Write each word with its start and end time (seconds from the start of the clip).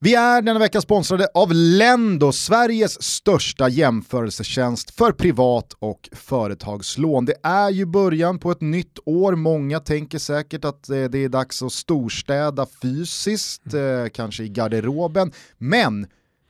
Vi 0.00 0.14
är 0.14 0.42
denna 0.42 0.58
vecka 0.58 0.80
sponsrade 0.80 1.28
av 1.34 1.52
Lendo, 1.52 2.32
Sveriges 2.32 3.02
största 3.02 3.68
jämförelsetjänst 3.68 4.90
för 4.90 5.12
privat 5.12 5.72
och 5.78 6.08
företagslån. 6.12 7.24
Det 7.24 7.34
är 7.42 7.70
ju 7.70 7.86
början 7.86 8.38
på 8.38 8.50
ett 8.50 8.60
nytt 8.60 8.98
år, 9.04 9.34
många 9.34 9.80
tänker 9.80 10.18
säkert 10.18 10.64
att 10.64 10.88
eh, 10.88 11.04
det 11.04 11.18
är 11.18 11.28
dags 11.28 11.62
att 11.62 11.72
storstäda 11.72 12.66
fysiskt, 12.82 13.74
eh, 13.74 14.08
kanske 14.12 14.44
i 14.44 14.48
garderoben, 14.48 15.32
men 15.58 16.06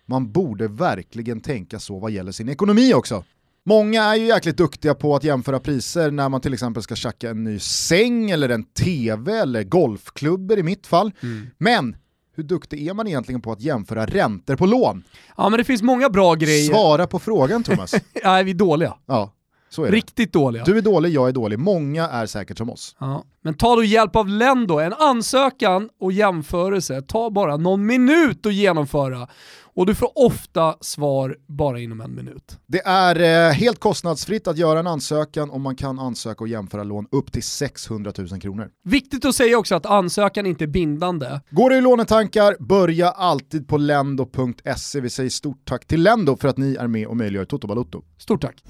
man 0.07 0.33
borde 0.33 0.69
verkligen 0.69 1.41
tänka 1.41 1.79
så 1.79 1.99
vad 1.99 2.11
gäller 2.11 2.33
sin 2.33 2.49
ekonomi 2.49 2.95
också. 2.95 3.25
Många 3.65 4.03
är 4.03 4.17
ju 4.17 4.27
jäkligt 4.27 4.57
duktiga 4.57 4.95
på 4.95 5.17
att 5.17 5.25
jämföra 5.25 5.61
priser 5.61 6.11
när 6.11 6.29
man 6.29 6.41
till 6.41 6.55
exempel 6.55 6.83
ska 6.83 6.95
tjacka 6.95 7.31
en 7.31 7.45
ny 7.45 7.59
säng 7.59 8.31
eller 8.31 8.49
en 8.49 8.65
tv 8.65 9.33
eller 9.33 9.63
golfklubbor 9.63 10.59
i 10.59 10.63
mitt 10.63 10.87
fall. 10.87 11.13
Mm. 11.23 11.47
Men 11.59 11.97
hur 12.37 12.45
duktig 12.45 12.89
är 12.89 12.95
man 12.95 13.07
egentligen 13.07 13.41
på 13.41 13.53
att 13.53 13.61
jämföra 13.61 14.07
räntor 14.07 14.57
på 14.57 14.67
lån? 14.67 15.05
Ja 15.37 15.49
men 15.49 15.59
det 15.59 15.65
finns 15.65 15.83
många 15.83 16.09
bra 16.11 16.35
grejer. 16.35 16.71
Svara 16.73 17.07
på 17.07 17.19
frågan 17.19 17.63
Thomas. 17.63 17.95
ja, 18.23 18.43
vi 18.43 18.51
är 18.51 18.55
dåliga. 18.55 18.95
Ja, 19.07 19.33
så 19.71 19.85
är 19.85 19.91
Riktigt 19.91 20.33
det. 20.33 20.39
dåliga. 20.39 20.65
Du 20.65 20.79
är 20.79 20.83
dålig, 20.83 21.11
jag 21.11 21.29
är 21.29 21.33
dålig. 21.33 21.59
Många 21.59 22.09
är 22.09 22.27
säkert 22.27 22.59
som 22.59 22.71
oss. 22.71 22.97
Ja. 23.01 23.25
Men 23.43 23.55
ta 23.55 23.77
då 23.77 23.85
hjälp 23.85 24.17
av 24.17 24.29
Lendo. 24.29 24.79
En 24.79 24.93
ansökan 24.93 25.89
och 26.01 26.13
jämförelse 26.13 27.03
tar 27.03 27.31
bara 27.31 27.57
någon 27.57 27.87
minut 27.87 28.47
att 28.47 28.55
genomföra 28.55 29.29
och 29.77 29.87
du 29.87 29.95
får 29.95 30.13
ofta 30.15 30.77
svar 30.81 31.37
bara 31.47 31.81
inom 31.81 32.01
en 32.01 32.15
minut. 32.15 32.59
Det 32.67 32.83
är 32.87 33.49
eh, 33.49 33.53
helt 33.53 33.79
kostnadsfritt 33.79 34.47
att 34.47 34.59
göra 34.59 34.79
en 34.79 34.87
ansökan 34.87 35.51
och 35.51 35.61
man 35.61 35.77
kan 35.77 35.99
ansöka 35.99 36.45
och 36.45 36.49
jämföra 36.49 36.83
lån 36.83 37.07
upp 37.11 37.33
till 37.33 37.43
600 37.43 38.13
000 38.19 38.41
kronor. 38.41 38.71
Viktigt 38.85 39.25
att 39.25 39.35
säga 39.35 39.59
också 39.59 39.75
att 39.75 39.87
ansökan 39.87 40.47
inte 40.47 40.65
är 40.65 40.69
bindande. 40.69 41.41
Går 41.51 41.71
du 41.71 41.77
i 41.77 41.81
lånetankar, 41.81 42.57
börja 42.61 43.11
alltid 43.11 43.69
på 43.69 43.77
lendo.se. 43.77 45.01
Vi 45.01 45.11
säger 45.11 45.31
stort 45.31 45.61
tack 45.65 45.87
till 45.87 46.03
Lendo 46.03 46.37
för 46.37 46.49
att 46.49 46.57
ni 46.57 46.75
är 46.75 46.87
med 46.87 47.07
och 47.07 47.17
möjliggör 47.17 47.45
Toto 47.45 47.67
Balotto. 47.67 48.03
Stort 48.19 48.43
tack. 48.43 48.63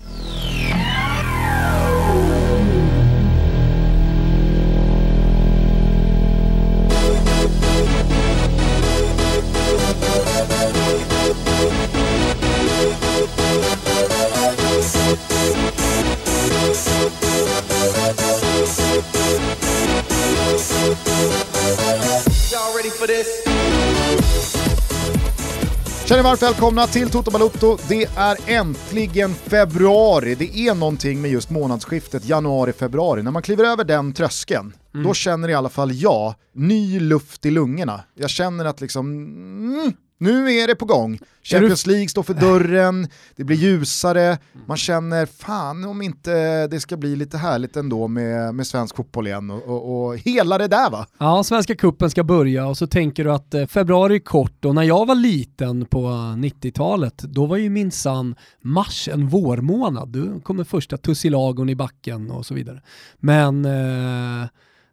Känner 26.07 26.23
varmt 26.23 26.43
välkomna 26.43 26.87
till 26.87 27.11
Toto 27.11 27.31
Balotto. 27.31 27.79
Det 27.89 28.05
är 28.17 28.37
äntligen 28.47 29.35
februari. 29.35 30.35
Det 30.35 30.59
är 30.59 30.75
någonting 30.75 31.23
med 31.23 31.31
just 31.31 31.51
månadsskiftet 31.51 32.25
januari-februari. 32.25 33.23
När 33.23 33.31
man 33.31 33.43
kliver 33.43 33.65
över 33.65 33.85
den 33.85 34.13
tröskeln, 34.13 34.73
mm. 34.95 35.07
då 35.07 35.15
känner 35.15 35.49
i 35.49 35.55
alla 35.55 35.69
fall 35.69 35.93
jag 35.93 36.35
ny 36.55 37.01
luft 37.01 37.47
i 37.47 37.51
lungorna. 37.51 38.01
Jag 38.15 38.31
känner 38.31 38.65
att 38.65 38.81
liksom, 38.81 39.07
mm, 39.07 39.93
nu 40.19 40.53
är 40.53 40.67
det 40.67 40.75
på 40.75 40.85
gång. 40.85 41.19
Champions 41.43 41.87
League 41.87 42.09
står 42.09 42.23
för 42.23 42.35
dörren, 42.35 43.09
det 43.37 43.45
blir 43.45 43.57
ljusare, 43.57 44.39
man 44.67 44.77
känner 44.77 45.27
fan 45.27 45.85
om 45.85 46.03
inte 46.03 46.67
det 46.67 46.81
ska 46.81 46.97
bli 46.97 47.17
lite 47.17 47.39
härligt 47.39 47.77
ändå 47.77 48.09
med, 48.09 48.55
med 48.55 48.67
svensk 48.67 48.97
fotboll 48.97 49.27
igen 49.27 49.51
och, 49.51 49.63
och, 49.63 50.07
och 50.07 50.19
hela 50.19 50.59
det 50.59 50.69
där 50.69 50.91
va? 50.91 51.07
Ja, 51.19 51.45
Svenska 51.45 51.75
kuppen 51.75 52.11
ska 52.11 52.25
börja 52.25 52.67
och 52.67 52.79
så 52.79 52.87
tänker 52.87 53.25
du 53.25 53.33
att 53.33 53.55
eh, 53.55 53.67
februari 53.67 54.15
är 54.15 54.19
kort 54.19 54.65
och 54.65 54.75
när 54.75 54.83
jag 54.83 55.07
var 55.07 55.15
liten 55.15 55.87
på 55.87 56.07
90-talet 56.37 57.19
då 57.19 57.47
var 57.47 57.57
ju 57.57 57.71
minsann 57.71 58.35
mars 58.63 59.09
en 59.09 59.29
vårmånad. 59.29 60.09
Du 60.09 60.41
kommer 60.41 60.65
första 60.65 60.97
tussilagon 60.97 61.69
i 61.69 61.75
backen 61.75 62.31
och 62.31 62.47
så 62.47 62.55
vidare. 62.55 62.83
Men 63.17 63.65
eh, 63.65 64.49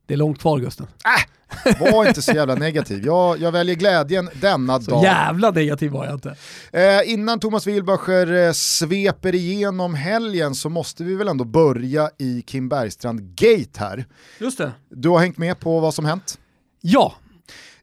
det 0.05 0.13
är 0.13 0.17
långt 0.17 0.39
kvar 0.39 0.59
Gusten. 0.59 0.87
Äh! 1.05 1.32
Var 1.79 2.07
inte 2.07 2.21
så 2.21 2.31
jävla 2.31 2.55
negativ. 2.55 3.05
Jag, 3.05 3.39
jag 3.39 3.51
väljer 3.51 3.75
glädjen 3.75 4.29
denna 4.41 4.81
så 4.81 4.91
dag. 4.91 5.03
jävla 5.03 5.51
negativ 5.51 5.91
var 5.91 6.05
jag 6.05 6.13
inte. 6.13 6.35
Eh, 6.71 7.11
innan 7.13 7.39
Thomas 7.39 7.67
Wilbacher 7.67 8.33
eh, 8.47 8.51
sveper 8.51 9.35
igenom 9.35 9.93
helgen 9.93 10.55
så 10.55 10.69
måste 10.69 11.03
vi 11.03 11.15
väl 11.15 11.27
ändå 11.27 11.45
börja 11.45 12.09
i 12.17 12.41
Kim 12.41 12.69
Bergstrand 12.69 13.21
Gate 13.35 13.79
här. 13.79 14.05
Just 14.39 14.57
det. 14.57 14.71
Du 14.89 15.09
har 15.09 15.19
hängt 15.19 15.37
med 15.37 15.59
på 15.59 15.79
vad 15.79 15.93
som 15.93 16.05
hänt? 16.05 16.37
Ja, 16.81 17.13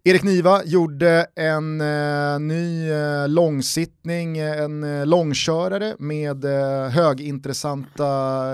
Erik 0.04 0.22
Niva 0.22 0.64
gjorde 0.64 1.26
en 1.36 1.80
eh, 1.80 2.40
ny 2.40 2.90
eh, 2.90 3.28
långsittning, 3.28 4.38
en 4.38 5.00
eh, 5.00 5.06
långkörare 5.06 5.94
med 5.98 6.44
eh, 6.44 6.88
högintressanta 6.90 8.06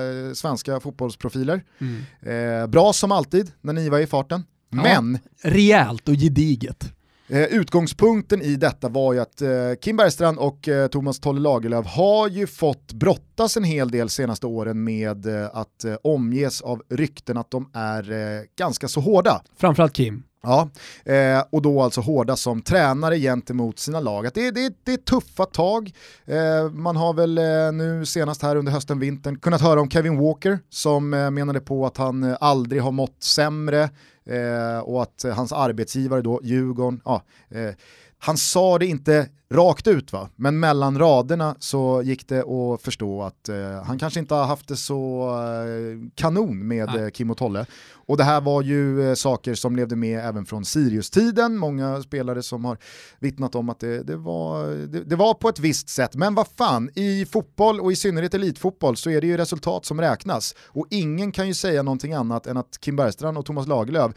eh, 0.02 0.32
svenska 0.32 0.80
fotbollsprofiler. 0.80 1.64
Mm. 1.80 2.62
Eh, 2.62 2.66
bra 2.66 2.92
som 2.92 3.12
alltid 3.12 3.52
när 3.60 3.72
Niva 3.72 3.98
är 3.98 4.02
i 4.02 4.06
farten. 4.06 4.44
Men... 4.70 5.18
Ja, 5.42 5.50
rejält 5.50 6.08
och 6.08 6.14
gediget. 6.14 6.92
Eh, 7.28 7.42
utgångspunkten 7.44 8.42
i 8.42 8.56
detta 8.56 8.88
var 8.88 9.12
ju 9.12 9.20
att 9.20 9.42
eh, 9.42 9.48
Kim 9.80 9.96
Bergstrand 9.96 10.38
och 10.38 10.68
eh, 10.68 10.88
Thomas 10.88 11.20
Tolle 11.20 11.40
Lagerlöf 11.40 11.86
har 11.86 12.28
ju 12.28 12.46
fått 12.46 12.92
brottas 12.92 13.56
en 13.56 13.64
hel 13.64 13.90
del 13.90 14.08
senaste 14.08 14.46
åren 14.46 14.84
med 14.84 15.26
eh, 15.26 15.50
att 15.52 15.84
eh, 15.84 15.94
omges 16.02 16.62
av 16.62 16.82
rykten 16.90 17.36
att 17.36 17.50
de 17.50 17.70
är 17.74 18.12
eh, 18.12 18.42
ganska 18.58 18.88
så 18.88 19.00
hårda. 19.00 19.42
Framförallt 19.56 19.92
Kim. 19.92 20.22
Ja, 20.46 20.68
eh, 21.04 21.44
och 21.50 21.62
då 21.62 21.82
alltså 21.82 22.00
hårda 22.00 22.36
som 22.36 22.62
tränare 22.62 23.18
gentemot 23.18 23.78
sina 23.78 24.00
lag. 24.00 24.26
Att 24.26 24.34
det, 24.34 24.50
det, 24.50 24.72
det 24.84 24.92
är 24.92 24.96
tuffa 24.96 25.44
tag. 25.44 25.92
Eh, 26.24 26.70
man 26.70 26.96
har 26.96 27.14
väl 27.14 27.38
eh, 27.38 27.72
nu 27.72 28.06
senast 28.06 28.42
här 28.42 28.56
under 28.56 28.72
hösten, 28.72 28.98
vintern 28.98 29.38
kunnat 29.38 29.60
höra 29.60 29.80
om 29.80 29.90
Kevin 29.90 30.18
Walker 30.18 30.58
som 30.70 31.14
eh, 31.14 31.30
menade 31.30 31.60
på 31.60 31.86
att 31.86 31.96
han 31.96 32.22
eh, 32.22 32.36
aldrig 32.40 32.82
har 32.82 32.92
mått 32.92 33.22
sämre 33.22 33.82
eh, 34.26 34.78
och 34.84 35.02
att 35.02 35.24
hans 35.34 35.52
arbetsgivare 35.52 36.22
då, 36.22 36.40
Djurgården, 36.42 37.00
ja, 37.04 37.22
eh, 37.50 37.74
han 38.18 38.36
sa 38.36 38.78
det 38.78 38.86
inte 38.86 39.28
rakt 39.50 39.86
ut 39.86 40.12
va, 40.12 40.28
men 40.36 40.60
mellan 40.60 40.98
raderna 40.98 41.56
så 41.58 42.02
gick 42.04 42.28
det 42.28 42.40
att 42.40 42.82
förstå 42.82 43.22
att 43.22 43.48
eh, 43.48 43.82
han 43.84 43.98
kanske 43.98 44.20
inte 44.20 44.34
har 44.34 44.44
haft 44.44 44.68
det 44.68 44.76
så 44.76 45.28
eh, 45.28 46.10
kanon 46.14 46.68
med 46.68 46.96
eh, 46.96 47.10
Kim 47.10 47.30
och 47.30 47.36
Tolle. 47.36 47.66
Och 47.92 48.16
det 48.16 48.24
här 48.24 48.40
var 48.40 48.62
ju 48.62 49.08
eh, 49.08 49.14
saker 49.14 49.54
som 49.54 49.76
levde 49.76 49.96
med 49.96 50.24
även 50.24 50.46
från 50.46 50.64
Sirius-tiden, 50.64 51.56
många 51.56 52.02
spelare 52.02 52.42
som 52.42 52.64
har 52.64 52.78
vittnat 53.18 53.54
om 53.54 53.68
att 53.68 53.80
det, 53.80 54.02
det 54.02 54.16
var, 54.16 54.66
det, 54.86 55.04
det, 55.04 55.16
var 55.16 55.34
på 55.34 55.48
ett 55.48 55.58
visst 55.58 55.88
sätt. 55.88 56.14
Men 56.14 56.34
vad 56.34 56.46
fan, 56.46 56.90
i 56.94 57.26
fotboll 57.26 57.80
och 57.80 57.92
i 57.92 57.96
synnerhet 57.96 58.34
elitfotboll 58.34 58.96
så 58.96 59.10
är 59.10 59.20
det 59.20 59.26
ju 59.26 59.36
resultat 59.36 59.84
som 59.84 60.00
räknas. 60.00 60.54
Och 60.60 60.86
ingen 60.90 61.32
kan 61.32 61.48
ju 61.48 61.54
säga 61.54 61.82
någonting 61.82 62.12
annat 62.12 62.46
än 62.46 62.56
att 62.56 62.80
Kim 62.80 62.96
Bergstrand 62.96 63.38
och 63.38 63.46
Thomas 63.46 63.66
Lagerlöf 63.66 64.12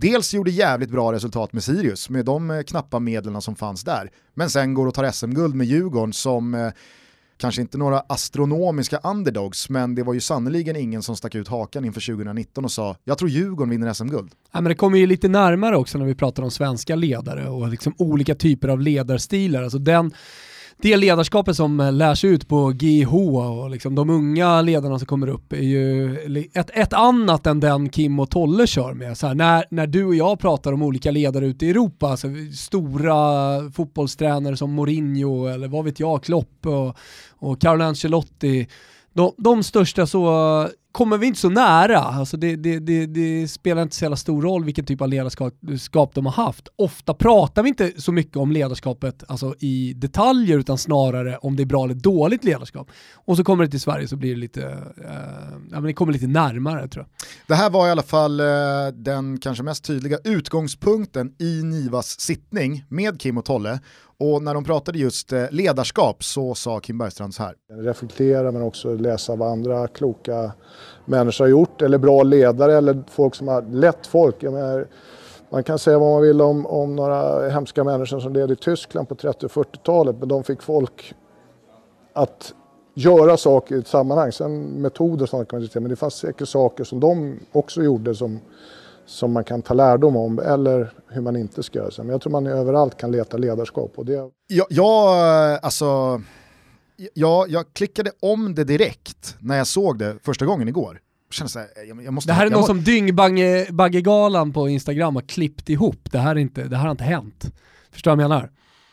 dels 0.00 0.34
gjorde 0.34 0.50
jävligt 0.50 0.90
bra 0.90 1.12
resultat 1.12 1.52
med 1.52 1.64
Sirius 1.64 2.10
med 2.10 2.24
de 2.24 2.50
eh, 2.50 2.62
knappa 2.62 2.98
medlen 2.98 3.42
som 3.42 3.56
fanns 3.56 3.84
där. 3.84 4.10
Men 4.34 4.50
sen 4.50 4.74
går 4.74 4.86
och 4.86 4.94
tar 4.94 5.10
SM-guld 5.10 5.54
med 5.54 5.66
Djurgården 5.66 6.12
som 6.12 6.54
eh, 6.54 6.70
kanske 7.36 7.60
inte 7.60 7.78
några 7.78 8.00
astronomiska 8.00 8.98
underdogs, 9.04 9.68
men 9.68 9.94
det 9.94 10.02
var 10.02 10.14
ju 10.14 10.20
sannerligen 10.20 10.76
ingen 10.76 11.02
som 11.02 11.16
stack 11.16 11.34
ut 11.34 11.48
hakan 11.48 11.84
inför 11.84 12.00
2019 12.00 12.64
och 12.64 12.72
sa 12.72 12.96
jag 13.04 13.18
tror 13.18 13.30
Djurgården 13.30 13.70
vinner 13.70 13.92
SM-guld. 13.92 14.32
Ja, 14.52 14.60
men 14.60 14.68
det 14.68 14.74
kommer 14.74 14.98
ju 14.98 15.06
lite 15.06 15.28
närmare 15.28 15.76
också 15.76 15.98
när 15.98 16.06
vi 16.06 16.14
pratar 16.14 16.42
om 16.42 16.50
svenska 16.50 16.96
ledare 16.96 17.48
och 17.48 17.68
liksom 17.68 17.94
olika 17.98 18.34
typer 18.34 18.68
av 18.68 18.80
ledarstilar. 18.80 19.62
Alltså 19.62 19.78
den 19.78 20.12
det 20.82 20.96
ledarskapet 20.96 21.56
som 21.56 21.90
lärs 21.92 22.24
ut 22.24 22.48
på 22.48 22.68
GH 22.68 23.14
och 23.14 23.70
liksom 23.70 23.94
de 23.94 24.10
unga 24.10 24.62
ledarna 24.62 24.98
som 24.98 25.06
kommer 25.06 25.28
upp 25.28 25.52
är 25.52 25.62
ju 25.62 26.16
ett, 26.54 26.70
ett 26.74 26.92
annat 26.92 27.46
än 27.46 27.60
den 27.60 27.88
Kim 27.88 28.20
och 28.20 28.30
Tolle 28.30 28.66
kör 28.66 28.94
med. 28.94 29.18
Så 29.18 29.26
här, 29.26 29.34
när, 29.34 29.64
när 29.70 29.86
du 29.86 30.04
och 30.04 30.14
jag 30.14 30.38
pratar 30.38 30.72
om 30.72 30.82
olika 30.82 31.10
ledare 31.10 31.46
ute 31.46 31.66
i 31.66 31.70
Europa, 31.70 32.08
alltså 32.08 32.28
stora 32.56 33.70
fotbollstränare 33.70 34.56
som 34.56 34.72
Mourinho 34.72 35.46
eller 35.46 35.68
vad 35.68 35.84
vet 35.84 36.00
jag, 36.00 36.22
Klopp 36.22 36.66
och, 36.66 36.96
och 37.30 37.60
Carlo 37.60 37.84
Ancelotti, 37.84 38.68
de, 39.12 39.32
de 39.36 39.62
största 39.62 40.06
så 40.06 40.68
kommer 40.92 41.18
vi 41.18 41.26
inte 41.26 41.40
så 41.40 41.48
nära. 41.48 41.98
Alltså 41.98 42.36
det, 42.36 42.56
det, 42.56 42.78
det, 42.78 43.06
det, 43.06 43.48
spelar 43.48 43.82
inte 43.82 43.96
så 43.96 44.04
jävla 44.04 44.16
stor 44.16 44.42
roll 44.42 44.64
vilken 44.64 44.84
typ 44.84 45.00
av 45.00 45.08
ledarskap 45.08 46.14
de 46.14 46.26
har 46.26 46.32
haft. 46.32 46.68
Ofta 46.76 47.14
pratar 47.14 47.62
vi 47.62 47.68
inte 47.68 47.92
så 47.96 48.12
mycket 48.12 48.36
om 48.36 48.52
ledarskapet 48.52 49.24
alltså 49.28 49.54
i 49.58 49.94
detaljer 49.96 50.58
utan 50.58 50.78
snarare 50.78 51.36
om 51.36 51.56
det 51.56 51.62
är 51.62 51.66
bra 51.66 51.84
eller 51.84 51.94
dåligt 51.94 52.44
ledarskap. 52.44 52.90
Och 53.14 53.36
så 53.36 53.44
kommer 53.44 53.64
det 53.64 53.70
till 53.70 53.80
Sverige 53.80 54.08
så 54.08 54.16
blir 54.16 54.30
det 54.30 54.40
lite, 54.40 54.62
eh, 55.04 55.14
ja, 55.70 55.74
men 55.80 55.82
det 55.82 55.92
kommer 55.92 56.12
lite 56.12 56.26
närmare 56.26 56.88
tror 56.88 57.04
jag. 57.04 57.28
Det 57.46 57.54
här 57.54 57.70
var 57.70 57.88
i 57.88 57.90
alla 57.90 58.02
fall 58.02 58.40
eh, 58.40 58.46
den 58.94 59.38
kanske 59.38 59.62
mest 59.62 59.84
tydliga 59.84 60.18
utgångspunkten 60.24 61.32
i 61.38 61.62
Nivas 61.62 62.20
sittning 62.20 62.84
med 62.88 63.20
Kim 63.20 63.38
och 63.38 63.44
Tolle. 63.44 63.80
Och 64.20 64.42
när 64.42 64.54
de 64.54 64.64
pratade 64.64 64.98
just 64.98 65.32
eh, 65.32 65.44
ledarskap 65.50 66.24
så 66.24 66.54
sa 66.54 66.80
Kim 66.80 66.98
Bergstrand 66.98 67.34
så 67.34 67.42
här. 67.42 67.54
Reflektera 67.68 68.52
men 68.52 68.62
också 68.62 68.94
läsa 68.94 69.36
vad 69.36 69.48
andra 69.52 69.86
kloka 69.88 70.52
människor 71.04 71.44
har 71.44 71.50
gjort 71.50 71.82
eller 71.82 71.98
bra 71.98 72.22
ledare 72.22 72.76
eller 72.76 73.02
folk 73.10 73.34
som 73.34 73.48
har 73.48 73.62
lett 73.62 74.06
folk. 74.06 74.42
Menar, 74.42 74.86
Man 75.50 75.64
kan 75.64 75.78
säga 75.78 75.98
vad 75.98 76.10
man 76.10 76.22
vill 76.22 76.40
om, 76.40 76.66
om 76.66 76.96
några 76.96 77.48
hemska 77.48 77.84
människor 77.84 78.20
som 78.20 78.32
levde 78.32 78.52
i 78.52 78.56
Tyskland 78.56 79.08
på 79.08 79.14
30 79.14 79.46
och 79.46 79.52
40-talet 79.52 80.16
men 80.18 80.28
de 80.28 80.44
fick 80.44 80.62
folk 80.62 81.14
att 82.12 82.54
göra 82.94 83.36
saker 83.36 83.74
i 83.74 83.78
ett 83.78 83.88
sammanhang. 83.88 84.32
Sen 84.32 84.82
metoder 84.82 85.22
och 85.22 85.28
sånt 85.28 85.48
kan 85.48 85.56
man 85.56 85.62
diskutera 85.62 85.80
men 85.80 85.90
det 85.90 85.96
fanns 85.96 86.14
säkert 86.14 86.48
saker 86.48 86.84
som 86.84 87.00
de 87.00 87.40
också 87.52 87.82
gjorde 87.82 88.14
som, 88.14 88.40
som 89.10 89.32
man 89.32 89.44
kan 89.44 89.62
ta 89.62 89.74
lärdom 89.74 90.16
om 90.16 90.38
eller 90.38 90.92
hur 91.08 91.20
man 91.20 91.36
inte 91.36 91.62
ska 91.62 91.78
göra. 91.78 91.90
Men 91.96 92.08
jag 92.08 92.20
tror 92.20 92.32
man 92.32 92.46
överallt 92.46 92.96
kan 92.96 93.12
leta 93.12 93.36
ledarskap. 93.36 93.92
Och 93.96 94.06
det... 94.06 94.30
jag, 94.46 94.66
jag, 94.70 95.08
alltså, 95.62 96.22
jag, 97.14 97.50
jag 97.50 97.64
klickade 97.72 98.10
om 98.20 98.54
det 98.54 98.64
direkt 98.64 99.36
när 99.38 99.56
jag 99.56 99.66
såg 99.66 99.98
det 99.98 100.16
första 100.22 100.46
gången 100.46 100.68
igår. 100.68 101.00
Så 101.32 101.58
här, 101.58 101.68
jag, 101.88 102.04
jag 102.04 102.12
måste, 102.12 102.30
det 102.30 102.34
här 102.34 102.46
är 102.46 102.50
något 102.50 102.60
må... 102.60 102.66
som 102.66 102.84
Dyngbaggegalan 102.84 104.52
på 104.52 104.68
Instagram 104.68 105.14
har 105.14 105.22
klippt 105.22 105.68
ihop. 105.68 106.12
Det 106.12 106.18
här, 106.18 106.30
är 106.36 106.38
inte, 106.38 106.64
det 106.64 106.76
här 106.76 106.84
har 106.84 106.90
inte 106.90 107.04
hänt. 107.04 107.52
Förstår 107.90 108.10
du 108.10 108.16
vad 108.16 108.24
jag 108.24 108.30
menar? 108.30 108.50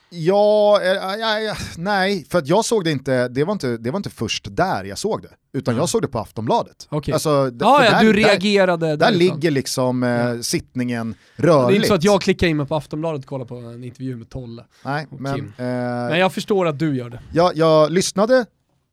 Ja, 0.10 0.82
ja, 0.84 1.40
ja, 1.40 1.56
nej, 1.78 2.26
för 2.30 2.38
att 2.38 2.48
jag 2.48 2.66
såg 2.66 2.84
det 2.84 2.92
inte, 2.92 3.28
det 3.28 3.44
var 3.44 3.54
inte, 3.54 3.78
det 3.78 3.92
var 3.92 3.98
inte 3.98 4.10
först 4.10 4.48
där 4.52 4.84
jag 4.84 4.98
såg 4.98 5.22
det, 5.22 5.58
utan 5.58 5.76
jag 5.76 5.90
såg 5.90 6.02
det 6.02 6.08
på 6.08 6.20
Aftonbladet. 6.20 6.88
Okay. 6.92 7.14
Alltså, 7.14 7.30
ah, 7.30 7.84
ja, 7.84 7.92
där, 7.92 8.04
du 8.04 8.14
reagerade 8.14 8.88
Där, 8.88 8.98
där 8.98 9.12
ligger 9.12 9.52
liksom 9.52 10.04
eh, 10.04 10.40
sittningen 10.40 11.16
rörligt. 11.36 11.68
Det 11.68 11.74
är 11.74 11.76
inte 11.76 11.88
så 11.88 11.94
att 11.94 12.04
jag 12.04 12.22
klickar 12.22 12.48
in 12.48 12.58
mig 12.58 12.66
på 12.66 12.76
Aftonbladet 12.76 13.22
och 13.22 13.30
kollar 13.30 13.46
på 13.46 13.56
en 13.56 13.84
intervju 13.84 14.16
med 14.16 14.30
Tolle. 14.30 14.66
Nej, 14.86 15.08
men, 15.12 15.40
eh, 15.40 15.54
men 15.58 16.20
jag 16.20 16.34
förstår 16.34 16.66
att 16.66 16.80
du 16.80 16.98
gör 16.98 17.10
det. 17.10 17.20
Jag, 17.34 17.58
jag 17.58 17.92
lyssnade 17.92 18.46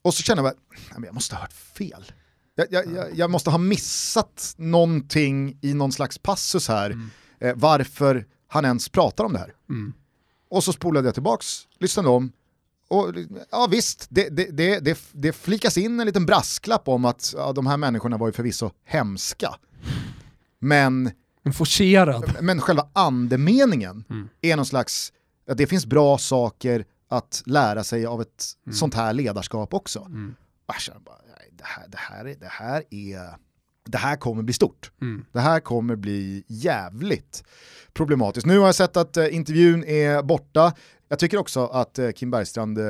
och 0.04 0.14
så 0.14 0.22
kände 0.22 0.42
jag 0.42 0.48
att 0.48 1.04
jag 1.04 1.14
måste 1.14 1.34
ha 1.34 1.42
hört 1.42 1.52
fel. 1.52 2.04
Jag, 2.56 2.66
jag, 2.70 3.06
jag, 3.14 3.30
måste 3.30 3.50
ha 3.50 3.58
missat 3.58 4.54
någonting 4.56 5.58
i 5.62 5.74
någon 5.74 5.92
slags 5.92 6.18
passus 6.18 6.68
här, 6.68 6.90
mm. 6.90 7.10
eh, 7.40 7.52
varför 7.56 8.24
han 8.48 8.64
ens 8.64 8.88
pratar 8.88 9.24
om 9.24 9.32
det 9.32 9.38
här. 9.38 9.52
Mm. 9.70 9.92
Och 10.48 10.64
så 10.64 10.72
spolade 10.72 11.08
jag 11.08 11.14
tillbaks, 11.14 11.68
lyssnade 11.78 12.08
om, 12.08 12.32
och 12.88 13.14
ja 13.50 13.68
visst, 13.70 14.06
det, 14.10 14.28
det, 14.28 14.80
det, 14.80 14.98
det, 15.12 15.32
flikas 15.32 15.78
in 15.78 16.00
en 16.00 16.06
liten 16.06 16.26
brasklapp 16.26 16.88
om 16.88 17.04
att 17.04 17.34
ja, 17.36 17.52
de 17.52 17.66
här 17.66 17.76
människorna 17.76 18.16
var 18.16 18.26
ju 18.26 18.32
förvisso 18.32 18.70
hemska. 18.84 19.54
Men, 20.58 21.10
Forcerad. 21.54 22.36
men 22.40 22.60
själva 22.60 22.88
andemeningen 22.92 24.04
mm. 24.10 24.28
är 24.40 24.56
någon 24.56 24.66
slags, 24.66 25.12
att 25.48 25.58
det 25.58 25.66
finns 25.66 25.86
bra 25.86 26.18
saker 26.18 26.84
att 27.08 27.42
lära 27.46 27.84
sig 27.84 28.06
av 28.06 28.20
ett 28.20 28.44
mm. 28.66 28.76
sånt 28.76 28.94
här 28.94 29.12
ledarskap 29.12 29.74
också. 29.74 30.00
Mm. 30.00 30.34
Bara, 30.66 31.14
det, 31.50 31.64
här, 31.64 31.88
det, 31.88 31.98
här, 31.98 32.24
det 32.24 32.48
här 32.50 32.82
är 32.90 33.36
det 33.84 33.98
här 33.98 34.16
kommer 34.16 34.42
bli 34.42 34.54
stort. 34.54 34.90
Mm. 35.00 35.24
Det 35.32 35.40
här 35.40 35.60
kommer 35.60 35.96
bli 35.96 36.44
jävligt 36.46 37.44
problematiskt. 37.92 38.46
Nu 38.46 38.58
har 38.58 38.66
jag 38.66 38.74
sett 38.74 38.96
att 38.96 39.16
eh, 39.16 39.34
intervjun 39.34 39.84
är 39.84 40.22
borta. 40.22 40.72
Jag 41.08 41.18
tycker 41.18 41.38
också 41.38 41.66
att 41.66 41.98
eh, 41.98 42.10
Kim 42.10 42.30
Bergstrand 42.30 42.78
eh, 42.78 42.84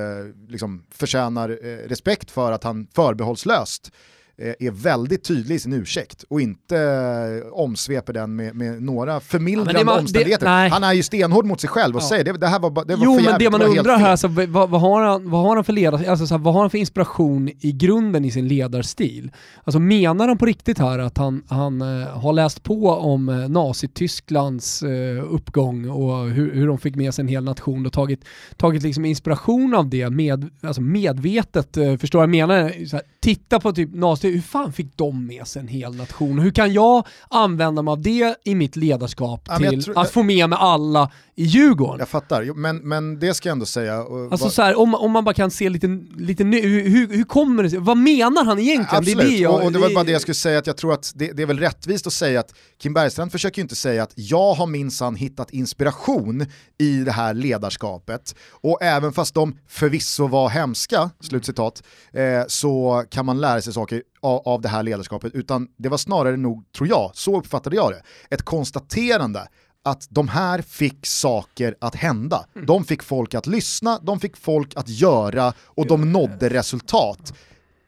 liksom 0.48 0.86
förtjänar 0.90 1.48
eh, 1.50 1.88
respekt 1.88 2.30
för 2.30 2.52
att 2.52 2.64
han 2.64 2.86
förbehållslöst 2.94 3.90
Eh, 3.90 3.92
är 4.36 4.70
väldigt 4.70 5.24
tydlig 5.24 5.56
i 5.56 5.58
sin 5.58 5.72
ursäkt 5.72 6.24
och 6.28 6.40
inte 6.40 6.78
eh, 6.78 7.52
omsveper 7.52 8.12
den 8.12 8.36
med, 8.36 8.54
med 8.54 8.82
några 8.82 9.20
förmildrande 9.20 9.80
ja, 9.80 9.84
man, 9.84 9.98
omständigheter. 9.98 10.46
Det, 10.46 10.68
han 10.68 10.84
är 10.84 10.92
ju 10.92 11.02
stenhård 11.02 11.46
mot 11.46 11.60
sig 11.60 11.70
själv 11.70 11.96
och 11.96 12.02
ja. 12.02 12.08
säger 12.08 12.24
det, 12.24 12.32
det 12.32 12.46
här 12.46 12.58
var, 12.58 12.84
det 12.84 12.96
var 12.96 13.04
Jo 13.04 13.18
för 13.18 13.30
men 13.30 13.38
det 13.38 13.50
man 13.50 13.62
undrar 13.62 13.96
här, 13.96 14.10
alltså, 14.10 14.28
vad, 14.28 14.70
vad, 14.70 14.80
har 14.80 15.02
han, 15.02 15.30
vad 15.30 15.42
har 15.42 15.54
han 15.54 15.64
för 15.64 15.72
ledar, 15.72 16.04
alltså, 16.04 16.26
så 16.26 16.34
här, 16.34 16.42
vad 16.42 16.54
har 16.54 16.60
han 16.60 16.70
för 16.70 16.78
inspiration 16.78 17.48
i 17.60 17.72
grunden 17.72 18.24
i 18.24 18.30
sin 18.30 18.48
ledarstil? 18.48 19.30
Alltså 19.64 19.78
menar 19.78 20.28
han 20.28 20.38
på 20.38 20.46
riktigt 20.46 20.78
här 20.78 20.98
att 20.98 21.18
han, 21.18 21.42
han 21.48 21.82
uh, 21.82 22.06
har 22.06 22.32
läst 22.32 22.62
på 22.62 22.88
om 22.90 23.28
uh, 23.28 23.48
Nazitysklands 23.48 24.82
uh, 24.82 25.34
uppgång 25.34 25.88
och 25.88 26.30
hur, 26.30 26.54
hur 26.54 26.66
de 26.66 26.78
fick 26.78 26.96
med 26.96 27.14
sig 27.14 27.22
en 27.22 27.28
hel 27.28 27.44
nation 27.44 27.86
och 27.86 27.92
tagit, 27.92 28.24
tagit 28.56 28.82
liksom 28.82 29.04
inspiration 29.04 29.74
av 29.74 29.88
det 29.88 30.10
med, 30.10 30.50
alltså 30.62 30.80
medvetet, 30.80 31.76
förstår 32.00 32.22
jag 32.22 32.30
menar? 32.30 32.86
Så 32.86 32.96
här, 32.96 33.04
titta 33.24 33.60
på 33.60 33.72
typ 33.72 33.94
nazi 33.94 34.30
hur 34.30 34.40
fan 34.40 34.72
fick 34.72 34.96
de 34.96 35.26
med 35.26 35.46
sig 35.46 35.60
en 35.60 35.68
hel 35.68 35.94
nation? 35.94 36.38
Hur 36.38 36.50
kan 36.50 36.72
jag 36.72 37.06
använda 37.28 37.82
mig 37.82 37.92
av 37.92 38.02
det 38.02 38.36
i 38.44 38.54
mitt 38.54 38.76
ledarskap 38.76 39.42
ja, 39.48 39.58
till 39.58 39.84
tror, 39.84 39.98
att 39.98 40.10
få 40.10 40.22
med 40.22 40.48
mig 40.50 40.58
alla 40.60 41.10
i 41.34 41.44
Djurgården? 41.44 41.98
Jag 41.98 42.08
fattar, 42.08 42.54
men, 42.54 42.76
men 42.76 43.18
det 43.18 43.34
ska 43.34 43.48
jag 43.48 43.52
ändå 43.52 43.66
säga. 43.66 44.04
Alltså 44.30 44.50
så 44.50 44.62
här, 44.62 44.78
om, 44.78 44.94
om 44.94 45.10
man 45.10 45.24
bara 45.24 45.34
kan 45.34 45.50
se 45.50 45.68
lite, 45.68 45.86
lite 46.16 46.44
hur, 46.44 46.88
hur, 46.88 47.08
hur 47.08 47.24
kommer 47.24 47.62
det 47.62 47.70
sig? 47.70 47.78
Vad 47.78 47.96
menar 47.96 48.44
han 48.44 48.58
egentligen? 48.58 48.98
Absolut, 48.98 49.18
det, 49.18 49.30
det 49.30 49.36
jag, 49.36 49.54
och, 49.54 49.64
och, 49.64 49.72
det 49.72 49.78
var 49.78 49.94
bara 49.94 50.04
det 50.04 50.12
jag 50.12 50.20
skulle 50.20 50.34
säga, 50.34 50.58
att 50.58 50.66
jag 50.66 50.76
tror 50.76 50.92
att 50.92 51.12
det, 51.14 51.32
det 51.32 51.42
är 51.42 51.46
väl 51.46 51.58
rättvist 51.58 52.06
att 52.06 52.12
säga 52.12 52.40
att 52.40 52.54
Kim 52.82 52.94
Bergstrand 52.94 53.32
försöker 53.32 53.58
ju 53.58 53.62
inte 53.62 53.76
säga 53.76 54.02
att 54.02 54.12
jag 54.14 54.54
har 54.54 54.66
minsann 54.66 55.16
hittat 55.16 55.50
inspiration 55.50 56.46
i 56.78 56.96
det 56.96 57.12
här 57.12 57.34
ledarskapet. 57.34 58.34
Och 58.50 58.82
även 58.82 59.12
fast 59.12 59.34
de 59.34 59.58
förvisso 59.68 60.26
var 60.26 60.48
hemska, 60.48 61.10
slutcitat, 61.20 61.82
eh, 62.12 62.42
så 62.48 63.04
kan 63.14 63.26
man 63.26 63.40
lära 63.40 63.62
sig 63.62 63.72
saker 63.72 64.02
av, 64.20 64.42
av 64.48 64.60
det 64.60 64.68
här 64.68 64.82
ledarskapet, 64.82 65.34
utan 65.34 65.68
det 65.76 65.88
var 65.88 65.98
snarare 65.98 66.36
nog, 66.36 66.72
tror 66.72 66.88
jag, 66.88 67.10
så 67.14 67.38
uppfattade 67.38 67.76
jag 67.76 67.92
det, 67.92 68.02
ett 68.34 68.42
konstaterande 68.42 69.48
att 69.84 70.06
de 70.10 70.28
här 70.28 70.62
fick 70.62 71.06
saker 71.06 71.74
att 71.80 71.94
hända. 71.94 72.46
Mm. 72.54 72.66
De 72.66 72.84
fick 72.84 73.02
folk 73.02 73.34
att 73.34 73.46
lyssna, 73.46 73.98
de 74.02 74.20
fick 74.20 74.36
folk 74.36 74.76
att 74.76 74.88
göra 74.88 75.52
och 75.58 75.86
de 75.86 76.12
nådde 76.12 76.48
resultat. 76.48 77.34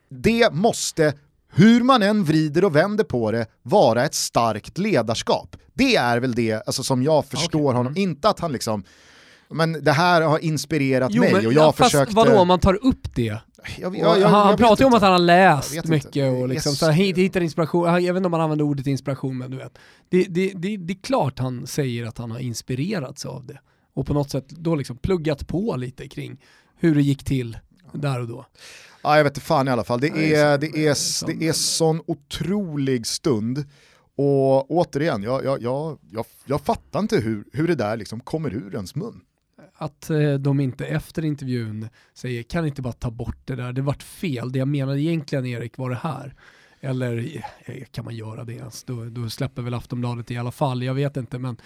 Det 0.09 0.53
måste, 0.53 1.15
hur 1.49 1.83
man 1.83 2.03
än 2.03 2.25
vrider 2.25 2.65
och 2.65 2.77
vänder 2.77 3.05
på 3.05 3.31
det, 3.31 3.47
vara 3.63 4.05
ett 4.05 4.15
starkt 4.15 4.79
ledarskap. 4.79 5.57
Det 5.75 5.97
är 5.97 6.21
väl 6.21 6.35
det 6.35 6.63
alltså, 6.67 6.83
som 6.83 7.03
jag 7.03 7.27
förstår 7.27 7.61
okay. 7.61 7.77
honom, 7.77 7.97
inte 7.97 8.29
att 8.29 8.41
han 8.41 8.53
liksom 8.53 8.85
men 9.49 9.85
det 9.85 9.93
här 9.93 10.23
har 10.23 10.39
inspirerat 10.39 11.11
jo, 11.15 11.23
mig 11.23 11.33
men, 11.33 11.47
och 11.47 11.53
jag 11.53 11.65
ja, 11.67 11.73
försökte... 11.73 12.15
Vadå 12.15 12.39
om 12.39 12.49
man 12.49 12.61
tar 12.61 12.87
upp 12.87 13.15
det? 13.15 13.39
Jag, 13.79 13.97
jag, 13.97 14.21
jag, 14.21 14.29
han 14.29 14.57
pratar 14.57 14.85
ju 14.85 14.87
om 14.87 14.95
att 14.95 15.03
han 15.03 15.13
har 15.13 15.19
läst 15.19 15.85
mycket 15.85 16.33
och 16.33 16.49
liksom, 16.49 16.71
yes. 16.71 16.79
så 16.79 16.87
här, 16.87 16.93
hittar 16.93 17.41
inspiration, 17.41 18.05
jag 18.05 18.15
vet 18.15 18.17
inte 18.17 18.27
om 18.27 18.31
man 18.31 18.41
använder 18.41 18.65
ordet 18.65 18.87
inspiration 18.87 19.39
men 19.39 19.51
du 19.51 19.57
vet. 19.57 19.79
Det, 20.09 20.25
det, 20.25 20.53
det, 20.55 20.77
det 20.77 20.93
är 20.93 21.03
klart 21.03 21.39
han 21.39 21.67
säger 21.67 22.07
att 22.07 22.19
han 22.19 22.31
har 22.31 22.39
inspirerats 22.39 23.27
av 23.27 23.47
det. 23.47 23.59
Och 23.95 24.07
på 24.07 24.15
något 24.15 24.31
sätt 24.31 24.49
då 24.49 24.75
liksom 24.75 24.97
pluggat 24.97 25.47
på 25.47 25.77
lite 25.77 26.09
kring 26.09 26.41
hur 26.79 26.95
det 26.95 27.03
gick 27.03 27.25
till 27.25 27.59
där 27.93 28.21
och 28.21 28.29
då. 28.29 28.47
Ja, 29.03 29.17
jag 29.17 29.25
vet 29.25 29.31
inte 29.31 29.47
fan 29.47 29.69
i 29.69 29.71
alla 29.71 29.85
fall. 29.85 30.01
Det 30.01 30.35
är, 30.35 30.59
det 30.59 30.67
är, 30.67 31.27
det 31.27 31.49
är 31.49 31.53
sån 31.53 32.03
otrolig 32.07 33.07
stund. 33.07 33.65
Och 34.17 34.71
återigen, 34.71 35.23
jag, 35.23 35.45
jag, 35.45 35.63
jag, 35.63 35.99
jag, 36.11 36.27
jag 36.45 36.61
fattar 36.61 37.01
inte 37.01 37.17
hur, 37.17 37.45
hur 37.53 37.69
det 37.69 37.75
där 37.75 37.97
liksom 37.97 38.21
kommer 38.21 38.55
ur 38.55 38.75
ens 38.75 38.95
mun 38.95 39.21
att 39.79 40.11
eh, 40.11 40.35
de 40.35 40.61
inte 40.61 40.87
efter 40.87 41.25
intervjun 41.25 41.89
säger 42.15 42.43
kan 42.43 42.67
inte 42.67 42.83
bara 42.83 42.93
ta 42.93 43.11
bort 43.11 43.39
det 43.45 43.57
där, 43.57 43.73
det 43.73 43.83
vart 43.83 44.03
fel, 44.03 44.53
det 44.53 44.59
jag 44.59 44.69
menade 44.69 45.01
egentligen 45.01 45.47
Erik 45.47 45.79
var 45.79 45.91
det 45.91 45.99
här. 46.03 46.35
Eller 46.81 47.45
kan 47.93 48.05
man 48.05 48.15
göra 48.15 48.45
det 48.45 48.53
ens? 48.53 48.85
Då, 48.85 49.05
då 49.05 49.31
släpper 49.31 49.63
väl 49.63 49.75
Aftonbladet 49.75 50.31
i 50.31 50.37
alla 50.37 50.53
fall, 50.53 50.83
jag 50.83 50.95
vet 50.95 51.17
inte. 51.17 51.39
Men, 51.39 51.57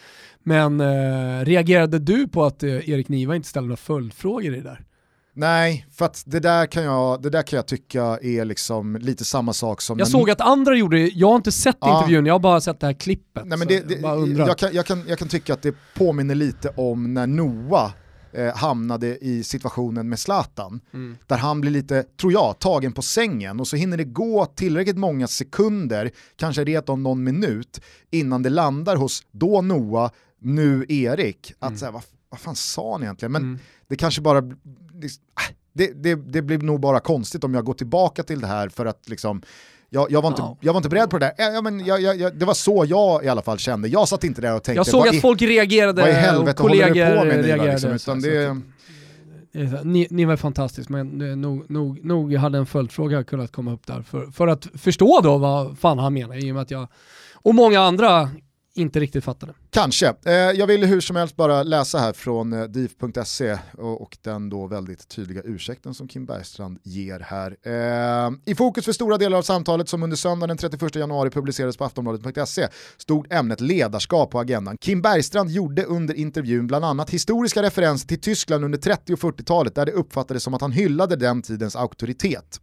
men 0.43 0.81
eh, 0.81 1.45
reagerade 1.45 1.99
du 1.99 2.29
på 2.29 2.45
att 2.45 2.63
eh, 2.63 2.91
Erik 2.91 3.09
Niva 3.09 3.37
inte 3.37 3.49
ställde 3.49 3.69
några 3.69 3.77
följdfrågor 3.77 4.55
i 4.55 4.57
det 4.57 4.63
där? 4.63 4.85
Nej, 5.33 5.87
för 5.93 6.05
att 6.05 6.23
det 6.27 6.41
där, 6.41 6.67
kan 6.67 6.83
jag, 6.83 7.23
det 7.23 7.31
där 7.31 7.43
kan 7.43 7.57
jag 7.57 7.67
tycka 7.67 8.19
är 8.23 8.45
liksom 8.45 8.97
lite 8.97 9.25
samma 9.25 9.53
sak 9.53 9.81
som... 9.81 9.99
Jag 9.99 10.09
såg 10.09 10.31
att 10.31 10.41
andra 10.41 10.77
gjorde 10.77 10.97
det, 10.97 11.09
jag 11.09 11.29
har 11.29 11.37
inte 11.37 11.53
sett 11.53 11.77
ja. 11.81 11.99
intervjun, 11.99 12.27
jag 12.27 12.35
har 12.35 12.39
bara 12.39 12.61
sett 12.61 12.81
det 12.81 12.87
här 12.87 12.95
klippet. 12.95 13.47
Nej, 13.47 13.59
men 13.59 13.69
det, 13.69 13.89
det, 13.89 13.95
jag, 13.95 14.29
jag, 14.29 14.59
kan, 14.59 14.71
jag, 14.73 14.87
kan, 14.87 15.05
jag 15.09 15.19
kan 15.19 15.29
tycka 15.29 15.55
att 15.55 15.63
det 15.63 15.75
påminner 15.95 16.35
lite 16.35 16.69
om 16.77 17.15
när 17.15 17.27
Noah 17.27 17.91
eh, 18.33 18.57
hamnade 18.57 19.19
i 19.19 19.43
situationen 19.45 20.09
med 20.09 20.19
Zlatan. 20.19 20.81
Mm. 20.93 21.17
Där 21.27 21.37
han 21.37 21.61
blir 21.61 21.71
lite, 21.71 22.03
tror 22.03 22.33
jag, 22.33 22.59
tagen 22.59 22.93
på 22.93 23.03
sängen 23.03 23.61
och 23.61 23.69
så 23.69 23.77
hinner 23.77 23.97
det 23.97 24.05
gå 24.05 24.47
tillräckligt 24.47 24.99
många 24.99 25.27
sekunder, 25.27 26.11
kanske 26.37 26.65
rent 26.65 26.89
om 26.89 27.03
någon 27.03 27.25
minut, 27.25 27.81
innan 28.11 28.43
det 28.43 28.51
landar 28.51 28.97
hos 28.97 29.23
då 29.31 29.63
Noah, 29.63 30.11
nu 30.39 30.87
Erik. 30.89 31.53
Att 31.59 31.69
mm. 31.69 31.79
så 31.79 31.91
vad, 31.91 32.03
vad 32.29 32.41
fan 32.41 32.57
sa 32.57 32.93
han 32.93 33.03
egentligen? 33.03 33.33
Men 33.33 33.43
mm. 33.43 33.59
det 33.89 33.97
kanske 33.97 34.21
bara, 34.21 34.41
det, 35.73 35.93
det, 36.03 36.15
det 36.15 36.43
blir 36.43 36.59
nog 36.59 36.81
bara 36.81 37.01
konstigt 37.01 37.45
om 37.45 37.55
jag 37.55 37.65
går 37.65 37.75
tillbaka 37.75 38.23
till 38.23 38.41
det 38.41 38.47
här 38.47 38.69
för 38.69 38.87
att 38.87 39.09
liksom 39.09 39.43
jag, 39.91 40.11
jag, 40.11 40.23
var 40.23 40.29
inte, 40.29 40.43
jag 40.61 40.73
var 40.73 40.79
inte 40.79 40.89
beredd 40.89 41.11
på 41.11 41.19
det 41.19 41.35
där. 41.39 41.53
Ja, 41.55 41.63
men 41.63 41.85
jag, 41.87 42.03
jag, 42.03 42.37
det 42.37 42.45
var 42.45 42.55
så 42.55 42.85
jag 42.89 43.25
i 43.25 43.29
alla 43.29 43.43
fall 43.43 43.59
kände. 43.59 43.89
Jag 43.89 44.09
satt 44.09 44.25
inte 44.25 44.41
där 44.41 44.57
och 44.57 44.63
tänkte... 44.63 44.79
Jag 44.79 44.87
såg 44.87 45.09
att 45.09 45.15
i, 45.15 45.21
folk 45.21 45.43
reagerade, 45.43 46.03
vad 46.03 46.11
i 46.11 46.15
helvete 46.15 46.63
och 46.63 46.69
kollegor 46.69 47.05
håller 47.05 47.15
du 47.15 47.19
på 47.19 47.25
med 47.25 47.45
reagerade. 47.45 47.87
Nu, 47.87 47.93
liksom, 47.93 48.19
utan 48.19 48.21
det... 48.21 48.57
Ni, 49.85 50.07
ni 50.11 50.25
var 50.25 50.37
fantastiska, 50.37 50.93
men 50.93 51.41
nog, 51.41 51.71
nog, 51.71 52.05
nog 52.05 52.35
hade 52.35 52.59
en 52.59 52.67
följdfråga 52.67 53.25
kunnat 53.25 53.53
komma 53.53 53.73
upp 53.73 53.87
där 53.87 54.03
för, 54.03 54.27
för 54.27 54.49
att 54.49 54.69
förstå 54.75 55.21
då 55.23 55.39
vad 55.39 55.79
fan 55.79 55.99
han 55.99 56.15
menar 56.15 56.45
i 56.45 56.51
och 56.51 56.55
med 56.55 56.63
att 56.63 56.71
jag 56.71 56.89
och 57.35 57.55
många 57.55 57.81
andra 57.81 58.29
inte 58.81 59.01
riktigt 59.01 59.25
fattade. 59.25 59.53
Kanske. 59.71 60.15
Eh, 60.25 60.33
jag 60.33 60.67
vill 60.67 60.85
hur 60.85 61.01
som 61.01 61.17
helst 61.17 61.37
bara 61.37 61.63
läsa 61.63 61.99
här 61.99 62.13
från 62.13 62.53
eh, 62.53 62.65
div.se 62.65 63.59
och, 63.79 64.03
och, 64.03 64.17
den 64.23 64.51
då 64.51 64.67
väldigt 64.67 65.09
tydliga 65.09 65.43
ursäkten 65.45 65.95
som 65.95 66.09
Kim 66.09 66.27
Bergstrand 66.27 66.79
ger 66.83 67.21
här. 67.21 67.57
Eh, 67.63 68.33
I 68.45 68.55
fokus 68.55 68.85
för 68.85 68.93
stora 68.93 69.19
delar 69.19 69.39
av 69.39 69.43
samtalet 69.43 69.89
som 69.89 70.03
under 70.03 70.17
söndagen 70.17 70.49
den 70.49 70.57
31 70.71 70.97
januari 70.97 71.31
publicerades 71.31 71.77
på 71.77 71.85
aftonbladet.se 71.85 72.69
stod 72.97 73.33
ämnet 73.33 73.61
ledarskap 73.61 74.31
på 74.31 74.41
agendan. 74.41 74.77
Kim 74.81 75.03
Bergstrand 75.03 75.51
gjorde 75.51 75.85
under 75.85 76.15
intervjun 76.15 76.67
bland 76.67 76.85
annat 76.85 77.11
historiska 77.11 77.63
referenser 77.63 78.09
till 78.09 78.21
Tyskland 78.21 78.65
under 78.65 78.79
30 78.79 79.13
och 79.13 79.19
40-talet 79.19 79.75
där 79.75 79.87
det 79.87 79.93
uppfattades 79.93 80.43
som 80.43 80.55
att 80.55 80.61
han 80.61 80.73
hyllade 80.73 81.17
den 81.17 81.43
tidens 81.43 81.77
auktoritet. 81.77 82.61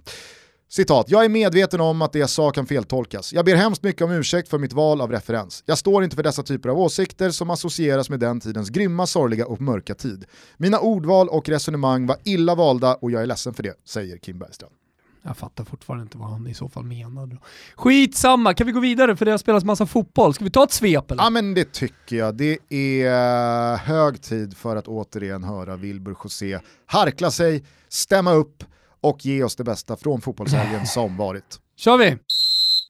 Citat, 0.70 1.06
jag 1.10 1.26
är 1.26 1.30
medveten 1.30 1.82
om 1.82 2.02
att 2.02 2.14
det 2.14 2.20
jag 2.20 2.30
sa 2.30 2.52
kan 2.52 2.66
feltolkas. 2.68 3.34
Jag 3.34 3.46
ber 3.46 3.56
hemskt 3.56 3.84
mycket 3.84 4.02
om 4.02 4.12
ursäkt 4.12 4.50
för 4.50 4.58
mitt 4.58 4.74
val 4.74 5.02
av 5.02 5.12
referens. 5.12 5.64
Jag 5.66 5.78
står 5.78 6.04
inte 6.04 6.16
för 6.16 6.24
dessa 6.24 6.44
typer 6.44 6.70
av 6.70 6.80
åsikter 6.80 7.30
som 7.30 7.50
associeras 7.50 8.10
med 8.10 8.20
den 8.20 8.40
tidens 8.40 8.70
grymma, 8.70 9.08
sorgliga 9.08 9.48
och 9.48 9.62
mörka 9.62 9.96
tid. 9.96 10.26
Mina 10.58 10.80
ordval 10.80 11.30
och 11.30 11.50
resonemang 11.50 12.08
var 12.08 12.18
illa 12.24 12.56
valda 12.56 12.96
och 12.96 13.12
jag 13.12 13.22
är 13.22 13.26
ledsen 13.26 13.54
för 13.54 13.64
det, 13.64 13.74
säger 13.86 14.18
Kim 14.18 14.40
Bergstrand. 14.40 14.74
Jag 15.24 15.38
fattar 15.38 15.64
fortfarande 15.64 16.04
inte 16.04 16.18
vad 16.18 16.30
han 16.30 16.48
i 16.48 16.54
så 16.54 16.70
fall 16.70 16.84
menade. 16.84 17.38
Skitsamma, 17.76 18.54
kan 18.54 18.68
vi 18.68 18.74
gå 18.74 18.80
vidare 18.80 19.16
för 19.16 19.26
det 19.26 19.32
har 19.32 19.38
spelats 19.38 19.66
massa 19.66 19.86
fotboll? 19.86 20.34
Ska 20.34 20.44
vi 20.44 20.50
ta 20.50 20.64
ett 20.64 20.72
svep 20.72 21.12
eller? 21.12 21.24
Ja 21.24 21.30
men 21.30 21.54
det 21.54 21.74
tycker 21.74 22.16
jag. 22.16 22.36
Det 22.36 22.58
är 22.70 23.78
hög 23.78 24.22
tid 24.22 24.58
för 24.58 24.76
att 24.76 24.88
återigen 24.88 25.44
höra 25.44 25.76
Wilbur 25.76 26.16
José 26.24 26.60
harkla 26.86 27.32
sig, 27.32 27.64
stämma 27.90 28.34
upp 28.34 28.64
och 29.02 29.26
ge 29.26 29.44
oss 29.44 29.56
det 29.56 29.64
bästa 29.64 29.98
från 29.98 30.22
fotbollshelgen 30.22 30.86
som 30.88 31.18
varit. 31.18 31.60
Kör 31.78 31.98
vi! 31.98 32.18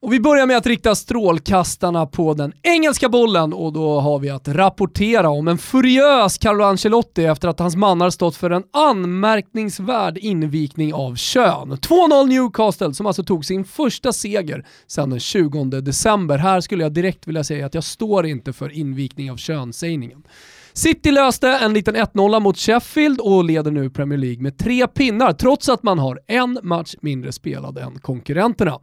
Och 0.02 0.14
vi 0.14 0.20
börjar 0.20 0.46
med 0.46 0.58
att 0.58 0.66
rikta 0.66 0.96
strålkastarna 0.96 2.06
på 2.06 2.34
den 2.34 2.54
engelska 2.64 3.10
bollen 3.10 3.54
och 3.54 3.74
då 3.74 4.00
har 4.00 4.20
vi 4.20 4.30
att 4.30 4.48
rapportera 4.48 5.30
om 5.30 5.48
en 5.48 5.58
furiös 5.58 6.38
Carlo 6.38 6.64
Ancelotti 6.64 7.26
efter 7.26 7.48
att 7.48 7.60
hans 7.60 7.76
mannar 7.76 8.10
stått 8.10 8.36
för 8.36 8.50
en 8.50 8.64
anmärkningsvärd 8.74 10.18
invikning 10.18 10.94
av 10.94 11.16
kön. 11.16 11.72
2-0 11.72 12.28
Newcastle 12.28 12.94
som 12.94 13.06
alltså 13.06 13.24
tog 13.24 13.46
sin 13.46 13.66
första 13.66 14.14
seger 14.14 14.66
sedan 14.88 15.10
den 15.10 15.20
20 15.20 15.64
december. 15.64 16.38
Här 16.38 16.62
skulle 16.62 16.84
jag 16.84 16.94
direkt 16.94 17.28
vilja 17.28 17.44
säga 17.44 17.66
att 17.66 17.74
jag 17.74 17.84
står 17.84 18.26
inte 18.26 18.54
för 18.54 18.70
invikning 18.70 19.32
av 19.32 19.38
könsägningen. 19.38 20.24
City 20.78 21.12
löste 21.12 21.50
en 21.50 21.74
liten 21.74 21.96
1-0 21.96 22.40
mot 22.40 22.58
Sheffield 22.58 23.20
och 23.20 23.44
leder 23.44 23.72
nu 23.72 23.90
Premier 23.90 24.20
League 24.20 24.42
med 24.42 24.58
tre 24.58 24.88
pinnar 24.88 25.34
trots 25.34 25.70
att 25.70 25.84
man 25.84 26.00
har 26.00 26.20
en 26.28 26.60
match 26.64 26.96
mindre 27.02 27.32
spelad 27.32 27.78
än 27.78 28.00
konkurrenterna. 28.00 28.80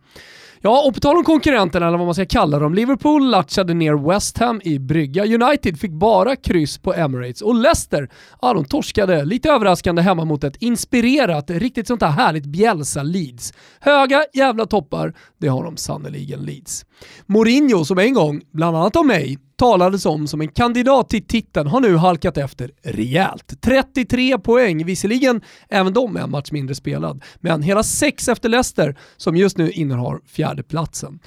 Ja, 0.61 0.85
och 0.87 0.95
på 0.95 1.01
tal 1.01 1.17
om 1.17 1.25
konkurrenterna, 1.25 1.87
eller 1.87 1.99
vad 1.99 2.07
man 2.07 2.15
ska 2.15 2.27
kalla 2.27 2.59
dem, 2.59 2.75
Liverpool 2.75 3.31
latchade 3.31 3.75
ner 3.75 4.09
West 4.09 4.39
Ham 4.39 4.61
i 4.65 4.79
brygga. 4.79 5.25
United 5.25 5.81
fick 5.81 5.93
bara 5.93 6.37
kryss 6.37 6.79
på 6.79 6.95
Emirates 6.95 7.43
och 7.43 7.55
Leicester, 7.55 8.09
ja 8.43 8.55
de 8.55 8.65
torskade 8.65 9.25
lite 9.25 9.51
överraskande 9.51 10.03
hemma 10.03 10.25
mot 10.25 10.45
ett 10.45 10.57
inspirerat, 10.57 11.51
riktigt 11.51 11.87
sånt 11.87 12.03
här 12.03 12.11
härligt 12.11 12.47
Bielsa 12.47 13.03
Leeds. 13.03 13.53
Höga 13.81 14.25
jävla 14.33 14.67
toppar, 14.67 15.15
det 15.39 15.49
har 15.49 15.65
de 15.65 15.77
sannoliken 15.77 16.41
Leeds. 16.41 16.85
Mourinho 17.27 17.85
som 17.85 17.99
en 17.99 18.15
gång, 18.15 18.43
bland 18.53 18.77
annat 18.77 18.97
av 18.97 19.07
mig, 19.07 19.39
talades 19.57 20.07
om 20.07 20.27
som 20.27 20.41
en 20.41 20.49
kandidat 20.49 21.09
till 21.09 21.27
titeln 21.27 21.67
har 21.67 21.81
nu 21.81 21.97
halkat 21.97 22.37
efter 22.37 22.71
rejält. 22.83 23.61
33 23.61 24.39
poäng, 24.39 24.85
visserligen 24.85 25.41
även 25.69 25.93
de 25.93 26.17
en 26.17 26.31
match 26.31 26.53
mindre 26.53 26.75
spelad, 26.75 27.23
men 27.41 27.63
hela 27.63 27.83
sex 27.83 28.29
efter 28.29 28.49
Leicester 28.49 28.97
som 29.17 29.37
just 29.37 29.59
nu 29.59 29.71
innehar 29.71 30.21
fjärdeplatsen. 30.27 31.19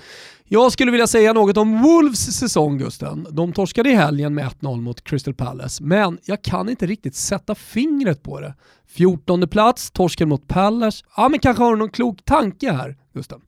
Jag 0.49 0.71
skulle 0.71 0.91
vilja 0.91 1.07
säga 1.07 1.33
något 1.33 1.57
om 1.57 1.81
Wolves 1.81 2.39
säsong 2.39 2.77
Gusten. 2.77 3.27
De 3.31 3.53
torskade 3.53 3.89
i 3.89 3.95
helgen 3.95 4.33
med 4.33 4.45
1-0 4.45 4.81
mot 4.81 5.03
Crystal 5.03 5.33
Palace, 5.33 5.83
men 5.83 6.17
jag 6.25 6.41
kan 6.41 6.69
inte 6.69 6.85
riktigt 6.85 7.15
sätta 7.15 7.55
fingret 7.55 8.23
på 8.23 8.39
det. 8.39 8.53
14 8.87 9.47
plats, 9.47 9.91
torsken 9.91 10.29
mot 10.29 10.47
Palace. 10.47 11.05
Ja, 11.17 11.29
men 11.29 11.39
kanske 11.39 11.63
har 11.63 11.71
du 11.71 11.77
någon 11.77 11.89
klok 11.89 12.25
tanke 12.25 12.71
här, 12.71 12.97
Gusten. 13.13 13.41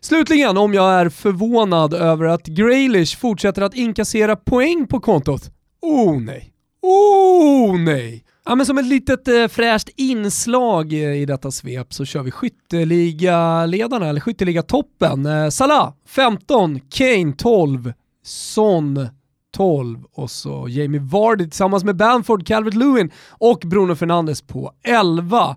Slutligen 0.00 0.56
om 0.56 0.74
jag 0.74 0.92
är 0.92 1.08
förvånad 1.08 1.94
över 1.94 2.24
att 2.24 2.46
Graylish 2.46 3.18
fortsätter 3.18 3.62
att 3.62 3.74
inkassera 3.74 4.36
poäng 4.36 4.86
på 4.86 5.00
kontot. 5.00 5.50
Oh 5.82 6.20
nej. 6.20 6.52
Oh 6.82 7.78
nej. 7.78 8.24
Ja, 8.46 8.54
men 8.54 8.66
som 8.66 8.78
ett 8.78 8.86
litet 8.86 9.28
eh, 9.28 9.48
fräscht 9.48 9.88
inslag 9.96 10.92
i 10.92 11.26
detta 11.26 11.50
svep 11.50 11.94
så 11.94 12.04
kör 12.04 12.22
vi 12.22 12.30
skytteliga-ledarna, 12.30 14.08
eller 14.08 14.20
skytteliga-toppen. 14.20 15.26
Eh, 15.26 15.48
Salah 15.48 15.92
15, 16.08 16.80
Kane 16.80 17.32
12, 17.32 17.92
Son 18.24 19.08
12 19.54 20.04
och 20.12 20.30
så 20.30 20.66
Jamie 20.68 21.00
Vardy 21.00 21.44
tillsammans 21.44 21.84
med 21.84 21.96
Bamford, 21.96 22.42
Calvert-Lewin 22.48 23.10
och 23.30 23.58
Bruno 23.58 23.94
Fernandes 23.94 24.42
på 24.42 24.72
11. 24.84 25.56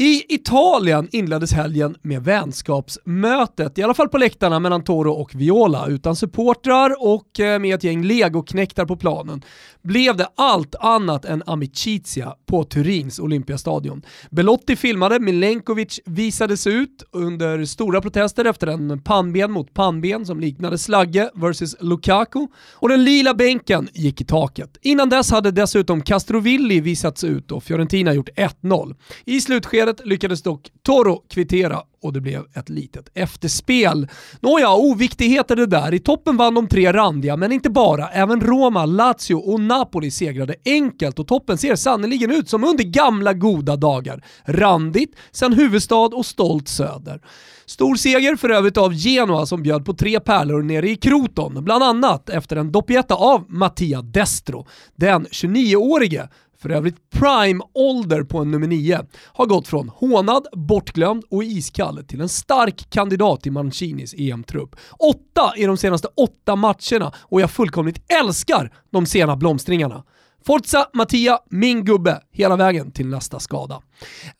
I 0.00 0.34
Italien 0.34 1.08
inleddes 1.12 1.52
helgen 1.52 1.96
med 2.02 2.24
vänskapsmötet, 2.24 3.78
i 3.78 3.82
alla 3.82 3.94
fall 3.94 4.08
på 4.08 4.18
läktarna 4.18 4.58
mellan 4.58 4.84
Toro 4.84 5.12
och 5.12 5.34
Viola, 5.34 5.86
utan 5.86 6.16
supportrar 6.16 6.94
och 6.98 7.40
eh, 7.40 7.58
med 7.58 7.74
ett 7.74 7.84
gäng 7.84 8.04
legoknektar 8.04 8.86
på 8.86 8.96
planen 8.96 9.42
blev 9.88 10.16
det 10.16 10.28
allt 10.34 10.74
annat 10.74 11.24
än 11.24 11.42
amicizia 11.46 12.34
på 12.46 12.64
Turins 12.64 13.18
Olympiastadion. 13.18 14.02
Belotti 14.30 14.76
filmade, 14.76 15.20
Milenkovic 15.20 16.00
visades 16.04 16.66
ut 16.66 17.04
under 17.12 17.64
stora 17.64 18.00
protester 18.00 18.44
efter 18.44 18.66
en 18.66 19.02
pannben 19.02 19.52
mot 19.52 19.74
pannben 19.74 20.26
som 20.26 20.40
liknade 20.40 20.78
Slagge 20.78 21.30
vs 21.34 21.76
Lukaku 21.80 22.46
och 22.72 22.88
den 22.88 23.04
lila 23.04 23.34
bänken 23.34 23.88
gick 23.92 24.20
i 24.20 24.24
taket. 24.24 24.78
Innan 24.82 25.08
dess 25.08 25.30
hade 25.30 25.50
dessutom 25.50 26.02
Castrovilli 26.02 26.80
visats 26.80 27.24
ut 27.24 27.52
och 27.52 27.64
Fiorentina 27.64 28.14
gjort 28.14 28.28
1-0. 28.62 28.96
I 29.24 29.40
slutskedet 29.40 29.87
lyckades 30.04 30.42
dock 30.42 30.70
Toro 30.82 31.22
kvittera 31.28 31.82
och 32.02 32.12
det 32.12 32.20
blev 32.20 32.44
ett 32.54 32.68
litet 32.68 33.10
efterspel. 33.14 34.08
Nåja, 34.40 34.74
oviktigheter 34.74 35.56
det 35.56 35.66
där. 35.66 35.94
I 35.94 35.98
toppen 35.98 36.36
vann 36.36 36.54
de 36.54 36.68
tre 36.68 36.92
randiga, 36.92 37.36
men 37.36 37.52
inte 37.52 37.70
bara. 37.70 38.08
Även 38.08 38.40
Roma, 38.40 38.86
Lazio 38.86 39.34
och 39.34 39.60
Napoli 39.60 40.10
segrade 40.10 40.54
enkelt 40.64 41.18
och 41.18 41.26
toppen 41.26 41.58
ser 41.58 41.76
sannoliken 41.76 42.30
ut 42.30 42.48
som 42.48 42.64
under 42.64 42.84
gamla 42.84 43.32
goda 43.32 43.76
dagar. 43.76 44.24
Randigt, 44.44 45.16
sen 45.30 45.52
huvudstad 45.52 45.96
och 45.96 46.26
stolt 46.26 46.68
söder. 46.68 47.20
Stor 47.66 47.94
seger 47.94 48.36
för 48.36 48.50
övrigt 48.50 48.76
av 48.76 48.94
Genoa 48.94 49.46
som 49.46 49.62
bjöd 49.62 49.84
på 49.84 49.94
tre 49.94 50.20
pärlor 50.20 50.62
nere 50.62 50.90
i 50.90 50.96
Kroton, 50.96 51.64
bland 51.64 51.84
annat 51.84 52.28
efter 52.28 52.56
en 52.56 52.72
doppietta 52.72 53.14
av 53.14 53.44
Mattia 53.48 54.02
Destro. 54.02 54.66
Den 54.96 55.26
29-årige 55.26 56.28
för 56.62 56.70
övrigt 56.70 57.10
prime-ålder 57.10 58.22
på 58.22 58.38
en 58.38 58.50
nummer 58.50 58.66
9, 58.66 59.00
har 59.24 59.46
gått 59.46 59.68
från 59.68 59.88
hånad, 59.88 60.46
bortglömd 60.52 61.24
och 61.30 61.44
iskall 61.44 62.04
till 62.04 62.20
en 62.20 62.28
stark 62.28 62.90
kandidat 62.90 63.46
i 63.46 63.50
Mancinis 63.50 64.14
EM-trupp. 64.18 64.76
Åtta 64.98 65.52
i 65.56 65.64
de 65.64 65.76
senaste 65.76 66.08
åtta 66.16 66.56
matcherna 66.56 67.12
och 67.18 67.40
jag 67.40 67.50
fullkomligt 67.50 68.12
älskar 68.20 68.72
de 68.90 69.06
sena 69.06 69.36
blomstringarna. 69.36 70.04
Forza 70.46 70.86
Mattia, 70.92 71.38
min 71.50 71.84
gubbe, 71.84 72.20
hela 72.32 72.56
vägen 72.56 72.90
till 72.90 73.06
nästa 73.06 73.40
skada. 73.40 73.80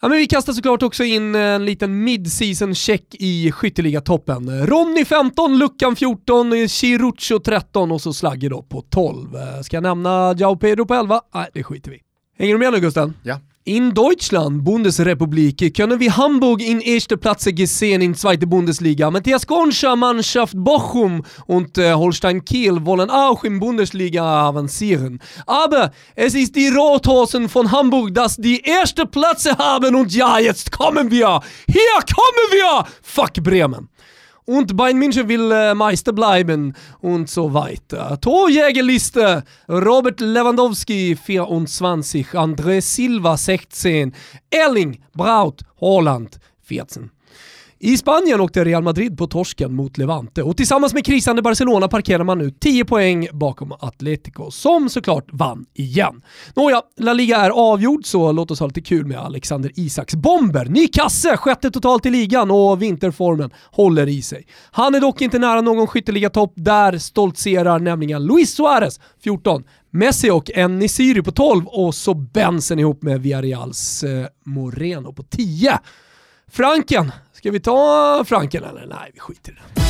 Ja, 0.00 0.08
men 0.08 0.18
vi 0.18 0.26
kastar 0.26 0.52
såklart 0.52 0.82
också 0.82 1.04
in 1.04 1.34
en 1.34 1.64
liten 1.64 2.04
mid-season 2.04 2.74
check 2.74 3.14
i 3.14 3.52
skytteligatoppen. 3.52 4.66
Ronny 4.66 5.04
15, 5.04 5.58
Luckan 5.58 5.96
14, 5.96 6.68
Chiruccio 6.68 7.38
13 7.38 7.92
och 7.92 8.00
så 8.00 8.12
Slagge 8.12 8.48
då 8.48 8.62
på 8.62 8.80
12. 8.80 9.28
Ska 9.64 9.76
jag 9.76 9.82
nämna 9.82 10.34
Jao 10.38 10.56
Pedro 10.56 10.86
på 10.86 10.94
11? 10.94 11.20
Nej, 11.34 11.48
det 11.54 11.62
skiter 11.62 11.90
vi 11.90 12.07
Hänger 12.38 12.52
du 12.52 12.58
med 12.58 12.72
nu 12.72 12.80
Gusten? 12.80 13.14
Ja. 13.24 13.40
In 13.64 13.92
Deutschland, 13.92 14.62
Bundesrepublik, 14.62 15.74
können 15.76 15.98
wir 15.98 16.16
Hamburg 16.16 16.62
in 16.62 16.80
erste 16.80 17.16
Plätze 17.16 17.52
gesehen 17.52 18.00
in 18.00 18.14
zweite 18.14 18.46
Bundesliga. 18.46 19.10
Matthias 19.10 19.44
Gonscha 19.44 19.96
Mannschaft 19.96 20.54
Bochum 20.56 21.24
und 21.48 21.76
äh, 21.78 21.92
Holstein 21.94 22.44
Kiel 22.44 22.86
wollen 22.86 23.10
auch 23.10 23.42
in 23.42 23.58
Bundesliga 23.58 24.22
avancieren. 24.22 25.18
Aber 25.46 25.90
es 26.14 26.34
ist 26.34 26.54
die 26.54 26.68
Rothosen 26.68 27.48
von 27.48 27.72
Hamburg, 27.72 28.14
das 28.14 28.36
die 28.36 28.60
erste 28.60 29.04
Plätze 29.04 29.58
haben 29.58 29.96
und 29.96 30.14
ja, 30.14 30.38
jetzt 30.38 30.70
kommen 30.70 31.10
wir! 31.10 31.40
Hier 31.66 31.98
kommen 32.06 32.48
wir! 32.52 32.84
Fuck 33.02 33.42
Bremen! 33.42 33.88
Und 34.48 34.78
Bayern 34.78 34.96
München 34.98 35.28
will 35.28 35.52
äh, 35.52 35.74
Meister 35.74 36.14
bleiben 36.14 36.72
und 37.00 37.28
so 37.28 37.52
weiter. 37.52 38.18
Torjägerliste 38.18 39.44
Robert 39.68 40.20
Lewandowski 40.20 41.16
24, 41.22 42.28
André 42.28 42.80
Silva 42.80 43.36
16, 43.36 44.12
Erling 44.50 45.00
Braut 45.14 45.60
Holland 45.80 46.38
14. 46.62 47.10
I 47.80 47.96
Spanien 47.96 48.40
åkte 48.40 48.64
Real 48.64 48.82
Madrid 48.82 49.18
på 49.18 49.26
torsken 49.26 49.74
mot 49.74 49.98
Levante 49.98 50.42
och 50.42 50.56
tillsammans 50.56 50.94
med 50.94 51.04
krisande 51.04 51.42
Barcelona 51.42 51.88
parkerar 51.88 52.24
man 52.24 52.38
nu 52.38 52.50
10 52.50 52.84
poäng 52.84 53.28
bakom 53.32 53.72
Atletico, 53.72 54.50
som 54.50 54.88
såklart 54.88 55.28
vann 55.32 55.66
igen. 55.74 56.22
Nåja, 56.54 56.82
La 56.96 57.12
Liga 57.12 57.36
är 57.36 57.50
avgjord 57.50 58.06
så 58.06 58.32
låt 58.32 58.50
oss 58.50 58.60
ha 58.60 58.66
lite 58.66 58.80
kul 58.80 59.06
med 59.06 59.18
Alexander 59.18 59.72
Isaks 59.74 60.14
bomber. 60.14 60.64
Ny 60.64 60.86
kasse, 60.86 61.36
sjätte 61.36 61.70
totalt 61.70 62.06
i 62.06 62.10
ligan 62.10 62.50
och 62.50 62.82
vinterformen 62.82 63.50
håller 63.70 64.08
i 64.08 64.22
sig. 64.22 64.46
Han 64.70 64.94
är 64.94 65.00
dock 65.00 65.20
inte 65.20 65.38
nära 65.38 65.60
någon 65.60 65.86
skytteligatopp, 65.86 66.52
där 66.56 66.98
stoltserar 66.98 67.78
nämligen 67.78 68.26
Luis 68.26 68.54
Suarez, 68.54 69.00
14, 69.22 69.64
Messi 69.90 70.30
och 70.30 70.50
Enisiri 70.54 71.22
på 71.22 71.32
12 71.32 71.66
och 71.66 71.94
så 71.94 72.14
Benson 72.14 72.78
ihop 72.78 73.02
med 73.02 73.22
Villarreals 73.22 74.02
eh, 74.02 74.26
Moreno 74.44 75.12
på 75.12 75.22
10. 75.22 75.78
Franken, 76.50 77.12
ska 77.38 77.50
vi 77.50 77.60
ta 77.60 78.24
Franken 78.26 78.64
eller? 78.64 78.86
Nej, 78.86 79.10
vi 79.14 79.20
skiter 79.20 79.52
i 79.52 79.54
det. 79.54 79.82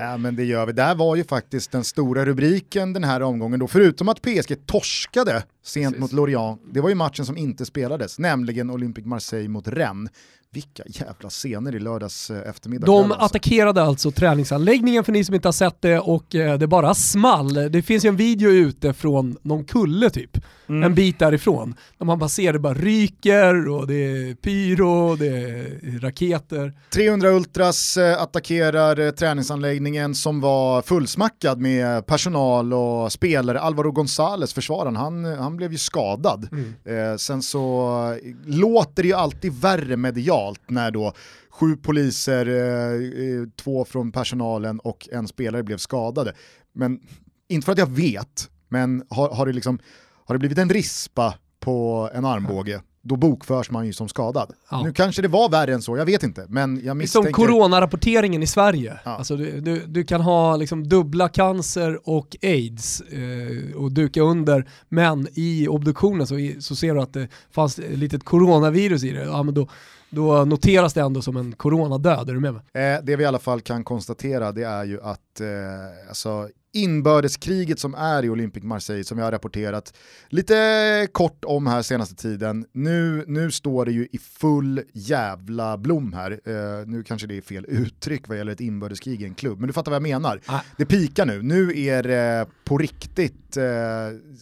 Ja 0.00 0.16
men 0.16 0.36
det 0.36 0.44
gör 0.44 0.66
vi. 0.66 0.72
Det 0.72 0.82
här 0.82 0.94
var 0.94 1.16
ju 1.16 1.24
faktiskt 1.24 1.72
den 1.72 1.84
stora 1.84 2.24
rubriken 2.24 2.92
den 2.92 3.04
här 3.04 3.22
omgången 3.22 3.60
då, 3.60 3.66
förutom 3.66 4.08
att 4.08 4.22
PSG 4.22 4.66
torskade 4.66 5.42
sent 5.64 5.94
Precis. 5.94 6.00
mot 6.00 6.12
Lorient, 6.12 6.60
det 6.72 6.80
var 6.80 6.88
ju 6.88 6.94
matchen 6.94 7.26
som 7.26 7.36
inte 7.36 7.66
spelades, 7.66 8.18
nämligen 8.18 8.70
Olympique 8.70 9.08
Marseille 9.08 9.48
mot 9.48 9.68
Rennes. 9.68 10.10
Vilka 10.52 10.82
jävla 10.86 11.30
scener 11.30 11.74
i 11.74 11.78
lördags 11.78 12.30
eh, 12.30 12.50
eftermiddag. 12.50 12.86
De 12.86 13.12
alltså. 13.12 13.26
attackerade 13.26 13.82
alltså 13.82 14.10
träningsanläggningen 14.10 15.04
för 15.04 15.12
ni 15.12 15.24
som 15.24 15.34
inte 15.34 15.48
har 15.48 15.52
sett 15.52 15.82
det 15.82 15.98
och 15.98 16.34
eh, 16.34 16.58
det 16.58 16.66
bara 16.66 16.94
small. 16.94 17.54
Det 17.54 17.82
finns 17.82 18.04
ju 18.04 18.08
en 18.08 18.16
video 18.16 18.50
ute 18.50 18.92
från 18.92 19.36
någon 19.42 19.64
kulle 19.64 20.10
typ, 20.10 20.38
mm. 20.68 20.82
en 20.82 20.94
bit 20.94 21.18
därifrån. 21.18 21.74
Där 21.98 22.06
man 22.06 22.18
bara 22.18 22.28
ser 22.28 22.52
det 22.52 22.58
bara 22.58 22.74
ryker 22.74 23.68
och 23.68 23.86
det 23.86 23.94
är 23.94 24.34
pyro, 24.34 25.16
det 25.16 25.26
är 25.26 26.00
raketer. 26.00 26.72
300 26.90 27.28
Ultras 27.28 27.96
eh, 27.96 28.22
attackerar 28.22 29.10
träningsanläggningen 29.10 30.14
som 30.14 30.40
var 30.40 30.82
fullsmackad 30.82 31.60
med 31.60 32.06
personal 32.06 32.72
och 32.72 33.12
spelare. 33.12 33.60
Alvaro 33.60 33.90
Gonzales, 33.90 34.52
försvararen, 34.52 34.96
han, 34.96 35.24
han 35.24 35.56
blev 35.56 35.72
ju 35.72 35.78
skadad. 35.78 36.48
Mm. 36.52 36.74
Eh, 36.84 37.16
sen 37.16 37.42
så 37.42 38.18
låter 38.46 39.02
det 39.02 39.08
ju 39.08 39.14
alltid 39.14 39.52
värre 39.52 39.96
medialt 39.96 40.37
brutalt 40.38 40.60
när 40.70 40.90
då 40.90 41.12
sju 41.50 41.76
poliser, 41.76 42.46
eh, 42.46 42.94
eh, 43.24 43.48
två 43.56 43.84
från 43.84 44.12
personalen 44.12 44.80
och 44.80 45.08
en 45.12 45.28
spelare 45.28 45.62
blev 45.62 45.78
skadade. 45.78 46.32
Men 46.72 47.00
inte 47.48 47.64
för 47.64 47.72
att 47.72 47.78
jag 47.78 47.90
vet, 47.90 48.50
men 48.68 49.02
har, 49.10 49.28
har, 49.28 49.46
det, 49.46 49.52
liksom, 49.52 49.78
har 50.26 50.34
det 50.34 50.38
blivit 50.38 50.58
en 50.58 50.70
rispa 50.70 51.34
på 51.60 52.10
en 52.14 52.24
armbåge, 52.24 52.80
då 53.02 53.16
bokförs 53.16 53.70
man 53.70 53.86
ju 53.86 53.92
som 53.92 54.08
skadad. 54.08 54.52
Ja. 54.70 54.82
Nu 54.82 54.92
kanske 54.92 55.22
det 55.22 55.28
var 55.28 55.48
värre 55.48 55.74
än 55.74 55.82
så, 55.82 55.96
jag 55.96 56.06
vet 56.06 56.22
inte. 56.22 56.46
Men 56.48 56.84
jag 56.84 56.96
misstänker... 56.96 57.28
Som 57.28 57.46
coronarapporteringen 57.46 58.42
i 58.42 58.46
Sverige. 58.46 59.00
Ja. 59.04 59.10
Alltså 59.10 59.36
du, 59.36 59.60
du, 59.60 59.86
du, 59.86 60.04
kan 60.04 60.20
ha 60.20 60.56
liksom 60.56 60.88
dubbla 60.88 61.28
cancer 61.28 62.08
och 62.08 62.36
aids 62.42 63.00
eh, 63.00 63.76
och 63.76 63.92
duka 63.92 64.20
under, 64.20 64.68
men 64.88 65.28
i 65.34 65.68
obduktionen 65.68 66.26
så, 66.26 66.34
så 66.60 66.76
ser 66.76 66.94
du 66.94 67.00
att 67.00 67.12
det 67.12 67.28
fanns 67.50 67.78
ett 67.78 67.98
litet 67.98 68.24
coronavirus 68.24 69.04
i 69.04 69.10
det. 69.10 69.24
Ja, 69.24 69.42
men 69.42 69.54
då, 69.54 69.68
då 70.10 70.44
noteras 70.44 70.94
det 70.94 71.00
ändå 71.00 71.22
som 71.22 71.36
en 71.36 71.52
coronadöd, 71.52 72.28
är 72.28 72.34
du 72.34 72.40
med 72.40 72.54
mig? 72.54 72.62
Eh, 72.72 73.00
det 73.02 73.16
vi 73.16 73.22
i 73.22 73.26
alla 73.26 73.38
fall 73.38 73.60
kan 73.60 73.84
konstatera 73.84 74.52
det 74.52 74.62
är 74.62 74.84
ju 74.84 75.02
att 75.02 75.40
eh, 75.40 76.08
alltså, 76.08 76.48
inbördeskriget 76.72 77.78
som 77.78 77.94
är 77.94 78.24
i 78.24 78.30
Olympic 78.30 78.64
Marseille 78.64 79.04
som 79.04 79.18
jag 79.18 79.24
har 79.24 79.32
rapporterat 79.32 79.94
lite 80.28 81.08
kort 81.12 81.44
om 81.44 81.66
här 81.66 81.82
senaste 81.82 82.14
tiden. 82.14 82.66
Nu, 82.72 83.24
nu 83.26 83.50
står 83.50 83.84
det 83.84 83.92
ju 83.92 84.08
i 84.12 84.18
full 84.18 84.82
jävla 84.92 85.78
blom 85.78 86.12
här. 86.12 86.40
Eh, 86.44 86.86
nu 86.86 87.02
kanske 87.02 87.26
det 87.26 87.36
är 87.36 87.40
fel 87.40 87.66
uttryck 87.68 88.28
vad 88.28 88.38
gäller 88.38 88.52
ett 88.52 88.60
inbördeskrig 88.60 89.22
i 89.22 89.24
en 89.24 89.34
klubb, 89.34 89.58
men 89.58 89.66
du 89.66 89.72
fattar 89.72 89.90
vad 89.90 89.96
jag 89.96 90.02
menar. 90.02 90.40
Ah. 90.46 90.60
Det 90.76 90.86
pikar 90.86 91.26
nu, 91.26 91.42
nu 91.42 91.80
är 91.80 92.02
det 92.02 92.46
på 92.64 92.78
riktigt 92.78 93.56
eh, 93.56 93.64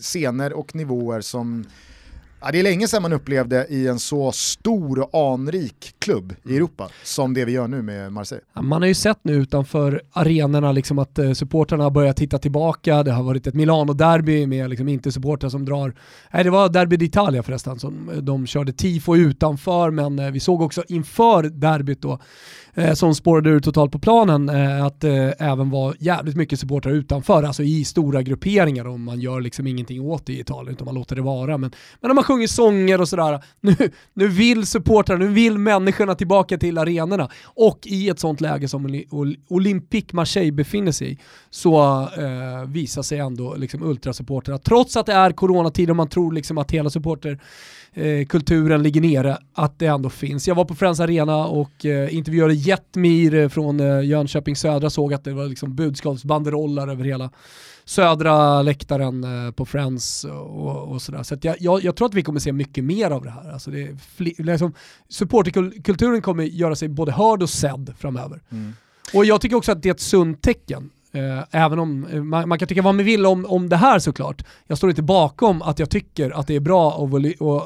scener 0.00 0.52
och 0.52 0.74
nivåer 0.74 1.20
som 1.20 1.64
Ja, 2.46 2.52
det 2.52 2.58
är 2.58 2.62
länge 2.62 2.88
sedan 2.88 3.02
man 3.02 3.12
upplevde 3.12 3.66
i 3.68 3.88
en 3.88 3.98
så 3.98 4.32
stor 4.32 5.14
och 5.14 5.32
anrik 5.32 5.94
klubb 5.98 6.32
i 6.32 6.48
mm. 6.48 6.56
Europa 6.56 6.88
som 7.02 7.34
det 7.34 7.44
vi 7.44 7.52
gör 7.52 7.68
nu 7.68 7.82
med 7.82 8.12
Marseille. 8.12 8.44
Ja, 8.54 8.62
man 8.62 8.82
har 8.82 8.88
ju 8.88 8.94
sett 8.94 9.18
nu 9.22 9.32
utanför 9.32 10.02
arenorna 10.12 10.72
liksom 10.72 10.98
att 10.98 11.18
eh, 11.18 11.32
supportrarna 11.32 11.84
har 11.84 11.90
börjat 11.90 12.16
titta 12.16 12.38
tillbaka, 12.38 13.02
det 13.02 13.12
har 13.12 13.22
varit 13.22 13.46
ett 13.46 13.54
Milano-derby 13.54 14.46
med 14.46 14.70
liksom 14.70 14.88
inte 14.88 15.12
supportrar 15.12 15.50
som 15.50 15.64
drar, 15.64 15.94
nej 16.30 16.44
det 16.44 16.50
var 16.50 16.68
Derby 16.68 16.96
d'Italia 16.96 17.42
förresten 17.42 17.78
som 17.78 18.10
eh, 18.10 18.16
de 18.16 18.46
körde 18.46 18.72
tifo 18.72 19.16
utanför 19.16 19.90
men 19.90 20.18
eh, 20.18 20.30
vi 20.30 20.40
såg 20.40 20.62
också 20.62 20.84
inför 20.88 21.42
derbyt 21.42 22.02
då 22.02 22.18
eh, 22.76 22.94
som 22.94 23.14
spårade 23.14 23.50
ur 23.50 23.60
totalt 23.60 23.92
på 23.92 23.98
planen, 23.98 24.48
eh, 24.48 24.84
att 24.84 25.00
det 25.00 25.34
eh, 25.38 25.52
även 25.52 25.70
var 25.70 25.94
jävligt 25.98 26.36
mycket 26.36 26.60
supportrar 26.60 26.92
utanför, 26.92 27.42
alltså 27.42 27.62
i 27.62 27.84
stora 27.84 28.22
grupperingar 28.22 28.86
och 28.86 29.00
man 29.00 29.20
gör 29.20 29.40
liksom 29.40 29.66
ingenting 29.66 30.00
åt 30.00 30.26
det 30.26 30.32
i 30.32 30.40
Italien 30.40 30.74
utan 30.74 30.84
man 30.84 30.94
låter 30.94 31.16
det 31.16 31.22
vara. 31.22 31.58
Men, 31.58 31.70
men 32.00 32.08
när 32.08 32.14
man 32.14 32.24
sjunger 32.24 32.46
sånger 32.46 33.00
och 33.00 33.08
sådär, 33.08 33.44
nu, 33.60 33.76
nu 34.14 34.28
vill 34.28 34.66
supportrarna, 34.66 35.24
nu 35.24 35.32
vill 35.32 35.58
människorna 35.58 36.14
tillbaka 36.14 36.58
till 36.58 36.78
arenorna. 36.78 37.30
Och 37.44 37.78
i 37.84 38.08
ett 38.08 38.18
sånt 38.18 38.40
läge 38.40 38.68
som 38.68 39.02
Olympique 39.48 40.16
Marseille 40.16 40.52
befinner 40.52 40.92
sig 40.92 41.12
i 41.12 41.18
så 41.50 42.00
eh, 42.00 42.68
visar 42.68 43.02
sig 43.02 43.18
ändå 43.18 43.54
liksom 43.54 43.82
ultrasupportrarna, 43.82 44.58
trots 44.58 44.96
att 44.96 45.06
det 45.06 45.12
är 45.12 45.30
coronatid 45.30 45.90
och 45.90 45.96
man 45.96 46.08
tror 46.08 46.32
liksom 46.32 46.58
att 46.58 46.70
hela 46.70 46.90
supporter 46.90 47.40
eh, 47.96 48.26
kulturen 48.26 48.82
ligger 48.82 49.00
nere, 49.00 49.38
att 49.54 49.78
det 49.78 49.86
ändå 49.86 50.10
finns. 50.10 50.48
Jag 50.48 50.54
var 50.54 50.64
på 50.64 50.74
Friends 50.74 51.00
Arena 51.00 51.46
och 51.46 51.86
eh, 51.86 52.14
intervjuade 52.14 52.54
Jetmir 52.54 53.34
eh, 53.34 53.48
från 53.48 53.80
eh, 53.80 54.00
Jönköping 54.00 54.56
Södra, 54.56 54.90
såg 54.90 55.14
att 55.14 55.24
det 55.24 55.32
var 55.32 55.46
liksom 55.46 55.74
budskapsbanderoller 55.74 56.88
över 56.88 57.04
hela 57.04 57.30
södra 57.84 58.62
läktaren 58.62 59.24
eh, 59.24 59.50
på 59.52 59.66
Friends 59.66 60.24
och, 60.24 60.88
och 60.88 61.02
sådär. 61.02 61.18
Så, 61.18 61.24
så 61.24 61.38
jag, 61.42 61.56
jag, 61.60 61.84
jag, 61.84 61.96
tror 61.96 62.08
att 62.08 62.14
vi 62.14 62.22
kommer 62.22 62.40
se 62.40 62.52
mycket 62.52 62.84
mer 62.84 63.10
av 63.10 63.24
det 63.24 63.30
här. 63.30 63.52
Alltså 63.52 63.70
det 63.70 63.96
liksom, 64.16 64.74
supporterkulturen 65.08 66.22
kommer 66.22 66.44
göra 66.44 66.76
sig 66.76 66.88
både 66.88 67.12
hörd 67.12 67.42
och 67.42 67.50
sedd 67.50 67.94
framöver. 67.98 68.42
Mm. 68.50 68.72
Och 69.14 69.24
jag 69.24 69.40
tycker 69.40 69.56
också 69.56 69.72
att 69.72 69.82
det 69.82 69.88
är 69.88 69.94
ett 69.94 70.00
sunt 70.00 70.42
tecken. 70.42 70.90
Eh, 71.16 71.44
även 71.50 71.78
om 71.78 72.06
eh, 72.06 72.22
man, 72.22 72.48
man, 72.48 72.58
kan 72.58 72.68
tycka 72.68 72.82
vad 72.82 72.94
man 72.94 73.04
vill 73.04 73.26
om, 73.26 73.46
om 73.46 73.68
det 73.68 73.76
här 73.76 73.98
såklart. 73.98 74.42
Jag 74.66 74.78
står 74.78 74.90
inte 74.90 75.02
bakom 75.02 75.62
att 75.62 75.78
jag 75.78 75.90
tycker 75.90 76.30
att 76.30 76.46
det 76.46 76.56
är 76.56 76.60
bra 76.60 76.92
av, 76.92 77.14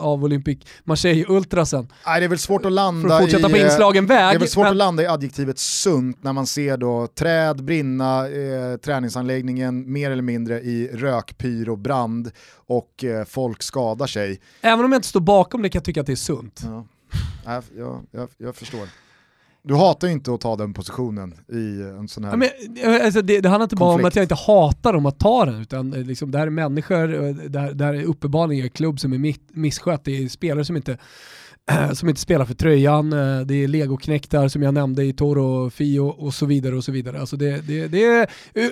av 0.00 0.24
Olympic 0.24 0.58
Marseille-ultrasen. 0.84 1.88
Nej, 2.06 2.20
det 2.20 2.26
är 2.26 2.28
väl 2.28 2.38
svårt 2.38 2.64
att 2.64 2.72
landa 2.72 3.08
för 3.08 3.14
att 3.14 3.22
fortsätta 3.22 3.48
i, 3.48 3.52
på 3.52 3.58
inslagen 3.58 4.06
väg. 4.06 4.32
Det 4.32 4.36
är 4.36 4.38
väl 4.38 4.48
svårt 4.48 4.64
men... 4.64 4.70
att 4.70 4.76
landa 4.76 5.02
i 5.02 5.06
adjektivet 5.06 5.58
sunt 5.58 6.22
när 6.22 6.32
man 6.32 6.46
ser 6.46 6.76
då 6.76 7.06
träd 7.06 7.64
brinna, 7.64 8.28
eh, 8.28 8.76
träningsanläggningen 8.76 9.92
mer 9.92 10.10
eller 10.10 10.22
mindre 10.22 10.60
i 10.60 10.90
rökpyr 10.92 11.68
och 11.68 11.78
brand 11.78 12.30
och 12.66 13.04
eh, 13.04 13.24
folk 13.24 13.62
skadar 13.62 14.06
sig. 14.06 14.40
Även 14.60 14.84
om 14.84 14.92
jag 14.92 14.98
inte 14.98 15.08
står 15.08 15.20
bakom 15.20 15.62
det 15.62 15.68
kan 15.68 15.78
jag 15.78 15.84
tycka 15.84 16.00
att 16.00 16.06
det 16.06 16.12
är 16.12 16.16
sunt. 16.16 16.60
Ja. 16.64 16.84
Jag, 17.76 18.06
jag, 18.10 18.28
jag 18.38 18.56
förstår. 18.56 18.88
Du 19.62 19.74
hatar 19.74 20.08
ju 20.08 20.12
inte 20.12 20.34
att 20.34 20.40
ta 20.40 20.56
den 20.56 20.74
positionen 20.74 21.34
i 21.52 21.82
en 21.98 22.08
sån 22.08 22.24
här... 22.24 22.30
Ja, 22.30 22.36
men, 22.36 22.48
eh, 22.94 23.04
alltså 23.04 23.22
det, 23.22 23.40
det 23.40 23.48
handlar 23.48 23.64
inte 23.64 23.76
bara 23.76 23.94
om 23.94 24.04
att 24.04 24.16
jag 24.16 24.24
inte 24.24 24.34
hatar 24.34 24.94
om 24.94 25.06
att 25.06 25.18
ta 25.18 25.44
den, 25.44 25.60
utan 25.60 25.92
eh, 25.92 26.02
liksom, 26.02 26.30
det 26.30 26.38
här 26.38 26.46
är 26.46 26.50
människor, 26.50 27.24
eh, 27.24 27.34
det 27.34 27.60
här, 27.60 27.72
det 27.72 27.84
här 27.84 27.94
är 27.94 28.04
uppenbarligen 28.04 28.64
en 28.64 28.70
klubb 28.70 29.00
som 29.00 29.12
är 29.12 29.34
misskött, 29.52 30.04
det 30.04 30.24
är 30.24 30.28
spelare 30.28 30.64
som 30.64 30.76
inte 30.76 30.98
som 31.94 32.08
inte 32.08 32.20
spelar 32.20 32.44
för 32.44 32.54
tröjan, 32.54 33.12
eh, 33.12 33.40
det 33.40 33.54
är 33.54 33.68
legoknektar 33.68 34.48
som 34.48 34.62
jag 34.62 34.74
nämnde 34.74 35.04
i 35.04 35.12
Toro, 35.12 35.70
Fio 35.70 36.00
och 36.00 36.34
så 36.34 36.46
vidare. 36.46 36.76
och 36.76 36.84
så 36.84 36.92
vidare. 36.92 37.20
Alltså 37.20 37.36
det, 37.36 37.66
det, 37.66 37.88
det 37.88 38.04
är, 38.04 38.28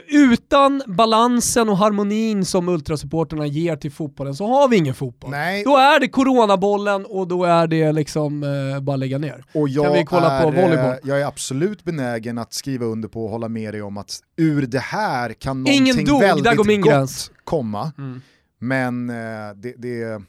utan 0.08 0.82
balansen 0.86 1.68
och 1.68 1.76
harmonin 1.76 2.44
som 2.44 2.68
ultrasupporterna 2.68 3.46
ger 3.46 3.76
till 3.76 3.92
fotbollen 3.92 4.34
så 4.34 4.46
har 4.46 4.68
vi 4.68 4.76
ingen 4.76 4.94
fotboll. 4.94 5.30
Nej. 5.30 5.64
Då 5.64 5.76
är 5.76 6.00
det 6.00 6.08
coronabollen 6.08 7.04
och 7.04 7.28
då 7.28 7.44
är 7.44 7.66
det 7.66 7.92
liksom 7.92 8.42
eh, 8.42 8.80
bara 8.80 8.96
lägga 8.96 9.18
ner. 9.18 9.44
Och 9.54 9.68
jag 9.68 9.84
kan 9.84 9.92
vi 9.94 10.04
kolla 10.04 10.30
är, 10.30 10.42
på 10.42 10.50
volleyboll? 10.50 10.94
Jag 11.02 11.20
är 11.20 11.26
absolut 11.26 11.84
benägen 11.84 12.38
att 12.38 12.52
skriva 12.52 12.86
under 12.86 13.08
på 13.08 13.24
och 13.24 13.30
hålla 13.30 13.48
med 13.48 13.74
dig 13.74 13.82
om 13.82 13.96
att 13.96 14.20
ur 14.36 14.66
det 14.66 14.78
här 14.78 15.32
kan 15.32 15.62
någonting 15.62 15.86
Ingen 15.86 16.04
dog, 16.04 16.20
väldigt 16.20 16.44
där 16.44 16.54
går 16.54 16.64
min 16.64 16.80
gott 16.80 16.90
gräns. 16.92 17.30
komma. 17.44 17.92
Mm. 17.98 18.22
Men 18.60 19.10
eh, 19.10 19.16
det, 19.56 19.74
det 19.78 20.22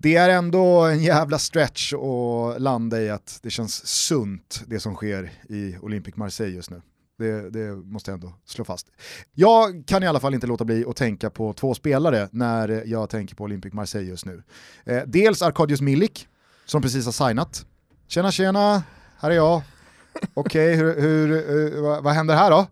det 0.00 0.16
är 0.16 0.28
ändå 0.28 0.80
en 0.80 1.02
jävla 1.02 1.38
stretch 1.38 1.92
att 1.92 2.62
landa 2.62 3.00
i 3.00 3.10
att 3.10 3.38
det 3.42 3.50
känns 3.50 3.86
sunt 3.86 4.62
det 4.66 4.80
som 4.80 4.94
sker 4.94 5.32
i 5.48 5.76
Olympic 5.82 6.16
Marseille 6.16 6.56
just 6.56 6.70
nu. 6.70 6.82
Det, 7.18 7.50
det, 7.50 7.76
måste 7.76 8.10
jag 8.10 8.14
ändå 8.14 8.32
slå 8.44 8.64
fast. 8.64 8.86
Jag 9.34 9.84
kan 9.86 10.02
i 10.02 10.06
alla 10.06 10.20
fall 10.20 10.34
inte 10.34 10.46
låta 10.46 10.64
bli 10.64 10.84
att 10.88 10.96
tänka 10.96 11.30
på 11.30 11.52
två 11.52 11.74
spelare 11.74 12.28
när 12.32 12.82
jag 12.86 13.10
tänker 13.10 13.34
på 13.34 13.44
Olympic 13.44 13.72
Marseille 13.72 14.08
just 14.08 14.26
nu. 14.26 14.42
Eh, 14.84 15.02
dels 15.06 15.42
Arkadius 15.42 15.80
Milik, 15.80 16.28
som 16.66 16.82
precis 16.82 17.04
har 17.04 17.28
signat. 17.28 17.66
Tjena 18.08 18.30
tjena, 18.30 18.82
här 19.18 19.30
är 19.30 19.34
jag. 19.34 19.62
Okej, 20.34 20.74
okay, 20.74 20.76
hur, 20.84 21.00
hur, 21.00 21.28
hur, 21.28 21.80
vad, 21.80 22.04
vad 22.04 22.14
händer 22.14 22.34
här 22.34 22.50
då? 22.50 22.66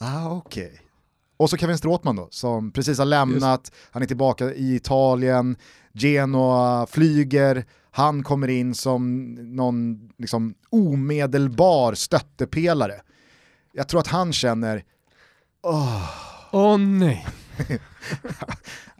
Ah, 0.00 0.30
okej. 0.30 0.66
Okay. 0.66 0.78
Och 1.36 1.50
så 1.50 1.56
Kevin 1.56 1.78
Stråtman 1.78 2.16
då, 2.16 2.28
som 2.30 2.70
precis 2.70 2.98
har 2.98 3.04
lämnat, 3.04 3.60
Just. 3.60 3.74
han 3.90 4.02
är 4.02 4.06
tillbaka 4.06 4.54
i 4.54 4.74
Italien, 4.74 5.56
Genoa 5.98 6.86
flyger, 6.86 7.64
han 7.90 8.22
kommer 8.22 8.48
in 8.48 8.74
som 8.74 9.24
någon 9.34 10.08
liksom, 10.18 10.54
omedelbar 10.70 11.94
stöttepelare. 11.94 13.00
Jag 13.72 13.88
tror 13.88 14.00
att 14.00 14.06
han 14.06 14.32
känner, 14.32 14.84
åh, 15.62 16.10
Åh 16.52 16.78
nej. 16.78 17.26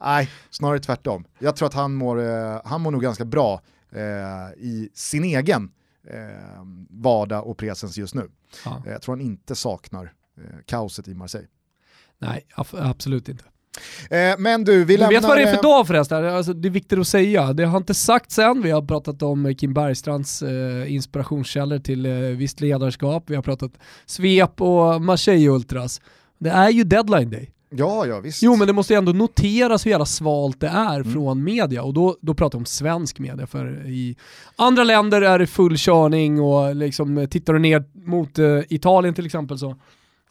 nej, 0.00 0.30
snarare 0.50 0.78
tvärtom. 0.78 1.24
Jag 1.38 1.56
tror 1.56 1.68
att 1.68 1.74
han 1.74 1.94
mår, 1.94 2.20
eh, 2.20 2.60
han 2.64 2.80
mår 2.80 2.90
nog 2.90 3.02
ganska 3.02 3.24
bra 3.24 3.60
eh, 3.90 4.52
i 4.56 4.90
sin 4.94 5.24
egen 5.24 5.70
eh, 6.10 6.62
vardag 6.90 7.46
och 7.46 7.58
presens 7.58 7.98
just 7.98 8.14
nu. 8.14 8.30
Ja. 8.64 8.82
Eh, 8.86 8.92
Jag 8.92 9.02
tror 9.02 9.16
han 9.16 9.20
inte 9.26 9.54
saknar 9.54 10.12
eh, 10.38 10.42
kaoset 10.66 11.08
i 11.08 11.14
Marseille. 11.14 11.48
Nej, 12.18 12.46
ab- 12.54 12.66
absolut 12.78 13.28
inte. 13.28 13.44
Eh, 14.10 14.34
men 14.38 14.64
du, 14.64 14.84
vi 14.84 14.94
Du 14.94 14.98
lämnar... 15.00 15.12
vet 15.20 15.24
vad 15.24 15.36
det 15.36 15.42
är 15.42 15.46
eh, 15.46 15.54
för 15.54 15.62
dag 15.62 15.86
förresten? 15.86 16.24
Alltså, 16.24 16.52
det 16.52 16.68
är 16.68 16.70
viktigt 16.70 16.98
att 16.98 17.08
säga. 17.08 17.52
Det 17.52 17.64
har 17.64 17.76
inte 17.78 17.94
sagts 17.94 18.38
än. 18.38 18.62
Vi 18.62 18.70
har 18.70 18.82
pratat 18.82 19.22
om 19.22 19.54
Kim 19.54 19.74
Bergstrands 19.74 20.42
eh, 20.42 20.92
inspirationskällor 20.94 21.78
till 21.78 22.06
eh, 22.06 22.12
visst 22.12 22.60
ledarskap. 22.60 23.24
Vi 23.26 23.34
har 23.34 23.42
pratat 23.42 23.72
svep 24.06 24.60
och 24.60 25.02
Marseille 25.02 25.48
Ultras. 25.48 26.00
Det 26.38 26.50
är 26.50 26.70
ju 26.70 26.84
deadline 26.84 27.30
day. 27.30 27.50
Ja, 27.70 28.06
ja 28.06 28.20
visst. 28.20 28.42
Jo 28.42 28.56
men 28.56 28.66
det 28.66 28.72
måste 28.72 28.92
ju 28.92 28.98
ändå 28.98 29.12
noteras 29.12 29.86
hur 29.86 29.90
jävla 29.90 30.06
svalt 30.06 30.60
det 30.60 30.66
är 30.68 31.00
Mm. 31.00 31.12
från 31.12 31.44
media 31.44 31.82
och 31.82 31.94
då, 31.94 32.16
då 32.20 32.34
pratar 32.34 32.56
jag 32.56 32.60
om 32.60 32.64
svensk 32.66 33.18
media 33.18 33.46
för 33.46 33.86
i 33.86 34.16
andra 34.56 34.84
länder 34.84 35.22
är 35.22 35.38
det 35.38 35.46
full 35.46 35.76
körning 35.78 36.40
och 36.40 36.76
liksom 36.76 37.18
eh, 37.18 37.26
tittar 37.28 37.52
du 37.52 37.58
ner 37.58 37.84
mot 38.06 38.38
eh, 38.38 38.58
Italien 38.68 39.14
till 39.14 39.26
exempel 39.26 39.58
så, 39.58 39.76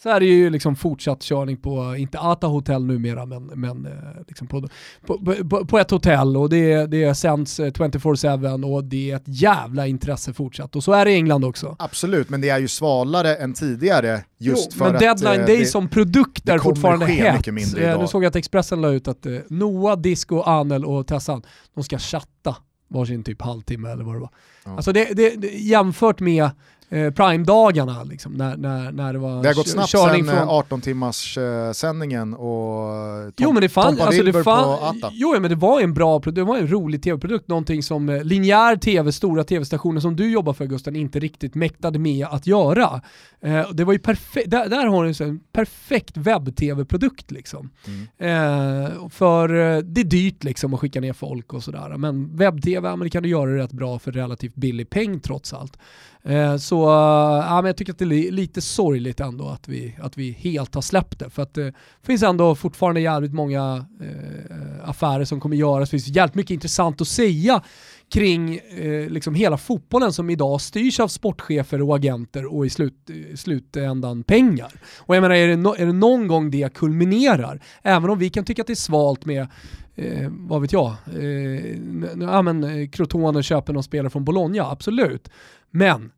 så 0.04 0.10
är 0.10 0.20
det 0.20 0.26
ju 0.26 0.50
liksom 0.50 0.76
fortsatt 0.76 1.22
körning 1.22 1.58
på, 1.58 1.96
inte 1.96 2.20
Ata 2.20 2.48
hotell 2.48 2.86
numera 2.86 3.26
men, 3.26 3.46
men 3.46 3.86
eh, 3.86 3.92
liksom 4.28 4.48
på, 4.48 4.68
på, 5.06 5.36
på, 5.50 5.66
på 5.66 5.80
ett 5.80 5.92
hotell 5.92 6.38
och 6.38 6.50
det, 6.50 6.86
det 6.86 7.16
sänds 7.16 7.60
eh, 7.60 7.72
24-7 7.72 8.64
och 8.76 8.84
det 8.84 9.12
är 9.12 9.16
ett 9.16 9.24
jävla 9.26 9.88
intresse 9.88 10.34
fortsatt 10.34 10.76
och 10.76 10.84
så 10.84 10.94
är 10.94 11.06
det 11.06 11.12
i 11.12 11.16
England 11.16 11.46
också. 11.46 11.76
Absolut, 11.80 12.30
men 12.30 12.42
det 12.42 12.50
är 12.50 12.60
ju 12.60 12.68
svalare 12.68 13.36
än 13.36 13.54
tidigare 13.54 14.24
just 14.38 14.70
Jo, 14.72 14.78
för 14.78 14.86
men 14.86 14.96
att... 14.96 15.02
deadline 15.02 15.40
eh, 15.40 15.46
day 15.46 15.60
det- 15.60 15.66
som 15.66 15.90
produkt 15.90 16.50
är 16.50 16.58
fortfarande 16.60 17.06
hett. 17.06 17.48
Eh. 17.48 18.00
Nu 18.00 18.08
såg 18.08 18.24
jag 18.24 18.30
att 18.30 18.36
Expressen 18.36 18.82
la 18.82 18.90
ut 18.90 19.08
att 19.08 19.26
eh, 19.26 19.38
Noah, 19.48 19.98
Disco, 19.98 20.42
Anel 20.42 20.86
och 20.86 21.08
Tessan, 21.08 21.44
de 21.74 21.84
ska 21.84 22.00
chatta 22.00 22.56
varsin 22.88 23.24
typ 23.24 23.42
halvtimme 23.42 23.90
eller 23.90 24.04
vad 24.04 24.16
det 24.16 24.20
var. 24.20 24.30
Ja. 24.66 24.76
Alltså 24.76 24.92
det, 24.92 25.14
det, 25.14 25.30
det, 25.30 25.48
jämfört 25.48 26.20
med 26.20 26.50
eh, 26.90 27.12
Prime-dagarna 27.12 28.04
liksom, 28.04 28.34
när, 28.34 28.58
när, 28.58 28.92
när 28.92 29.14
det 29.14 29.20
var 29.20 29.42
Det 29.42 29.50
har 29.50 29.56
gått 29.56 29.68
snabbt 29.68 29.90
sen 29.90 30.26
från... 30.26 30.50
18 30.50 30.82
timmars 30.82 31.38
eh, 31.38 31.72
sändningen 31.72 32.34
och 32.34 32.88
Tom, 33.24 33.34
Jo 33.38 33.52
men 33.52 33.62
det 33.62 33.70
fann, 33.70 33.86
Tompa 33.86 34.04
alltså 34.04 34.24
det 34.24 34.44
fann, 34.44 34.44
på 34.64 34.86
Atta. 34.86 35.10
jo 35.14 35.40
men 35.40 35.50
det 35.50 35.56
var 35.56 35.82
en 35.82 35.94
bra 35.94 36.20
produkt, 36.20 36.36
det 36.36 36.44
var 36.44 36.58
en 36.58 36.72
rolig 36.72 37.04
tv-produkt, 37.04 37.48
någonting 37.48 37.84
som 37.84 38.10
eh, 38.10 38.24
linjär 38.24 38.76
tv, 38.76 39.12
stora 39.12 39.44
tv-stationer 39.44 40.00
som 40.02 40.16
du 40.16 40.32
jobbar 40.32 40.54
för 40.54 40.66
Gusten, 40.66 40.96
inte 40.96 41.20
riktigt 41.20 41.56
mäktade 41.56 42.00
med 42.00 42.28
att 42.30 42.48
göra. 42.48 43.02
Eh, 43.42 43.70
det 43.72 43.84
var 43.84 43.94
ju 43.94 44.00
perfekt, 44.00 44.52
där, 44.52 44.70
där 44.70 44.86
har 44.86 45.06
du 45.06 45.26
en 45.26 45.40
perfekt 45.52 46.18
webb-tv-produkt 46.18 47.32
liksom. 47.32 47.70
Eh, 48.18 49.10
för 49.10 49.50
eh, 49.50 49.78
det 49.78 50.02
är 50.02 50.06
dyrt 50.06 50.44
liksom 50.44 50.74
att 50.74 50.80
skicka 50.80 51.02
ner 51.02 51.14
folk 51.14 51.54
och 51.54 51.64
sådär, 51.64 51.98
men 51.98 52.38
webb-tv, 52.38 52.90
men 52.90 53.00
det 53.00 53.10
kan 53.10 53.24
du 53.24 53.30
göra 53.30 53.58
rätt 53.58 53.72
bra 53.72 54.00
för 54.00 54.12
relativt 54.12 54.56
billig 54.56 54.90
peng 54.90 55.20
trots 55.20 55.54
allt. 55.54 55.78
Eh, 56.28 56.58
så 56.58 56.84
eh, 56.84 57.46
ja, 57.46 57.56
men 57.62 57.66
jag 57.66 57.78
tycker 57.78 57.94
att 57.94 58.00
det 58.00 58.06
är 58.06 58.32
lite 58.32 58.62
sorgligt 58.62 59.20
ändå 59.20 59.48
att 59.48 59.68
vi, 59.68 59.96
att 60.02 60.18
vi 60.18 60.32
helt 60.32 60.76
har 60.76 60.82
släppt 60.82 61.20
det. 61.20 61.30
För 61.30 61.44
att 61.44 61.58
eh, 61.58 61.66
det 61.66 61.74
finns 62.04 62.24
ändå 62.24 62.56
fortfarande 62.56 63.02
jävligt 63.02 63.34
många 63.34 63.86
eh, 64.02 64.90
affärer 64.90 65.26
som 65.26 65.40
kommer 65.40 65.56
göras. 65.56 65.90
Det 65.90 65.92
finns 65.92 66.08
jävligt 66.08 66.36
mycket 66.36 66.52
intressant 66.52 67.02
att 67.02 67.08
säga 67.08 67.62
kring 68.14 68.56
eh, 68.56 69.10
liksom 69.10 69.36
hela 69.36 69.58
fotbollen 69.58 70.14
som 70.14 70.30
idag 70.30 70.62
styrs 70.62 71.00
av 71.00 71.08
sportchefer 71.08 71.82
och 71.82 71.96
agenter 71.96 72.56
och 72.56 72.66
i 72.66 72.70
slut, 72.70 73.10
i 73.10 73.38
slutändan 73.38 74.24
pengar. 74.24 74.72
Och 75.00 75.16
jag 75.16 75.22
menar, 75.22 75.36
är 75.36 75.48
det, 75.48 75.56
no, 75.56 75.76
är 75.78 75.86
det 75.86 75.94
någon 75.94 76.28
gång 76.28 76.52
det 76.52 76.74
kulminerar, 76.74 77.62
även 77.82 78.10
om 78.10 78.20
vi 78.20 78.30
kan 78.30 78.46
tycka 78.46 78.62
att 78.62 78.68
det 78.68 78.74
är 78.74 78.76
svalt 78.76 79.26
med 79.26 79.48
eh, 79.96 80.30
vad 80.32 80.62
vet 80.62 80.72
jag, 80.72 80.96
eh, 81.16 81.78
ja, 82.20 82.42
men, 82.42 82.64
eh, 82.64 82.90
Crotone 82.90 83.44
köper 83.44 83.74
någon 83.74 83.84
spelare 83.84 84.10
från 84.10 84.26
Bologna, 84.26 84.72
absolut. 84.72 85.30
Men 85.72 86.12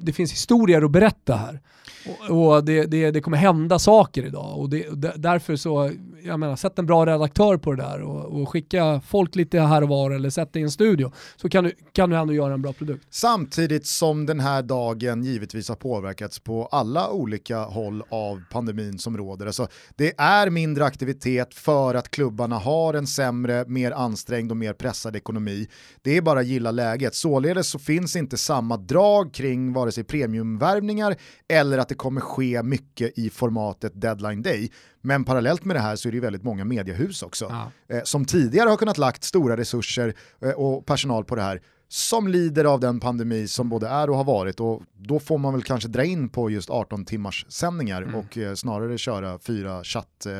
det 0.00 0.12
finns 0.12 0.32
historier 0.32 0.82
att 0.82 0.90
berätta 0.90 1.36
här. 1.36 1.60
Och, 2.08 2.54
och 2.54 2.64
det, 2.64 2.84
det, 2.84 3.10
det 3.10 3.20
kommer 3.20 3.36
hända 3.36 3.78
saker 3.78 4.26
idag 4.26 4.58
och, 4.58 4.70
det, 4.70 4.86
därför 5.16 5.56
så, 5.56 5.90
jag 6.24 6.40
menar, 6.40 6.56
sätt 6.56 6.78
en 6.78 6.86
bra 6.86 7.06
redaktör 7.06 7.56
på 7.56 7.72
det 7.72 7.82
där 7.82 8.00
och, 8.00 8.40
och 8.40 8.48
skicka 8.48 9.00
folk 9.06 9.36
lite 9.36 9.60
här 9.60 9.82
och 9.82 9.88
var 9.88 10.10
eller 10.10 10.30
sätt 10.30 10.52
dig 10.52 10.62
i 10.62 10.64
en 10.64 10.70
studio 10.70 11.12
så 11.36 11.48
kan 11.48 11.64
du, 11.64 11.72
kan 11.92 12.10
du 12.10 12.16
ändå 12.16 12.34
göra 12.34 12.54
en 12.54 12.62
bra 12.62 12.72
produkt. 12.72 13.06
Samtidigt 13.10 13.86
som 13.86 14.26
den 14.26 14.40
här 14.40 14.62
dagen 14.62 15.22
givetvis 15.24 15.68
har 15.68 15.76
påverkats 15.76 16.38
på 16.38 16.66
alla 16.66 17.10
olika 17.10 17.58
håll 17.58 18.02
av 18.08 18.42
pandemin 18.50 18.98
som 18.98 19.16
råder. 19.16 19.46
Alltså, 19.46 19.68
det 19.96 20.14
är 20.20 20.50
mindre 20.50 20.84
aktivitet 20.84 21.54
för 21.54 21.94
att 21.94 22.10
klubbarna 22.10 22.58
har 22.58 22.94
en 22.94 23.06
sämre, 23.06 23.64
mer 23.66 23.92
ansträngd 23.92 24.50
och 24.50 24.56
mer 24.56 24.72
pressad 24.72 25.16
ekonomi. 25.16 25.68
Det 26.02 26.16
är 26.16 26.22
bara 26.22 26.40
att 26.40 26.46
gilla 26.46 26.70
läget. 26.70 27.14
Således 27.14 27.68
så 27.68 27.78
finns 27.78 28.16
inte 28.16 28.36
samma 28.36 28.76
drag 28.76 29.34
kring 29.34 29.72
vare 29.72 29.92
sig 29.92 30.04
premiumvärvningar 30.04 31.16
eller 31.48 31.78
att 31.78 31.88
det 31.88 31.94
kommer 31.98 32.20
ske 32.20 32.62
mycket 32.62 33.18
i 33.18 33.30
formatet 33.30 34.00
deadline 34.00 34.42
day. 34.42 34.70
Men 35.00 35.24
parallellt 35.24 35.64
med 35.64 35.76
det 35.76 35.80
här 35.80 35.96
så 35.96 36.08
är 36.08 36.12
det 36.12 36.16
ju 36.16 36.20
väldigt 36.22 36.42
många 36.42 36.64
mediehus 36.64 37.22
också 37.22 37.46
Ja. 37.88 37.96
eh, 37.96 38.02
som 38.04 38.24
tidigare 38.24 38.68
har 38.68 38.76
kunnat 38.76 38.98
lagt 38.98 39.24
stora 39.24 39.56
resurser 39.56 40.14
eh, 40.42 40.50
och 40.50 40.86
personal 40.86 41.24
på 41.24 41.34
det 41.34 41.42
här 41.42 41.62
som 41.90 42.28
lider 42.28 42.64
av 42.64 42.80
den 42.80 43.00
pandemi 43.00 43.48
som 43.48 43.68
både 43.68 43.88
är 43.88 44.10
och 44.10 44.16
har 44.16 44.24
varit 44.24 44.60
och 44.60 44.82
då 44.98 45.18
får 45.20 45.38
man 45.38 45.52
väl 45.52 45.62
kanske 45.62 45.88
dra 45.88 46.04
in 46.04 46.28
på 46.28 46.50
just 46.50 46.70
18 46.70 47.04
timmars 47.04 47.46
sändningar 47.48 48.02
Mm. 48.02 48.14
och 48.14 48.38
eh, 48.38 48.54
snarare 48.54 48.98
köra 48.98 49.38
fyra 49.38 49.84
chatt 49.84 50.26
eh, 50.26 50.32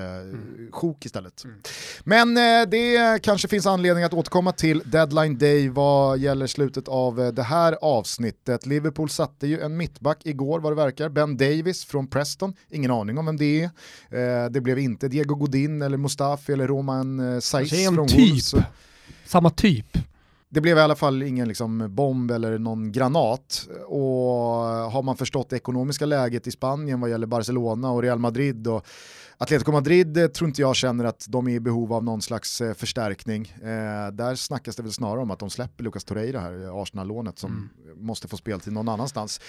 sjok 0.72 1.06
istället. 1.06 1.44
Men 2.04 2.36
eh, 2.36 2.68
det 2.68 3.22
kanske 3.22 3.48
finns 3.48 3.66
anledning 3.66 4.04
att 4.04 4.14
återkomma 4.14 4.52
till 4.52 4.82
deadline 4.84 5.38
day 5.38 5.68
vad 5.68 6.18
gäller 6.18 6.46
slutet 6.46 6.88
av 6.88 7.20
eh, 7.20 7.28
det 7.32 7.42
här 7.42 7.76
avsnittet. 7.82 8.66
Liverpool 8.66 9.10
satte 9.10 9.46
ju 9.46 9.60
en 9.60 9.76
mittback 9.76 10.26
igår 10.26 10.60
vad 10.60 10.72
det 10.72 10.76
verkar, 10.76 11.08
Ben 11.08 11.36
Davis 11.36 11.84
från 11.84 12.06
Preston, 12.06 12.54
ingen 12.70 12.90
aning 12.90 13.18
om 13.18 13.26
vem 13.26 13.36
det 13.36 13.60
är. 13.62 13.64
Eh, 14.44 14.50
det 14.50 14.60
blev 14.60 14.78
inte 14.78 15.08
Diego 15.08 15.34
Godin 15.34 15.82
eller 15.82 15.96
Mustafi 15.96 16.52
eller 16.52 16.66
Roman 16.66 17.34
eh, 17.34 17.40
Saiz 17.40 17.88
från 17.94 18.08
typ. 18.08 18.18
Wolves. 18.30 18.54
Samma 19.26 19.50
typ. 19.50 19.98
Det 20.50 20.60
blev 20.60 20.78
i 20.78 20.80
alla 20.80 20.96
fall 20.96 21.22
ingen 21.22 21.48
liksom, 21.48 21.86
bomb 21.94 22.30
eller 22.30 22.58
någon 22.58 22.92
granat. 22.92 23.68
Och 23.86 24.02
har 24.92 25.02
man 25.02 25.16
förstått 25.16 25.50
det 25.50 25.56
ekonomiska 25.56 26.06
läget 26.06 26.46
i 26.46 26.50
Spanien 26.50 27.00
vad 27.00 27.10
gäller 27.10 27.26
Barcelona 27.26 27.90
och 27.90 28.02
Real 28.02 28.18
Madrid 28.18 28.66
och 28.66 28.86
Atletico 29.40 29.72
Madrid 29.72 30.16
eh, 30.16 30.26
tror 30.26 30.48
inte 30.48 30.60
jag 30.60 30.76
känner 30.76 31.04
att 31.04 31.26
de 31.28 31.48
är 31.48 31.52
i 31.52 31.60
behov 31.60 31.92
av 31.92 32.04
någon 32.04 32.22
slags 32.22 32.60
eh, 32.60 32.74
förstärkning. 32.74 33.54
Eh, 33.62 34.12
där 34.12 34.34
snackas 34.34 34.76
det 34.76 34.82
väl 34.82 34.92
snarare 34.92 35.20
om 35.20 35.30
att 35.30 35.38
de 35.38 35.50
släpper 35.50 35.84
Lucas 35.84 36.04
Torreira 36.04 36.40
här, 36.40 36.64
eh, 36.64 36.74
Arsenal-lånet 36.74 37.38
som 37.38 37.70
måste 37.96 38.28
få 38.28 38.36
speltid 38.36 38.72
någon 38.72 38.88
annanstans. 38.88 39.40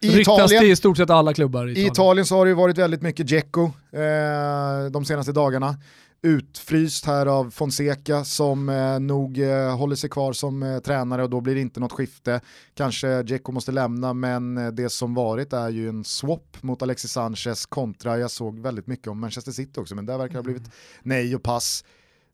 I 0.00 0.08
Ryktas 0.08 0.34
Italien, 0.34 0.62
det 0.62 0.70
i 0.70 0.76
stort 0.76 0.96
sett 0.96 1.10
alla 1.10 1.34
klubbar 1.34 1.66
i 1.66 1.68
i 1.68 1.72
Italien. 1.72 1.92
Italien 1.92 2.26
så 2.26 2.36
har 2.36 2.44
det 2.44 2.48
ju 2.48 2.54
varit 2.54 2.78
väldigt 2.78 3.02
mycket 3.02 3.26
Dzeko 3.26 3.64
eh, 3.90 4.90
de 4.90 5.04
senaste 5.04 5.32
dagarna. 5.32 5.76
Utfryst 6.22 7.04
här 7.04 7.26
av 7.26 7.50
Fonseca 7.50 8.24
som 8.24 8.68
eh, 8.68 9.00
nog 9.00 9.38
eh, 9.38 9.76
håller 9.76 9.96
sig 9.96 10.10
kvar 10.10 10.32
som 10.32 10.62
eh, 10.62 10.78
tränare 10.78 11.22
och 11.22 11.30
då 11.30 11.40
blir 11.40 11.54
det 11.54 11.60
inte 11.60 11.80
något 11.80 11.92
skifte. 11.92 12.40
Kanske 12.74 13.22
Dzeko 13.22 13.52
måste 13.52 13.72
lämna 13.72 14.12
men 14.12 14.58
eh, 14.58 14.68
det 14.68 14.88
som 14.88 15.14
varit 15.14 15.52
är 15.52 15.68
ju 15.68 15.88
en 15.88 16.04
swap 16.04 16.62
mot 16.62 16.82
Alexis 16.82 17.12
Sanchez 17.12 17.66
kontra, 17.66 18.18
jag 18.18 18.30
såg 18.30 18.58
väldigt 18.58 18.86
mycket 18.86 19.08
om 19.08 19.20
Manchester 19.20 19.52
City 19.52 19.80
också 19.80 19.94
men 19.94 20.06
där 20.06 20.18
verkar 20.18 20.32
det 20.32 20.38
ha 20.38 20.42
blivit 20.42 20.70
nej 21.02 21.34
och 21.34 21.42
pass. 21.42 21.84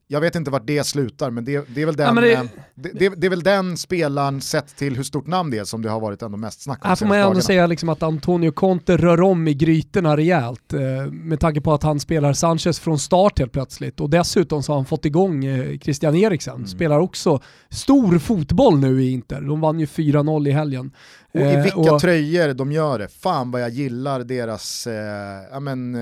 Jag 0.06 0.20
vet 0.20 0.34
inte 0.34 0.50
vart 0.50 0.66
det 0.66 0.84
slutar 0.86 1.30
men 1.30 1.44
det, 1.44 1.64
det, 1.74 1.82
är, 1.82 1.86
väl 1.86 1.96
den, 1.96 2.14
Ja, 2.16 2.20
det- 2.22 2.32
eh, 2.32 2.42
det, 2.74 2.90
det, 2.94 3.08
det 3.16 3.26
är 3.26 3.30
väl 3.30 3.42
den 3.42 3.76
spelaren 3.76 4.40
sett 4.40 4.76
till 4.76 4.96
hur 4.96 5.02
stort 5.02 5.26
namn 5.26 5.50
det 5.50 5.58
är 5.58 5.64
som 5.64 5.82
det 5.82 5.90
har 5.90 6.00
varit 6.00 6.22
ändå 6.22 6.36
mest 6.36 6.62
snack 6.62 6.84
om 6.84 6.88
Här 6.88 6.96
får 6.96 7.06
man 7.06 7.18
ändå 7.18 7.40
säga 7.40 7.66
liksom 7.66 7.88
att 7.88 8.02
Antonio 8.02 8.50
Conte 8.50 8.96
rör 8.96 9.20
om 9.20 9.48
i 9.48 9.54
grytorna 9.54 10.16
rejält 10.16 10.72
eh, 10.72 10.80
med 11.12 11.40
tanke 11.40 11.60
på 11.60 11.72
att 11.74 11.82
han 11.82 12.00
spelar 12.00 12.32
Sanchez 12.32 12.78
från 12.80 12.98
start 12.98 13.38
helt 13.38 13.52
plötsligt 13.52 14.00
och 14.00 14.10
dessutom 14.10 14.62
så 14.62 14.72
har 14.72 14.76
han 14.76 14.86
fått 14.86 15.04
igång 15.04 15.44
eh, 15.44 15.78
Christian 15.78 16.14
Eriksen, 16.14 16.54
Mm. 16.54 16.66
spelar 16.66 16.98
också 16.98 17.40
stor 17.70 18.18
fotboll 18.18 18.78
nu 18.78 19.02
i 19.02 19.10
Inter. 19.10 19.40
De 19.40 19.60
vann 19.60 19.80
ju 19.80 19.86
4-0 19.86 20.48
i 20.48 20.50
helgen. 20.50 20.90
Och 21.34 21.40
i 21.40 21.56
vilka 21.62 21.92
och- 21.92 22.00
tröjor 22.00 22.54
de 22.54 22.72
gör 22.72 22.98
det. 22.98 23.08
Fan 23.08 23.50
vad 23.50 23.62
jag 23.62 23.70
gillar 23.70 24.20
deras 24.24 24.88
ja, 25.52 25.60
men, 25.60 25.94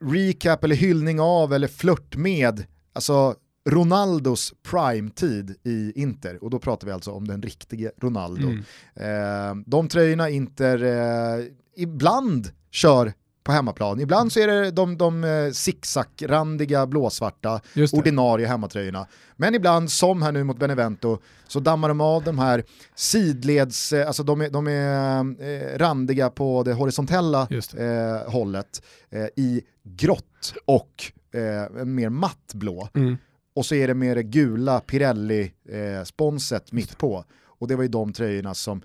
recap 0.00 0.64
eller 0.64 0.76
hyllning 0.76 1.20
av 1.20 1.52
eller 1.52 1.68
flört 1.68 2.16
med 2.16 2.64
alltså, 2.92 3.34
Ronaldos 3.68 4.54
prime-tid 4.62 5.56
i 5.64 5.92
Inter. 5.94 6.44
Och 6.44 6.50
då 6.50 6.58
pratar 6.58 6.86
vi 6.86 6.92
alltså 6.92 7.10
om 7.10 7.28
den 7.28 7.42
riktige 7.42 7.90
Ronaldo. 8.02 8.48
Mm. 8.48 8.64
Eh, 8.94 9.64
de 9.66 9.88
tröjorna 9.88 10.30
Inter 10.30 10.84
eh, 10.84 11.44
ibland 11.76 12.48
kör 12.70 13.12
på 13.50 13.54
hemmaplan. 13.54 14.00
Ibland 14.00 14.32
så 14.32 14.40
är 14.40 14.46
det 14.46 14.70
de, 14.70 14.98
de 14.98 15.24
eh, 15.24 15.50
zigzag-randiga 15.50 16.86
blåsvarta 16.86 17.60
ordinarie 17.92 18.46
hemmatröjorna. 18.46 19.06
Men 19.36 19.54
ibland, 19.54 19.90
som 19.90 20.22
här 20.22 20.32
nu 20.32 20.44
mot 20.44 20.58
Benevento, 20.58 21.18
så 21.48 21.60
dammar 21.60 21.88
de 21.88 22.00
av 22.00 22.24
de 22.24 22.38
här 22.38 22.64
sidleds, 22.94 23.92
eh, 23.92 24.06
alltså 24.06 24.22
de 24.22 24.40
är, 24.40 24.50
de 24.50 24.66
är 24.66 25.18
eh, 25.42 25.78
randiga 25.78 26.30
på 26.30 26.62
det 26.62 26.72
horisontella. 26.72 27.48
Eh, 27.76 28.30
hållet 28.32 28.82
eh, 29.10 29.26
i 29.36 29.62
grått 29.82 30.54
och 30.64 31.12
eh, 31.34 31.84
mer 31.84 32.08
matt 32.08 32.54
blå. 32.54 32.88
Mm. 32.94 33.16
Och 33.54 33.66
så 33.66 33.74
är 33.74 33.88
det 33.88 33.94
med 33.94 34.16
det 34.16 34.22
gula 34.22 34.80
Pirelli-sponset 34.80 36.72
mitt 36.72 36.98
på. 36.98 37.24
Och 37.46 37.68
det 37.68 37.76
var 37.76 37.82
ju 37.82 37.88
de 37.88 38.12
tröjorna 38.12 38.54
som 38.54 38.82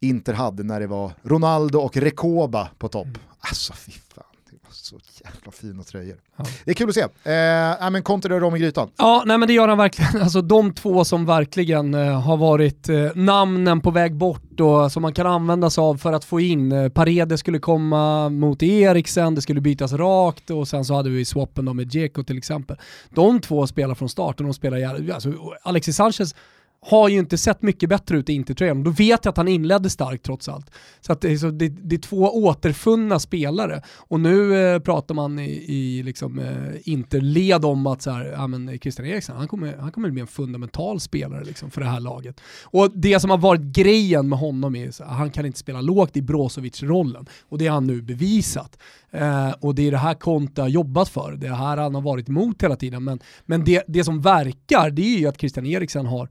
Inter 0.00 0.32
hade 0.32 0.62
när 0.62 0.80
det 0.80 0.86
var 0.86 1.12
Ronaldo 1.22 1.78
och 1.78 1.96
Recoba 1.96 2.68
på 2.78 2.88
topp. 2.88 3.06
Mm. 3.06 3.20
Alltså 3.40 3.72
fy 3.72 3.92
fan, 3.92 4.24
det 4.50 4.56
var 4.62 4.70
så 4.72 4.98
jävla 5.24 5.52
fina 5.52 5.82
tröjor. 5.82 6.16
Ja. 6.36 6.44
Det 6.64 6.70
är 6.70 6.74
kul 6.74 6.88
att 6.88 6.94
se. 6.94 7.00
Eh, 7.00 7.90
men 7.90 8.02
Conte 8.02 8.28
rör 8.28 8.44
om 8.44 8.56
i 8.56 8.58
grytan. 8.58 8.90
Ja, 8.96 9.22
nej 9.26 9.38
men 9.38 9.48
det 9.48 9.54
gör 9.54 9.68
han 9.68 9.78
verkligen. 9.78 10.22
Alltså 10.22 10.42
de 10.42 10.74
två 10.74 11.04
som 11.04 11.26
verkligen 11.26 11.94
eh, 11.94 12.20
har 12.20 12.36
varit 12.36 12.88
eh, 12.88 13.10
namnen 13.14 13.80
på 13.80 13.90
väg 13.90 14.14
bort 14.14 14.60
och 14.60 14.92
som 14.92 15.02
man 15.02 15.14
kan 15.14 15.26
använda 15.26 15.70
sig 15.70 15.82
av 15.82 15.96
för 15.96 16.12
att 16.12 16.24
få 16.24 16.40
in. 16.40 16.72
Eh, 16.72 16.88
Paredes 16.88 17.40
skulle 17.40 17.58
komma 17.58 18.28
mot 18.28 18.62
Eriksen, 18.62 19.34
det 19.34 19.42
skulle 19.42 19.60
bytas 19.60 19.92
rakt 19.92 20.50
och 20.50 20.68
sen 20.68 20.84
så 20.84 20.94
hade 20.94 21.10
vi 21.10 21.24
swappen 21.24 21.76
med 21.76 21.88
Dzeko 21.88 22.24
till 22.24 22.38
exempel. 22.38 22.76
De 23.10 23.40
två 23.40 23.66
spelar 23.66 23.94
från 23.94 24.08
start 24.08 24.40
och 24.40 24.44
de 24.44 24.54
spelar, 24.54 25.10
alltså 25.14 25.32
Alexis 25.62 25.96
Sanchez 25.96 26.34
har 26.80 27.08
ju 27.08 27.18
inte 27.18 27.38
sett 27.38 27.62
mycket 27.62 27.88
bättre 27.88 28.16
ut 28.16 28.30
i 28.30 28.32
Intertröjan. 28.32 28.84
Då 28.84 28.90
vet 28.90 29.24
jag 29.24 29.32
att 29.32 29.36
han 29.36 29.48
inledde 29.48 29.90
starkt 29.90 30.24
trots 30.24 30.48
allt. 30.48 30.70
Så, 31.00 31.12
att 31.12 31.20
det, 31.20 31.32
är, 31.32 31.36
så 31.36 31.50
det, 31.50 31.68
det 31.68 31.96
är 31.96 32.00
två 32.00 32.16
återfunna 32.16 33.18
spelare. 33.18 33.82
Och 33.96 34.20
nu 34.20 34.56
eh, 34.56 34.80
pratar 34.80 35.14
man 35.14 35.38
i, 35.38 35.50
i 35.50 36.02
liksom, 36.02 36.38
eh, 36.38 36.92
Interled 36.92 37.64
om 37.64 37.86
att 37.86 38.02
så 38.02 38.10
här, 38.10 38.24
ja, 38.24 38.46
men 38.46 38.78
Christian 38.78 39.06
Eriksen, 39.06 39.36
han 39.36 39.48
kommer, 39.48 39.76
han 39.76 39.92
kommer 39.92 40.10
bli 40.10 40.20
en 40.20 40.26
fundamental 40.26 41.00
spelare 41.00 41.44
liksom, 41.44 41.70
för 41.70 41.80
det 41.80 41.86
här 41.86 42.00
laget. 42.00 42.40
Och 42.64 42.90
det 42.94 43.20
som 43.20 43.30
har 43.30 43.38
varit 43.38 43.62
grejen 43.62 44.28
med 44.28 44.38
honom 44.38 44.76
är 44.76 44.88
att 44.88 45.00
han 45.00 45.30
kan 45.30 45.46
inte 45.46 45.58
spela 45.58 45.80
lågt 45.80 46.16
i 46.16 46.22
Brozovic-rollen. 46.22 47.26
Och 47.48 47.58
det 47.58 47.66
har 47.66 47.74
han 47.74 47.86
nu 47.86 48.02
bevisat. 48.02 48.78
Eh, 49.10 49.50
och 49.60 49.74
det 49.74 49.86
är 49.86 49.90
det 49.90 49.98
här 49.98 50.14
Conte 50.14 50.62
har 50.62 50.68
jobbat 50.68 51.08
för. 51.08 51.32
Det 51.32 51.46
är 51.46 51.52
här 51.52 51.76
han 51.76 51.94
har 51.94 52.02
varit 52.02 52.28
emot 52.28 52.62
hela 52.62 52.76
tiden. 52.76 53.04
Men, 53.04 53.18
men 53.46 53.64
det, 53.64 53.84
det 53.88 54.04
som 54.04 54.20
verkar, 54.20 54.90
det 54.90 55.14
är 55.14 55.18
ju 55.18 55.26
att 55.26 55.40
Christian 55.40 55.66
Eriksen 55.66 56.06
har 56.06 56.28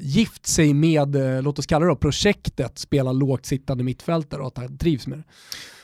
gift 0.00 0.46
sig 0.46 0.74
med, 0.74 1.16
eh, 1.16 1.42
låt 1.42 1.58
oss 1.58 1.66
kalla 1.66 1.84
det 1.84 1.90
då, 1.90 1.96
projektet 1.96 2.78
spela 2.78 3.12
lågt 3.12 3.46
sittande 3.46 3.84
mittfältare 3.84 4.40
och 4.40 4.46
att 4.46 4.58
han 4.58 4.78
trivs 4.78 5.06
med 5.06 5.18
det. 5.18 5.24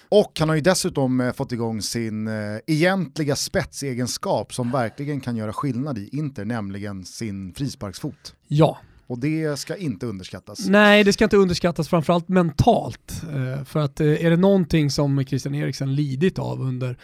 Och 0.09 0.39
han 0.39 0.49
har 0.49 0.57
ju 0.57 0.63
dessutom 0.63 1.21
eh, 1.21 1.33
fått 1.33 1.53
igång 1.53 1.83
sin 1.83 2.29
eh, 2.29 2.59
egentliga 2.67 3.37
spetsegenskap 3.37 4.55
som 4.55 4.71
verkligen 4.71 5.21
kan 5.21 5.37
göra 5.37 5.53
skillnad 5.53 5.99
i 5.99 6.09
Inter, 6.13 6.45
nämligen 6.45 7.05
sin 7.05 7.55
frisparksfot. 7.55 8.35
Ja. 8.49 8.79
Och 9.07 9.19
det 9.19 9.59
ska 9.59 9.77
inte 9.77 10.07
underskattas. 10.07 10.69
Nej, 10.69 11.05
det 11.05 11.13
ska 11.13 11.25
inte 11.25 11.37
underskattas 11.37 11.89
framförallt 11.89 12.29
mentalt. 12.29 13.23
Eh, 13.23 13.65
för 13.65 13.81
att 13.81 14.01
är 14.01 14.31
det 14.31 14.37
någonting 14.37 14.91
som 14.91 15.25
Christian 15.25 15.55
Eriksen 15.55 15.95
lidit 15.95 16.39
av 16.39 16.61
under 16.61 16.99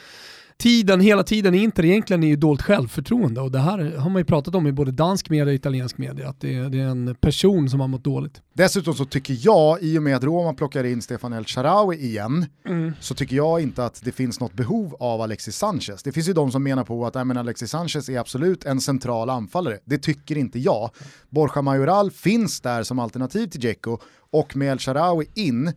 tiden, 0.60 1.00
hela 1.00 1.22
tiden 1.22 1.54
i 1.54 1.58
Inter 1.58 1.84
egentligen 1.84 2.22
är 2.22 2.28
ju 2.28 2.36
dåligt 2.36 2.62
självförtroende 2.62 3.40
och 3.40 3.50
det 3.50 3.58
här 3.58 3.96
har 3.96 4.10
man 4.10 4.20
ju 4.20 4.24
pratat 4.24 4.54
om 4.54 4.66
i 4.66 4.72
både 4.72 4.90
dansk 4.90 5.30
media 5.30 5.46
och 5.46 5.54
italiensk 5.54 5.98
media, 5.98 6.28
att 6.28 6.40
det 6.40 6.54
är, 6.54 6.68
det 6.68 6.78
är 6.78 6.86
en 6.86 7.14
person 7.20 7.70
som 7.70 7.80
har 7.80 7.88
mått 7.88 8.04
dåligt. 8.04 8.42
Dessutom 8.52 8.94
så 8.94 9.04
tycker 9.04 9.36
jag, 9.40 9.82
i 9.82 9.98
och 9.98 10.02
med 10.02 10.16
att 10.16 10.24
Roma 10.24 10.54
plockar 10.54 10.84
in 10.84 11.02
Stefan 11.02 11.32
El 11.32 11.44
Sharawi 11.44 11.96
igen, 11.96 12.46
mm. 12.66 12.92
så 13.00 13.14
tycker 13.14 13.36
jag 13.36 13.60
inte 13.60 13.84
att 13.84 14.00
det 14.04 14.12
finns 14.12 14.40
något 14.40 14.52
behov 14.52 14.96
av 15.00 15.20
Alexis 15.20 15.56
Sanchez. 15.56 16.02
Det 16.02 16.12
finns 16.12 16.28
ju 16.28 16.32
de 16.32 16.52
som 16.52 16.62
menar 16.62 16.84
på 16.84 17.06
att 17.06 17.26
men, 17.26 17.36
Alexis 17.36 17.70
Sanchez 17.70 18.08
är 18.08 18.18
absolut 18.18 18.64
en 18.64 18.80
central 18.80 19.30
anfallare. 19.30 19.78
Det 19.84 19.98
tycker 19.98 20.38
inte 20.38 20.58
jag. 20.58 20.90
Borja 21.28 21.62
Majoral 21.62 22.10
finns 22.10 22.60
där 22.60 22.82
som 22.82 22.98
alternativ 22.98 23.46
till 23.46 23.60
Dzeko 23.60 23.98
och 24.30 24.56
med 24.56 24.72
El 24.72 24.78
Sharawi 24.78 25.26
in 25.34 25.72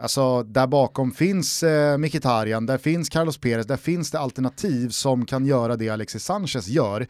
Alltså 0.00 0.42
där 0.42 0.66
bakom 0.66 1.12
finns 1.12 1.62
eh, 1.62 1.98
Mkhitaryan, 1.98 2.66
där 2.66 2.78
finns 2.78 3.08
Carlos 3.08 3.38
Perez, 3.38 3.66
där 3.66 3.76
finns 3.76 4.10
det 4.10 4.18
alternativ 4.18 4.88
som 4.88 5.26
kan 5.26 5.46
göra 5.46 5.76
det 5.76 5.88
Alexis 5.88 6.24
Sanchez 6.24 6.68
gör. 6.68 7.06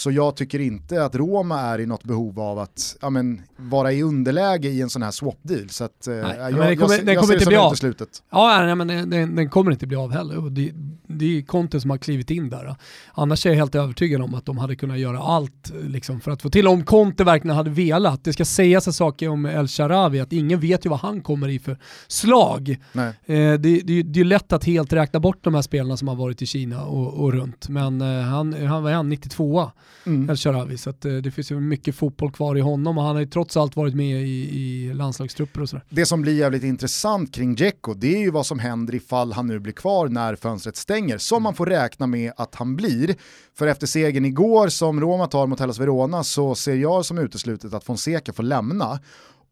Så 0.00 0.10
jag 0.10 0.36
tycker 0.36 0.58
inte 0.58 1.04
att 1.04 1.14
Roma 1.14 1.60
är 1.60 1.78
i 1.80 1.86
något 1.86 2.04
behov 2.04 2.40
av 2.40 2.58
att 2.58 2.96
ja, 3.00 3.10
men, 3.10 3.42
vara 3.56 3.92
i 3.92 4.02
underläge 4.02 4.68
i 4.68 4.80
en 4.80 4.90
sån 4.90 5.02
här 5.02 5.10
swap-deal. 5.10 5.68
Så 5.68 5.84
att, 5.84 6.06
eh, 6.06 6.14
nej, 6.14 6.36
jag, 6.38 6.54
den 6.54 6.76
kommer, 6.76 6.96
jag, 6.96 7.06
den 7.06 7.16
kommer 7.16 7.34
inte 7.34 7.46
bli 7.46 7.56
av. 7.56 7.74
Slutet. 7.74 8.22
Ja, 8.30 8.62
nej, 8.64 8.74
men 8.74 9.10
den, 9.10 9.36
den, 9.36 9.50
kommer 9.50 9.72
inte 9.72 9.86
bli 9.86 9.96
av 9.96 10.12
heller. 10.12 10.50
Det, 10.50 10.72
det 11.06 11.38
är 11.38 11.42
Conte 11.42 11.80
som 11.80 11.90
har 11.90 11.98
klivit 11.98 12.30
in 12.30 12.50
där. 12.50 12.76
Annars 13.12 13.46
är 13.46 13.50
jag 13.50 13.56
helt 13.56 13.74
övertygad 13.74 14.22
om 14.22 14.34
att 14.34 14.46
de 14.46 14.58
hade 14.58 14.76
kunnat 14.76 14.98
göra 14.98 15.18
allt 15.18 15.72
liksom, 15.82 16.20
för 16.20 16.30
att 16.30 16.42
få 16.42 16.50
till, 16.50 16.68
om 16.68 16.84
Conte 16.84 17.24
verkligen 17.24 17.56
hade 17.56 17.70
velat. 17.70 18.24
Det 18.24 18.32
ska 18.32 18.44
sägas 18.44 18.86
en 18.86 18.92
sak 18.92 19.22
om 19.22 19.46
El 19.46 19.68
Sharawi, 19.68 20.20
att 20.20 20.32
ingen 20.32 20.60
vet 20.60 20.86
ju 20.86 20.90
vad 20.90 21.00
han 21.00 21.20
kommer 21.20 21.48
i 21.48 21.58
för 21.58 21.78
slag. 22.08 22.70
Eh, 22.70 23.10
det, 23.26 23.56
det, 23.58 24.02
det 24.02 24.20
är 24.20 24.24
lätt 24.24 24.52
att 24.52 24.64
helt 24.64 24.92
räkna 24.92 25.20
bort 25.20 25.44
de 25.44 25.54
här 25.54 25.62
spelarna 25.62 25.96
som 25.96 26.08
har 26.08 26.16
varit 26.16 26.42
i 26.42 26.46
Kina 26.46 26.84
och, 26.84 27.14
och 27.14 27.32
runt, 27.32 27.68
men 27.68 28.00
eh, 28.00 28.22
han, 28.22 28.66
han 28.66 28.82
var 28.82 28.92
han 28.92 29.08
92 29.08 29.70
mm. 30.06 30.36
Sharawi. 30.36 30.78
Så 30.78 30.90
att, 30.90 31.04
eh, 31.04 31.12
det 31.12 31.30
finns 31.30 31.50
ju 31.50 31.60
mycket 31.60 31.94
fotboll 31.94 32.32
kvar 32.32 32.56
i 32.56 32.60
honom 32.60 32.98
och 32.98 33.04
han 33.04 33.16
har 33.16 33.20
ju 33.20 33.26
trots 33.26 33.56
allt 33.56 33.76
varit 33.76 33.94
med 33.94 34.22
i, 34.22 34.60
i 34.60 34.94
landslagstrupper 34.94 35.60
och 35.60 35.68
sådär. 35.68 35.84
Det 35.88 36.06
som 36.06 36.22
blir 36.22 36.38
jävligt 36.38 36.64
intressant 36.64 37.34
kring 37.34 37.54
Dzeko, 37.54 37.94
det 37.94 38.14
är 38.14 38.18
ju 38.18 38.30
vad 38.30 38.46
som 38.46 38.58
händer 38.58 38.94
ifall 38.94 39.32
han 39.32 39.46
nu 39.46 39.58
blir 39.58 39.72
kvar 39.72 40.08
när 40.08 40.36
fönstret 40.36 40.76
stänger, 40.76 41.18
som 41.18 41.42
man 41.42 41.54
får 41.54 41.66
räkna 41.66 42.06
med 42.06 42.32
att 42.36 42.54
han 42.54 42.76
blir. 42.76 43.14
För 43.54 43.66
efter 43.66 43.86
segern 43.86 44.24
igår 44.24 44.68
som 44.68 45.00
Roma 45.00 45.26
tar 45.26 45.46
mot 45.46 45.60
Hellas 45.60 45.80
Verona 45.80 46.24
så 46.24 46.54
ser 46.54 46.74
jag 46.74 47.04
som 47.04 47.18
uteslutet 47.18 47.74
att 47.74 47.84
Fonseca 47.84 48.32
får 48.32 48.42
lämna. 48.42 49.00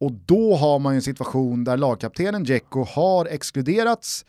Och 0.01 0.13
då 0.13 0.57
har 0.57 0.79
man 0.79 0.93
ju 0.93 0.97
en 0.97 1.03
situation 1.03 1.65
där 1.65 1.77
lagkaptenen 1.77 2.45
Dzeko 2.45 2.85
har 2.85 3.27
exkluderats 3.27 4.25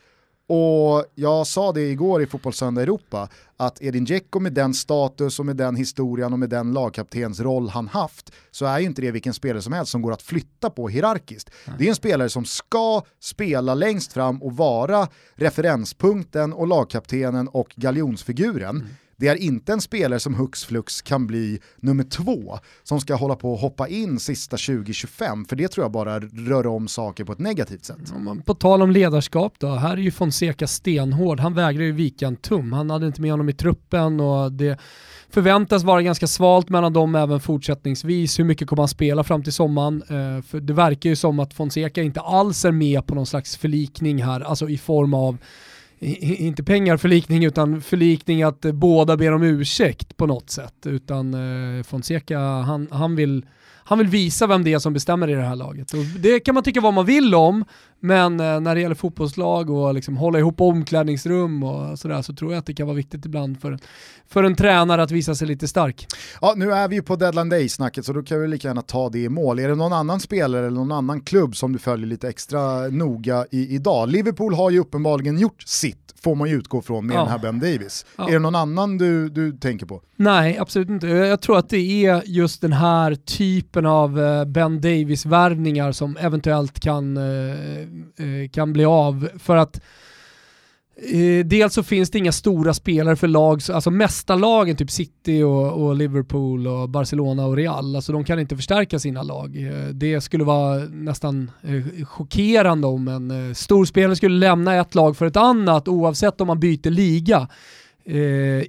och 0.52 1.04
jag 1.14 1.46
sa 1.46 1.72
det 1.72 1.80
igår 1.80 2.22
i 2.22 2.26
Fotbollssöndag 2.26 2.82
Europa, 2.82 3.28
att 3.56 3.82
Edin 3.82 4.04
Dzeko 4.04 4.40
med 4.40 4.52
den 4.52 4.74
status 4.74 5.38
och 5.38 5.46
med 5.46 5.56
den 5.56 5.76
historien 5.76 6.32
och 6.32 6.38
med 6.38 6.50
den 6.50 6.72
lagkaptensroll 6.72 7.68
han 7.68 7.88
haft, 7.88 8.32
så 8.50 8.66
är 8.66 8.78
ju 8.78 8.86
inte 8.86 9.02
det 9.02 9.10
vilken 9.10 9.34
spelare 9.34 9.62
som 9.62 9.72
helst 9.72 9.92
som 9.92 10.02
går 10.02 10.12
att 10.12 10.22
flytta 10.22 10.70
på 10.70 10.88
hierarkiskt. 10.88 11.50
Mm. 11.66 11.78
Det 11.78 11.84
är 11.84 11.88
en 11.88 11.94
spelare 11.94 12.28
som 12.28 12.44
ska 12.44 13.02
spela 13.20 13.74
längst 13.74 14.12
fram 14.12 14.42
och 14.42 14.56
vara 14.56 15.08
referenspunkten 15.34 16.52
och 16.52 16.66
lagkaptenen 16.66 17.48
och 17.48 17.72
galjonsfiguren. 17.76 18.76
Mm. 18.76 18.88
Det 19.20 19.28
är 19.28 19.36
inte 19.36 19.72
en 19.72 19.80
spelare 19.80 20.20
som 20.20 20.34
hux 20.34 20.64
flux 20.64 21.02
kan 21.02 21.26
bli 21.26 21.60
nummer 21.80 22.04
två, 22.04 22.58
som 22.82 23.00
ska 23.00 23.14
hålla 23.14 23.36
på 23.36 23.52
och 23.52 23.58
hoppa 23.58 23.88
in 23.88 24.20
sista 24.20 24.56
2025, 24.56 25.44
för 25.44 25.56
det 25.56 25.68
tror 25.68 25.84
jag 25.84 25.92
bara 25.92 26.20
rör 26.20 26.66
om 26.66 26.88
saker 26.88 27.24
på 27.24 27.32
ett 27.32 27.38
negativt 27.38 27.84
sätt. 27.84 27.98
På 28.44 28.54
tal 28.54 28.82
om 28.82 28.90
ledarskap 28.90 29.54
då, 29.58 29.74
här 29.74 29.92
är 29.92 29.96
ju 29.96 30.10
Fonseca 30.10 30.66
stenhård, 30.66 31.40
han 31.40 31.54
vägrar 31.54 31.82
ju 31.82 31.92
vika 31.92 32.26
en 32.26 32.36
tum, 32.36 32.72
han 32.72 32.90
hade 32.90 33.06
inte 33.06 33.20
med 33.20 33.30
honom 33.30 33.48
i 33.48 33.52
truppen 33.52 34.20
och 34.20 34.52
det 34.52 34.78
förväntas 35.30 35.84
vara 35.84 36.02
ganska 36.02 36.26
svalt 36.26 36.68
mellan 36.68 36.92
dem 36.92 37.14
även 37.14 37.40
fortsättningsvis. 37.40 38.38
Hur 38.38 38.44
mycket 38.44 38.68
kommer 38.68 38.82
han 38.82 38.88
spela 38.88 39.24
fram 39.24 39.42
till 39.42 39.52
sommaren? 39.52 40.02
Eh, 40.02 40.42
för 40.42 40.60
det 40.60 40.72
verkar 40.72 41.10
ju 41.10 41.16
som 41.16 41.40
att 41.40 41.54
Fonseca 41.54 42.02
inte 42.02 42.20
alls 42.20 42.64
är 42.64 42.72
med 42.72 43.06
på 43.06 43.14
någon 43.14 43.26
slags 43.26 43.56
förlikning 43.56 44.22
här, 44.22 44.40
alltså 44.40 44.68
i 44.68 44.78
form 44.78 45.14
av 45.14 45.38
inte 46.00 46.62
pengar 46.62 46.96
förlikning 46.96 47.44
utan 47.44 47.80
förlikning 47.80 48.42
att 48.42 48.64
eh, 48.64 48.72
båda 48.72 49.16
ber 49.16 49.32
om 49.32 49.42
ursäkt 49.42 50.16
på 50.16 50.26
något 50.26 50.50
sätt. 50.50 50.86
Utan 50.86 51.34
eh, 51.34 51.82
Fonseca, 51.82 52.38
han, 52.38 52.88
han, 52.90 53.16
vill, 53.16 53.46
han 53.84 53.98
vill 53.98 54.08
visa 54.08 54.46
vem 54.46 54.64
det 54.64 54.72
är 54.72 54.78
som 54.78 54.92
bestämmer 54.92 55.28
i 55.28 55.34
det 55.34 55.42
här 55.42 55.56
laget. 55.56 55.92
Och 55.92 56.04
det 56.20 56.40
kan 56.40 56.54
man 56.54 56.64
tycka 56.64 56.80
vad 56.80 56.94
man 56.94 57.06
vill 57.06 57.34
om, 57.34 57.64
men 58.00 58.40
eh, 58.40 58.60
när 58.60 58.74
det 58.74 58.80
gäller 58.80 58.94
fotbollslag 58.94 59.70
och 59.70 59.94
liksom 59.94 60.16
hålla 60.16 60.38
ihop 60.38 60.60
omklädningsrum 60.60 61.62
och 61.62 61.98
sådär 61.98 62.22
så 62.22 62.34
tror 62.34 62.52
jag 62.52 62.58
att 62.58 62.66
det 62.66 62.74
kan 62.74 62.86
vara 62.86 62.96
viktigt 62.96 63.26
ibland 63.26 63.60
för, 63.60 63.78
för 64.28 64.44
en 64.44 64.54
tränare 64.54 65.02
att 65.02 65.10
visa 65.10 65.34
sig 65.34 65.48
lite 65.48 65.68
stark. 65.68 66.06
Ja, 66.40 66.54
nu 66.56 66.72
är 66.72 66.88
vi 66.88 66.96
ju 66.96 67.02
på 67.02 67.16
deadline 67.16 67.48
day-snacket 67.48 68.04
så 68.04 68.12
då 68.12 68.22
kan 68.22 68.40
vi 68.40 68.48
lika 68.48 68.68
gärna 68.68 68.82
ta 68.82 69.08
det 69.08 69.18
i 69.18 69.28
mål. 69.28 69.58
Är 69.58 69.68
det 69.68 69.74
någon 69.74 69.92
annan 69.92 70.20
spelare 70.20 70.66
eller 70.66 70.76
någon 70.76 70.92
annan 70.92 71.20
klubb 71.20 71.56
som 71.56 71.72
du 71.72 71.78
följer 71.78 72.06
lite 72.06 72.28
extra 72.28 72.88
noga 72.88 73.46
i 73.50 73.74
idag? 73.74 74.08
Liverpool 74.08 74.54
har 74.54 74.70
ju 74.70 74.78
uppenbarligen 74.78 75.38
gjort 75.38 75.62
sitt 75.62 76.10
får 76.22 76.34
man 76.34 76.48
ju 76.48 76.56
utgå 76.56 76.82
från 76.82 77.06
med 77.06 77.16
ja. 77.16 77.20
den 77.20 77.28
här 77.28 77.38
Ben 77.38 77.58
Davis. 77.58 78.06
Ja. 78.16 78.28
Är 78.28 78.32
det 78.32 78.38
någon 78.38 78.54
annan 78.54 78.98
du, 78.98 79.28
du 79.28 79.52
tänker 79.52 79.86
på? 79.86 80.02
Nej, 80.16 80.58
absolut 80.58 80.88
inte. 80.88 81.06
Jag 81.06 81.40
tror 81.40 81.58
att 81.58 81.68
det 81.68 82.06
är 82.06 82.22
just 82.26 82.60
den 82.60 82.72
här 82.72 83.14
typen 83.14 83.86
av 83.86 84.20
eh, 84.20 84.44
Ben 84.44 84.80
Davis-värvningar 84.80 85.92
som 85.92 86.16
eventuellt 86.16 86.80
kan, 86.80 87.16
eh, 87.16 87.22
Eh, 88.16 88.50
kan 88.50 88.72
bli 88.72 88.84
av. 88.84 89.28
För 89.38 89.56
att 89.56 89.80
eh, 91.12 91.46
dels 91.46 91.74
så 91.74 91.82
finns 91.82 92.10
det 92.10 92.18
inga 92.18 92.32
stora 92.32 92.74
spelare 92.74 93.16
för 93.16 93.28
lag, 93.28 93.60
alltså 93.72 93.90
mästarlagen 93.90 94.76
typ 94.76 94.90
City 94.90 95.42
och, 95.42 95.84
och, 95.84 95.96
Liverpool 95.96 96.66
och 96.66 96.88
Barcelona 96.88 97.46
och 97.46 97.56
Real, 97.56 97.96
alltså 97.96 98.12
de 98.12 98.24
kan 98.24 98.38
inte 98.38 98.56
förstärka 98.56 98.98
sina 98.98 99.22
lag. 99.22 99.56
Eh, 99.56 99.88
det 99.88 100.20
skulle 100.20 100.44
vara 100.44 100.78
nästan 100.78 101.50
chockerande 102.04 102.86
om 102.86 103.08
en 103.08 103.54
storspelare 103.54 104.16
skulle 104.16 104.38
lämna 104.38 104.74
ett 104.74 104.94
lag 104.94 105.16
för 105.16 105.26
ett 105.26 105.36
annat 105.36 105.88
oavsett 105.88 106.40
om 106.40 106.46
man 106.46 106.60
byter 106.60 106.90
liga 106.90 107.48
Eh, 108.04 108.16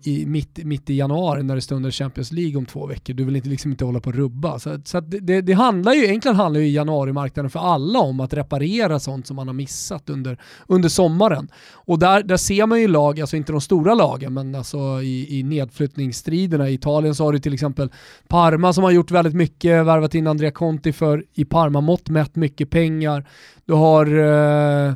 i, 0.07 0.23
mitt, 0.27 0.65
mitt 0.65 0.89
i 0.89 0.93
januari 0.93 1.43
när 1.43 1.55
det 1.55 1.61
stundar 1.61 1.91
Champions 1.91 2.31
League 2.31 2.57
om 2.57 2.65
två 2.65 2.85
veckor. 2.85 3.13
Du 3.13 3.23
vill 3.23 3.35
inte, 3.35 3.49
liksom 3.49 3.71
inte 3.71 3.85
hålla 3.85 3.99
på 3.99 4.09
och 4.09 4.15
rubba. 4.15 4.59
Så, 4.59 4.79
så 4.85 4.99
det, 4.99 5.41
det, 5.41 5.53
handlar 5.53 5.93
ju, 5.93 6.03
egentligen 6.03 6.35
handlar 6.35 6.61
ju 6.61 6.67
januarimarknaden 6.67 7.49
för 7.49 7.59
alla 7.59 7.99
om 7.99 8.19
att 8.19 8.33
reparera 8.33 8.99
sånt 8.99 9.27
som 9.27 9.35
man 9.35 9.47
har 9.47 9.53
missat 9.53 10.09
under, 10.09 10.37
under 10.67 10.89
sommaren. 10.89 11.47
Och 11.73 11.99
där, 11.99 12.23
där 12.23 12.37
ser 12.37 12.65
man 12.65 12.81
ju 12.81 12.87
lag, 12.87 13.19
alltså 13.19 13.35
inte 13.37 13.51
de 13.51 13.61
stora 13.61 13.93
lagen, 13.93 14.33
men 14.33 14.55
alltså 14.55 15.01
i, 15.01 15.39
i 15.39 15.43
nedflyttningsstriderna. 15.43 16.69
I 16.69 16.73
Italien 16.73 17.15
så 17.15 17.23
har 17.23 17.33
du 17.33 17.39
till 17.39 17.53
exempel 17.53 17.89
Parma 18.27 18.73
som 18.73 18.83
har 18.83 18.91
gjort 18.91 19.11
väldigt 19.11 19.35
mycket, 19.35 19.85
värvat 19.85 20.15
in 20.15 20.27
Andrea 20.27 20.51
Conti 20.51 20.93
för 20.93 21.25
i 21.33 21.45
Parma-mått 21.45 22.09
mätt 22.09 22.35
mycket 22.35 22.69
pengar. 22.69 23.25
Du 23.65 23.73
har 23.73 24.05
eh, 24.05 24.93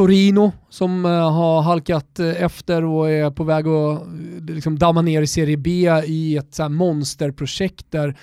Torino 0.00 0.52
som 0.68 1.04
eh, 1.04 1.10
har 1.10 1.62
halkat 1.62 2.18
eh, 2.18 2.42
efter 2.42 2.84
och 2.84 3.10
är 3.10 3.30
på 3.30 3.44
väg 3.44 3.68
att 3.68 4.00
eh, 4.00 4.54
liksom 4.54 4.78
damma 4.78 5.02
ner 5.02 5.22
i 5.22 5.26
Serie 5.26 5.56
B 5.56 5.90
i 6.06 6.36
ett 6.36 6.54
så 6.54 6.68
monsterprojekt 6.68 7.86
där 7.90 8.16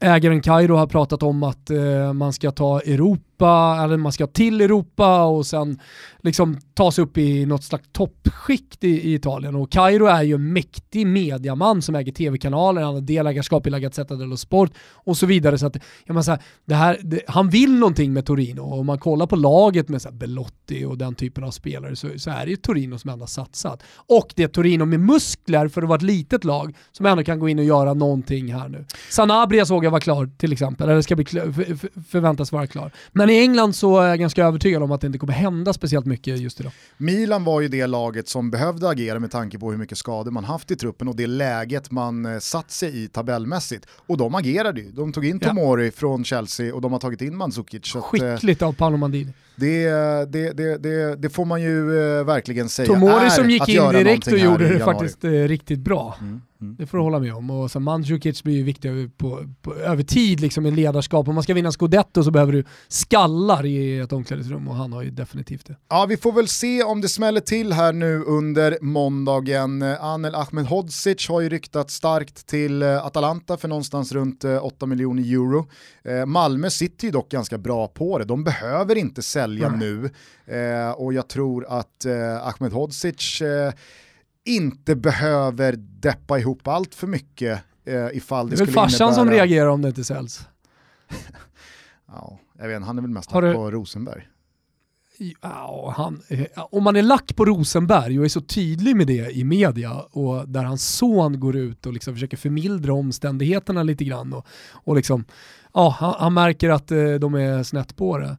ägaren 0.00 0.40
Kairo 0.40 0.76
har 0.76 0.86
pratat 0.86 1.22
om 1.22 1.42
att 1.42 1.70
man 2.14 2.32
ska 2.32 2.50
ta 2.50 2.80
Europa, 2.80 3.22
eller 3.46 3.96
man 3.96 4.12
ska 4.12 4.26
till 4.26 4.60
Europa 4.60 5.24
och 5.24 5.46
sen 5.46 5.78
liksom 6.22 6.58
ta 6.74 6.92
sig 6.92 7.04
upp 7.04 7.18
i 7.18 7.46
något 7.46 7.64
slags 7.64 7.88
toppskikt 7.92 8.84
i, 8.84 8.88
i, 8.88 9.14
Italien. 9.14 9.54
Och 9.54 9.72
Kairo 9.72 10.06
är 10.06 10.22
ju 10.22 10.34
en 10.34 10.52
mäktig 10.52 11.06
mediaman 11.06 11.82
som 11.82 11.94
äger 11.94 12.12
tv-kanaler, 12.12 12.82
han 12.82 12.94
har 12.94 13.00
delägarskap 13.00 13.66
i 13.66 13.70
La 13.70 13.78
Gazzetta 13.78 14.14
dello 14.14 14.36
Sport 14.36 14.70
och 14.92 15.16
så 15.16 15.26
vidare. 15.26 15.58
Så 15.58 15.66
att, 15.66 15.76
jag 15.76 16.14
menar 16.14 16.22
så 16.22 16.30
här, 16.30 16.42
det 16.64 16.74
här, 16.74 16.98
det, 17.02 17.20
han 17.26 17.48
vill 17.48 17.74
någonting 17.74 18.12
med 18.12 18.26
Torino 18.26 18.60
och 18.60 18.78
om 18.78 18.86
man 18.86 18.98
kollar 18.98 19.26
på 19.26 19.36
laget 19.36 19.88
med 19.88 20.02
så 20.02 20.12
Belotti 20.12 20.84
och 20.84 20.98
den 20.98 21.14
typen 21.14 21.44
av 21.44 21.50
spelare 21.50 21.96
så, 21.96 22.08
så 22.16 22.30
är 22.30 22.44
det 22.44 22.50
ju 22.50 22.56
Torino 22.56 22.98
som 22.98 23.10
ändå 23.10 23.26
satsat. 23.26 23.82
Och 23.96 24.32
det 24.36 24.42
är 24.42 24.48
Torino 24.48 24.84
med 24.84 25.00
muskler 25.00 25.68
för 25.68 25.82
att 25.82 25.88
vara 25.88 25.96
ett 25.96 26.02
litet 26.02 26.44
lag 26.44 26.76
som 26.92 27.06
ändå 27.06 27.24
kan 27.24 27.38
gå 27.38 27.48
in 27.48 27.58
och 27.58 27.64
göra 27.64 27.94
någonting 27.94 28.54
här 28.54 28.68
nu. 28.68 28.84
Sanabria 29.10 29.66
såg 29.66 29.84
jag 29.84 29.90
var 29.90 30.00
klar 30.00 30.30
till 30.38 30.52
exempel, 30.52 30.88
eller 30.88 31.02
ska 31.02 31.16
bli 31.16 31.24
för, 31.24 32.02
förväntas 32.02 32.52
vara 32.52 32.66
klar. 32.66 32.92
Men 33.12 33.27
i 33.30 33.40
England 33.40 33.72
så 33.72 33.98
är 33.98 34.08
jag 34.08 34.18
ganska 34.18 34.44
övertygad 34.44 34.82
om 34.82 34.92
att 34.92 35.00
det 35.00 35.06
inte 35.06 35.18
kommer 35.18 35.32
hända 35.32 35.72
speciellt 35.72 36.06
mycket 36.06 36.38
just 36.38 36.60
idag. 36.60 36.72
Milan 36.96 37.44
var 37.44 37.60
ju 37.60 37.68
det 37.68 37.86
laget 37.86 38.28
som 38.28 38.50
behövde 38.50 38.88
agera 38.88 39.18
med 39.18 39.30
tanke 39.30 39.58
på 39.58 39.70
hur 39.70 39.78
mycket 39.78 39.98
skador 39.98 40.30
man 40.30 40.44
haft 40.44 40.70
i 40.70 40.76
truppen 40.76 41.08
och 41.08 41.16
det 41.16 41.26
läget 41.26 41.90
man 41.90 42.26
eh, 42.26 42.38
satt 42.38 42.70
sig 42.70 43.04
i 43.04 43.08
tabellmässigt. 43.08 43.86
Och 44.06 44.16
de 44.16 44.34
agerade 44.34 44.80
ju. 44.80 44.90
De 44.90 45.12
tog 45.12 45.26
in 45.26 45.40
Tomori 45.40 45.84
ja. 45.84 45.92
från 45.96 46.24
Chelsea 46.24 46.74
och 46.74 46.80
de 46.80 46.92
har 46.92 46.98
tagit 46.98 47.20
in 47.20 47.36
Mandzukic. 47.36 47.94
Eh, 47.94 48.02
Skickligt 48.02 48.62
av 48.62 48.72
Paolo 48.72 48.96
Mandini. 48.96 49.32
Det, 49.56 49.88
det, 50.28 50.52
det, 50.52 51.16
det, 51.16 51.30
får 51.30 51.44
man 51.44 51.62
ju 51.62 51.90
uh, 51.90 52.24
verkligen 52.24 52.68
säga 52.68 52.86
Tomori 52.86 53.30
som 53.30 53.50
gick 53.50 53.68
in 53.68 53.88
direkt 53.92 54.26
och 54.26 54.38
gjorde 54.38 54.68
det 54.68 54.78
faktiskt 54.78 55.24
riktigt 55.24 55.78
bra. 55.78 56.16
Mm. 56.20 56.40
Mm. 56.60 56.76
Det 56.78 56.86
får 56.86 56.98
du 56.98 57.04
hålla 57.04 57.18
med 57.18 57.34
om. 57.34 57.50
Och 57.50 57.70
så 57.70 57.80
Mandzukic 57.80 58.42
blir 58.42 58.54
ju 58.54 58.62
viktig 58.62 59.18
på, 59.18 59.44
på, 59.62 59.74
över 59.74 60.02
tid 60.02 60.40
liksom 60.40 60.66
i 60.66 60.70
ledarskap. 60.70 61.28
Om 61.28 61.34
man 61.34 61.44
ska 61.44 61.54
vinna 61.54 61.72
scudetto 61.72 62.24
så 62.24 62.30
behöver 62.30 62.52
du 62.52 62.64
skallar 62.88 63.66
i 63.66 63.98
ett 63.98 64.12
omklädningsrum 64.12 64.68
och 64.68 64.74
han 64.74 64.92
har 64.92 65.02
ju 65.02 65.10
definitivt 65.10 65.66
det. 65.66 65.76
Ja, 65.88 66.06
vi 66.08 66.16
får 66.16 66.32
väl 66.32 66.48
se 66.48 66.82
om 66.82 67.00
det 67.00 67.08
smäller 67.08 67.40
till 67.40 67.72
här 67.72 67.92
nu 67.92 68.22
under 68.22 68.78
måndagen. 68.80 69.82
Anel 69.82 70.34
Ahmedhodzic 70.34 71.28
har 71.28 71.40
ju 71.40 71.48
ryktat 71.48 71.90
starkt 71.90 72.46
till 72.46 72.82
eh, 72.82 73.06
Atalanta 73.06 73.56
för 73.56 73.68
någonstans 73.68 74.12
runt 74.12 74.44
8 74.44 74.86
miljoner 74.86 75.22
euro. 75.22 75.66
Malmö 76.26 76.70
sitter 76.70 77.04
ju 77.04 77.10
dock 77.10 77.28
ganska 77.30 77.58
bra 77.58 77.88
på 77.88 78.18
det. 78.18 78.24
De 78.24 78.44
behöver 78.44 78.96
inte 78.96 79.22
sälja 79.22 79.66
mm. 79.66 79.78
nu 79.78 80.10
och 80.96 81.14
jag 81.14 81.28
tror 81.28 81.66
att 81.68 82.06
Ahmedhodzic 82.42 83.42
inte 84.48 84.96
behöver 84.96 85.76
deppa 85.76 86.38
ihop 86.38 86.68
allt 86.68 86.94
för 86.94 87.06
mycket 87.06 87.62
eh, 87.84 88.06
ifall 88.12 88.46
det, 88.46 88.50
det 88.50 88.56
skulle 88.56 88.56
innebära... 88.56 88.56
Det 88.56 88.62
är 88.62 88.66
väl 88.66 88.74
farsan 88.74 89.14
som 89.14 89.30
reagerar 89.30 89.68
om 89.68 89.82
det 89.82 89.88
inte 89.88 90.04
säljs? 90.04 90.48
ja, 92.06 92.38
jag 92.58 92.68
vet 92.68 92.82
han 92.82 92.98
är 92.98 93.02
väl 93.02 93.10
mest 93.10 93.30
du... 93.30 93.54
på 93.54 93.70
Rosenberg. 93.70 94.28
Ja, 95.42 95.94
han, 95.96 96.22
om 96.70 96.84
man 96.84 96.96
är 96.96 97.02
lack 97.02 97.36
på 97.36 97.44
Rosenberg 97.44 98.18
och 98.18 98.24
är 98.24 98.28
så 98.28 98.40
tydlig 98.40 98.96
med 98.96 99.06
det 99.06 99.30
i 99.36 99.44
media 99.44 99.94
och 99.94 100.48
där 100.48 100.64
hans 100.64 100.96
son 100.96 101.40
går 101.40 101.56
ut 101.56 101.86
och 101.86 101.92
liksom 101.92 102.14
försöker 102.14 102.36
förmildra 102.36 102.92
omständigheterna 102.92 103.82
lite 103.82 104.04
grann 104.04 104.32
och, 104.32 104.46
och 104.70 104.96
liksom, 104.96 105.24
ja, 105.74 105.96
han, 105.98 106.14
han 106.18 106.34
märker 106.34 106.70
att 106.70 106.90
eh, 106.90 107.14
de 107.14 107.34
är 107.34 107.62
snett 107.62 107.96
på 107.96 108.18
det 108.18 108.36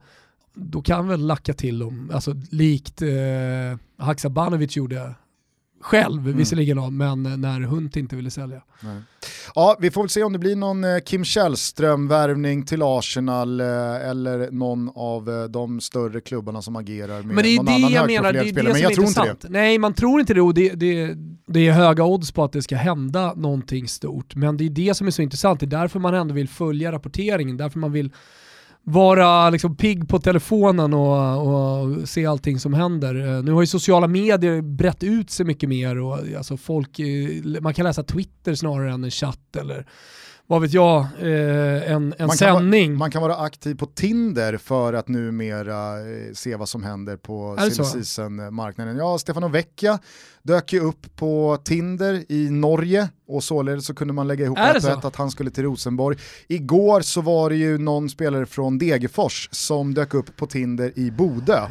då 0.54 0.82
kan 0.82 1.08
väl 1.08 1.28
lacka 1.28 1.54
till 1.54 1.80
dem, 1.80 2.12
alltså 2.14 2.34
likt 2.52 3.02
eh, 3.02 3.10
Haksabanovic 3.98 4.78
gjorde 4.78 5.16
själv 5.82 6.22
mm. 6.26 6.38
visserligen 6.38 6.98
men 6.98 7.24
när 7.24 7.62
Hunt 7.62 7.96
inte 7.96 8.16
ville 8.16 8.32
sälja. 8.32 8.62
Nej. 8.82 9.02
Ja, 9.56 9.78
vi 9.80 9.92
får 9.92 10.02
väl 10.02 10.10
se 10.10 10.24
om 10.24 10.34
det 10.34 10.40
blir 10.40 10.56
någon 10.56 10.84
eh, 10.84 11.00
Kim 11.00 11.24
Källström-värvning 11.24 12.66
till 12.66 12.82
Arsenal 12.84 13.62
eh, 13.62 13.68
eller 14.10 14.52
någon 14.52 14.92
av 14.96 15.30
eh, 15.30 15.44
de 15.44 15.82
större 15.82 16.22
klubbarna 16.22 16.62
som 16.62 16.76
agerar 16.76 17.24
med 17.24 17.36
men 17.36 17.44
det 17.44 17.50
är 17.50 17.56
någon 17.56 17.66
det 17.66 17.72
annan 17.72 17.92
jag 17.92 18.08
menar, 18.08 18.34
det 18.34 18.40
är 18.40 18.54
det 18.54 18.64
men 18.64 18.82
jag 18.82 18.94
tror 18.94 19.08
inte 19.08 19.36
det. 19.42 19.50
Nej, 19.50 19.78
man 19.78 19.94
tror 19.94 20.20
inte 20.20 20.34
det 20.34 20.42
och 20.42 20.54
det, 20.54 20.70
det, 20.70 21.16
det 21.48 21.68
är 21.68 21.72
höga 21.72 22.04
odds 22.04 22.32
på 22.32 22.44
att 22.44 22.52
det 22.52 22.62
ska 22.62 22.76
hända 22.76 23.34
någonting 23.34 23.88
stort. 23.88 24.36
Men 24.36 24.58
det 24.58 24.66
är 24.66 24.70
det 24.70 24.94
som 24.94 25.08
är 25.08 25.12
så 25.12 25.22
intressant, 25.22 25.60
det 25.60 25.66
är 25.66 25.68
därför 25.68 26.00
man 26.00 26.14
ändå 26.14 26.34
vill 26.34 26.50
följa 26.50 26.92
rapporteringen, 26.92 27.58
därför 27.58 27.80
man 27.80 27.92
vill 27.92 28.12
vara 28.84 29.50
liksom 29.50 29.76
pigg 29.76 30.10
på 30.10 30.20
telefonen 30.20 30.94
och, 30.94 31.48
och, 31.48 32.10
se 32.10 32.26
allting 32.26 32.60
som 32.60 32.74
händer. 32.74 33.16
Eh, 33.16 33.44
nu 33.44 33.52
har 33.52 33.62
ju 33.62 33.68
sociala 33.68 34.08
medier 34.08 34.62
brett 34.62 35.04
ut 35.04 35.30
sig 35.30 35.46
mycket 35.46 35.70
mer 35.70 35.98
och 35.98 36.18
alltså 36.38 36.58
folk, 36.58 37.00
eh, 37.00 37.62
man 37.62 37.74
kan 37.74 37.86
läsa 37.86 38.04
Twitter 38.04 38.56
snarare 38.56 38.92
än 38.92 39.04
en 39.04 39.12
chatt 39.12 39.56
eller 39.56 39.86
vad 40.50 40.62
vet 40.62 40.74
jag, 40.74 41.00
eh, 41.20 41.92
en, 41.92 42.14
en 42.18 42.28
man 42.28 42.38
sändning. 42.38 42.90
Vara, 42.90 43.00
man 43.00 43.12
kan 43.12 43.22
vara 43.22 43.36
aktiv 43.36 43.76
på 43.76 43.86
Tinder 43.86 44.58
för 44.58 44.94
att 44.94 45.08
numera 45.08 46.00
eh, 46.00 46.34
se 46.34 46.56
vad 46.56 46.70
som 46.70 46.84
händer 46.84 47.18
på 47.18 47.58
season-marknaden. 47.84 48.98
Ja, 48.98 49.18
Stefano 49.18 49.48
Vecchia 49.48 50.00
dök 50.44 50.74
ju 50.74 50.80
upp 50.80 51.16
på 51.16 51.58
Tinder 51.64 52.32
i 52.32 52.50
Norge 52.50 53.10
och 53.28 53.44
således 53.44 53.86
så 53.86 53.94
kunde 53.94 54.14
man 54.14 54.28
lägga 54.28 54.46
ihop 54.46 54.58
ett 54.58 54.84
ett 54.84 55.06
att 55.06 55.16
han 55.16 55.32
skulle 55.32 55.52
till 55.52 55.64
Rosenborg. 55.64 56.18
Igår 56.48 57.02
så 57.02 57.22
var 57.22 57.50
det 57.50 57.56
ju 57.56 57.78
någon 57.78 58.10
spelare 58.10 58.46
från 58.46 58.78
Degerfors 58.78 59.50
som 59.52 59.94
dök 59.94 60.14
upp 60.14 60.38
på 60.38 60.48
Tinder 60.48 60.92
i 60.96 61.12
Bodö 61.12 61.68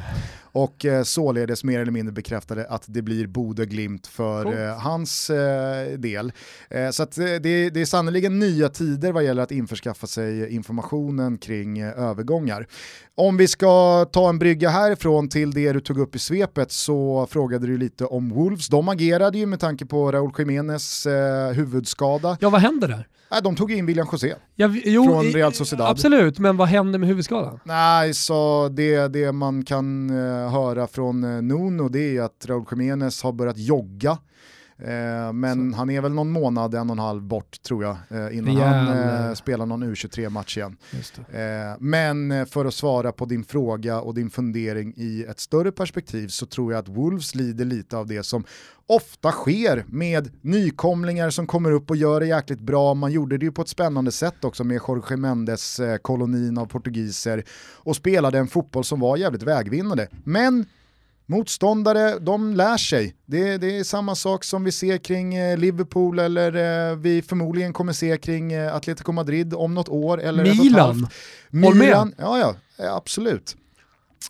och 0.62 0.84
eh, 0.84 1.02
således 1.02 1.64
mer 1.64 1.80
eller 1.80 1.92
mindre 1.92 2.12
bekräftade 2.12 2.66
att 2.66 2.84
det 2.86 3.02
blir 3.02 3.26
Bode 3.26 3.66
Glimt 3.66 4.06
för 4.06 4.68
eh, 4.68 4.78
hans 4.78 5.30
eh, 5.30 5.98
del. 5.98 6.32
Eh, 6.70 6.90
så 6.90 7.02
att, 7.02 7.18
eh, 7.18 7.24
det, 7.24 7.70
det 7.70 7.80
är 7.80 7.84
sannoliken 7.84 8.38
nya 8.38 8.68
tider 8.68 9.12
vad 9.12 9.24
gäller 9.24 9.42
att 9.42 9.50
införskaffa 9.50 10.06
sig 10.06 10.54
informationen 10.54 11.38
kring 11.38 11.78
eh, 11.78 11.98
övergångar. 11.98 12.66
Om 13.20 13.36
vi 13.36 13.48
ska 13.48 14.04
ta 14.04 14.28
en 14.28 14.38
brygga 14.38 14.68
härifrån 14.68 15.28
till 15.28 15.50
det 15.50 15.72
du 15.72 15.80
tog 15.80 15.98
upp 15.98 16.16
i 16.16 16.18
svepet 16.18 16.72
så 16.72 17.26
frågade 17.30 17.66
du 17.66 17.78
lite 17.78 18.04
om 18.04 18.28
Wolves. 18.28 18.68
De 18.68 18.88
agerade 18.88 19.38
ju 19.38 19.46
med 19.46 19.60
tanke 19.60 19.86
på 19.86 20.12
Raúl 20.12 20.32
Jiménez 20.38 21.06
huvudskada. 21.54 22.36
Ja, 22.40 22.50
vad 22.50 22.60
händer 22.60 22.88
där? 22.88 23.08
Nej, 23.30 23.40
de 23.42 23.56
tog 23.56 23.72
in 23.72 23.86
William 23.86 24.08
José 24.12 24.34
ja, 24.56 24.68
jo, 24.84 25.04
från 25.04 25.24
Real 25.24 25.52
Sociedad. 25.52 25.90
Absolut, 25.90 26.38
men 26.38 26.56
vad 26.56 26.68
händer 26.68 26.98
med 26.98 27.08
huvudskadan? 27.08 27.60
Nej, 27.64 28.14
så 28.14 28.68
det, 28.68 29.08
det 29.08 29.32
man 29.32 29.64
kan 29.64 30.10
uh, 30.10 30.50
höra 30.50 30.86
från 30.86 31.24
uh, 31.24 31.42
Nuno 31.42 31.88
det 31.88 32.16
är 32.16 32.22
att 32.22 32.46
Raúl 32.46 32.64
Jiménez 32.70 33.22
har 33.22 33.32
börjat 33.32 33.58
jogga. 33.58 34.18
Uh, 34.82 35.32
men 35.32 35.72
så. 35.72 35.76
han 35.76 35.90
är 35.90 36.00
väl 36.00 36.12
någon 36.12 36.30
månad, 36.30 36.74
en 36.74 36.90
och 36.90 36.94
en 36.94 36.98
halv 36.98 37.22
bort 37.22 37.62
tror 37.62 37.84
jag, 37.84 37.96
innan 38.32 38.56
Rejäl. 38.56 39.18
han 39.18 39.36
spelar 39.36 39.66
någon 39.66 39.84
U23-match 39.84 40.56
igen. 40.56 40.76
men 41.78 42.46
för 42.46 42.64
att 42.64 42.74
svara 42.74 43.12
på 43.12 43.24
din 43.24 43.44
fråga 43.44 44.00
och 44.00 44.14
din 44.14 44.30
fundering 44.30 44.94
i 44.96 45.24
ett 45.28 45.40
större 45.40 45.72
perspektiv 45.72 46.28
så 46.28 46.46
tror 46.46 46.72
jag 46.72 46.78
att 46.78 46.88
Wolves 46.88 47.34
lider 47.34 47.64
lite 47.64 47.96
av 47.96 48.06
det 48.06 48.22
som 48.22 48.44
ofta 48.88 49.32
sker 49.32 49.84
med 49.88 50.30
nykomlingar 50.40 51.30
som 51.30 51.46
kommer 51.46 51.70
upp 51.70 51.90
och 51.90 51.96
gör 51.96 52.20
det 52.20 52.26
jäkligt 52.26 52.60
bra. 52.60 52.94
Man 52.94 53.12
gjorde 53.12 53.38
det 53.38 53.44
ju 53.44 53.52
på 53.52 53.62
ett 53.62 53.68
spännande 53.68 54.12
sätt 54.12 54.44
också 54.44 54.64
med 54.64 54.80
Jorge 54.88 55.16
Mendes 55.16 55.80
eh, 55.80 55.96
kolonin 55.96 56.58
av 56.58 56.66
portugiser 56.66 57.44
och 57.76 57.96
spelade 57.96 58.38
en 58.38 58.48
fotboll 58.48 58.84
som 58.84 59.00
var 59.00 59.16
jävligt 59.16 59.42
vägvinnande. 59.42 60.08
Men 60.24 60.66
Motståndare, 61.30 62.18
de 62.18 62.54
lär 62.54 62.76
sig. 62.76 63.14
Det, 63.26 63.58
det, 63.58 63.78
är 63.78 63.84
samma 63.84 64.14
sak 64.14 64.44
som 64.44 64.64
vi 64.64 64.72
ser 64.72 64.98
kring 64.98 65.34
eh, 65.34 65.58
Liverpool 65.58 66.18
eller 66.18 66.54
eh, 66.90 66.96
vi 66.96 67.22
förmodligen 67.22 67.72
kommer 67.72 67.92
se 67.92 68.16
kring 68.16 68.54
Atletico 68.56 69.12
Madrid 69.12 69.54
om 69.54 69.74
något 69.74 69.88
år. 69.88 70.20
Eller 70.20 70.44
Milan! 70.44 71.08
Milan, 71.50 72.14
ja, 72.18 72.54
ja, 72.76 72.96
absolut. 72.96 73.56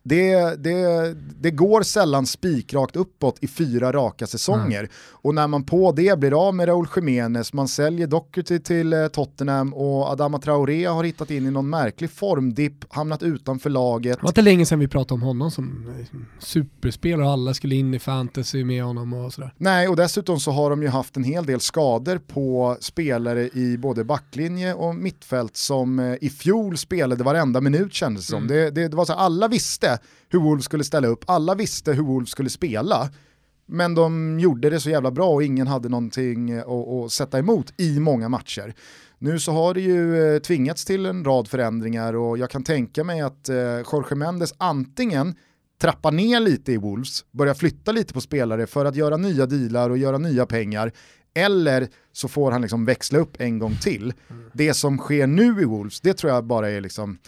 Det, 0.02 0.62
det, 0.64 1.14
det 1.40 1.50
går 1.50 1.82
sällan 1.82 2.26
spikrakt 2.26 2.96
uppåt 2.96 3.36
i 3.40 3.48
fyra 3.48 3.92
raka 3.92 4.26
säsonger. 4.26 4.78
Mm. 4.78 4.90
Och 5.10 5.34
när 5.34 5.46
man 5.46 5.64
på 5.64 5.92
det 5.92 6.18
blir 6.18 6.48
av 6.48 6.54
med 6.54 6.68
Raúl 6.68 6.88
Jiménez, 6.96 7.52
man 7.52 7.68
säljer 7.68 8.06
Doherty 8.06 8.58
till 8.58 8.92
eh, 8.92 9.06
Tottenham 9.06 9.74
och 9.74 10.06
Adama 10.06 10.38
Traoré 10.38 10.84
har 10.84 11.04
hittat 11.04 11.30
in 11.30 11.46
i 11.46 11.50
någon 11.50 11.70
märklig 11.70 12.10
formdipp, 12.10 12.84
hamnat 12.88 13.22
utanför 13.22 13.70
laget. 13.70 14.16
Det 14.16 14.22
var 14.22 14.30
inte 14.30 14.42
länge 14.42 14.66
sedan 14.66 14.78
vi 14.78 14.88
pratade 14.88 15.14
om 15.14 15.22
honom 15.22 15.50
som 15.50 15.94
eh, 15.98 16.18
superspelare 16.38 17.26
och 17.26 17.32
alla 17.32 17.54
skulle 17.54 17.74
in 17.74 17.94
i 17.94 17.98
fantasy 17.98 18.64
med 18.64 18.84
honom 18.84 19.12
och 19.12 19.32
sådär. 19.32 19.54
Nej, 19.56 19.88
och 19.88 19.96
dessutom 19.96 20.40
så 20.40 20.50
har 20.50 20.70
de 20.70 20.82
ju 20.82 20.88
haft 20.88 21.16
en 21.16 21.24
hel 21.24 21.46
del 21.46 21.60
skador 21.60 22.18
på 22.18 22.76
spelare 22.80 23.48
i 23.48 23.78
både 23.78 24.04
backlinje 24.04 24.74
och 24.74 24.94
mittfält 24.94 25.56
som 25.56 25.98
eh, 25.98 26.14
i 26.20 26.30
fjol 26.30 26.76
spelade 26.76 27.24
varenda 27.24 27.60
minut 27.60 27.94
kändes 27.94 28.26
det 28.26 28.30
som. 28.30 28.42
Mm. 28.42 28.48
Det, 28.48 28.70
det, 28.70 28.88
det 28.88 28.96
var 28.96 29.04
så 29.04 29.12
alla 29.12 29.48
visste 29.48 29.77
hur 30.28 30.38
Wolves 30.38 30.64
skulle 30.64 30.84
ställa 30.84 31.08
upp, 31.08 31.24
alla 31.26 31.54
visste 31.54 31.92
hur 31.92 32.02
Wolves 32.02 32.30
skulle 32.30 32.50
spela. 32.50 33.10
Men 33.66 33.94
de 33.94 34.40
gjorde 34.40 34.70
det 34.70 34.80
så 34.80 34.90
jävla 34.90 35.10
bra 35.10 35.30
och 35.30 35.42
ingen 35.42 35.66
hade 35.66 35.88
någonting 35.88 36.58
att, 36.58 36.66
att 36.66 37.12
sätta 37.12 37.38
emot 37.38 37.72
i 37.76 38.00
många 38.00 38.28
matcher. 38.28 38.74
Nu 39.18 39.38
så 39.38 39.52
har 39.52 39.74
det 39.74 39.80
ju 39.80 40.34
eh, 40.34 40.40
tvingats 40.40 40.84
till 40.84 41.06
en 41.06 41.24
rad 41.24 41.48
förändringar 41.48 42.14
och 42.14 42.38
jag 42.38 42.50
kan 42.50 42.64
tänka 42.64 43.04
mig 43.04 43.20
att 43.20 43.48
eh, 43.48 43.56
Jorge 43.56 44.16
Mendes 44.16 44.54
antingen 44.56 45.34
trappar 45.80 46.12
ner 46.12 46.40
lite 46.40 46.72
i 46.72 46.76
Wolves, 46.76 47.24
börjar 47.30 47.54
flytta 47.54 47.92
lite 47.92 48.14
på 48.14 48.20
spelare 48.20 48.66
för 48.66 48.84
att 48.84 48.96
göra 48.96 49.16
nya 49.16 49.46
dealar 49.46 49.90
och 49.90 49.98
göra 49.98 50.18
nya 50.18 50.46
pengar, 50.46 50.92
eller 51.34 51.88
så 52.12 52.28
får 52.28 52.50
han 52.50 52.62
liksom 52.62 52.84
växla 52.84 53.18
upp 53.18 53.36
en 53.40 53.58
gång 53.58 53.76
till. 53.76 54.12
Mm. 54.30 54.50
Det 54.52 54.74
som 54.74 54.98
sker 54.98 55.26
nu 55.26 55.62
i 55.62 55.64
Wolves, 55.64 56.00
det 56.00 56.14
tror 56.14 56.32
jag 56.32 56.44
bara 56.44 56.70
är 56.70 56.80
liksom 56.80 57.18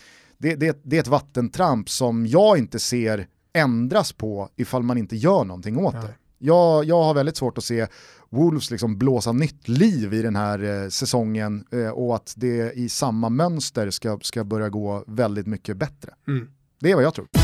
det, 0.41 0.55
det, 0.55 0.81
det 0.83 0.97
är 0.97 1.01
ett 1.01 1.09
vattentramp 1.09 1.89
som 1.89 2.27
jag 2.27 2.59
inte 2.59 2.79
ser 2.79 3.27
ändras 3.53 4.13
på 4.13 4.49
ifall 4.57 4.83
man 4.83 4.99
inte 4.99 5.17
gör 5.17 5.45
någonting 5.45 5.77
åt 5.77 5.95
det. 5.95 6.15
Jag, 6.39 6.85
jag 6.85 7.03
har 7.03 7.15
väldigt 7.15 7.37
svårt 7.37 7.59
att 7.59 7.65
se 7.65 7.87
Wolves 8.31 8.71
liksom 8.71 8.99
blåsa 8.99 9.33
nytt 9.33 9.69
liv 9.69 10.15
i 10.15 10.23
den 10.23 10.37
här 10.37 10.83
eh, 10.83 10.89
säsongen 10.89 11.65
eh, 11.73 11.89
och 11.89 12.17
att 12.17 12.35
det 12.37 12.73
i 12.73 12.89
samma 12.89 13.29
mönster 13.29 13.91
ska, 13.91 14.19
ska 14.23 14.45
börja 14.45 14.69
gå 14.69 15.05
väldigt 15.07 15.47
mycket 15.47 15.77
bättre. 15.77 16.15
Mm. 16.29 16.49
Det 16.81 16.91
är 16.91 16.95
vad 16.95 17.05
jag 17.05 17.15
tror. 17.15 17.40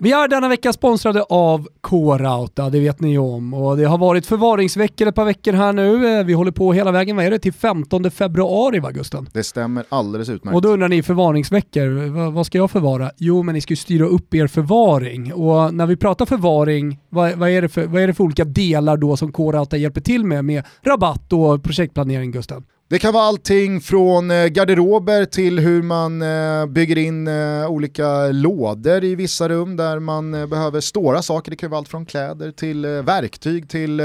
Vi 0.00 0.12
är 0.12 0.28
denna 0.28 0.48
vecka 0.48 0.72
sponsrade 0.72 1.22
av 1.22 1.68
K-Rauta, 1.80 2.70
det 2.70 2.80
vet 2.80 3.00
ni 3.00 3.18
om. 3.18 3.54
Och 3.54 3.76
det 3.76 3.84
har 3.84 3.98
varit 3.98 4.26
förvaringsveckor 4.26 5.08
ett 5.08 5.14
par 5.14 5.24
veckor 5.24 5.52
här 5.52 5.72
nu. 5.72 6.18
Eh, 6.18 6.24
vi 6.24 6.32
håller 6.32 6.50
på 6.50 6.72
hela 6.72 6.92
vägen, 6.92 7.16
vad 7.16 7.24
är 7.24 7.30
det, 7.30 7.38
till 7.38 7.52
15 7.52 8.10
februari 8.10 8.80
va 8.80 8.90
Gusten? 8.90 9.28
Det 9.32 9.44
stämmer 9.44 9.84
alldeles 9.88 10.28
utmärkt. 10.28 10.54
Och 10.54 10.62
då 10.62 10.68
undrar 10.68 10.88
ni 10.88 11.02
förvaringsveckor, 11.02 12.08
vad, 12.08 12.32
vad 12.32 12.46
ska 12.46 12.58
jag 12.58 12.70
förvara? 12.70 13.10
Jo, 13.16 13.42
men 13.42 13.54
ni 13.54 13.60
ska 13.60 13.72
ju 13.72 13.76
styra 13.76 14.06
upp 14.06 14.34
er 14.34 14.46
förvaring. 14.46 15.32
Och 15.32 15.74
när 15.74 15.86
vi 15.86 15.96
pratar 15.96 16.26
förvaring, 16.26 16.98
vad, 17.08 17.32
vad, 17.32 17.50
är, 17.50 17.62
det 17.62 17.68
för, 17.68 17.86
vad 17.86 18.02
är 18.02 18.06
det 18.06 18.14
för 18.14 18.24
olika 18.24 18.44
delar 18.44 18.96
då 18.96 19.16
som 19.16 19.32
K-Rauta 19.32 19.76
hjälper 19.76 20.00
till 20.00 20.24
med, 20.24 20.44
med 20.44 20.64
rabatt 20.82 21.32
och 21.32 21.62
projektplanering 21.62 22.30
Gusten? 22.30 22.64
Det 22.88 22.98
kan 22.98 23.12
vara 23.12 23.24
allting 23.24 23.80
från 23.80 24.30
eh, 24.30 24.46
garderober 24.46 25.24
till 25.24 25.58
hur 25.58 25.82
man 25.82 26.22
eh, 26.22 26.66
bygger 26.66 26.98
in 26.98 27.28
eh, 27.28 27.70
olika 27.70 28.26
lådor 28.26 29.04
i 29.04 29.14
vissa 29.14 29.48
rum 29.48 29.76
där 29.76 29.98
man 29.98 30.30
behöver 30.32 30.80
stora 30.80 31.22
saker. 31.22 31.50
Det 31.50 31.56
kan 31.56 31.70
vara 31.70 31.78
allt 31.78 31.88
från 31.88 32.06
kläder 32.06 32.50
till 32.50 32.86
verktyg 32.86 33.68
till 33.68 33.98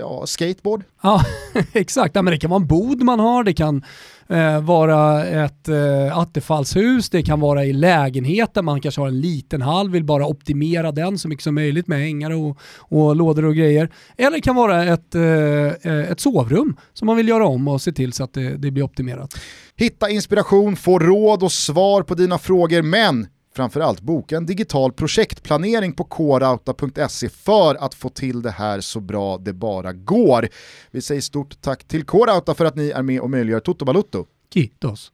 ja, 0.00 0.26
skateboard. 0.26 0.82
Ja, 1.02 1.24
exakt. 1.72 2.14
Ja, 2.14 2.22
men 2.22 2.30
det 2.30 2.38
kan 2.38 2.50
vara 2.50 2.60
en 2.60 2.66
bod 2.66 3.02
man 3.02 3.20
har, 3.20 3.44
det 3.44 3.54
kan 3.54 3.84
eh, 4.28 4.60
vara 4.60 5.24
ett 5.24 5.68
eh, 5.68 6.18
attefallshus, 6.18 7.10
det 7.10 7.22
kan 7.22 7.40
vara 7.40 7.64
i 7.64 7.72
lägenheten, 7.72 8.64
man 8.64 8.80
kanske 8.80 9.00
har 9.00 9.08
en 9.08 9.20
liten 9.20 9.62
hall, 9.62 9.90
vill 9.90 10.04
bara 10.04 10.26
optimera 10.26 10.92
den 10.92 11.18
så 11.18 11.28
mycket 11.28 11.44
som 11.44 11.54
möjligt 11.54 11.86
med 11.86 11.98
hängare 11.98 12.34
och, 12.34 12.58
och 12.78 13.16
lådor 13.16 13.44
och 13.44 13.54
grejer. 13.54 13.90
Eller 14.16 14.30
det 14.30 14.40
kan 14.40 14.56
vara 14.56 14.84
ett, 14.84 15.14
eh, 15.14 15.22
eh, 15.22 16.10
ett 16.10 16.20
sovrum 16.20 16.76
som 16.92 17.06
man 17.06 17.16
vill 17.16 17.28
göra 17.28 17.46
om 17.46 17.68
och 17.68 17.80
se 17.80 17.92
till 17.92 18.12
så 18.12 18.24
att 18.24 18.32
det, 18.32 18.56
det 18.56 18.70
blir 18.70 18.82
optimerat. 18.82 19.34
Hitta 19.76 20.10
inspiration, 20.10 20.76
få 20.76 20.98
råd 20.98 21.42
och 21.42 21.52
svar 21.52 22.02
på 22.02 22.14
dina 22.14 22.38
frågor, 22.38 22.82
men 22.82 23.26
framförallt 23.54 24.00
boka 24.00 24.36
en 24.36 24.46
digital 24.46 24.92
projektplanering 24.92 25.92
på 25.92 26.04
korauta.se 26.04 27.28
för 27.28 27.74
att 27.74 27.94
få 27.94 28.08
till 28.08 28.42
det 28.42 28.50
här 28.50 28.80
så 28.80 29.00
bra 29.00 29.38
det 29.38 29.52
bara 29.52 29.92
går. 29.92 30.48
Vi 30.90 31.02
säger 31.02 31.20
stort 31.20 31.60
tack 31.60 31.84
till 31.84 32.04
Korauta 32.04 32.54
för 32.54 32.64
att 32.64 32.76
ni 32.76 32.90
är 32.90 33.02
med 33.02 33.20
och 33.20 33.30
möjliggör 33.30 33.60
Toto 33.60 33.84
Balutto. 33.84 34.26
Kitos. 34.54 35.12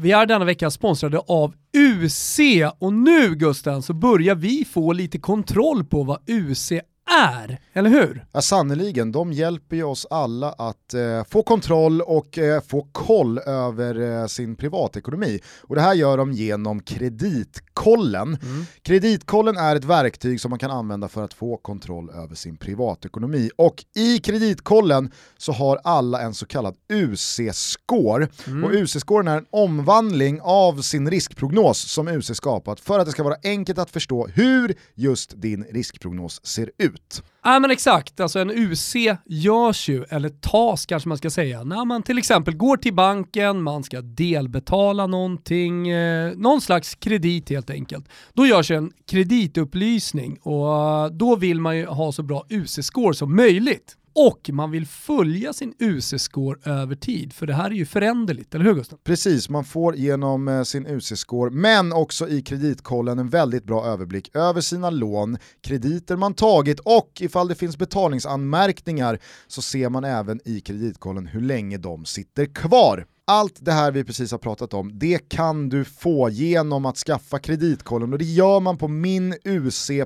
Vi 0.00 0.12
är 0.12 0.26
denna 0.26 0.44
vecka 0.44 0.70
sponsrade 0.70 1.18
av 1.18 1.54
UC 1.76 2.38
och 2.78 2.92
nu 2.92 3.34
Gusten 3.34 3.82
så 3.82 3.92
börjar 3.92 4.34
vi 4.34 4.64
få 4.64 4.92
lite 4.92 5.18
kontroll 5.18 5.84
på 5.84 6.02
vad 6.02 6.18
UC 6.26 6.72
är, 7.10 7.58
eller 7.72 7.90
hur? 7.90 8.24
Ja, 8.32 8.42
sannoliken, 8.42 9.12
de 9.12 9.32
hjälper 9.32 9.76
ju 9.76 9.82
oss 9.82 10.06
alla 10.10 10.52
att 10.52 10.94
eh, 10.94 11.24
få 11.30 11.42
kontroll 11.42 12.00
och 12.00 12.38
eh, 12.38 12.60
få 12.60 12.86
koll 12.92 13.38
över 13.38 14.20
eh, 14.20 14.26
sin 14.26 14.56
privatekonomi. 14.56 15.40
Och 15.60 15.74
det 15.74 15.80
här 15.80 15.94
gör 15.94 16.16
de 16.16 16.32
genom 16.32 16.80
Kreditkollen. 16.80 18.38
Mm. 18.42 18.64
Kreditkollen 18.82 19.56
är 19.56 19.76
ett 19.76 19.84
verktyg 19.84 20.40
som 20.40 20.50
man 20.50 20.58
kan 20.58 20.70
använda 20.70 21.08
för 21.08 21.24
att 21.24 21.34
få 21.34 21.56
kontroll 21.56 22.10
över 22.10 22.34
sin 22.34 22.56
privatekonomi. 22.56 23.50
Och 23.56 23.84
i 23.96 24.18
Kreditkollen 24.18 25.12
så 25.38 25.52
har 25.52 25.80
alla 25.84 26.22
en 26.22 26.34
så 26.34 26.46
kallad 26.46 26.74
UC-score. 26.92 28.28
Mm. 28.46 28.64
Och 28.64 28.70
UC-scoren 28.70 29.28
är 29.28 29.36
en 29.36 29.46
omvandling 29.50 30.40
av 30.42 30.82
sin 30.82 31.10
riskprognos 31.10 31.92
som 31.92 32.08
UC 32.08 32.36
skapat 32.36 32.80
för 32.80 32.98
att 32.98 33.06
det 33.06 33.12
ska 33.12 33.22
vara 33.22 33.36
enkelt 33.42 33.78
att 33.78 33.90
förstå 33.90 34.26
hur 34.26 34.74
just 34.94 35.42
din 35.42 35.64
riskprognos 35.64 36.46
ser 36.46 36.70
ut 36.78 36.99
ut. 37.06 37.22
Ja 37.42 37.58
men 37.58 37.70
exakt, 37.70 38.20
alltså 38.20 38.38
en 38.38 38.50
UC 38.50 38.94
görs 39.26 39.88
ju, 39.88 40.04
eller 40.10 40.28
tas 40.28 40.86
kanske 40.86 41.08
man 41.08 41.18
ska 41.18 41.30
säga, 41.30 41.64
när 41.64 41.84
man 41.84 42.02
till 42.02 42.18
exempel 42.18 42.56
går 42.56 42.76
till 42.76 42.94
banken, 42.94 43.62
man 43.62 43.84
ska 43.84 44.00
delbetala 44.00 45.06
någonting, 45.06 45.88
eh, 45.88 46.32
någon 46.36 46.60
slags 46.60 46.94
kredit 46.94 47.50
helt 47.50 47.70
enkelt. 47.70 48.08
Då 48.34 48.46
görs 48.46 48.70
en 48.70 48.92
kreditupplysning 49.10 50.36
och 50.36 51.12
då 51.12 51.36
vill 51.36 51.60
man 51.60 51.76
ju 51.76 51.86
ha 51.86 52.12
så 52.12 52.22
bra 52.22 52.46
UC-score 52.48 53.12
som 53.12 53.36
möjligt. 53.36 53.96
Och 54.14 54.50
man 54.52 54.70
vill 54.70 54.86
följa 54.86 55.52
sin 55.52 55.74
UC-score 55.78 56.70
över 56.70 56.94
tid, 56.94 57.32
för 57.32 57.46
det 57.46 57.54
här 57.54 57.70
är 57.70 57.74
ju 57.74 57.86
föränderligt, 57.86 58.54
eller 58.54 58.64
hur 58.64 58.74
Gustav? 58.74 58.98
Precis, 59.04 59.48
man 59.48 59.64
får 59.64 59.96
genom 59.96 60.48
eh, 60.48 60.62
sin 60.62 60.86
UC-score, 60.86 61.50
men 61.50 61.92
också 61.92 62.28
i 62.28 62.42
kreditkollen 62.42 63.18
en 63.18 63.28
väldigt 63.28 63.64
bra 63.64 63.86
överblick 63.86 64.36
över 64.36 64.60
sina 64.60 64.90
lån, 64.90 65.38
krediter 65.60 66.16
man 66.16 66.34
tagit 66.34 66.80
och 66.80 67.10
ifall 67.20 67.48
det 67.48 67.54
finns 67.54 67.78
betalningsanmärkningar 67.78 69.18
så 69.46 69.62
ser 69.62 69.88
man 69.88 70.04
även 70.04 70.40
i 70.44 70.60
kreditkollen 70.60 71.26
hur 71.26 71.40
länge 71.40 71.78
de 71.78 72.04
sitter 72.04 72.46
kvar. 72.46 73.06
Allt 73.26 73.56
det 73.60 73.72
här 73.72 73.92
vi 73.92 74.04
precis 74.04 74.32
har 74.32 74.38
pratat 74.38 74.74
om, 74.74 74.98
det 74.98 75.28
kan 75.28 75.68
du 75.68 75.84
få 75.84 76.28
genom 76.30 76.86
att 76.86 76.96
skaffa 76.96 77.38
kreditkollen 77.38 78.12
och 78.12 78.18
det 78.18 78.24
gör 78.24 78.60
man 78.60 78.78
på 78.78 78.88
minuc.se. 78.88 80.04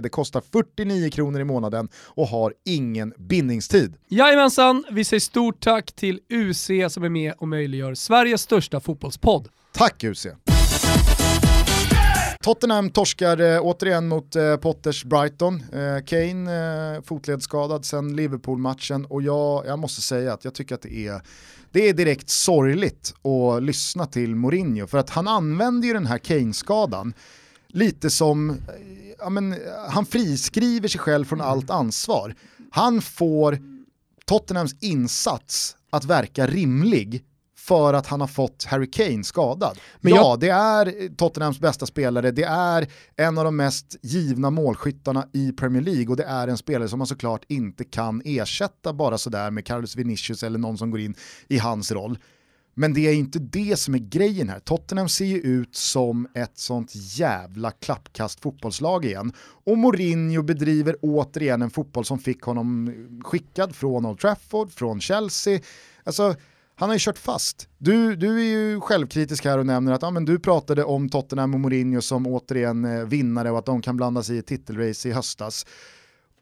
Det 0.00 0.08
kostar 0.08 0.42
49 0.52 1.10
kronor 1.10 1.40
i 1.40 1.44
månaden 1.44 1.88
och 1.94 2.26
har 2.26 2.54
ingen 2.64 3.14
bindningstid. 3.18 3.94
Jajamensan, 4.08 4.84
vi 4.90 5.04
säger 5.04 5.20
stort 5.20 5.60
tack 5.60 5.92
till 5.92 6.20
UC 6.28 6.70
som 6.88 7.04
är 7.04 7.08
med 7.08 7.34
och 7.38 7.48
möjliggör 7.48 7.94
Sveriges 7.94 8.42
största 8.42 8.80
fotbollspodd. 8.80 9.48
Tack 9.72 10.04
UC! 10.04 10.26
Tottenham 12.46 12.90
torskar 12.90 13.40
eh, 13.40 13.60
återigen 13.60 14.08
mot 14.08 14.36
eh, 14.36 14.56
Potters 14.56 15.04
Brighton. 15.04 15.54
Eh, 15.72 16.04
Kane 16.04 16.94
eh, 16.96 17.02
fotledsskadad 17.02 17.84
sen 17.84 18.16
Liverpool-matchen 18.16 19.04
och 19.04 19.22
jag, 19.22 19.66
jag 19.66 19.78
måste 19.78 20.02
säga 20.02 20.32
att 20.32 20.44
jag 20.44 20.54
tycker 20.54 20.74
att 20.74 20.82
det 20.82 21.06
är 21.06 21.20
det 21.70 21.88
är 21.88 21.94
direkt 21.94 22.28
sorgligt 22.28 23.14
att 23.24 23.62
lyssna 23.62 24.06
till 24.06 24.34
Mourinho 24.34 24.86
för 24.86 24.98
att 24.98 25.10
han 25.10 25.28
använder 25.28 25.88
ju 25.88 25.94
den 25.94 26.06
här 26.06 26.18
Kane-skadan 26.18 27.14
lite 27.68 28.10
som, 28.10 28.50
eh, 28.50 28.56
ja 29.18 29.30
men, 29.30 29.54
han 29.88 30.06
friskriver 30.06 30.88
sig 30.88 31.00
själv 31.00 31.24
från 31.24 31.40
allt 31.40 31.70
ansvar. 31.70 32.34
Han 32.70 33.02
får 33.02 33.58
Tottenhams 34.24 34.74
insats 34.80 35.76
att 35.90 36.04
verka 36.04 36.46
rimlig 36.46 37.24
för 37.68 37.94
att 37.94 38.06
han 38.06 38.20
har 38.20 38.28
fått 38.28 38.64
Harry 38.64 38.90
Kane 38.90 39.24
skadad. 39.24 39.78
Men 40.00 40.14
ja, 40.14 40.16
jag... 40.16 40.40
det 40.40 40.48
är 40.48 41.16
Tottenhams 41.16 41.60
bästa 41.60 41.86
spelare, 41.86 42.30
det 42.30 42.44
är 42.44 42.86
en 43.16 43.38
av 43.38 43.44
de 43.44 43.56
mest 43.56 43.96
givna 44.02 44.50
målskyttarna 44.50 45.28
i 45.32 45.52
Premier 45.52 45.82
League 45.82 46.08
och 46.08 46.16
det 46.16 46.24
är 46.24 46.48
en 46.48 46.58
spelare 46.58 46.88
som 46.88 46.98
man 46.98 47.06
såklart 47.06 47.44
inte 47.48 47.84
kan 47.84 48.22
ersätta 48.24 48.92
bara 48.92 49.18
sådär 49.18 49.50
med 49.50 49.66
Carlos 49.66 49.96
Vinicius 49.96 50.42
eller 50.42 50.58
någon 50.58 50.78
som 50.78 50.90
går 50.90 51.00
in 51.00 51.14
i 51.48 51.58
hans 51.58 51.92
roll. 51.92 52.18
Men 52.78 52.94
det 52.94 53.00
är 53.00 53.14
inte 53.14 53.38
det 53.38 53.78
som 53.78 53.94
är 53.94 53.98
grejen 53.98 54.48
här. 54.48 54.60
Tottenham 54.60 55.08
ser 55.08 55.24
ju 55.24 55.40
ut 55.40 55.76
som 55.76 56.28
ett 56.34 56.58
sånt 56.58 56.92
jävla 56.94 57.70
klappkast 57.70 58.40
fotbollslag 58.40 59.04
igen. 59.04 59.32
Och 59.64 59.78
Mourinho 59.78 60.42
bedriver 60.42 60.96
återigen 61.02 61.62
en 61.62 61.70
fotboll 61.70 62.04
som 62.04 62.18
fick 62.18 62.42
honom 62.42 62.92
skickad 63.24 63.76
från 63.76 64.06
Old 64.06 64.18
Trafford, 64.18 64.70
från 64.72 65.00
Chelsea. 65.00 65.60
Alltså, 66.04 66.34
han 66.78 66.88
har 66.88 66.94
ju 66.94 67.00
kört 67.00 67.18
fast. 67.18 67.68
Du, 67.78 68.16
du 68.16 68.40
är 68.40 68.44
ju 68.44 68.80
självkritisk 68.80 69.44
här 69.44 69.58
och 69.58 69.66
nämner 69.66 69.92
att 69.92 70.02
ja, 70.02 70.10
men 70.10 70.24
du 70.24 70.38
pratade 70.38 70.84
om 70.84 71.08
Tottenham 71.08 71.54
och 71.54 71.60
Mourinho 71.60 72.00
som 72.00 72.26
återigen 72.26 72.84
eh, 72.84 73.04
vinnare 73.04 73.50
och 73.50 73.58
att 73.58 73.66
de 73.66 73.82
kan 73.82 73.96
blanda 73.96 74.22
sig 74.22 74.36
i 74.38 74.42
titelrace 74.42 75.08
i 75.08 75.12
höstas. 75.12 75.66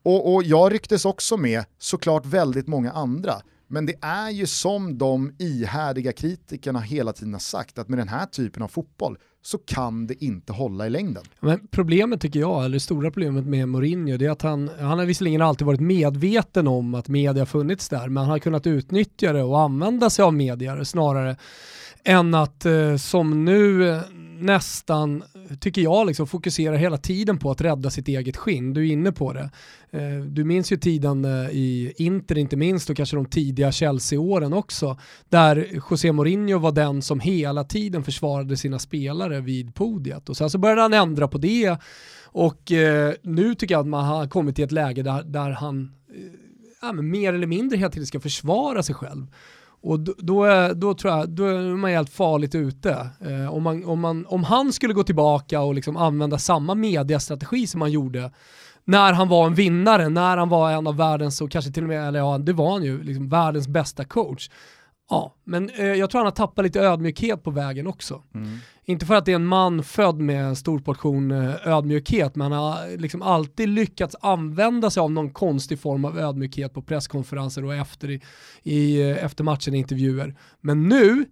Och, 0.02 0.34
och 0.34 0.42
jag 0.42 0.72
rycktes 0.72 1.04
också 1.04 1.36
med 1.36 1.64
såklart 1.78 2.26
väldigt 2.26 2.66
många 2.66 2.92
andra. 2.92 3.34
Men 3.66 3.86
det 3.86 3.94
är 4.00 4.30
ju 4.30 4.46
som 4.46 4.98
de 4.98 5.32
ihärdiga 5.38 6.12
kritikerna 6.12 6.80
hela 6.80 7.12
tiden 7.12 7.32
har 7.32 7.40
sagt, 7.40 7.78
att 7.78 7.88
med 7.88 7.98
den 7.98 8.08
här 8.08 8.26
typen 8.26 8.62
av 8.62 8.68
fotboll 8.68 9.18
så 9.46 9.58
kan 9.58 10.06
det 10.06 10.24
inte 10.24 10.52
hålla 10.52 10.86
i 10.86 10.90
längden. 10.90 11.22
Men 11.40 11.66
problemet 11.70 12.20
tycker 12.20 12.40
jag, 12.40 12.64
eller 12.64 12.74
det 12.74 12.80
stora 12.80 13.10
problemet 13.10 13.46
med 13.46 13.68
Mourinho, 13.68 14.16
det 14.16 14.26
är 14.26 14.30
att 14.30 14.42
han, 14.42 14.70
han 14.80 14.98
har 14.98 15.06
visserligen 15.06 15.42
alltid 15.42 15.66
varit 15.66 15.80
medveten 15.80 16.68
om 16.68 16.94
att 16.94 17.08
media 17.08 17.46
funnits 17.46 17.88
där, 17.88 18.08
men 18.08 18.16
han 18.16 18.30
har 18.30 18.38
kunnat 18.38 18.66
utnyttja 18.66 19.32
det 19.32 19.42
och 19.42 19.60
använda 19.60 20.10
sig 20.10 20.22
av 20.22 20.34
media 20.34 20.84
snarare 20.84 21.36
än 22.04 22.34
att 22.34 22.66
eh, 22.66 22.96
som 22.96 23.44
nu 23.44 23.90
eh, 23.90 24.00
nästan, 24.40 25.24
tycker 25.60 25.82
jag, 25.82 26.06
liksom 26.06 26.26
fokuserar 26.26 26.76
hela 26.76 26.96
tiden 26.96 27.38
på 27.38 27.50
att 27.50 27.60
rädda 27.60 27.90
sitt 27.90 28.08
eget 28.08 28.36
skinn. 28.36 28.74
Du 28.74 28.88
är 28.88 28.92
inne 28.92 29.12
på 29.12 29.32
det. 29.32 29.50
Eh, 29.90 30.20
du 30.26 30.44
minns 30.44 30.72
ju 30.72 30.76
tiden 30.76 31.24
eh, 31.24 31.50
i 31.50 31.92
Inter 31.96 32.38
inte 32.38 32.56
minst 32.56 32.90
och 32.90 32.96
kanske 32.96 33.16
de 33.16 33.26
tidiga 33.26 33.72
Chelsea-åren 33.72 34.52
också, 34.52 34.98
där 35.28 35.80
José 35.90 36.12
Mourinho 36.12 36.58
var 36.58 36.72
den 36.72 37.02
som 37.02 37.20
hela 37.20 37.64
tiden 37.64 38.04
försvarade 38.04 38.56
sina 38.56 38.78
spelare 38.78 39.40
vid 39.40 39.74
podiet 39.74 40.28
och 40.28 40.36
sen 40.36 40.50
så 40.50 40.58
började 40.58 40.82
han 40.82 40.92
ändra 40.92 41.28
på 41.28 41.38
det 41.38 41.76
och 42.24 42.72
eh, 42.72 43.14
nu 43.22 43.54
tycker 43.54 43.74
jag 43.74 43.80
att 43.80 43.86
man 43.86 44.04
har 44.04 44.28
kommit 44.28 44.56
till 44.56 44.64
ett 44.64 44.72
läge 44.72 45.02
där, 45.02 45.22
där 45.22 45.50
han 45.50 45.92
ja, 46.82 46.92
mer 46.92 47.32
eller 47.32 47.46
mindre 47.46 47.78
hela 47.78 47.90
tiden 47.90 48.06
ska 48.06 48.20
försvara 48.20 48.82
sig 48.82 48.94
själv. 48.94 49.26
Och 49.84 50.00
då, 50.00 50.14
då, 50.18 50.44
är, 50.44 50.74
då 50.74 50.94
tror 50.94 51.12
jag 51.12 51.28
då 51.28 51.46
är 51.46 51.76
man 51.76 51.90
helt 51.90 52.10
farligt 52.10 52.54
ute. 52.54 53.08
Eh, 53.20 53.54
om, 53.54 53.62
man, 53.62 53.84
om, 53.84 54.00
man, 54.00 54.26
om 54.26 54.44
han 54.44 54.72
skulle 54.72 54.94
gå 54.94 55.02
tillbaka 55.02 55.60
och 55.60 55.74
liksom 55.74 55.96
använda 55.96 56.38
samma 56.38 56.74
mediastrategi 56.74 57.66
som 57.66 57.80
han 57.80 57.92
gjorde 57.92 58.30
när 58.84 59.12
han 59.12 59.28
var 59.28 59.46
en 59.46 59.54
vinnare, 59.54 60.08
när 60.08 60.36
han 60.36 60.48
var 60.48 60.70
en 60.70 60.86
av 60.86 60.96
världens, 60.96 61.40
och 61.40 61.50
kanske 61.50 61.72
till 61.72 61.82
och 61.82 61.88
med, 61.88 62.08
eller 62.08 62.18
ja, 62.18 62.38
det 62.38 62.52
var 62.52 62.72
han 62.72 62.82
ju, 62.82 63.02
liksom 63.02 63.28
världens 63.28 63.68
bästa 63.68 64.04
coach. 64.04 64.50
Ja, 65.10 65.34
men 65.44 65.70
eh, 65.70 65.86
jag 65.86 66.10
tror 66.10 66.18
han 66.18 66.26
har 66.26 66.32
tappat 66.32 66.64
lite 66.64 66.80
ödmjukhet 66.80 67.42
på 67.42 67.50
vägen 67.50 67.86
också. 67.86 68.22
Mm. 68.34 68.58
Inte 68.84 69.06
för 69.06 69.14
att 69.14 69.24
det 69.24 69.32
är 69.32 69.36
en 69.36 69.46
man 69.46 69.84
född 69.84 70.20
med 70.20 70.44
en 70.44 70.56
stor 70.56 70.78
portion 70.78 71.30
eh, 71.30 71.68
ödmjukhet, 71.68 72.36
men 72.36 72.52
han 72.52 72.62
har 72.62 72.96
liksom 72.96 73.22
alltid 73.22 73.68
lyckats 73.68 74.16
använda 74.20 74.90
sig 74.90 75.00
av 75.00 75.10
någon 75.10 75.30
konstig 75.30 75.80
form 75.80 76.04
av 76.04 76.18
ödmjukhet 76.18 76.74
på 76.74 76.82
presskonferenser 76.82 77.64
och 77.64 77.74
efter, 77.74 78.10
i, 78.10 78.20
i, 78.62 79.10
eh, 79.10 79.24
efter 79.24 79.44
matchen 79.44 79.74
intervjuer. 79.74 80.36
Men 80.60 80.88
nu, 80.88 81.24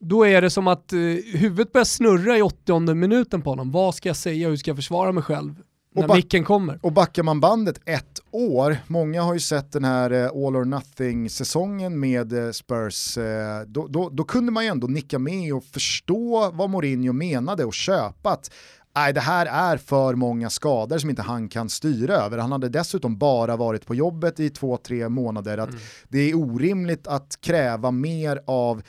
då 0.00 0.26
är 0.26 0.42
det 0.42 0.50
som 0.50 0.68
att 0.68 0.92
eh, 0.92 0.98
huvudet 1.34 1.72
börjar 1.72 1.84
snurra 1.84 2.38
i 2.38 2.42
80 2.42 2.94
minuten 2.94 3.42
på 3.42 3.50
honom. 3.50 3.70
Vad 3.70 3.94
ska 3.94 4.08
jag 4.08 4.16
säga, 4.16 4.48
hur 4.48 4.56
ska 4.56 4.70
jag 4.70 4.78
försvara 4.78 5.12
mig 5.12 5.22
själv? 5.22 5.54
När 5.94 6.14
micken 6.14 6.44
kommer. 6.44 6.78
Och 6.82 6.92
backar 6.92 7.22
man 7.22 7.40
bandet 7.40 7.80
ett 7.84 8.20
år, 8.30 8.76
många 8.86 9.22
har 9.22 9.34
ju 9.34 9.40
sett 9.40 9.72
den 9.72 9.84
här 9.84 10.12
uh, 10.12 10.24
All 10.24 10.56
or 10.56 10.64
Nothing-säsongen 10.64 12.00
med 12.00 12.32
uh, 12.32 12.50
Spurs, 12.50 13.18
uh, 13.18 13.24
då, 13.66 13.86
då, 13.86 14.08
då, 14.08 14.24
kunde 14.24 14.52
man 14.52 14.64
ju 14.64 14.70
ändå 14.70 14.86
nicka 14.86 15.18
med 15.18 15.54
och 15.54 15.64
förstå 15.64 16.50
vad 16.50 16.70
Mourinho 16.70 17.12
menade 17.12 17.64
och 17.64 17.74
köpa 17.74 18.30
att 18.30 18.50
Nej, 18.96 19.12
det 19.12 19.20
här 19.20 19.46
är 19.46 19.76
för 19.76 20.14
många 20.14 20.50
skador 20.50 20.98
som 20.98 21.10
inte 21.10 21.22
han 21.22 21.48
kan 21.48 21.68
styra 21.68 22.14
över. 22.14 22.38
Han 22.38 22.52
hade 22.52 22.68
dessutom 22.68 23.18
bara 23.18 23.56
varit 23.56 23.86
på 23.86 23.94
jobbet 23.94 24.40
i 24.40 24.50
två, 24.50 24.76
tre 24.76 25.08
månader. 25.08 25.58
Att 25.58 25.68
mm. 25.68 25.80
Det 26.08 26.18
är 26.18 26.34
orimligt 26.34 27.06
att 27.06 27.38
kräva 27.40 27.90
mer 27.90 28.42
av 28.46 28.82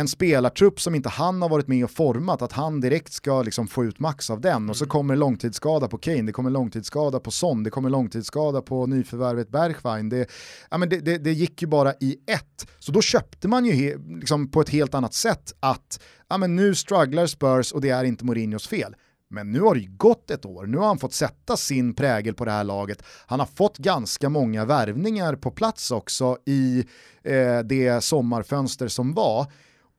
en 0.00 0.08
spelartrupp 0.08 0.80
som 0.80 0.94
inte 0.94 1.08
han 1.08 1.42
har 1.42 1.48
varit 1.48 1.68
med 1.68 1.84
och 1.84 1.90
format, 1.90 2.42
att 2.42 2.52
han 2.52 2.80
direkt 2.80 3.12
ska 3.12 3.42
liksom 3.42 3.68
få 3.68 3.84
ut 3.84 3.98
max 3.98 4.30
av 4.30 4.40
den 4.40 4.56
mm. 4.56 4.70
och 4.70 4.76
så 4.76 4.84
mm. 4.84 4.90
kommer 4.90 5.16
långtidsskada 5.16 5.88
på 5.88 5.98
Kane, 5.98 6.22
det 6.22 6.32
kommer 6.32 6.50
långtidsskada 6.50 7.20
på 7.20 7.30
Son, 7.30 7.62
det 7.62 7.70
kommer 7.70 7.90
långtidsskada 7.90 8.62
på 8.62 8.86
nyförvärvet 8.86 9.48
Bergwijn. 9.48 10.08
Det, 10.08 10.30
ja, 10.70 10.78
men 10.78 10.88
det, 10.88 11.00
det, 11.00 11.18
det, 11.18 11.32
gick 11.32 11.62
ju 11.62 11.68
bara 11.68 11.92
i 12.00 12.16
ett. 12.26 12.66
Så 12.78 12.92
då 12.92 13.02
köpte 13.02 13.48
man 13.48 13.64
ju 13.64 13.72
he, 13.72 13.96
liksom 14.20 14.50
på 14.50 14.60
ett 14.60 14.68
helt 14.68 14.94
annat 14.94 15.14
sätt 15.14 15.54
att 15.60 16.00
ja, 16.28 16.38
men 16.38 16.56
nu 16.56 16.74
strugglar 16.74 17.26
Spurs 17.26 17.72
och 17.72 17.80
det 17.80 17.90
är 17.90 18.04
inte 18.04 18.24
Mourinhos 18.24 18.68
fel. 18.68 18.94
Men 19.30 19.52
nu 19.52 19.60
har 19.60 19.74
det 19.74 19.80
ju 19.80 19.90
gått 19.96 20.30
ett 20.30 20.44
år, 20.44 20.66
nu 20.66 20.78
har 20.78 20.86
han 20.86 20.98
fått 20.98 21.14
sätta 21.14 21.56
sin 21.56 21.94
prägel 21.94 22.34
på 22.34 22.44
det 22.44 22.50
här 22.50 22.64
laget. 22.64 23.02
Han 23.26 23.40
har 23.40 23.46
fått 23.46 23.78
ganska 23.78 24.28
många 24.28 24.64
värvningar 24.64 25.34
på 25.36 25.50
plats 25.50 25.90
också 25.90 26.38
i 26.46 26.84
eh, 27.24 27.58
det 27.58 28.04
sommarfönster 28.04 28.88
som 28.88 29.14
var. 29.14 29.46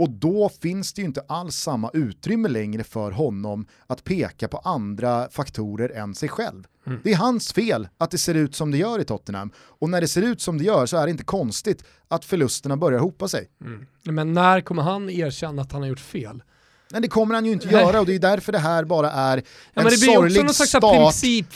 Och 0.01 0.09
då 0.09 0.49
finns 0.49 0.93
det 0.93 1.01
ju 1.01 1.05
inte 1.05 1.23
alls 1.27 1.55
samma 1.55 1.89
utrymme 1.93 2.47
längre 2.47 2.83
för 2.83 3.11
honom 3.11 3.65
att 3.87 4.03
peka 4.03 4.47
på 4.47 4.57
andra 4.57 5.29
faktorer 5.29 5.89
än 5.89 6.15
sig 6.15 6.29
själv. 6.29 6.63
Mm. 6.87 6.99
Det 7.03 7.11
är 7.11 7.15
hans 7.15 7.53
fel 7.53 7.87
att 7.97 8.11
det 8.11 8.17
ser 8.17 8.35
ut 8.35 8.55
som 8.55 8.71
det 8.71 8.77
gör 8.77 8.99
i 9.01 9.03
Tottenham. 9.03 9.51
Och 9.57 9.89
när 9.89 10.01
det 10.01 10.07
ser 10.07 10.21
ut 10.21 10.41
som 10.41 10.57
det 10.57 10.63
gör 10.63 10.85
så 10.85 10.97
är 10.97 11.05
det 11.05 11.11
inte 11.11 11.23
konstigt 11.23 11.83
att 12.07 12.25
förlusterna 12.25 12.77
börjar 12.77 12.99
hopa 12.99 13.27
sig. 13.27 13.49
Mm. 13.61 13.87
Men 14.03 14.33
när 14.33 14.61
kommer 14.61 14.83
han 14.83 15.09
erkänna 15.09 15.61
att 15.61 15.71
han 15.71 15.81
har 15.81 15.89
gjort 15.89 15.99
fel? 15.99 16.43
Nej 16.91 17.01
det 17.01 17.07
kommer 17.07 17.35
han 17.35 17.45
ju 17.45 17.51
inte 17.51 17.67
göra 17.67 17.99
och 17.99 18.05
det 18.05 18.15
är 18.15 18.19
därför 18.19 18.51
det 18.51 18.59
här 18.59 18.83
bara 18.83 19.11
är 19.11 19.43
ja, 19.73 19.81
en 19.81 19.91
sorglig 19.91 20.49
start 20.55 20.81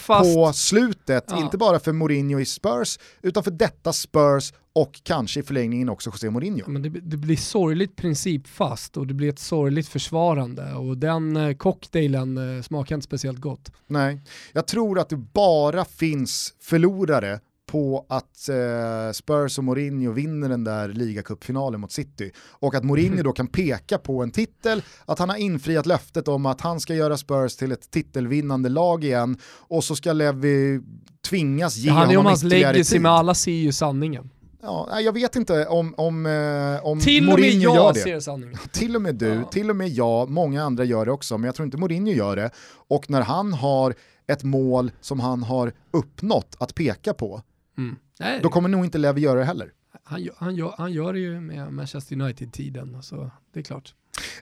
på 0.05 0.53
slutet. 0.53 1.25
Ja. 1.27 1.39
Inte 1.39 1.57
bara 1.57 1.79
för 1.79 1.93
Mourinho 1.93 2.39
i 2.39 2.45
Spurs, 2.45 2.99
utan 3.21 3.43
för 3.43 3.51
detta 3.51 3.93
Spurs 3.93 4.53
och 4.73 5.01
kanske 5.03 5.39
i 5.39 5.43
förlängningen 5.43 5.89
också 5.89 6.09
José 6.09 6.29
Mourinho. 6.29 6.69
Men 6.69 6.81
det, 6.81 6.89
det, 6.89 7.17
blir 7.17 7.37
sorgligt 7.37 7.95
principfast 7.95 8.97
och 8.97 9.07
det 9.07 9.13
blir 9.13 9.29
ett 9.29 9.39
sorgligt 9.39 9.87
försvarande 9.87 10.73
och 10.73 10.97
den 10.97 11.37
eh, 11.37 11.55
cocktailen 11.55 12.57
eh, 12.57 12.61
smakar 12.61 12.95
inte 12.95 13.05
speciellt 13.05 13.39
gott. 13.39 13.71
Nej, 13.87 14.21
jag 14.53 14.67
tror 14.67 14.99
att 14.99 15.09
det 15.09 15.17
bara 15.17 15.85
finns 15.85 16.53
förlorare 16.61 17.39
på 17.65 18.05
att 18.09 18.49
eh, 18.49 19.11
Spurs 19.13 19.57
och 19.57 19.63
Mourinho 19.63 20.11
vinner 20.11 20.49
den 20.49 20.63
där 20.63 20.87
ligacupfinalen 20.87 21.81
mot 21.81 21.91
City. 21.91 22.31
Och 22.37 22.75
att 22.75 22.83
Mourinho 22.83 23.23
då 23.23 23.31
kan 23.31 23.47
peka 23.47 23.97
på 23.97 24.23
en 24.23 24.31
titel, 24.31 24.83
att 25.05 25.19
han 25.19 25.29
har 25.29 25.37
infriat 25.37 25.85
löftet 25.85 26.27
om 26.27 26.45
att 26.45 26.61
han 26.61 26.79
ska 26.79 26.93
göra 26.93 27.17
Spurs 27.17 27.55
till 27.55 27.71
ett 27.71 27.91
titelvinnande 27.91 28.69
lag 28.69 29.03
igen 29.03 29.37
och 29.45 29.83
så 29.83 29.95
ska 29.95 30.13
Levi 30.13 30.81
tvingas 31.29 31.75
ge 31.75 31.89
ja, 31.89 31.93
honom 31.93 32.33
ytterligare 32.33 32.75
tid. 32.75 32.85
Det 32.91 32.99
men 32.99 33.11
alla 33.11 33.33
ser 33.33 33.51
ju 33.51 33.71
sanningen. 33.71 34.29
Ja, 34.61 34.99
jag 35.01 35.13
vet 35.13 35.35
inte 35.35 35.65
om, 35.65 35.93
om, 35.97 36.25
eh, 36.25 36.85
om 36.85 36.99
till 36.99 37.23
Mourinho 37.23 37.69
och 37.69 37.75
med 37.75 37.83
jag 37.85 37.97
ser 37.97 38.19
sanningen. 38.19 38.57
Till 38.71 38.95
och 38.95 39.01
med 39.01 39.15
du, 39.15 39.27
ja. 39.27 39.43
till 39.43 39.69
och 39.69 39.75
med 39.75 39.89
jag, 39.89 40.29
många 40.29 40.63
andra 40.63 40.83
gör 40.83 41.05
det 41.05 41.11
också, 41.11 41.37
men 41.37 41.45
jag 41.45 41.55
tror 41.55 41.65
inte 41.65 41.77
Mourinho 41.77 42.11
gör 42.11 42.35
det. 42.35 42.49
Och 42.87 43.09
när 43.09 43.21
han 43.21 43.53
har 43.53 43.95
ett 44.27 44.43
mål 44.43 44.91
som 45.01 45.19
han 45.19 45.43
har 45.43 45.73
uppnått 45.91 46.55
att 46.59 46.75
peka 46.75 47.13
på, 47.13 47.41
Mm. 47.77 47.95
Nej, 48.19 48.39
Då 48.43 48.49
kommer 48.49 48.69
nog 48.69 48.85
inte 48.85 48.97
Levi 48.97 49.21
göra 49.21 49.39
det 49.39 49.45
heller. 49.45 49.71
Han, 50.03 50.29
han, 50.37 50.55
gör, 50.55 50.73
han 50.77 50.91
gör 50.93 51.13
det 51.13 51.19
ju 51.19 51.39
med 51.39 51.73
Manchester 51.73 52.15
United-tiden, 52.21 53.03
så 53.03 53.31
det 53.53 53.59
är 53.59 53.63
klart. 53.63 53.93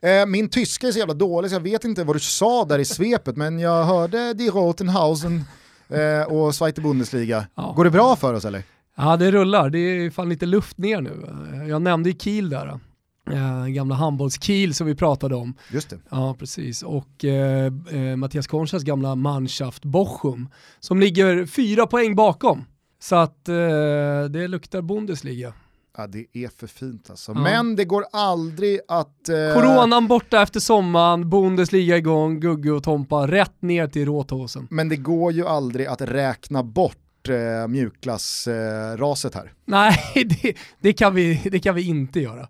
Eh, 0.01 0.25
min 0.25 0.49
tyska 0.49 0.87
är 0.87 0.91
så 0.91 0.99
jävla 0.99 1.13
dålig 1.13 1.51
så 1.51 1.55
jag 1.55 1.61
vet 1.61 1.83
inte 1.85 2.03
vad 2.03 2.15
du 2.15 2.19
sa 2.19 2.65
där 2.65 2.79
i 2.79 2.85
svepet, 2.85 3.37
men 3.37 3.59
jag 3.59 3.83
hörde 3.83 4.33
Die 4.33 4.49
Rotenhausen 4.49 5.43
eh, 5.89 6.33
och 6.33 6.55
Zweite 6.55 6.81
Bundesliga. 6.81 7.47
Ja. 7.55 7.73
Går 7.75 7.83
det 7.83 7.91
bra 7.91 8.15
för 8.15 8.33
oss 8.33 8.45
eller? 8.45 8.63
Ja 8.95 9.17
det 9.17 9.31
rullar, 9.31 9.69
det 9.69 9.79
är 9.79 10.09
fan 10.09 10.29
lite 10.29 10.45
luft 10.45 10.77
ner 10.77 11.01
nu. 11.01 11.27
Jag 11.69 11.81
nämnde 11.81 12.09
ju 12.09 12.15
Kiel 12.19 12.49
där. 12.49 12.79
Eh, 13.31 13.65
gamla 13.65 13.95
handbolls-Kiel 13.95 14.73
som 14.73 14.87
vi 14.87 14.95
pratade 14.95 15.35
om. 15.35 15.55
Just 15.71 15.89
det. 15.89 15.99
Ja, 16.09 16.35
precis. 16.39 16.83
Och 16.83 17.25
eh, 17.25 17.71
Mattias 18.17 18.47
Konchas 18.47 18.83
gamla 18.83 19.15
Mannschaft 19.15 19.85
Bochum 19.85 20.49
som 20.79 20.99
ligger 20.99 21.45
fyra 21.45 21.87
poäng 21.87 22.15
bakom. 22.15 22.65
Så 23.03 23.15
att 23.15 23.49
eh, 23.49 23.55
det 24.29 24.47
luktar 24.47 24.81
Bundesliga. 24.81 25.53
Ja 25.97 26.07
det 26.07 26.25
är 26.33 26.49
för 26.59 26.67
fint 26.67 27.09
alltså. 27.09 27.31
Ja. 27.31 27.39
Men 27.39 27.75
det 27.75 27.85
går 27.85 28.05
aldrig 28.11 28.79
att... 28.87 29.29
Eh... 29.29 29.53
Coronan 29.53 30.07
borta 30.07 30.41
efter 30.41 30.59
sommaren, 30.59 31.29
Bundesliga 31.29 31.97
igång, 31.97 32.39
Gugge 32.39 32.71
och 32.71 32.83
Tompa 32.83 33.27
rätt 33.27 33.61
ner 33.61 33.87
till 33.87 34.05
Råthåsen. 34.05 34.67
Men 34.71 34.89
det 34.89 34.95
går 34.95 35.31
ju 35.31 35.47
aldrig 35.47 35.87
att 35.87 36.01
räkna 36.01 36.63
bort 36.63 37.29
eh, 37.29 37.67
mjukglassraset 37.67 39.35
eh, 39.35 39.41
här. 39.41 39.53
Nej, 39.65 39.97
det, 40.41 40.53
det, 40.79 40.93
kan 40.93 41.15
vi, 41.15 41.41
det 41.51 41.59
kan 41.59 41.75
vi 41.75 41.87
inte 41.87 42.19
göra. 42.19 42.47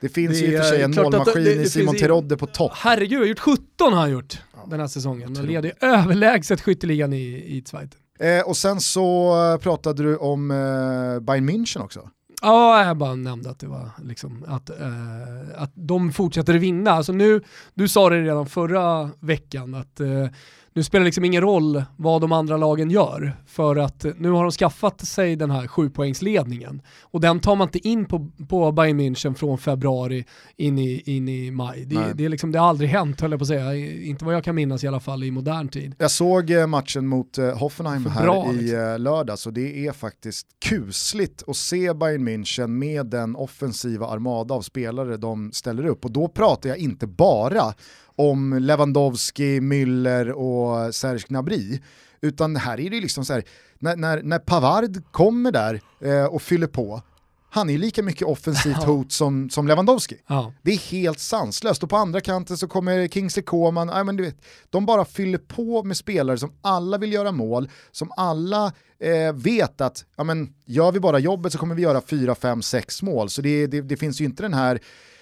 Det 0.00 0.08
finns 0.08 0.40
det 0.40 0.46
ju 0.46 0.52
i 0.52 0.56
och 0.56 0.62
för 0.62 0.68
sig 0.68 0.82
en 0.82 0.94
målmaskin 0.94 1.44
det, 1.44 1.54
det, 1.54 1.62
i 1.62 1.68
Simon 1.68 1.96
Terodde 1.96 2.36
på 2.36 2.46
topp. 2.46 2.72
Herregud, 2.74 3.28
gjort 3.28 3.38
17 3.38 3.92
har 3.92 4.00
han 4.00 4.10
gjort 4.10 4.38
ja, 4.54 4.66
den 4.70 4.80
här 4.80 4.86
säsongen. 4.86 5.36
Han 5.36 5.46
leder 5.46 5.72
överlägset 5.80 6.60
skytteligan 6.60 7.12
i, 7.12 7.24
i 7.56 7.64
Schweiz. 7.66 7.90
Eh, 8.20 8.40
och 8.40 8.56
sen 8.56 8.80
så 8.80 9.58
pratade 9.62 10.02
du 10.02 10.16
om 10.16 10.50
eh, 10.50 11.20
Bayern 11.20 11.50
München 11.50 11.82
också. 11.82 12.08
Ja, 12.42 12.84
jag 12.84 12.96
bara 12.96 13.14
nämnde 13.14 13.50
att 13.50 13.58
det 13.58 13.66
var 13.66 13.90
liksom 14.02 14.44
att, 14.48 14.70
eh, 14.70 15.62
att 15.62 15.72
de 15.74 16.12
fortsätter 16.12 16.54
vinna. 16.54 16.90
Alltså 16.90 17.12
nu, 17.12 17.42
du 17.74 17.88
sa 17.88 18.10
det 18.10 18.22
redan 18.22 18.46
förra 18.46 19.10
veckan 19.20 19.74
att 19.74 20.00
eh, 20.00 20.26
nu 20.74 20.82
spelar 20.82 21.00
det 21.00 21.04
liksom 21.04 21.24
ingen 21.24 21.42
roll 21.42 21.84
vad 21.96 22.20
de 22.20 22.32
andra 22.32 22.56
lagen 22.56 22.90
gör 22.90 23.36
för 23.46 23.76
att 23.76 24.06
nu 24.18 24.30
har 24.30 24.42
de 24.42 24.50
skaffat 24.50 25.06
sig 25.06 25.36
den 25.36 25.50
här 25.50 25.66
sjupoängsledningen 25.66 26.82
och 27.00 27.20
den 27.20 27.40
tar 27.40 27.56
man 27.56 27.68
inte 27.68 27.88
in 27.88 28.04
på, 28.04 28.30
på 28.48 28.72
Bayern 28.72 29.00
München 29.00 29.34
från 29.34 29.58
februari 29.58 30.24
in 30.56 30.78
i, 30.78 31.02
in 31.06 31.28
i 31.28 31.50
maj. 31.50 31.84
Det, 31.84 32.12
det, 32.14 32.24
är 32.24 32.28
liksom, 32.28 32.52
det 32.52 32.58
har 32.58 32.68
aldrig 32.68 32.90
hänt 32.90 33.20
höll 33.20 33.30
jag 33.30 33.40
på 33.40 33.42
att 33.42 33.48
säga, 33.48 33.74
inte 34.04 34.24
vad 34.24 34.34
jag 34.34 34.44
kan 34.44 34.54
minnas 34.54 34.84
i 34.84 34.88
alla 34.88 35.00
fall 35.00 35.24
i 35.24 35.30
modern 35.30 35.68
tid. 35.68 35.94
Jag 35.98 36.10
såg 36.10 36.50
eh, 36.50 36.66
matchen 36.66 37.06
mot 37.06 37.38
eh, 37.38 37.58
Hoffenheim 37.58 38.06
här 38.06 38.22
bra, 38.22 38.52
i 38.52 38.56
liksom. 38.56 38.96
lördags 38.98 39.46
och 39.46 39.52
det 39.52 39.86
är 39.86 39.92
faktiskt 39.92 40.46
kusligt 40.64 41.42
att 41.46 41.56
se 41.56 41.94
Bayern 41.94 42.28
München 42.28 42.66
med 42.66 43.06
den 43.06 43.36
offensiva 43.36 44.06
armada 44.06 44.54
av 44.54 44.62
spelare 44.62 45.16
de 45.16 45.52
ställer 45.52 45.86
upp 45.86 46.04
och 46.04 46.10
då 46.10 46.28
pratar 46.28 46.68
jag 46.68 46.78
inte 46.78 47.06
bara 47.06 47.74
om 48.20 48.58
Lewandowski, 48.58 49.60
Müller 49.60 50.30
och 50.30 50.94
Serge 50.94 51.24
Gnabry. 51.28 51.80
Utan 52.20 52.56
här 52.56 52.80
är 52.80 52.90
det 52.90 53.00
liksom 53.00 53.24
så 53.24 53.32
här, 53.32 53.44
när, 53.78 53.96
när, 53.96 54.22
när 54.22 54.38
Pavard 54.38 55.02
kommer 55.10 55.52
där 55.52 55.80
eh, 56.00 56.24
och 56.24 56.42
fyller 56.42 56.66
på, 56.66 57.02
han 57.50 57.70
är 57.70 57.78
lika 57.78 58.02
mycket 58.02 58.26
offensivt 58.26 58.82
hot 58.84 59.12
som, 59.12 59.50
som 59.50 59.68
Lewandowski. 59.68 60.16
Ja. 60.26 60.52
Det 60.62 60.72
är 60.72 60.78
helt 60.78 61.18
sanslöst. 61.18 61.82
Och 61.82 61.90
på 61.90 61.96
andra 61.96 62.20
kanten 62.20 62.56
så 62.56 62.68
kommer 62.68 63.08
Kingsley 63.08 63.44
Coman, 63.44 63.88
ja, 63.88 64.04
men 64.04 64.16
du 64.16 64.24
vet, 64.24 64.36
de 64.70 64.86
bara 64.86 65.04
fyller 65.04 65.38
på 65.38 65.82
med 65.82 65.96
spelare 65.96 66.38
som 66.38 66.52
alla 66.62 66.98
vill 66.98 67.12
göra 67.12 67.32
mål, 67.32 67.68
som 67.90 68.12
alla 68.16 68.72
eh, 69.00 69.32
vet 69.34 69.80
att 69.80 70.04
ja, 70.16 70.24
men, 70.24 70.54
gör 70.64 70.92
vi 70.92 71.00
bara 71.00 71.18
jobbet 71.18 71.52
så 71.52 71.58
kommer 71.58 71.74
vi 71.74 71.82
göra 71.82 72.00
4, 72.00 72.34
5, 72.34 72.62
6 72.62 73.02
mål. 73.02 73.30
Så 73.30 73.42
det, 73.42 73.66
det, 73.66 73.80
det 73.80 73.96
finns 73.96 74.20
ju 74.20 74.24
inte 74.24 74.42
den 74.42 74.54
här 74.54 74.80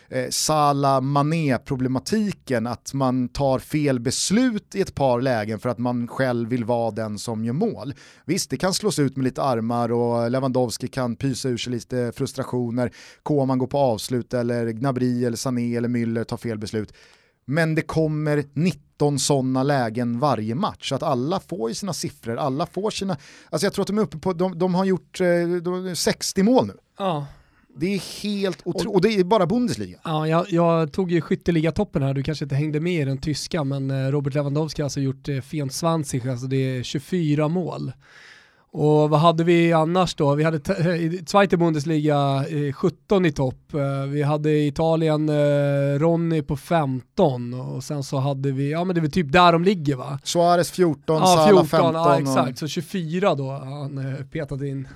eh, 0.08 0.30
Salah 0.30 1.00
Mané-problematiken, 1.00 2.66
att 2.66 2.94
man 2.94 3.28
tar 3.28 3.58
fel 3.58 4.00
beslut 4.00 4.74
i 4.74 4.80
ett 4.80 4.94
par 4.94 5.20
lägen 5.20 5.58
för 5.58 5.68
att 5.68 5.78
man 5.78 6.08
själv 6.08 6.48
vill 6.48 6.64
vara 6.64 6.90
den 6.90 7.18
som 7.18 7.44
gör 7.44 7.52
mål. 7.52 7.94
Visst, 8.24 8.50
det 8.50 8.56
kan 8.56 8.74
slås 8.74 8.98
ut 8.98 9.16
med 9.16 9.24
lite 9.24 9.42
armar 9.42 9.92
och 9.92 10.30
Lewandowski 10.30 10.88
kan 10.88 11.16
pysa 11.16 11.48
ur 11.48 11.56
sig 11.56 11.72
lite 11.72 12.12
frustrationer, 12.16 12.92
Koman 13.22 13.58
går 13.58 13.66
på 13.66 13.78
avslut 13.78 14.34
eller 14.34 14.70
Gnabry 14.70 15.24
eller 15.24 15.36
Sané 15.36 15.76
eller 15.76 15.88
Müller 15.88 16.24
tar 16.24 16.36
fel 16.36 16.58
beslut. 16.58 16.92
Men 17.50 17.74
det 17.74 17.82
kommer 17.82 18.44
19 18.52 19.18
sådana 19.18 19.62
lägen 19.62 20.18
varje 20.18 20.54
match, 20.54 20.88
så 20.88 20.94
att 20.94 21.02
alla 21.02 21.40
får 21.40 21.68
ju 21.68 21.74
sina 21.74 21.92
siffror, 21.92 22.36
alla 22.36 22.66
får 22.66 22.90
sina, 22.90 23.16
alltså 23.50 23.66
jag 23.66 23.72
tror 23.72 23.82
att 23.82 23.86
de 23.86 23.98
är 23.98 24.02
uppe 24.02 24.18
på, 24.18 24.32
de, 24.32 24.58
de 24.58 24.74
har 24.74 24.84
gjort 24.84 25.20
eh, 25.20 25.48
de, 25.62 25.96
60 25.96 26.42
mål 26.42 26.66
nu. 26.66 26.74
Ja. 26.98 27.26
Det 27.80 27.94
är 27.94 28.22
helt 28.22 28.60
otroligt, 28.64 28.86
och, 28.86 28.94
och, 28.94 29.02
det 29.02 29.08
är 29.08 29.24
bara 29.24 29.46
Bundesliga. 29.46 29.98
Ja, 30.04 30.28
jag, 30.28 30.46
jag 30.48 30.92
tog 30.92 31.12
ju 31.12 31.20
skytteligatoppen 31.20 32.02
här, 32.02 32.14
du 32.14 32.22
kanske 32.22 32.44
inte 32.44 32.54
hängde 32.54 32.80
med 32.80 33.02
i 33.02 33.04
den 33.04 33.18
tyska, 33.18 33.64
men 33.64 33.90
eh, 33.90 34.10
Robert 34.10 34.34
Lewandowski 34.34 34.82
har 34.82 34.86
alltså 34.86 35.00
gjort 35.00 35.28
eh, 35.28 35.40
24 35.40 36.30
alltså 36.30 36.46
det 36.46 36.56
är 36.56 36.82
24 36.82 37.48
mål. 37.48 37.92
Och 38.70 39.10
vad 39.10 39.20
hade 39.20 39.44
vi 39.44 39.72
annars 39.72 40.14
då? 40.14 40.34
Vi 40.34 40.44
hade 40.44 40.60
Zweite 41.26 41.56
Bundesliga 41.56 42.44
17 42.74 43.26
i 43.26 43.32
topp. 43.32 43.74
Eh, 43.74 44.08
vi 44.08 44.22
hade 44.22 44.50
Italien 44.50 45.28
eh, 45.28 45.98
Ronny 45.98 46.42
på 46.42 46.56
15 46.56 47.54
och 47.54 47.84
sen 47.84 48.02
så 48.02 48.16
hade 48.16 48.52
vi, 48.52 48.70
ja 48.70 48.84
men 48.84 48.94
det 48.94 48.98
är 48.98 49.02
väl 49.02 49.10
typ 49.10 49.32
där 49.32 49.52
de 49.52 49.64
ligger 49.64 49.96
va? 49.96 50.18
Suarez 50.24 50.70
14, 50.70 51.16
ja, 51.16 51.26
Salah 51.26 51.64
15. 51.64 51.94
Ja 51.94 52.20
exakt, 52.20 52.50
och... 52.50 52.58
så 52.58 52.66
24 52.66 53.34
då 53.34 53.50
han 53.50 53.98
eh, 53.98 54.24
petade 54.24 54.68
in 54.68 54.88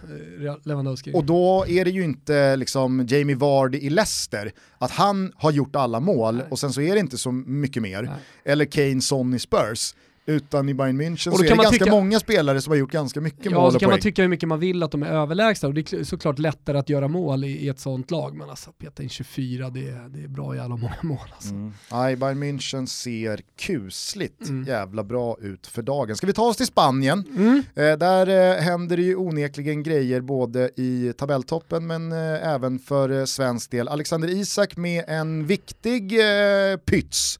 Lewandowski. 0.64 1.12
Och 1.14 1.25
då 1.25 1.64
är 1.68 1.85
det 1.85 1.91
ju 1.91 2.05
inte 2.05 2.57
liksom 2.57 3.07
Jamie 3.09 3.37
Vardy 3.37 3.79
i 3.79 3.91
Leicester, 3.91 4.53
att 4.79 4.91
han 4.91 5.33
har 5.37 5.51
gjort 5.51 5.77
alla 5.77 6.01
mål 6.01 6.37
Nej. 6.37 6.47
och 6.51 6.59
sen 6.59 6.73
så 6.73 6.81
är 6.81 6.95
det 6.95 7.01
inte 7.01 7.18
så 7.18 7.33
mycket 7.33 7.83
mer. 7.83 8.03
Nej. 8.03 8.14
Eller 8.45 8.64
Kane 8.64 9.01
Son 9.01 9.35
i 9.35 9.39
Spurs 9.39 9.95
utan 10.27 10.68
i 10.68 10.75
Bayern 10.75 11.01
München 11.01 11.31
så 11.31 11.39
är 11.39 11.43
det 11.43 11.49
ganska 11.49 11.70
tycka... 11.70 11.91
många 11.91 12.20
spelare 12.20 12.61
som 12.61 12.70
har 12.70 12.79
gjort 12.79 12.91
ganska 12.91 13.20
mycket 13.20 13.45
ja, 13.45 13.51
mål 13.51 13.66
och 13.66 13.73
så 13.73 13.79
kan 13.79 13.91
man 13.91 14.01
tycka 14.01 14.23
hur 14.23 14.29
mycket 14.29 14.49
man 14.49 14.61
vill 14.61 14.83
att 14.83 14.91
de 14.91 15.03
är 15.03 15.07
överlägsna 15.07 15.68
och 15.68 15.75
det 15.75 15.93
är 15.93 16.05
såklart 16.05 16.39
lättare 16.39 16.79
att 16.79 16.89
göra 16.89 17.09
mål 17.09 17.45
i, 17.45 17.49
i 17.49 17.68
ett 17.68 17.81
sånt 17.81 18.11
lag, 18.11 18.37
men 18.37 18.51
alltså 18.51 18.73
peta 18.73 19.03
in 19.03 19.09
24, 19.09 19.70
det 19.70 19.89
är, 19.89 20.09
det 20.09 20.25
är 20.25 20.29
bra 20.29 20.57
jävla 20.57 20.77
många 20.77 20.97
mål 21.03 21.18
alltså. 21.35 21.51
Mm. 21.51 21.73
Nej, 21.93 22.16
Bayern 22.16 22.43
München 22.43 22.87
ser 22.87 23.41
kusligt 23.57 24.49
mm. 24.49 24.64
jävla 24.68 25.05
bra 25.05 25.37
ut 25.41 25.66
för 25.66 25.83
dagen. 25.83 26.16
Ska 26.16 26.27
vi 26.27 26.33
ta 26.33 26.43
oss 26.43 26.57
till 26.57 26.66
Spanien? 26.66 27.25
Mm. 27.37 27.62
Eh, 27.75 27.99
där 27.99 28.27
eh, 28.57 28.62
händer 28.62 28.97
det 28.97 29.03
ju 29.03 29.16
onekligen 29.16 29.83
grejer 29.83 30.20
både 30.20 30.70
i 30.77 31.12
tabelltoppen 31.18 31.87
men 31.87 32.12
eh, 32.12 32.49
även 32.49 32.79
för 32.79 33.11
eh, 33.11 33.25
svensk 33.25 33.70
del. 33.70 33.89
Alexander 33.89 34.29
Isak 34.29 34.77
med 34.77 35.05
en 35.09 35.47
viktig 35.47 36.20
eh, 36.20 36.77
pyts 36.77 37.39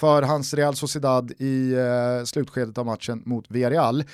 för 0.00 0.22
hans 0.22 0.54
Real 0.54 0.76
Sociedad 0.76 1.32
i 1.38 1.72
eh, 1.72 2.24
slutskedet 2.24 2.78
av 2.78 2.86
matchen 2.86 3.22
mot 3.26 3.50
Villarreal. 3.50 4.04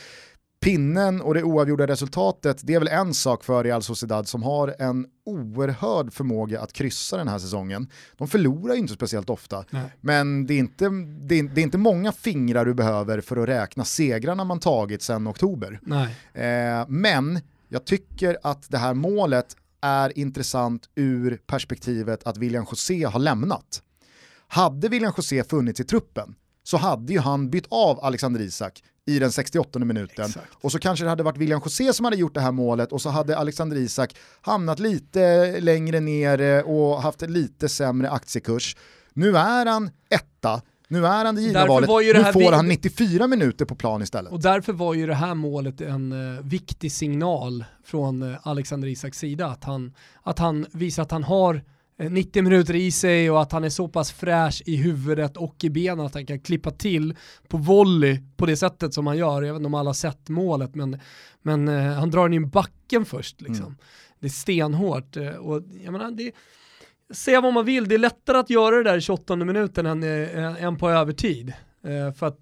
Pinnen 0.61 1.21
och 1.21 1.35
det 1.35 1.43
oavgjorda 1.43 1.87
resultatet, 1.87 2.61
det 2.63 2.75
är 2.75 2.79
väl 2.79 2.89
en 2.89 3.15
sak 3.15 3.45
för 3.45 3.65
Real 3.65 3.83
Sociedad 3.83 4.29
som 4.29 4.43
har 4.43 4.75
en 4.79 5.07
oerhörd 5.25 6.13
förmåga 6.13 6.61
att 6.61 6.73
kryssa 6.73 7.17
den 7.17 7.29
här 7.29 7.39
säsongen. 7.39 7.89
De 8.17 8.29
förlorar 8.29 8.75
ju 8.75 8.81
inte 8.81 8.95
speciellt 8.95 9.31
ofta, 9.31 9.65
Nej. 9.71 9.97
men 10.01 10.47
det 10.47 10.55
är, 10.55 10.59
inte, 10.59 10.85
det, 11.21 11.39
är, 11.39 11.43
det 11.43 11.61
är, 11.61 11.63
inte 11.63 11.79
många 11.79 12.13
fingrar 12.13 12.65
du 12.65 12.75
behöver 12.75 13.21
för 13.21 13.37
att 13.37 13.49
räkna 13.49 13.85
segrarna 13.85 14.45
man 14.45 14.61
tagit 14.61 15.03
sedan 15.03 15.29
oktober. 15.29 15.81
Eh, 16.35 16.87
men 16.89 17.41
jag 17.69 17.85
tycker 17.85 18.39
att 18.43 18.71
det 18.71 18.79
här 18.79 18.95
målet 18.95 19.57
är 19.81 20.19
intressant 20.19 20.89
ur 20.95 21.39
perspektivet 21.47 22.25
att 22.25 22.37
William 22.37 22.67
José 22.71 23.05
har 23.05 23.21
lämnat. 23.21 23.83
Hade 24.53 24.89
William 24.89 25.13
José 25.17 25.45
funnits 25.45 25.81
i 25.81 25.85
truppen 25.85 26.35
så 26.63 26.77
hade 26.77 27.13
ju 27.13 27.19
han 27.19 27.51
bytt 27.51 27.67
av 27.69 28.05
Alexander 28.05 28.41
Isak 28.41 28.83
i 29.07 29.19
den 29.19 29.33
68 29.33 29.79
minuten. 29.79 30.25
Exakt. 30.25 30.53
Och 30.61 30.73
så 30.73 30.79
kanske 30.79 31.05
det 31.05 31.09
hade 31.09 31.23
varit 31.23 31.37
William 31.37 31.61
José 31.65 31.93
som 31.93 32.05
hade 32.05 32.17
gjort 32.17 32.35
det 32.35 32.41
här 32.41 32.53
målet 32.53 32.93
och 32.93 33.03
så 33.03 33.09
hade 33.09 33.39
Alexander 33.39 33.77
Isak 33.77 34.17
hamnat 34.41 34.79
lite 34.79 35.61
längre 35.61 36.01
ner 36.01 36.65
och 36.65 37.03
haft 37.03 37.23
lite 37.23 37.69
sämre 37.69 38.11
aktiekurs. 38.11 38.77
Nu 39.13 39.37
är 39.37 39.67
han 39.67 39.91
etta, 40.11 40.63
nu 40.89 41.07
är 41.07 41.25
han 41.25 41.35
det 41.35 41.43
givna 41.43 41.67
valet, 41.67 41.91
nu 42.15 42.33
får 42.33 42.53
han 42.53 42.69
94 42.69 43.27
minuter 43.27 43.65
på 43.65 43.75
plan 43.75 44.03
istället. 44.03 44.33
Och 44.33 44.43
därför 44.43 44.73
var 44.73 44.95
ju 44.95 45.07
det 45.07 45.15
här 45.15 45.35
målet 45.35 45.81
en 45.81 46.13
uh, 46.13 46.41
viktig 46.41 46.93
signal 46.93 47.65
från 47.85 48.23
uh, 48.23 48.37
Alexander 48.43 48.89
Isaks 48.89 49.19
sida, 49.19 49.47
att 49.47 49.65
han, 49.65 49.95
att 50.23 50.39
han 50.39 50.67
visar 50.73 51.03
att 51.03 51.11
han 51.11 51.25
har 51.25 51.63
90 52.09 52.41
eh, 52.41 52.45
minuter 52.45 52.75
i 52.75 52.91
sig 52.91 53.31
och 53.31 53.43
att 53.43 53.53
han 53.53 53.65
är 53.65 53.69
så 53.69 53.89
pass 53.89 54.13
fräsch 54.13 54.63
i 54.67 54.77
huvudet 54.77 55.37
och 55.37 55.65
i 55.65 55.71
benen 55.71 56.07
att 56.07 56.15
han 56.15 56.27
kan 56.27 56.41
klippa 56.41 56.71
till 56.71 57.17
på 57.49 57.57
volley 57.57 58.19
på 58.37 58.47
det 58.47 58.57
sättet 58.57 58.95
som 58.95 59.07
han 59.07 59.19
gör. 59.19 59.43
Jag 59.43 59.53
vet 59.53 59.59
inte 59.59 59.67
om 59.67 59.75
alla 59.75 59.95
sett 59.95 60.29
målet 60.29 60.75
men, 60.75 60.99
men 61.43 61.69
uh, 61.69 61.93
han 61.93 62.11
drar 62.11 62.23
den 62.23 62.33
in 62.33 62.51
backen 62.51 63.05
först. 63.05 63.41
Liksom. 63.41 63.67
Mm. 63.67 63.79
Det 64.21 64.27
är 64.27 64.31
stenhårt. 64.31 65.17
Uh, 65.17 65.29
och, 65.29 65.63
jag 65.85 65.93
menar, 65.93 66.11
det, 66.11 66.33
säga 67.15 67.41
vad 67.41 67.53
man 67.53 67.65
vill, 67.65 67.89
det 67.89 67.95
är 67.95 67.99
lättare 67.99 68.39
att 68.39 68.51
göra 68.51 68.77
det 68.77 68.83
där 68.83 68.97
i 68.97 69.01
28 69.01 69.37
minuten 69.37 69.87
än, 69.87 70.03
än 70.03 70.77
på 70.77 70.91
övertid. 70.91 71.53
för 72.17 72.27
att 72.27 72.39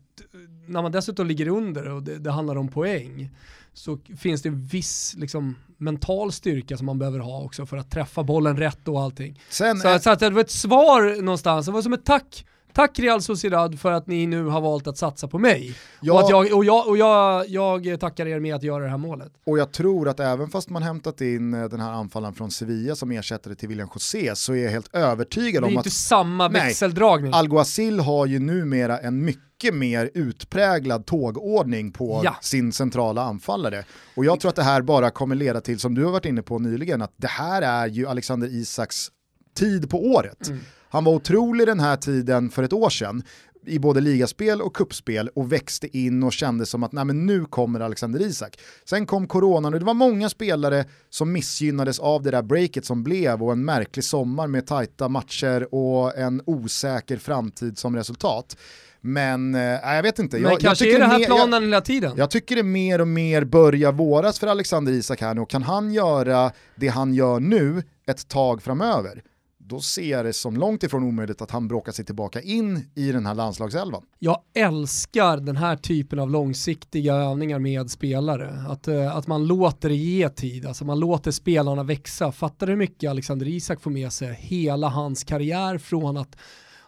när 0.67 0.83
man 0.83 0.93
dessutom 0.93 1.27
ligger 1.27 1.49
under 1.49 1.89
och 1.89 2.03
det, 2.03 2.19
det 2.19 2.31
handlar 2.31 2.57
om 2.57 2.69
poäng 2.69 3.31
så 3.73 3.99
finns 4.19 4.43
det 4.43 4.51
viss 4.51 5.15
liksom, 5.19 5.57
mental 5.79 6.33
styrka 6.33 6.77
som 6.77 6.87
man 6.87 6.99
behöver 6.99 7.19
ha 7.19 7.43
också 7.43 7.67
för 7.67 7.77
att 7.77 7.91
träffa 7.91 8.23
bollen 8.23 8.57
rätt 8.57 8.89
och 8.89 9.01
allting. 9.01 9.41
Sen 9.51 9.79
så, 9.79 9.99
så 9.99 10.11
att 10.11 10.21
det 10.21 10.31
var 10.31 10.41
ett 10.41 10.51
svar 10.51 11.23
någonstans, 11.23 11.67
det 11.67 11.73
var 11.73 11.83
som 11.83 11.93
ett 11.93 12.05
tack 12.05 12.45
Tack 12.73 12.99
Real 12.99 13.23
Sociedad 13.23 13.81
för 13.81 13.93
att 13.93 14.07
ni 14.07 14.27
nu 14.27 14.45
har 14.45 14.61
valt 14.61 14.87
att 14.87 14.99
satsa 14.99 15.29
på 15.29 15.39
mig. 15.39 15.75
Ja. 16.01 16.13
Och, 16.13 16.21
att 16.21 16.31
jag, 16.31 16.57
och, 16.57 16.65
jag, 16.65 16.89
och 16.89 16.97
jag, 16.97 17.47
jag 17.49 18.01
tackar 18.01 18.27
er 18.27 18.41
med 18.41 18.55
att 18.55 18.63
göra 18.63 18.85
det 18.85 18.91
här 18.91 18.99
målet. 18.99 19.33
Och 19.47 19.59
jag 19.59 19.73
tror 19.73 20.09
att 20.09 20.21
även 20.21 20.49
fast 20.49 20.71
man 20.71 20.83
hämtat 20.83 21.21
in 21.21 21.55
eh, 21.55 21.65
den 21.65 21.81
här 21.81 21.93
anfallaren 21.93 22.35
från 22.35 22.51
Sevilla 22.51 22.97
som 22.97 23.11
ersättare 23.11 23.55
till 23.55 23.69
William 23.69 23.89
José 23.95 24.37
så 24.37 24.53
är 24.53 24.65
jag 24.65 24.71
helt 24.71 24.95
övertygad 24.95 25.65
om 25.65 25.69
att... 25.69 25.73
Det 25.73 25.77
är 25.77 25.79
inte 25.79 25.91
samma 25.91 26.49
växeldragning. 26.49 27.33
Alguacil 27.35 28.01
har 28.01 28.27
ju 28.27 28.39
numera 28.39 28.99
en 28.99 29.25
mycket 29.25 29.48
mer 29.65 30.11
utpräglad 30.15 31.07
tågordning 31.07 31.93
på 31.93 32.21
ja. 32.25 32.37
sin 32.41 32.73
centrala 32.73 33.23
anfallare. 33.23 33.85
Och 34.15 34.25
jag 34.25 34.41
tror 34.41 34.49
att 34.49 34.57
det 34.57 34.63
här 34.63 34.83
bara 34.83 35.11
kommer 35.11 35.35
leda 35.35 35.61
till, 35.61 35.79
som 35.79 35.95
du 35.95 36.05
har 36.05 36.13
varit 36.13 36.25
inne 36.25 36.43
på 36.43 36.59
nyligen, 36.59 37.03
att 37.03 37.15
det 37.17 37.29
här 37.29 37.63
är 37.63 37.87
ju 37.87 38.07
Alexander 38.07 38.49
Isaks 38.49 39.09
tid 39.55 39.91
på 39.91 40.07
året. 40.07 40.49
Mm. 40.49 40.61
Han 40.91 41.05
var 41.05 41.13
otrolig 41.13 41.67
den 41.67 41.81
här 41.81 41.97
tiden 41.97 42.51
för 42.51 42.63
ett 42.63 42.73
år 42.73 42.91
sedan 42.91 43.23
i 43.69 43.79
både 43.79 44.01
ligaspel 44.01 44.63
och 44.63 44.77
kuppspel 44.77 45.31
och 45.35 45.53
växte 45.53 45.99
in 45.99 46.23
och 46.23 46.33
kände 46.33 46.67
som 46.67 46.83
att 46.83 46.93
Nej, 46.93 47.05
men 47.05 47.27
nu 47.27 47.45
kommer 47.45 47.81
Alexander 47.81 48.23
Isak. 48.23 48.59
Sen 48.85 49.07
kom 49.07 49.27
coronan 49.27 49.75
och 49.75 49.81
det 49.81 49.87
var 49.87 49.95
många 49.95 50.29
spelare 50.29 50.85
som 51.11 51.33
missgynnades 51.33 51.99
av 51.99 52.23
det 52.23 52.31
där 52.31 52.43
breaket 52.43 52.85
som 52.85 53.05
blev 53.05 53.43
och 53.43 53.53
en 53.53 53.65
märklig 53.65 54.05
sommar 54.05 54.47
med 54.47 54.67
tajta 54.67 55.09
matcher 55.09 55.75
och 55.75 56.19
en 56.19 56.43
osäker 56.47 57.17
framtid 57.17 57.79
som 57.79 57.97
resultat. 57.97 58.57
Men 59.01 59.55
äh, 59.55 59.61
jag 59.61 60.03
vet 60.03 60.19
inte. 60.19 60.37
Men 60.37 60.51
jag, 60.51 60.61
kanske 60.61 60.85
jag 60.85 60.95
är 60.95 60.99
det 60.99 61.07
här 61.07 61.19
mer, 61.19 61.27
planen 61.27 61.53
jag, 61.53 61.61
hela 61.61 61.81
tiden. 61.81 62.13
Jag 62.17 62.31
tycker 62.31 62.57
det 62.57 62.63
mer 62.63 63.01
och 63.01 63.09
mer 63.09 63.45
börjar 63.45 63.93
våras 63.93 64.39
för 64.39 64.47
Alexander 64.47 64.93
Isak 64.93 65.21
här 65.21 65.35
nu 65.35 65.41
och 65.41 65.51
kan 65.51 65.63
han 65.63 65.93
göra 65.93 66.53
det 66.77 66.89
han 66.89 67.15
gör 67.15 67.41
nu 67.41 67.83
ett 68.07 68.29
tag 68.29 68.63
framöver 68.63 69.23
då 69.69 69.81
ser 69.81 70.11
jag 70.11 70.25
det 70.25 70.33
som 70.33 70.57
långt 70.57 70.83
ifrån 70.83 71.05
omöjligt 71.05 71.43
att 71.43 71.51
han 71.51 71.69
bråkar 71.69 71.93
sig 71.93 72.05
tillbaka 72.05 72.41
in 72.41 72.91
i 72.95 73.13
den 73.13 73.27
här 73.27 73.35
landslagselvan. 73.35 74.03
Jag 74.19 74.41
älskar 74.55 75.37
den 75.37 75.57
här 75.57 75.77
typen 75.77 76.19
av 76.19 76.31
långsiktiga 76.31 77.15
övningar 77.15 77.59
med 77.59 77.91
spelare. 77.91 78.65
Att, 78.69 78.89
eh, 78.89 79.17
att 79.17 79.27
man 79.27 79.47
låter 79.47 79.89
det 79.89 79.95
ge 79.95 80.29
tid, 80.29 80.67
alltså 80.67 80.85
man 80.85 81.01
låter 81.01 81.31
spelarna 81.31 81.83
växa. 81.83 82.33
Fattar 82.33 82.67
du 82.67 82.73
hur 82.73 82.79
mycket 82.79 83.11
Alexander 83.11 83.49
Isak 83.49 83.81
får 83.81 83.91
med 83.91 84.13
sig 84.13 84.35
hela 84.41 84.89
hans 84.89 85.25
karriär 85.25 85.79
från 85.79 86.17
att 86.17 86.37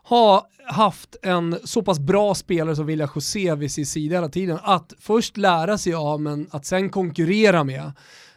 ha 0.02 0.48
haft 0.66 1.16
en 1.22 1.58
så 1.64 1.82
pass 1.82 1.98
bra 1.98 2.34
spelare 2.34 2.76
som 2.76 2.86
Vilja 2.86 3.08
José 3.14 3.54
vid 3.54 3.72
sin 3.72 3.86
sida 3.86 4.14
hela 4.14 4.28
tiden, 4.28 4.58
att 4.62 4.92
först 4.98 5.36
lära 5.36 5.78
sig 5.78 5.94
av 5.94 6.20
men 6.20 6.46
att 6.50 6.66
sen 6.66 6.90
konkurrera 6.90 7.64
med. 7.64 7.92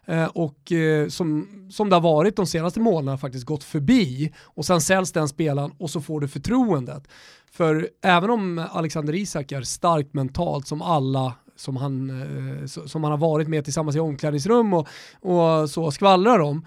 Eh, 0.05 0.25
och 0.25 0.71
eh, 0.71 1.07
som, 1.07 1.47
som 1.71 1.89
det 1.89 1.95
har 1.95 2.01
varit 2.01 2.35
de 2.35 2.47
senaste 2.47 2.79
månaderna 2.79 3.17
faktiskt 3.17 3.45
gått 3.45 3.63
förbi 3.63 4.33
och 4.43 4.65
sen 4.65 4.81
säljs 4.81 5.11
den 5.11 5.27
spelaren 5.27 5.71
och 5.77 5.89
så 5.89 6.01
får 6.01 6.19
du 6.19 6.27
förtroendet. 6.27 7.07
För 7.51 7.89
även 8.01 8.29
om 8.29 8.65
Alexander 8.71 9.15
Isak 9.15 9.51
är 9.51 9.61
starkt 9.61 10.13
mentalt 10.13 10.67
som 10.67 10.81
alla 10.81 11.33
som 11.55 11.77
han, 11.77 12.09
eh, 12.09 12.65
som 12.65 13.03
han 13.03 13.11
har 13.11 13.17
varit 13.17 13.47
med 13.47 13.63
tillsammans 13.63 13.95
i 13.95 13.99
omklädningsrum 13.99 14.73
och, 14.73 14.87
och 15.21 15.69
så 15.69 15.91
skvallrar 15.91 16.39
om, 16.39 16.65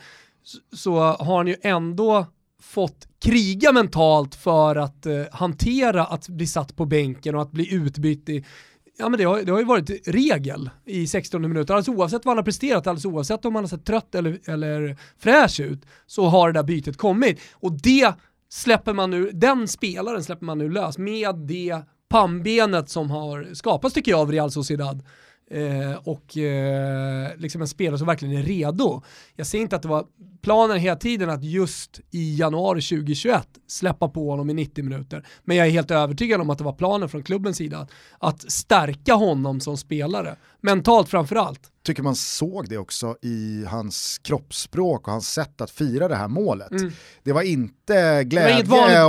så, 0.72 1.01
har 1.01 1.37
han 1.37 1.47
ju 1.47 1.57
ändå 1.62 2.26
fått 2.62 3.09
kriga 3.18 3.72
mentalt 3.72 4.34
för 4.34 4.76
att 4.76 5.07
hantera 5.32 6.05
att 6.05 6.28
bli 6.28 6.47
satt 6.47 6.76
på 6.76 6.84
bänken 6.84 7.34
och 7.34 7.43
att 7.43 7.53
bli 7.53 7.74
utbytt 7.74 8.28
i 8.28 8.45
Ja 8.99 9.09
men 9.09 9.18
det 9.18 9.24
har, 9.24 9.42
det 9.42 9.53
har 9.53 9.59
ju 9.59 9.64
varit 9.64 9.90
regel 10.09 10.70
i 10.84 11.07
16 11.07 11.42
minuter, 11.42 11.74
alldeles 11.74 11.99
oavsett 11.99 12.24
vad 12.24 12.30
han 12.30 12.38
har 12.38 12.44
presterat, 12.44 12.86
alldeles 12.86 13.05
oavsett 13.05 13.44
om 13.44 13.55
han 13.55 13.64
har 13.64 13.68
sett 13.68 13.84
trött 13.84 14.14
eller, 14.14 14.40
eller 14.44 14.97
fräsch 15.18 15.61
ut, 15.61 15.86
så 16.07 16.26
har 16.26 16.53
det 16.53 16.59
där 16.59 16.62
bytet 16.62 16.97
kommit. 16.97 17.40
Och 17.53 17.72
det 17.72 18.14
släpper 18.49 18.92
man 18.92 19.11
nu, 19.11 19.30
den 19.32 19.68
spelaren 19.68 20.24
släpper 20.24 20.44
man 20.47 20.59
nu 20.59 20.70
lös 20.70 20.99
med 20.99 21.36
det 21.36 21.80
pannbenet 22.09 22.90
som 22.90 23.11
har 23.11 23.55
skapats 23.55 23.94
tycker 23.94 24.11
jag 24.11 24.20
av 24.20 24.32
Real 24.32 24.51
Sociedad. 24.51 25.03
Eh, 25.51 25.97
och 26.05 26.36
eh, 26.36 27.36
liksom 27.36 27.61
en 27.61 27.68
spelare 27.68 27.99
som 27.99 28.07
verkligen 28.07 28.38
är 28.38 28.42
redo. 28.42 29.03
Jag 29.36 29.47
ser 29.47 29.59
inte 29.59 29.76
att 29.76 29.82
det 29.82 29.88
var 29.88 30.07
planen 30.42 30.78
hela 30.78 30.97
tiden 30.97 31.30
att 31.30 31.44
just 31.44 32.01
i 32.11 32.36
januari 32.36 32.80
2021 32.80 33.49
släppa 33.66 34.09
på 34.09 34.30
honom 34.30 34.51
i 34.51 34.55
90 34.55 34.84
minuter. 34.84 35.26
Men 35.44 35.57
jag 35.57 35.66
är 35.66 35.70
helt 35.70 35.90
övertygad 35.90 36.40
om 36.40 36.51
att 36.51 36.59
det 36.59 36.64
var 36.64 36.72
planen 36.72 37.09
från 37.09 37.22
klubbens 37.22 37.57
sida 37.57 37.78
att, 37.78 37.90
att 38.18 38.53
stärka 38.53 39.14
honom 39.14 39.61
som 39.61 39.76
spelare. 39.76 40.36
Mentalt 40.61 41.09
framförallt. 41.09 41.61
Tycker 41.84 42.03
man 42.03 42.16
såg 42.16 42.68
det 42.68 42.78
också 42.78 43.16
i 43.22 43.64
hans 43.68 44.18
kroppsspråk 44.18 45.07
och 45.07 45.12
hans 45.12 45.32
sätt 45.32 45.61
att 45.61 45.70
fira 45.70 46.09
det 46.09 46.16
här 46.16 46.28
målet. 46.28 46.70
Mm. 46.70 46.92
Det 47.22 47.32
var 47.32 47.42
inte 47.42 48.24
glädje 48.24 48.64
var 48.64 49.07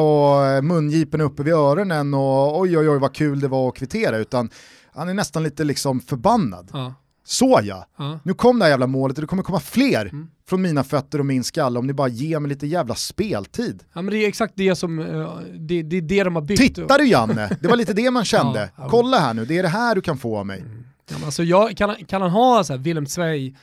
och 0.57 0.63
mungipen 0.63 1.21
uppe 1.21 1.43
vid 1.43 1.53
öronen 1.53 2.13
och 2.13 2.59
oj 2.59 2.77
oj 2.77 2.89
oj 2.89 2.99
vad 2.99 3.13
kul 3.13 3.39
det 3.39 3.47
var 3.47 3.69
att 3.69 3.75
kvittera 3.75 4.17
utan 4.17 4.49
han 4.97 5.09
är 5.09 5.13
nästan 5.13 5.43
lite 5.43 5.63
liksom 5.63 5.99
förbannad. 5.99 6.69
Ja. 6.73 6.93
Så 7.25 7.59
ja, 7.63 7.85
ja. 7.97 8.19
nu 8.23 8.33
kom 8.33 8.59
det 8.59 8.65
här 8.65 8.69
jävla 8.69 8.87
målet 8.87 9.17
och 9.17 9.21
det 9.21 9.27
kommer 9.27 9.43
komma 9.43 9.59
fler 9.59 10.05
mm. 10.05 10.27
från 10.47 10.61
mina 10.61 10.83
fötter 10.83 11.19
och 11.19 11.25
min 11.25 11.43
skalle 11.43 11.79
om 11.79 11.87
ni 11.87 11.93
bara 11.93 12.07
ger 12.07 12.39
mig 12.39 12.49
lite 12.49 12.67
jävla 12.67 12.95
speltid. 12.95 13.83
Ja 13.93 14.01
men 14.01 14.13
det 14.13 14.17
är 14.17 14.27
exakt 14.27 14.53
det 14.55 14.75
som, 14.75 14.99
uh, 14.99 15.39
det, 15.55 15.81
det 15.83 15.97
är 15.97 16.01
det 16.01 16.23
de 16.23 16.35
har 16.35 16.41
byggt. 16.41 16.61
Titta 16.61 16.97
du 16.97 17.07
Janne, 17.07 17.57
det 17.61 17.67
var 17.67 17.75
lite 17.75 17.93
det 17.93 18.11
man 18.11 18.25
kände. 18.35 18.69
Ja, 18.77 18.89
Kolla 18.89 19.19
här 19.19 19.33
nu, 19.33 19.45
det 19.45 19.57
är 19.57 19.63
det 19.63 19.69
här 19.69 19.95
du 19.95 20.01
kan 20.01 20.17
få 20.17 20.37
av 20.37 20.45
mig. 20.45 20.59
Mm. 20.59 20.83
Ja, 21.09 21.15
alltså 21.25 21.43
jag, 21.43 21.77
kan, 21.77 21.95
kan 21.95 22.21
han 22.21 22.31
ha 22.31 22.63
så 22.63 22.73
här 22.73 22.79
Willem 22.79 23.05
Zweig 23.05 23.57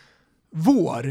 vår? 0.52 1.02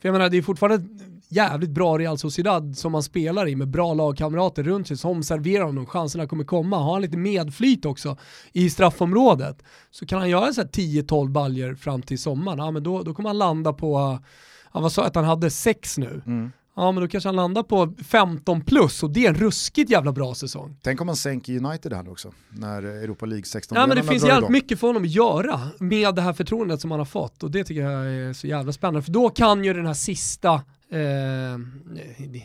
För 0.00 0.08
jag 0.08 0.12
menar 0.12 0.28
det 0.28 0.36
är 0.36 0.42
fortfarande 0.42 0.88
jävligt 1.28 1.70
bra 1.70 1.98
Real 1.98 2.18
Sociedad 2.18 2.76
som 2.76 2.94
han 2.94 3.02
spelar 3.02 3.48
i 3.48 3.56
med 3.56 3.68
bra 3.68 3.94
lagkamrater 3.94 4.62
runt 4.62 4.88
sig 4.88 4.96
som 4.96 5.22
serverar 5.22 5.64
honom, 5.64 5.86
chanserna 5.86 6.26
kommer 6.26 6.44
komma. 6.44 6.78
Har 6.78 6.92
han 6.92 7.02
lite 7.02 7.16
medflyt 7.16 7.84
också 7.84 8.16
i 8.52 8.70
straffområdet 8.70 9.62
så 9.90 10.06
kan 10.06 10.18
han 10.18 10.30
göra 10.30 10.52
så 10.52 10.62
10-12 10.62 11.28
baljer 11.28 11.74
fram 11.74 12.02
till 12.02 12.18
sommaren. 12.18 12.58
Ja, 12.58 12.70
men 12.70 12.82
då, 12.82 13.02
då 13.02 13.14
kommer 13.14 13.28
han 13.28 13.38
landa 13.38 13.72
på, 13.72 14.18
han 14.64 14.82
var 14.82 14.90
så 14.90 15.00
att 15.00 15.14
han 15.14 15.24
hade 15.24 15.50
sex 15.50 15.98
nu. 15.98 16.22
Mm. 16.26 16.52
Ja 16.76 16.92
men 16.92 17.02
då 17.02 17.08
kanske 17.08 17.28
han 17.28 17.36
landar 17.36 17.62
på 17.62 17.94
15 18.04 18.60
plus 18.60 19.02
och 19.02 19.10
det 19.10 19.24
är 19.24 19.28
en 19.28 19.34
ruskigt 19.34 19.90
jävla 19.90 20.12
bra 20.12 20.34
säsong. 20.34 20.76
Tänk 20.82 21.00
om 21.00 21.06
man 21.06 21.16
sänker 21.16 21.64
United 21.64 21.92
här 21.92 22.10
också, 22.10 22.32
när 22.50 22.82
Europa 22.82 23.26
League 23.26 23.44
16 23.44 23.78
Ja 23.78 23.86
men 23.86 23.96
det 23.96 24.02
finns 24.02 24.24
jävligt 24.24 24.50
mycket 24.50 24.80
för 24.80 24.86
honom 24.86 25.02
att 25.02 25.10
göra 25.10 25.60
med 25.78 26.14
det 26.14 26.22
här 26.22 26.32
förtroendet 26.32 26.80
som 26.80 26.90
han 26.90 27.00
har 27.00 27.04
fått 27.04 27.42
och 27.42 27.50
det 27.50 27.64
tycker 27.64 27.82
jag 27.82 28.06
är 28.06 28.32
så 28.32 28.46
jävla 28.46 28.72
spännande. 28.72 29.02
För 29.02 29.12
då 29.12 29.30
kan 29.30 29.64
ju 29.64 29.74
den 29.74 29.86
här 29.86 29.94
sista 29.94 30.62
Eh, 30.88 31.58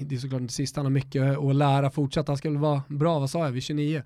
det 0.05 0.15
är 0.15 0.17
såklart 0.17 0.41
inte 0.41 0.53
sista, 0.53 0.79
han 0.79 0.85
har 0.85 0.91
mycket 0.91 1.37
att 1.37 1.55
lära 1.55 1.91
fortsatt. 1.91 2.27
Han 2.27 2.37
ska 2.37 2.49
väl 2.49 2.57
vara 2.57 2.83
bra, 2.87 3.19
vad 3.19 3.29
sa 3.29 3.45
jag, 3.45 3.51
vid 3.51 3.63
29. 3.63 4.03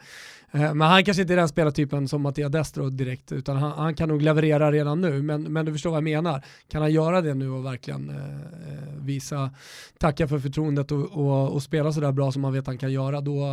Eh, 0.53 0.73
men 0.73 0.81
han 0.81 1.03
kanske 1.05 1.21
inte 1.21 1.33
är 1.33 1.37
den 1.37 1.47
spelartypen 1.47 2.07
som 2.07 2.21
Mattia 2.21 2.49
Destro 2.49 2.89
direkt, 2.89 3.31
utan 3.31 3.57
han, 3.57 3.71
han, 3.71 3.95
kan 3.95 4.09
nog 4.09 4.21
leverera 4.21 4.71
redan 4.71 5.01
nu. 5.01 5.21
Men, 5.21 5.43
men 5.43 5.65
du 5.65 5.71
förstår 5.71 5.89
vad 5.89 5.97
jag 5.97 6.03
menar. 6.03 6.45
Kan 6.67 6.81
han 6.81 6.91
göra 6.91 7.21
det 7.21 7.33
nu 7.33 7.49
och 7.49 7.65
verkligen 7.65 8.09
eh, 8.09 8.15
visa, 9.01 9.49
tacka 9.97 10.27
för 10.27 10.39
förtroendet 10.39 10.91
och, 10.91 11.03
och, 11.03 11.49
och 11.49 11.63
spela 11.63 11.93
sådär 11.93 12.11
bra 12.11 12.31
som 12.31 12.43
han 12.43 12.53
vet 12.53 12.67
han 12.67 12.77
kan 12.77 12.91
göra, 12.91 13.21
då, 13.21 13.47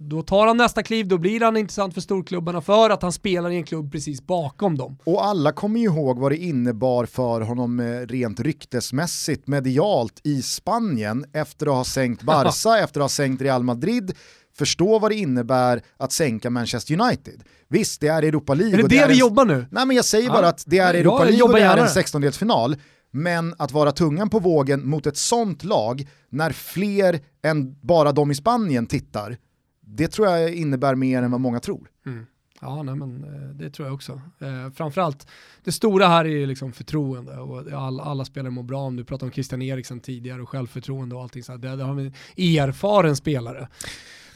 då 0.00 0.22
tar 0.22 0.46
han 0.46 0.56
nästa 0.56 0.82
kliv, 0.82 1.08
då 1.08 1.18
blir 1.18 1.40
han 1.40 1.56
intressant 1.56 1.94
för 1.94 2.00
storklubbarna 2.00 2.60
för 2.60 2.90
att 2.90 3.02
han 3.02 3.12
spelar 3.12 3.50
i 3.50 3.56
en 3.56 3.64
klubb 3.64 3.92
precis 3.92 4.26
bakom 4.26 4.78
dem. 4.78 4.98
Och 5.04 5.24
alla 5.24 5.52
kommer 5.52 5.80
ju 5.80 5.86
ihåg 5.86 6.18
vad 6.18 6.32
det 6.32 6.36
innebar 6.36 7.06
för 7.06 7.40
honom 7.40 7.80
eh, 7.80 8.06
rent 8.06 8.40
ryktesmässigt, 8.40 9.46
medialt 9.46 10.20
i 10.24 10.42
Spanien 10.42 11.24
efter 11.32 11.66
att 11.66 11.72
ha 11.72 11.84
sänkt 11.84 12.22
Barca, 12.26 12.78
efter 12.78 13.00
att 13.00 13.04
ha 13.04 13.08
sänkt 13.08 13.42
Real 13.42 13.62
Madrid, 13.62 14.14
förstå 14.58 14.98
vad 14.98 15.10
det 15.10 15.14
innebär 15.14 15.82
att 15.96 16.12
sänka 16.12 16.50
Manchester 16.50 17.00
United. 17.00 17.42
Visst, 17.68 18.00
det 18.00 18.08
är 18.08 18.22
Europa 18.22 18.54
League. 18.54 18.74
Är 18.74 18.82
det 18.82 18.88
det, 18.88 19.00
det 19.00 19.06
vi 19.06 19.12
en... 19.12 19.18
jobbar 19.18 19.44
nu? 19.44 19.66
Nej 19.70 19.86
men 19.86 19.96
jag 19.96 20.04
säger 20.04 20.26
ja. 20.26 20.32
bara 20.32 20.48
att 20.48 20.64
det 20.66 20.78
är 20.78 20.94
Europa 20.94 21.24
League 21.24 21.42
och 21.42 21.52
det 21.52 21.60
är 21.60 21.76
en 21.76 21.86
16-delsfinal. 21.86 22.78
Men 23.10 23.54
att 23.58 23.72
vara 23.72 23.92
tungan 23.92 24.30
på 24.30 24.38
vågen 24.38 24.88
mot 24.88 25.06
ett 25.06 25.16
sånt 25.16 25.64
lag 25.64 26.08
när 26.28 26.50
fler 26.50 27.20
än 27.42 27.76
bara 27.80 28.12
de 28.12 28.30
i 28.30 28.34
Spanien 28.34 28.86
tittar, 28.86 29.36
det 29.80 30.08
tror 30.08 30.28
jag 30.28 30.54
innebär 30.54 30.94
mer 30.94 31.22
än 31.22 31.30
vad 31.30 31.40
många 31.40 31.60
tror. 31.60 31.88
Mm. 32.06 32.26
Ja, 32.60 32.82
nej, 32.82 32.94
men 32.94 33.24
eh, 33.24 33.48
det 33.48 33.70
tror 33.70 33.88
jag 33.88 33.94
också. 33.94 34.12
Eh, 34.40 34.72
framförallt, 34.74 35.26
det 35.64 35.72
stora 35.72 36.06
här 36.06 36.24
är 36.24 36.28
ju 36.28 36.46
liksom 36.46 36.72
förtroende 36.72 37.38
och 37.38 37.72
alla, 37.72 38.02
alla 38.02 38.24
spelare 38.24 38.50
mår 38.50 38.62
bra. 38.62 38.80
Om 38.80 38.96
du 38.96 39.04
pratade 39.04 39.24
om 39.28 39.32
Christian 39.32 39.62
Eriksen 39.62 40.00
tidigare 40.00 40.42
och 40.42 40.48
självförtroende 40.48 41.14
och 41.14 41.22
allting 41.22 41.42
sånt. 41.42 41.62
Det, 41.62 41.76
det 41.76 41.84
har 41.84 41.94
vi 41.94 42.58
erfaren 42.58 43.16
spelare. 43.16 43.68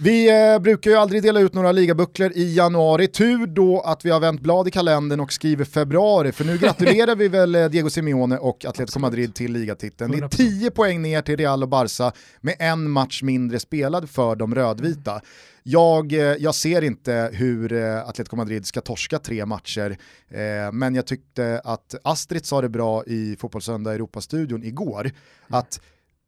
Vi 0.02 0.30
eh, 0.52 0.58
brukar 0.58 0.90
ju 0.90 0.96
aldrig 0.96 1.22
dela 1.22 1.40
ut 1.40 1.54
några 1.54 1.72
ligabucklor 1.72 2.32
i 2.34 2.54
januari. 2.54 3.06
Tur 3.06 3.46
då 3.46 3.80
att 3.80 4.04
vi 4.04 4.10
har 4.10 4.20
vänt 4.20 4.40
blad 4.40 4.68
i 4.68 4.70
kalendern 4.70 5.20
och 5.20 5.32
skriver 5.32 5.64
februari, 5.64 6.32
för 6.32 6.44
nu 6.44 6.58
gratulerar 6.58 7.16
vi 7.16 7.28
väl 7.28 7.54
eh, 7.54 7.66
Diego 7.66 7.90
Simeone 7.90 8.38
och 8.38 8.64
Atletico 8.64 8.98
Madrid 8.98 9.34
till 9.34 9.52
ligatiteln. 9.52 10.12
Det 10.12 10.18
är 10.18 10.28
10 10.28 10.70
poäng 10.70 11.02
ner 11.02 11.22
till 11.22 11.36
Real 11.36 11.62
och 11.62 11.68
Barca 11.68 12.12
med 12.40 12.56
en 12.58 12.90
match 12.90 13.22
mindre 13.22 13.60
spelad 13.60 14.10
för 14.10 14.36
de 14.36 14.54
rödvita. 14.54 15.20
Jag, 15.62 16.12
eh, 16.12 16.18
jag 16.20 16.54
ser 16.54 16.84
inte 16.84 17.30
hur 17.32 17.72
eh, 17.72 18.08
Atletico 18.08 18.36
Madrid 18.36 18.66
ska 18.66 18.80
torska 18.80 19.18
tre 19.18 19.46
matcher, 19.46 19.96
eh, 20.30 20.72
men 20.72 20.94
jag 20.94 21.06
tyckte 21.06 21.60
att 21.64 21.94
Astrid 22.04 22.46
sa 22.46 22.60
det 22.60 22.68
bra 22.68 23.04
i 23.04 23.36
Fotbollssöndag 23.40 23.94
Europastudion 23.94 24.64
igår, 24.64 25.00
mm. 25.00 25.14
att 25.48 25.80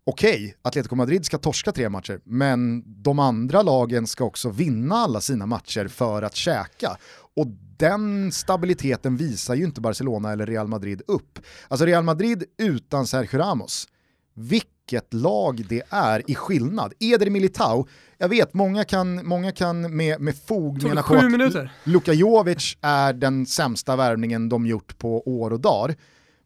okej, 0.05 0.35
okay, 0.35 0.55
Atletico 0.63 0.95
Madrid 0.95 1.27
ska 1.27 1.39
torska 1.39 1.73
tre 1.73 1.89
matcher, 1.89 2.21
men 2.25 2.85
de 3.03 3.19
andra 3.19 3.63
lagen 3.63 4.07
ska 4.07 4.25
också 4.25 4.51
vinna 4.51 4.95
alla 4.95 5.21
sina 5.21 5.47
matcher 5.47 5.89
för 5.89 6.23
att 6.23 6.37
käka. 6.37 6.97
Och 7.37 7.47
den 7.77 8.33
stabiliteten 8.33 9.17
visar 9.17 9.55
ju 9.55 9.65
inte 9.65 9.81
Barcelona 9.81 10.33
eller 10.33 10.47
Real 10.47 10.69
Madrid 10.69 11.03
upp. 11.07 11.39
Alltså 11.69 11.87
Real 11.87 12.05
Madrid 12.05 12.45
utan 12.59 13.07
Sergio 13.07 13.39
Ramos, 13.39 13.89
vilket 14.35 15.15
lag 15.15 15.65
det 15.69 15.83
är 15.91 16.31
i 16.31 16.35
skillnad. 16.35 16.93
Eder 17.01 17.31
Militao, 17.31 17.87
jag 18.19 18.29
vet, 18.29 18.55
många 18.55 18.85
kan, 18.85 19.27
många 19.27 19.53
kan 19.53 19.97
med, 19.97 20.21
med 20.21 20.37
fog 20.37 20.83
mena 20.83 21.03
på 21.03 21.15
att 21.15 21.69
Luka 21.85 22.13
Jovic 22.13 22.77
är 22.81 23.13
den 23.13 23.47
sämsta 23.47 23.97
värvningen 23.97 24.49
de 24.49 24.67
gjort 24.67 24.99
på 24.99 25.29
år 25.29 25.53
och 25.53 25.61
dagar. 25.61 25.97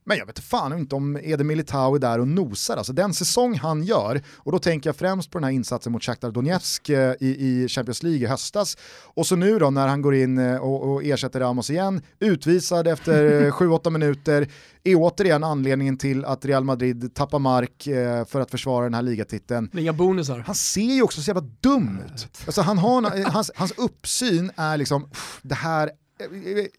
Men 0.09 0.19
jag 0.19 0.27
vet 0.27 0.39
fan 0.39 0.79
inte 0.79 0.95
om 0.95 1.17
Eder 1.23 1.45
Militao 1.45 1.95
är 1.95 1.99
där 1.99 2.19
och 2.19 2.29
nosar. 2.29 2.77
Alltså 2.77 2.93
den 2.93 3.15
säsong 3.15 3.59
han 3.59 3.83
gör, 3.83 4.23
och 4.37 4.53
då 4.53 4.59
tänker 4.59 4.89
jag 4.89 4.97
främst 4.97 5.31
på 5.31 5.39
den 5.39 5.45
här 5.45 5.51
insatsen 5.53 5.93
mot 5.93 6.05
Shakhtar 6.05 6.31
Donetsk 6.31 6.89
eh, 6.89 7.15
i, 7.21 7.27
i 7.27 7.69
Champions 7.69 8.03
League 8.03 8.21
i 8.21 8.27
höstas. 8.27 8.77
Och 9.05 9.27
så 9.27 9.37
nu 9.37 9.59
då 9.59 9.71
när 9.71 9.89
han 9.89 10.03
går 10.03 10.15
in 10.15 10.39
eh, 10.39 10.57
och, 10.57 10.93
och 10.93 11.05
ersätter 11.05 11.41
Ramos 11.41 11.71
igen, 11.71 12.03
utvisad 12.19 12.87
efter 12.87 13.51
7-8 13.51 13.91
minuter, 13.91 14.49
är 14.85 14.95
återigen 14.95 15.45
anledningen 15.45 15.99
till 15.99 16.25
att 16.25 16.45
Real 16.45 16.65
Madrid 16.65 17.15
tappar 17.15 17.39
mark 17.39 17.87
eh, 17.87 18.25
för 18.25 18.41
att 18.41 18.51
försvara 18.51 18.85
den 18.85 18.95
här 18.95 19.03
ligatiteln. 19.03 19.71
Inga 19.79 19.93
bonusar. 19.93 20.39
Han 20.47 20.55
ser 20.55 20.95
ju 20.95 21.03
också 21.03 21.23
så 21.23 21.31
jävla 21.31 21.49
dum 21.61 21.99
ut. 22.07 22.29
Alltså 22.47 22.63
han 22.63 22.79
har, 22.79 23.31
hans, 23.31 23.51
hans 23.55 23.73
uppsyn 23.77 24.51
är 24.57 24.77
liksom, 24.77 25.11
det 25.43 25.55
här 25.55 25.91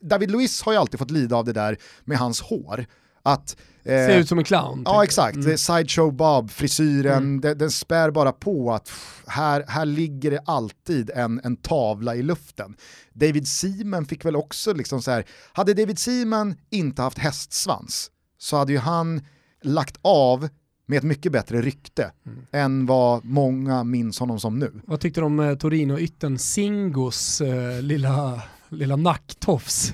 David 0.01 0.31
Luiz 0.31 0.61
har 0.61 0.71
ju 0.71 0.77
alltid 0.77 0.99
fått 0.99 1.11
lida 1.11 1.35
av 1.35 1.45
det 1.45 1.53
där 1.53 1.77
med 2.05 2.17
hans 2.17 2.41
hår 2.41 2.85
att 3.27 3.57
Ser 3.83 4.19
ut 4.19 4.29
som 4.29 4.37
en 4.37 4.43
clown. 4.43 4.81
Ja 4.85 5.03
exakt, 5.03 5.35
mm. 5.35 5.57
sideshow 5.57 6.13
Bob, 6.13 6.51
frisyren, 6.51 7.17
mm. 7.17 7.41
den, 7.41 7.57
den 7.57 7.71
spär 7.71 8.11
bara 8.11 8.31
på 8.31 8.73
att 8.73 8.85
pff, 8.85 9.23
här, 9.27 9.65
här 9.67 9.85
ligger 9.85 10.31
det 10.31 10.39
alltid 10.45 11.09
en, 11.09 11.41
en 11.43 11.55
tavla 11.55 12.15
i 12.15 12.23
luften. 12.23 12.75
David 13.13 13.47
Seaman 13.47 14.05
fick 14.05 14.25
väl 14.25 14.35
också 14.35 14.73
liksom 14.73 15.01
så 15.01 15.11
här, 15.11 15.25
hade 15.53 15.73
David 15.73 15.99
Seaman 15.99 16.55
inte 16.69 17.01
haft 17.01 17.17
hästsvans 17.17 18.11
så 18.37 18.57
hade 18.57 18.71
ju 18.71 18.79
han 18.79 19.21
lagt 19.63 19.97
av 20.01 20.49
med 20.85 20.97
ett 20.97 21.03
mycket 21.03 21.31
bättre 21.31 21.61
rykte 21.61 22.11
mm. 22.25 22.45
än 22.51 22.85
vad 22.85 23.25
många 23.25 23.83
minns 23.83 24.19
honom 24.19 24.39
som 24.39 24.59
nu. 24.59 24.81
Vad 24.83 24.99
tyckte 24.99 25.21
du 25.21 25.25
om 25.25 25.39
eh, 25.39 25.55
Torino-ytten 25.55 26.39
Singos 26.39 27.41
eh, 27.41 27.81
lilla, 27.81 28.41
lilla 28.69 28.95
nacktofs? 28.95 29.93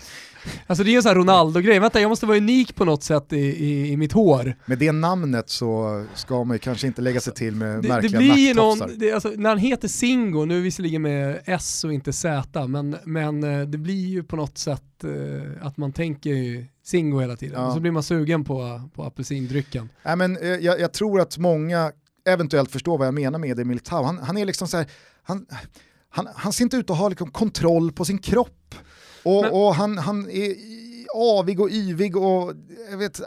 Alltså 0.67 0.83
det 0.83 0.89
är 0.89 0.91
ju 0.91 0.97
en 0.97 1.03
sån 1.03 1.09
här 1.09 1.15
Ronaldo-grej, 1.15 1.79
vänta 1.79 2.01
jag 2.01 2.09
måste 2.09 2.25
vara 2.25 2.37
unik 2.37 2.75
på 2.75 2.85
något 2.85 3.03
sätt 3.03 3.33
i, 3.33 3.37
i, 3.37 3.91
i, 3.91 3.97
mitt 3.97 4.11
hår. 4.11 4.55
Med 4.65 4.77
det 4.77 4.91
namnet 4.91 5.49
så 5.49 6.05
ska 6.15 6.43
man 6.43 6.55
ju 6.55 6.59
kanske 6.59 6.87
inte 6.87 7.01
lägga 7.01 7.19
sig 7.19 7.33
till 7.33 7.55
med 7.55 7.81
det, 7.81 7.87
märkliga 7.87 8.19
det 8.19 8.33
blir 8.33 8.55
någon, 8.55 8.79
det, 8.97 9.11
alltså, 9.11 9.29
När 9.35 9.49
han 9.49 9.57
heter 9.57 9.87
Singo, 9.87 10.45
nu 10.45 10.61
visserligen 10.61 11.01
med 11.01 11.41
S 11.45 11.83
och 11.83 11.93
inte 11.93 12.13
Z, 12.13 12.67
men, 12.67 12.95
men 13.03 13.43
eh, 13.43 13.67
det 13.67 13.77
blir 13.77 14.07
ju 14.07 14.23
på 14.23 14.35
något 14.35 14.57
sätt 14.57 15.03
eh, 15.03 15.67
att 15.67 15.77
man 15.77 15.93
tänker 15.93 16.67
Singo 16.83 17.19
hela 17.19 17.35
tiden. 17.35 17.61
Ja. 17.61 17.67
Och 17.67 17.73
så 17.73 17.79
blir 17.79 17.91
man 17.91 18.03
sugen 18.03 18.43
på, 18.43 18.89
på 18.95 19.03
apelsindrycken. 19.03 19.89
Nej, 20.05 20.15
men, 20.15 20.37
eh, 20.37 20.47
jag, 20.47 20.79
jag, 20.79 20.93
tror 20.93 21.21
att 21.21 21.37
många 21.37 21.91
eventuellt 22.27 22.71
förstår 22.71 22.97
vad 22.97 23.07
jag 23.07 23.13
menar 23.13 23.39
med 23.39 23.57
det 23.57 23.65
Militao. 23.65 24.03
Han, 24.03 24.17
han 24.17 24.37
är 24.37 24.45
liksom 24.45 24.67
så 24.67 24.77
här, 24.77 24.85
han, 25.23 25.45
han, 26.15 26.27
han 26.35 26.53
ser 26.53 26.63
inte 26.63 26.77
ut 26.77 26.89
att 26.89 26.97
ha 26.97 27.09
liksom 27.09 27.31
kontroll 27.31 27.91
på 27.91 28.05
sin 28.05 28.17
kropp. 28.17 28.75
Och, 29.23 29.41
men, 29.41 29.51
och 29.51 29.75
han, 29.75 29.97
han 29.97 30.29
är 30.29 30.55
avig 31.15 31.59
och 31.59 31.69
yvig 31.69 32.17
och 32.17 32.53
jag 32.91 32.97
vet, 32.97 33.21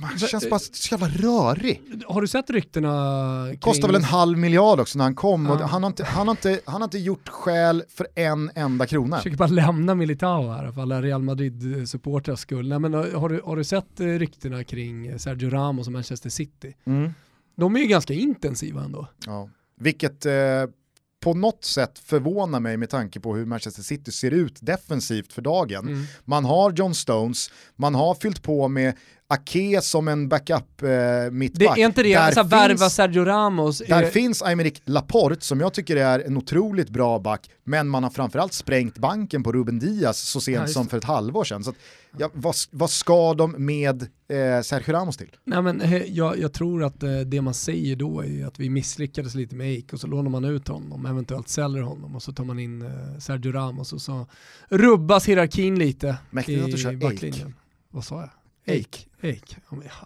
man 0.00 0.18
känns 0.18 0.50
bara 0.50 0.58
så 0.58 0.94
jävla 0.94 1.08
rörig. 1.08 1.82
Har 2.06 2.20
du 2.20 2.28
sett 2.28 2.50
ryktena? 2.50 3.46
Kring... 3.48 3.58
Kostade 3.58 3.92
väl 3.92 3.96
en 3.96 4.04
halv 4.04 4.38
miljard 4.38 4.80
också 4.80 4.98
när 4.98 5.04
han 5.04 5.14
kom 5.14 5.46
ah. 5.46 5.52
och 5.52 5.60
han 5.60 5.82
har, 5.82 5.90
inte, 5.90 6.04
han, 6.04 6.28
har 6.28 6.32
inte, 6.32 6.60
han 6.64 6.80
har 6.80 6.84
inte 6.84 6.98
gjort 6.98 7.28
skäl 7.28 7.84
för 7.88 8.06
en 8.14 8.50
enda 8.54 8.86
krona. 8.86 9.16
Jag 9.16 9.22
försöker 9.22 9.38
bara 9.38 9.48
lämna 9.48 9.94
Militao 9.94 10.48
här 10.48 10.72
för 10.72 10.82
alla 10.82 11.02
Real 11.02 11.22
Madrid-supportrars 11.22 12.38
skull. 12.38 12.68
Nej, 12.68 12.78
men 12.78 12.94
har, 12.94 13.28
du, 13.28 13.40
har 13.44 13.56
du 13.56 13.64
sett 13.64 14.00
eh, 14.00 14.06
ryktena 14.06 14.64
kring 14.64 15.18
Sergio 15.18 15.50
Ramos 15.50 15.86
och 15.86 15.92
Manchester 15.92 16.30
City? 16.30 16.76
Mm. 16.84 17.10
De 17.56 17.76
är 17.76 17.80
ju 17.80 17.86
ganska 17.86 18.14
intensiva 18.14 18.82
ändå. 18.84 19.06
Ja. 19.26 19.48
Vilket 19.80 20.26
eh, 20.26 20.32
på 21.22 21.34
något 21.34 21.64
sätt 21.64 21.98
förvånar 21.98 22.60
mig 22.60 22.76
med 22.76 22.90
tanke 22.90 23.20
på 23.20 23.34
hur 23.34 23.46
Manchester 23.46 23.82
City 23.82 24.12
ser 24.12 24.30
ut 24.30 24.58
defensivt 24.60 25.32
för 25.32 25.42
dagen. 25.42 25.88
Mm. 25.88 26.04
Man 26.24 26.44
har 26.44 26.72
John 26.72 26.94
Stones, 26.94 27.50
man 27.76 27.94
har 27.94 28.14
fyllt 28.14 28.42
på 28.42 28.68
med 28.68 28.96
Ake 29.32 29.80
som 29.82 30.08
en 30.08 30.28
backup 30.28 30.82
eh, 30.82 30.88
mittback. 31.30 31.76
Det 31.76 31.82
är 31.82 31.86
inte 31.86 32.02
det, 32.02 32.14
där 32.14 32.20
alltså, 32.20 32.42
värva 32.42 32.90
Sergio 32.90 33.24
Ramos. 33.24 33.78
Där 33.78 34.02
är... 34.02 34.10
finns 34.10 34.42
Aymeric 34.42 34.82
Laporte 34.84 35.44
som 35.44 35.60
jag 35.60 35.74
tycker 35.74 35.96
är 35.96 36.20
en 36.20 36.36
otroligt 36.36 36.88
bra 36.90 37.18
back, 37.18 37.50
men 37.64 37.88
man 37.88 38.02
har 38.02 38.10
framförallt 38.10 38.52
sprängt 38.52 38.98
banken 38.98 39.42
på 39.42 39.52
Ruben 39.52 39.78
Diaz 39.78 40.18
så 40.18 40.40
sent 40.40 40.62
ja, 40.66 40.72
som 40.72 40.88
för 40.88 40.98
ett 40.98 41.04
halvår 41.04 41.44
sedan. 41.44 41.64
Så 41.64 41.70
att, 41.70 41.76
ja, 42.18 42.30
vad, 42.32 42.54
vad 42.70 42.90
ska 42.90 43.34
de 43.34 43.54
med 43.58 44.02
eh, 44.02 44.62
Sergio 44.62 44.92
Ramos 44.92 45.16
till? 45.16 45.30
Nej, 45.44 45.62
men, 45.62 45.80
eh, 45.80 46.02
jag, 46.02 46.38
jag, 46.38 46.52
tror 46.52 46.84
att 46.84 47.02
eh, 47.02 47.18
det 47.18 47.40
man 47.40 47.54
säger 47.54 47.96
då 47.96 48.24
är 48.24 48.46
att 48.46 48.60
vi 48.60 48.70
misslyckades 48.70 49.34
lite 49.34 49.54
med 49.56 49.66
Eik 49.66 49.92
och 49.92 50.00
så 50.00 50.06
lånar 50.06 50.30
man 50.30 50.44
ut 50.44 50.68
honom, 50.68 51.06
eventuellt 51.06 51.48
säljer 51.48 51.82
honom 51.82 52.16
och 52.16 52.22
så 52.22 52.32
tar 52.32 52.44
man 52.44 52.58
in 52.58 52.82
eh, 52.82 53.18
Sergio 53.18 53.52
Ramos 53.52 53.92
och 53.92 54.02
så 54.02 54.26
rubbas 54.68 55.28
hierarkin 55.28 55.78
lite 55.78 56.16
Mäktigt 56.30 56.58
i, 56.58 56.62
att 56.62 56.70
du 56.70 56.76
kör 56.76 56.96
backlinjen. 56.96 57.54
Vad 57.90 58.04
sa 58.04 58.20
jag? 58.20 58.30
Eik. 58.64 59.08
Eik. 59.20 59.56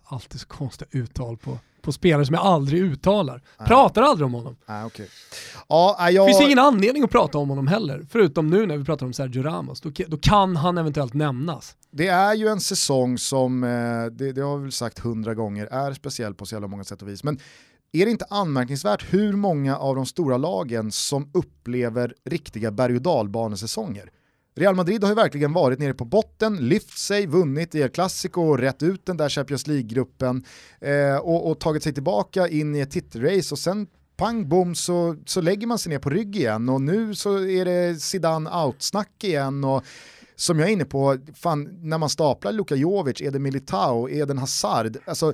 Alltid 0.05 0.41
så 0.41 0.47
konstiga 0.47 0.89
uttal 0.93 1.37
på, 1.37 1.59
på 1.83 1.93
spelare 1.93 2.27
som 2.27 2.35
jag 2.35 2.45
aldrig 2.45 2.83
uttalar. 2.83 3.43
Ah. 3.57 3.67
Pratar 3.67 4.03
aldrig 4.03 4.27
om 4.27 4.35
honom. 4.35 4.57
Ah, 4.67 4.85
okay. 4.85 5.07
ah, 5.67 6.11
jag... 6.11 6.27
Det 6.27 6.33
finns 6.33 6.47
ingen 6.47 6.59
anledning 6.59 7.05
att 7.05 7.11
prata 7.11 7.39
om 7.39 7.49
honom 7.49 7.67
heller, 7.67 8.07
förutom 8.11 8.51
nu 8.51 8.67
när 8.67 8.77
vi 8.77 8.85
pratar 8.85 9.07
om 9.07 9.13
Sergio 9.13 9.43
Ramos. 9.43 9.81
Då, 9.81 9.91
då 10.09 10.17
kan 10.17 10.57
han 10.57 10.79
eventuellt 10.79 11.15
nämnas. 11.15 11.77
Det 11.91 12.07
är 12.09 12.35
ju 12.35 12.49
en 12.49 12.61
säsong 12.61 13.19
som, 13.19 13.65
eh, 13.65 14.07
det, 14.13 14.33
det 14.33 14.41
har 14.41 14.57
vi 14.57 14.63
väl 14.63 14.73
sagt 14.73 14.99
hundra 14.99 15.35
gånger, 15.35 15.67
är 15.67 15.93
speciell 15.93 16.35
på 16.35 16.47
så 16.47 16.55
jävla 16.55 16.69
många 16.69 16.85
sätt 16.85 17.03
och 17.03 17.09
vis. 17.09 17.25
Men 17.25 17.39
är 17.93 18.05
det 18.05 18.11
inte 18.11 18.27
anmärkningsvärt 18.31 19.15
hur 19.15 19.33
många 19.33 19.77
av 19.77 19.97
de 19.97 20.07
stora 20.07 20.37
lagen 20.37 20.93
som 20.93 21.31
upplever 21.35 22.15
riktiga 22.25 22.71
berg 22.71 22.97
och 22.97 23.03
dalbanesäsonger? 23.03 24.11
Real 24.59 24.75
Madrid 24.75 25.03
har 25.03 25.11
ju 25.11 25.15
verkligen 25.15 25.53
varit 25.53 25.79
nere 25.79 25.95
på 25.95 26.05
botten, 26.05 26.57
lyft 26.57 26.99
sig, 26.99 27.27
vunnit 27.27 27.75
i 27.75 27.81
El 27.81 27.89
Clasico 27.89 28.41
och 28.41 28.59
rätt 28.59 28.83
ut 28.83 29.07
den 29.07 29.17
där 29.17 29.29
Champions 29.29 29.67
League-gruppen 29.67 30.45
eh, 30.81 31.17
och, 31.17 31.51
och, 31.51 31.61
tagit 31.61 31.83
sig 31.83 31.95
tillbaka 31.95 32.49
in 32.49 32.75
i 32.75 32.81
ett 32.81 32.91
titelrace 32.91 33.55
och 33.55 33.59
sen 33.59 33.87
pang 34.17 34.49
bom 34.49 34.75
så, 34.75 35.17
så 35.27 35.41
lägger 35.41 35.67
man 35.67 35.79
sig 35.79 35.91
ner 35.91 35.99
på 35.99 36.11
rygg 36.11 36.37
igen. 36.37 36.69
Och 36.69 36.81
nu 36.81 37.15
så 37.15 37.39
är 37.39 37.65
det 37.65 38.01
Zidane 38.01 38.51
out-snack 38.51 39.25
igen 39.25 39.65
och 39.65 39.85
som 40.37 40.59
jag 40.59 40.69
är 40.69 40.73
inne 40.73 40.85
på, 40.85 41.19
fan, 41.35 41.79
när 41.83 41.99
man 41.99 42.09
staplar 42.09 42.53
Luka 42.53 42.75
Jovic, 42.75 43.21
är 43.21 43.31
det 43.31 43.39
Militao, 43.39 44.09
är 44.09 44.27
det 44.27 44.41
Hazard, 44.41 44.97
alltså 45.05 45.33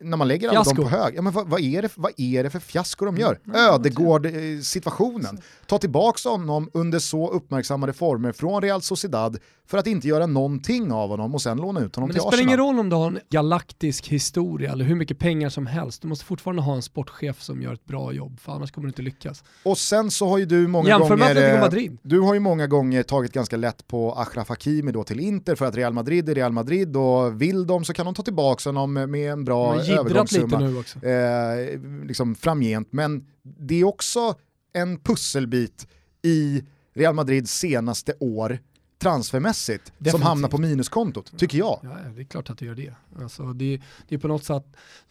när 0.00 0.16
man 0.16 0.28
lägger 0.28 0.48
alla 0.48 0.62
dem 0.62 0.76
på 0.76 0.88
hög, 0.88 1.14
ja, 1.16 1.22
men 1.22 1.32
vad, 1.32 1.48
vad, 1.48 1.60
är 1.60 1.82
det, 1.82 1.90
vad 1.94 2.12
är 2.16 2.42
det 2.42 2.50
för 2.50 2.58
fiasko 2.58 3.04
de 3.04 3.16
gör? 3.16 3.40
Mm, 3.46 3.56
Ödegård-situationen. 3.56 5.40
Ta 5.66 5.78
tillbaka 5.78 6.28
honom 6.28 6.70
under 6.72 6.98
så 6.98 7.30
uppmärksammade 7.30 7.92
former 7.92 8.32
från 8.32 8.62
Real 8.62 8.82
Sociedad 8.82 9.38
för 9.68 9.78
att 9.78 9.86
inte 9.86 10.08
göra 10.08 10.26
någonting 10.26 10.92
av 10.92 11.08
honom 11.08 11.34
och 11.34 11.42
sen 11.42 11.56
låna 11.56 11.80
ut 11.80 11.96
honom 11.96 12.10
till 12.10 12.18
Arsenal. 12.18 12.30
Det 12.30 12.36
spelar 12.36 12.48
ingen 12.48 12.58
roll 12.58 12.78
om 12.78 12.88
du 12.88 12.96
har 12.96 13.06
en 13.06 13.18
galaktisk 13.30 14.08
historia 14.08 14.72
eller 14.72 14.84
hur 14.84 14.94
mycket 14.94 15.18
pengar 15.18 15.48
som 15.48 15.66
helst. 15.66 16.02
Du 16.02 16.08
måste 16.08 16.24
fortfarande 16.24 16.62
ha 16.62 16.74
en 16.74 16.82
sportchef 16.82 17.42
som 17.42 17.62
gör 17.62 17.72
ett 17.72 17.84
bra 17.84 18.12
jobb, 18.12 18.40
för 18.40 18.52
annars 18.52 18.72
kommer 18.72 18.86
du 18.86 18.90
inte 18.90 19.02
lyckas. 19.02 19.44
Och 19.62 19.78
sen 19.78 20.10
så 20.10 20.28
har 20.28 20.38
ju 20.38 20.46
du 20.46 20.66
många 20.66 20.88
Jämför 20.88 21.16
gånger... 21.16 21.60
Madrid. 21.60 21.98
Du 22.02 22.20
har 22.20 22.34
ju 22.34 22.40
många 22.40 22.66
gånger 22.66 23.02
tagit 23.02 23.32
ganska 23.32 23.56
lätt 23.56 23.88
på 23.88 24.12
Achraf 24.12 24.48
Hakimi 24.48 24.92
då 24.92 25.04
till 25.04 25.20
Inter 25.20 25.54
för 25.54 25.64
att 25.64 25.76
Real 25.76 25.92
Madrid 25.92 26.28
är 26.28 26.34
Real 26.34 26.52
Madrid 26.52 26.96
och 26.96 27.42
vill 27.42 27.66
de 27.66 27.84
så 27.84 27.92
kan 27.92 28.06
de 28.06 28.14
ta 28.14 28.22
tillbaka 28.22 28.68
honom 28.68 28.92
med 28.92 29.32
en 29.32 29.44
bra 29.44 29.74
övergångssumma. 29.92 30.58
lite 30.58 30.70
nu 30.70 30.78
också. 30.78 31.06
Eh, 31.06 31.80
liksom 32.06 32.34
framgent. 32.34 32.88
Men 32.92 33.26
det 33.42 33.80
är 33.80 33.84
också 33.84 34.34
en 34.72 34.98
pusselbit 34.98 35.86
i 36.22 36.64
Real 36.94 37.14
Madrids 37.14 37.50
senaste 37.50 38.14
år 38.20 38.58
transfermässigt 38.98 39.84
Definitivt. 39.84 40.10
som 40.10 40.22
hamnar 40.22 40.48
på 40.48 40.58
minuskontot, 40.58 41.38
tycker 41.38 41.58
jag. 41.58 41.80
Ja, 41.82 41.96
det 42.14 42.20
är 42.20 42.24
klart 42.24 42.50
att 42.50 42.58
det 42.58 42.66
gör 42.66 42.74
det. 42.74 42.94
Alltså, 43.22 43.52
det, 43.52 43.80
det 44.08 44.14
är 44.14 44.18
på 44.18 44.28
något 44.28 44.44
sätt, 44.44 44.64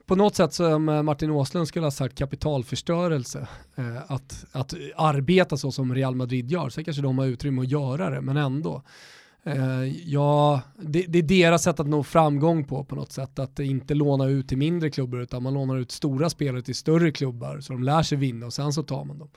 på 0.05 0.15
något 0.15 0.35
sätt 0.35 0.53
som 0.53 0.85
Martin 0.85 1.29
Åslund 1.29 1.67
skulle 1.67 1.85
ha 1.85 1.91
sagt 1.91 2.17
kapitalförstörelse. 2.17 3.47
Eh, 3.75 4.11
att, 4.11 4.45
att 4.51 4.73
arbeta 4.95 5.57
så 5.57 5.71
som 5.71 5.95
Real 5.95 6.15
Madrid 6.15 6.51
gör, 6.51 6.69
så 6.69 6.83
kanske 6.83 7.01
de 7.01 7.17
har 7.17 7.25
utrymme 7.25 7.61
att 7.61 7.71
göra 7.71 8.09
det, 8.09 8.21
men 8.21 8.37
ändå. 8.37 8.83
Eh, 9.45 9.83
ja, 10.05 10.61
det, 10.77 11.05
det, 11.07 11.19
är 11.19 11.23
deras 11.23 11.63
sätt 11.63 11.79
att 11.79 11.87
nå 11.87 12.03
framgång 12.03 12.63
på 12.63 12.83
på 12.83 12.95
något 12.95 13.11
sätt. 13.11 13.39
Att 13.39 13.59
inte 13.59 13.93
låna 13.93 14.25
ut 14.25 14.47
till 14.47 14.57
mindre 14.57 14.89
klubbar 14.89 15.19
utan 15.19 15.43
man 15.43 15.53
lånar 15.53 15.77
ut 15.77 15.91
stora 15.91 16.29
spelare 16.29 16.61
till 16.61 16.75
större 16.75 17.11
klubbar 17.11 17.59
så 17.59 17.73
de 17.73 17.83
lär 17.83 18.03
sig 18.03 18.17
vinna 18.17 18.45
och 18.45 18.53
sen 18.53 18.73
så 18.73 18.83
tar 18.83 19.05
man 19.05 19.19
dem. 19.19 19.29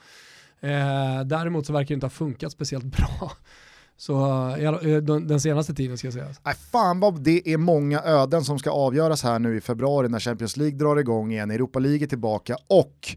Eh, 0.59 1.25
däremot 1.25 1.65
så 1.65 1.73
verkar 1.73 1.87
det 1.87 1.93
inte 1.93 2.05
ha 2.05 2.11
funkat 2.11 2.51
speciellt 2.51 2.85
bra. 2.97 3.31
Så 3.97 4.47
eh, 4.49 4.63
eh, 4.63 5.01
den 5.03 5.39
senaste 5.39 5.73
tiden 5.73 5.97
ska 5.97 6.07
jag 6.07 6.13
säga. 6.13 6.27
Nej, 6.43 6.55
fan 6.71 6.99
vad 6.99 7.23
det 7.23 7.53
är 7.53 7.57
många 7.57 8.01
öden 8.01 8.43
som 8.43 8.59
ska 8.59 8.71
avgöras 8.71 9.23
här 9.23 9.39
nu 9.39 9.57
i 9.57 9.61
februari 9.61 10.09
när 10.09 10.19
Champions 10.19 10.57
League 10.57 10.77
drar 10.77 10.97
igång 10.97 11.31
igen, 11.31 11.51
Europa 11.51 11.79
League 11.79 12.03
är 12.03 12.07
tillbaka 12.07 12.57
och 12.67 13.15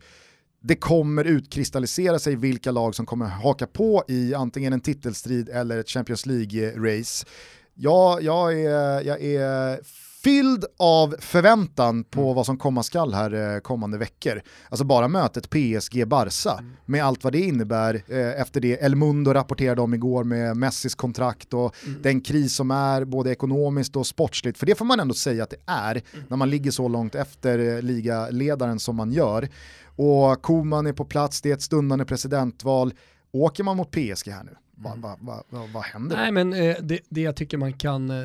det 0.63 0.77
kommer 0.77 1.25
utkristallisera 1.25 2.19
sig 2.19 2.37
vilka 2.37 2.71
lag 2.71 2.95
som 2.95 3.07
kommer 3.07 3.27
haka 3.27 3.67
på 3.67 4.05
i 4.09 4.35
antingen 4.35 4.73
en 4.73 4.81
titelstrid 4.81 5.49
eller 5.49 5.79
ett 5.79 5.89
Champions 5.89 6.27
League-race. 6.27 7.27
Ja, 7.75 8.21
jag 8.21 8.61
är, 8.61 9.03
jag 9.03 9.23
är 9.23 9.81
fylld 10.25 10.65
av 10.77 11.15
förväntan 11.19 12.05
på 12.05 12.23
mm. 12.23 12.35
vad 12.35 12.47
som 12.47 12.59
komma 12.59 12.83
skall 12.83 13.15
här 13.15 13.55
eh, 13.55 13.61
kommande 13.61 13.99
veckor. 13.99 14.43
Alltså 14.69 14.85
bara 14.85 15.09
mötet 15.09 15.51
PSG-Barca 15.51 16.59
mm. 16.59 16.73
med 16.87 17.05
allt 17.05 17.25
vad 17.25 17.33
det 17.33 17.41
innebär 17.41 18.03
eh, 18.09 18.41
efter 18.41 18.61
det 18.61 18.83
El 18.83 18.97
Mundo 18.97 19.33
rapporterade 19.33 19.81
om 19.83 19.95
igår 19.95 20.25
med 20.25 20.57
Messis 20.57 20.95
kontrakt 20.95 21.55
och 21.55 21.75
mm. 21.87 22.03
den 22.03 22.21
kris 22.21 22.55
som 22.55 22.71
är 22.71 23.05
både 23.05 23.31
ekonomiskt 23.31 23.97
och 23.97 24.07
sportsligt. 24.07 24.59
För 24.59 24.67
det 24.67 24.75
får 24.75 24.85
man 24.85 25.01
ändå 25.01 25.15
säga 25.15 25.43
att 25.43 25.51
det 25.51 25.63
är 25.67 25.93
mm. 25.93 26.27
när 26.29 26.37
man 26.37 26.51
ligger 26.51 26.71
så 26.71 26.89
långt 26.89 27.15
efter 27.15 27.59
eh, 27.59 27.83
ligaledaren 27.83 28.79
som 28.79 28.97
man 28.97 29.13
gör. 29.13 29.49
Och 29.97 30.43
Koman 30.43 30.87
är 30.87 30.93
på 30.93 31.05
plats, 31.05 31.41
det 31.41 31.51
är 31.51 31.55
ett 31.55 31.63
stundande 31.63 32.05
presidentval. 32.05 32.95
Åker 33.33 33.65
man 33.65 33.77
mot 33.77 33.91
PSG 33.91 34.29
här 34.29 34.45
nu? 34.45 34.57
Vad, 34.75 34.93
mm. 34.93 35.03
vad, 35.21 35.43
vad, 35.51 35.69
vad 35.71 35.83
händer? 35.83 36.17
Nej, 36.17 36.33
men 36.33 36.53
eh, 36.53 36.77
det, 36.83 37.01
det 37.09 37.21
jag 37.21 37.37
tycker 37.37 37.59
man 37.59 37.73
kan 37.73 38.11
eh, 38.11 38.17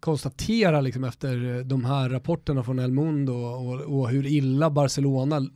konstatera 0.00 0.80
liksom, 0.80 1.04
efter 1.04 1.64
de 1.64 1.84
här 1.84 2.08
rapporterna 2.08 2.64
från 2.64 2.78
El 2.78 2.92
Mundo 2.92 3.32
och, 3.32 3.80
och 3.80 4.08
hur 4.08 4.26
illa 4.26 4.70
Barcelona 4.70 5.48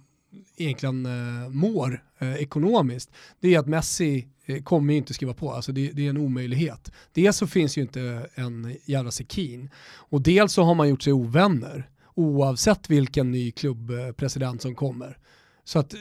egentligen 0.57 1.07
eh, 1.07 1.49
mår 1.49 2.05
eh, 2.19 2.35
ekonomiskt, 2.35 3.11
det 3.41 3.55
är 3.55 3.59
att 3.59 3.67
Messi 3.67 4.29
eh, 4.47 4.63
kommer 4.63 4.93
ju 4.93 4.99
inte 4.99 5.15
skriva 5.15 5.35
på, 5.35 5.53
alltså 5.53 5.73
det, 5.73 5.91
det, 5.93 6.07
är 6.07 6.11
en 6.11 6.17
omöjlighet. 6.17 6.93
Dels 7.13 7.37
så 7.37 7.47
finns 7.47 7.79
ju 7.79 7.83
inte 7.83 8.27
en 8.35 8.77
jävla 8.85 9.11
Sekin 9.11 9.71
och 9.95 10.23
dels 10.23 10.53
så 10.53 10.63
har 10.63 10.75
man 10.75 10.89
gjort 10.89 11.03
sig 11.03 11.13
ovänner 11.13 11.89
oavsett 12.21 12.91
vilken 12.91 13.31
ny 13.31 13.51
klubbpresident 13.51 14.63
som 14.63 14.75
kommer. 14.75 15.19
Så 15.65 15.79
att 15.79 15.95
eh, 15.95 15.99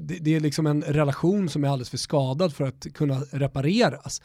det, 0.00 0.18
det, 0.20 0.34
är 0.34 0.40
liksom 0.40 0.66
en 0.66 0.82
relation 0.82 1.48
som 1.48 1.64
är 1.64 1.68
alldeles 1.68 1.90
för 1.90 1.96
skadad 1.96 2.54
för 2.54 2.64
att 2.64 2.86
kunna 2.94 3.20
repareras. 3.20 4.22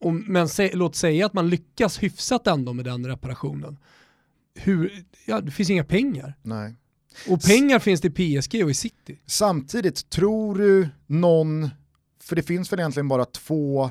Och, 0.00 0.14
men 0.14 0.48
se, 0.48 0.70
låt 0.74 0.96
säga 0.96 1.26
att 1.26 1.32
man 1.32 1.50
lyckas 1.50 2.02
hyfsat 2.02 2.46
ändå 2.46 2.72
med 2.72 2.84
den 2.84 3.06
reparationen. 3.06 3.78
Hur, 4.54 5.04
ja, 5.26 5.40
det 5.40 5.50
finns 5.50 5.70
inga 5.70 5.84
pengar. 5.84 6.34
Nej. 6.42 6.74
Och 7.28 7.42
pengar 7.42 7.78
finns 7.78 8.00
det 8.00 8.20
i 8.20 8.40
PSG 8.40 8.64
och 8.64 8.70
i 8.70 8.74
City. 8.74 9.18
Samtidigt, 9.26 10.10
tror 10.10 10.54
du 10.54 10.88
någon, 11.06 11.70
för 12.22 12.36
det 12.36 12.42
finns 12.42 12.72
väl 12.72 12.80
egentligen 12.80 13.08
bara 13.08 13.24
två 13.24 13.90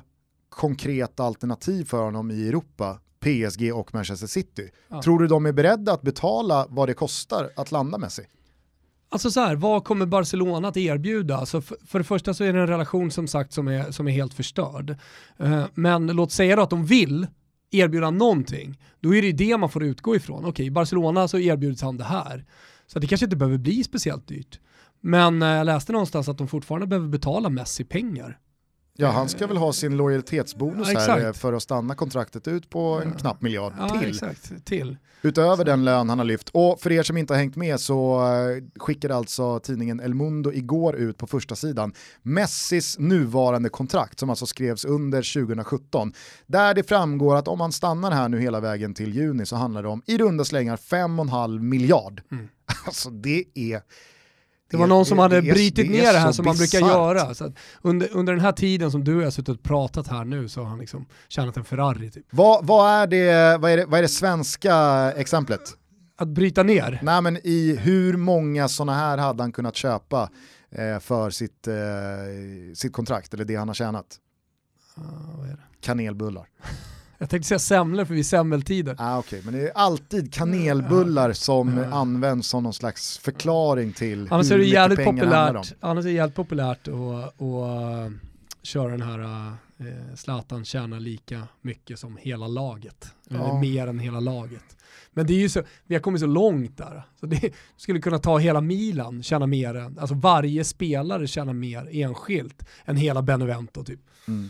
konkreta 0.50 1.24
alternativ 1.24 1.86
för 1.86 2.04
honom 2.04 2.32
i 2.32 2.48
Europa, 2.48 3.00
PSG 3.22 3.74
och 3.74 3.94
Manchester 3.94 4.28
City. 4.28 4.70
Ja. 4.88 5.02
Tror 5.02 5.20
du 5.20 5.28
de 5.28 5.46
är 5.46 5.52
beredda 5.52 5.94
att 5.94 6.02
betala 6.02 6.66
vad 6.70 6.90
det 6.90 6.94
kostar 6.94 7.50
att 7.56 7.72
landa 7.72 7.98
Messi? 7.98 8.24
Alltså 9.10 9.32
så 9.32 9.40
här, 9.40 9.56
vad 9.56 9.84
kommer 9.84 10.06
Barcelona 10.06 10.68
att 10.68 10.78
erbjuda? 10.78 11.38
Alltså 11.38 11.62
för, 11.62 11.78
för 11.86 12.00
det 12.00 12.06
första 12.06 12.34
så 12.34 12.44
är 12.44 12.54
det 12.54 12.60
en 12.60 12.68
relation 12.68 13.12
som 13.12 13.28
sagt 13.28 13.54
som 13.54 13.68
är, 13.68 13.92
som 13.92 14.08
är 14.08 14.12
helt 14.12 14.34
förstörd. 14.34 14.98
Uh, 15.42 15.66
men 15.74 16.08
låt 16.08 16.32
säga 16.32 16.56
då 16.56 16.62
att 16.62 16.70
de 16.70 16.86
vill 16.86 17.28
erbjuda 17.72 18.10
någonting, 18.10 18.80
då 19.00 19.16
är 19.16 19.22
det 19.22 19.32
det 19.32 19.58
man 19.58 19.70
får 19.70 19.84
utgå 19.84 20.16
ifrån. 20.16 20.40
Okej, 20.40 20.50
okay, 20.50 20.70
Barcelona 20.70 21.28
så 21.28 21.40
erbjuds 21.40 21.82
han 21.82 21.98
det 21.98 22.04
här. 22.04 22.46
Så 22.88 23.00
det 23.00 23.08
kanske 23.08 23.26
inte 23.26 23.36
behöver 23.36 23.58
bli 23.58 23.84
speciellt 23.84 24.28
dyrt. 24.28 24.60
Men 25.02 25.42
uh, 25.42 25.50
jag 25.50 25.66
läste 25.66 25.92
någonstans 25.92 26.30
att 26.30 26.38
de 26.38 26.48
fortfarande 26.48 26.88
behöver 26.88 27.08
betala 27.08 27.50
Messi 27.50 27.84
pengar 27.84 28.40
Ja, 28.94 29.10
han 29.10 29.30
ska 29.30 29.48
väl 29.48 29.58
ha 29.58 29.74
sin 29.74 29.98
lojalitetsbonus 29.98 30.90
ja, 30.94 31.00
här 31.00 31.26
eh, 31.26 31.34
för 31.34 31.54
att 31.54 31.64
stanna 31.64 31.96
kontraktet 31.96 32.48
ut 32.48 32.70
på 32.70 33.02
en 33.06 33.12
knapp 33.12 33.42
miljard 33.42 33.74
ja, 33.78 34.00
till. 34.00 34.10
Exakt. 34.10 34.66
till. 34.66 34.98
Utöver 35.22 35.66
den 35.66 35.86
lön 35.86 36.10
han 36.10 36.20
har 36.20 36.26
lyft. 36.26 36.50
Och 36.50 36.80
för 36.80 36.92
er 36.92 37.04
som 37.04 37.18
inte 37.18 37.34
har 37.34 37.40
hängt 37.40 37.56
med 37.56 37.80
så 37.80 38.22
eh, 38.22 38.64
skickade 38.80 39.16
alltså 39.16 39.60
tidningen 39.60 40.00
El 40.00 40.14
Mundo 40.14 40.52
igår 40.54 40.96
ut 40.96 41.18
på 41.18 41.28
första 41.28 41.56
sidan 41.56 41.94
Messis 42.22 43.00
nuvarande 43.00 43.70
kontrakt 43.70 44.20
som 44.20 44.30
alltså 44.30 44.46
skrevs 44.46 44.86
under 44.86 45.46
2017. 45.46 46.14
Där 46.48 46.74
det 46.74 46.84
framgår 46.84 47.36
att 47.36 47.48
om 47.48 47.62
han 47.62 47.72
stannar 47.72 48.12
här 48.12 48.30
nu 48.30 48.40
hela 48.40 48.60
vägen 48.60 48.94
till 48.94 49.16
juni 49.16 49.46
så 49.46 49.56
handlar 49.56 49.84
det 49.84 49.90
om 49.90 50.02
i 50.06 50.18
runda 50.18 50.46
slängar 50.46 50.78
5,5 50.78 51.60
miljard. 51.60 52.22
Mm. 52.32 52.48
Alltså 52.86 53.10
det 53.10 53.44
är 53.56 53.82
det 54.72 54.78
var 54.78 54.88
någon 54.88 55.06
som 55.06 55.18
det, 55.18 55.24
hade 55.24 55.42
brutit 55.42 55.92
ner 55.92 56.14
det 56.14 56.20
här 56.20 56.32
som 56.32 56.46
man 56.46 56.56
brukar 56.56 56.80
göra. 56.80 57.34
Så 57.34 57.54
under, 57.82 58.10
under 58.12 58.34
den 58.34 58.42
här 58.42 58.52
tiden 58.52 58.92
som 58.92 59.04
du 59.04 59.16
och 59.16 59.22
jag 59.22 59.26
har 59.26 59.32
suttit 59.32 59.50
och 59.50 59.64
pratat 59.64 60.08
här 60.08 60.26
nu 60.26 60.50
så 60.50 60.62
har 60.62 60.68
han 60.68 60.80
liksom 60.80 61.06
tjänat 61.28 61.58
en 61.58 61.64
Ferrari. 61.64 62.12
Typ. 62.12 62.26
Vad, 62.30 62.66
vad, 62.66 62.90
är 62.90 63.08
det, 63.08 63.58
vad, 63.58 63.72
är 63.72 63.78
det, 63.78 63.86
vad 63.86 63.98
är 63.98 64.02
det 64.02 64.08
svenska 64.08 64.76
exemplet? 65.16 65.62
Att 66.18 66.28
bryta 66.28 66.64
ner? 66.64 67.00
Nej 67.04 67.22
men 67.22 67.38
i 67.44 67.76
hur 67.76 68.18
många 68.18 68.68
sådana 68.68 68.94
här 68.94 69.18
hade 69.18 69.44
han 69.44 69.52
kunnat 69.52 69.76
köpa 69.76 70.30
eh, 70.72 71.00
för 71.00 71.30
sitt, 71.30 71.68
eh, 71.68 71.74
sitt 72.74 72.94
kontrakt 72.94 73.34
eller 73.34 73.46
det 73.46 73.56
han 73.56 73.68
har 73.68 73.76
tjänat? 73.76 74.18
Uh, 74.98 75.54
Kanelbullar. 75.82 76.48
Jag 77.22 77.30
tänkte 77.30 77.48
säga 77.48 77.60
semlor 77.60 78.06
för 78.06 78.14
vi 78.14 78.20
är 78.20 78.24
semmeltider. 78.24 78.96
Ah, 78.98 79.20
okay. 79.20 79.42
Men 79.46 79.54
det 79.54 79.60
är 79.60 79.72
alltid 79.76 80.34
kanelbullar 80.34 81.34
som 81.34 81.78
ja. 81.78 81.86
används 81.86 82.48
som 82.48 82.64
någon 82.64 82.74
slags 82.74 83.18
förklaring 83.18 83.94
till 83.94 84.28
annars 84.32 84.52
hur 84.52 84.60
är 84.60 84.82
det 84.82 84.90
mycket 84.90 85.06
pengar 85.06 85.26
det 85.26 85.36
handlar 85.36 85.60
om. 85.60 85.66
Annars 85.80 86.06
är 86.06 86.10
det 86.10 86.16
jävligt 86.16 86.36
populärt 86.36 86.88
att, 86.88 87.42
att 87.42 88.12
köra 88.64 88.92
den 88.92 89.02
här 89.02 89.48
eh, 89.78 90.16
Zlatan 90.16 90.66
tjänar 90.66 91.00
lika 91.00 91.48
mycket 91.62 92.00
som 92.00 92.18
hela 92.18 92.48
laget. 92.48 93.14
Ja. 93.30 93.36
Eller 93.36 93.60
mer 93.60 93.88
än 93.88 94.00
hela 94.00 94.20
laget. 94.20 94.78
Men 95.14 95.28
det 95.28 95.34
är 95.34 95.40
ju 95.40 95.50
så, 95.50 95.64
vi 95.86 95.96
har 95.96 96.02
kommit 96.02 96.22
så 96.22 96.28
långt 96.28 96.78
där. 96.78 97.04
Så 97.20 97.26
det 97.26 97.54
skulle 97.78 98.00
kunna 98.00 98.20
ta 98.20 98.38
hela 98.38 98.62
Milan 98.62 99.24
tjäna 99.24 99.48
mer 99.48 99.76
än, 99.76 100.00
alltså 100.00 100.16
varje 100.16 100.64
spelare 100.64 101.28
tjänar 101.28 101.54
mer 101.54 101.90
enskilt 101.92 102.66
än 102.86 102.96
hela 102.96 103.22
Benevento 103.22 103.84
typ. 103.84 104.00
Mm. 104.28 104.50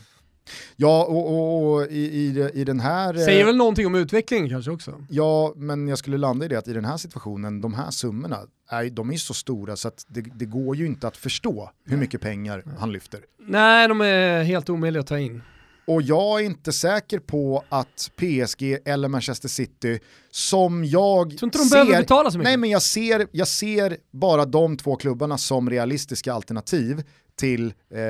Ja, 0.75 1.03
och, 1.03 1.33
och, 1.33 1.73
och 1.73 1.87
i, 1.91 1.99
i, 1.99 2.49
i, 2.53 2.63
den 2.63 2.79
här... 2.79 3.13
Säger 3.13 3.39
eh, 3.39 3.45
väl 3.45 3.57
någonting 3.57 3.85
om 3.85 3.95
utvecklingen 3.95 4.49
kanske 4.49 4.71
också? 4.71 5.05
Ja, 5.09 5.53
men 5.55 5.87
jag 5.87 5.97
skulle 5.97 6.17
landa 6.17 6.45
i 6.45 6.47
det 6.47 6.55
att 6.55 6.67
i 6.67 6.73
den 6.73 6.85
här 6.85 6.97
situationen, 6.97 7.61
de 7.61 7.73
här 7.73 7.91
summorna, 7.91 8.39
är, 8.69 8.89
de 8.89 9.11
är 9.11 9.17
så 9.17 9.33
stora 9.33 9.75
så 9.75 9.87
att 9.87 10.05
det, 10.07 10.21
det 10.21 10.45
går 10.45 10.75
ju 10.75 10.85
inte 10.85 11.07
att 11.07 11.17
förstå 11.17 11.71
hur 11.85 11.97
mycket 11.97 12.21
pengar 12.21 12.63
han 12.79 12.91
lyfter. 12.91 13.19
Nej, 13.39 13.87
de 13.87 14.01
är 14.01 14.43
helt 14.43 14.69
omöjliga 14.69 15.01
att 15.01 15.07
ta 15.07 15.19
in. 15.19 15.41
Och 15.85 16.01
jag 16.01 16.41
är 16.41 16.45
inte 16.45 16.71
säker 16.71 17.19
på 17.19 17.63
att 17.69 18.11
PSG 18.15 18.77
eller 18.85 19.07
Manchester 19.07 19.49
City, 19.49 19.99
som 20.31 20.85
jag 20.85 21.29
de 21.29 21.49
ser? 21.51 22.37
Nej 22.37 22.57
men 22.57 22.69
jag 22.69 22.81
ser, 22.81 23.27
jag 23.31 23.47
ser 23.47 23.97
bara 24.11 24.45
de 24.45 24.77
två 24.77 24.95
klubbarna 24.95 25.37
som 25.37 25.69
realistiska 25.69 26.33
alternativ 26.33 27.03
till 27.35 27.65
eh, 27.65 28.01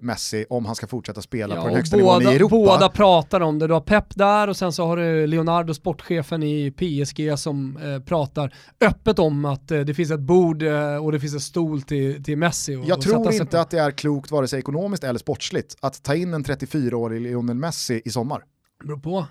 Messi 0.00 0.46
om 0.50 0.66
han 0.66 0.74
ska 0.74 0.86
fortsätta 0.86 1.22
spela 1.22 1.54
ja, 1.54 1.60
på 1.60 1.66
den 1.66 1.76
högsta 1.76 1.96
båda, 1.96 2.18
nivån 2.18 2.32
i 2.32 2.36
Europa. 2.36 2.56
Båda 2.56 2.88
pratar 2.88 3.40
om 3.40 3.58
det, 3.58 3.66
du 3.66 3.72
har 3.72 3.80
Pep 3.80 4.14
där 4.14 4.48
och 4.48 4.56
sen 4.56 4.72
så 4.72 4.86
har 4.86 4.96
du 4.96 5.26
Leonardo, 5.26 5.74
sportchefen 5.74 6.42
i 6.42 6.70
PSG 6.70 7.38
som 7.38 7.76
eh, 7.76 8.00
pratar 8.00 8.54
öppet 8.80 9.18
om 9.18 9.44
att 9.44 9.70
eh, 9.70 9.80
det 9.80 9.94
finns 9.94 10.10
ett 10.10 10.20
bord 10.20 10.62
eh, 10.62 10.96
och 10.96 11.12
det 11.12 11.20
finns 11.20 11.34
en 11.34 11.40
stol 11.40 11.82
till, 11.82 12.24
till 12.24 12.38
Messi. 12.38 12.76
Och, 12.76 12.84
Jag 12.84 12.96
och 12.98 13.04
tror 13.04 13.32
inte 13.32 13.46
på. 13.46 13.56
att 13.56 13.70
det 13.70 13.78
är 13.78 13.90
klokt 13.90 14.30
vare 14.30 14.48
sig 14.48 14.58
ekonomiskt 14.58 15.04
eller 15.04 15.18
sportsligt 15.18 15.76
att 15.80 16.02
ta 16.02 16.14
in 16.14 16.34
en 16.34 16.44
34-årig 16.44 17.20
Lionel 17.20 17.56
Messi 17.56 18.02
i 18.04 18.10
sommar. 18.10 18.42
Det 18.80 18.86
beror 18.86 18.98
på 18.98 19.26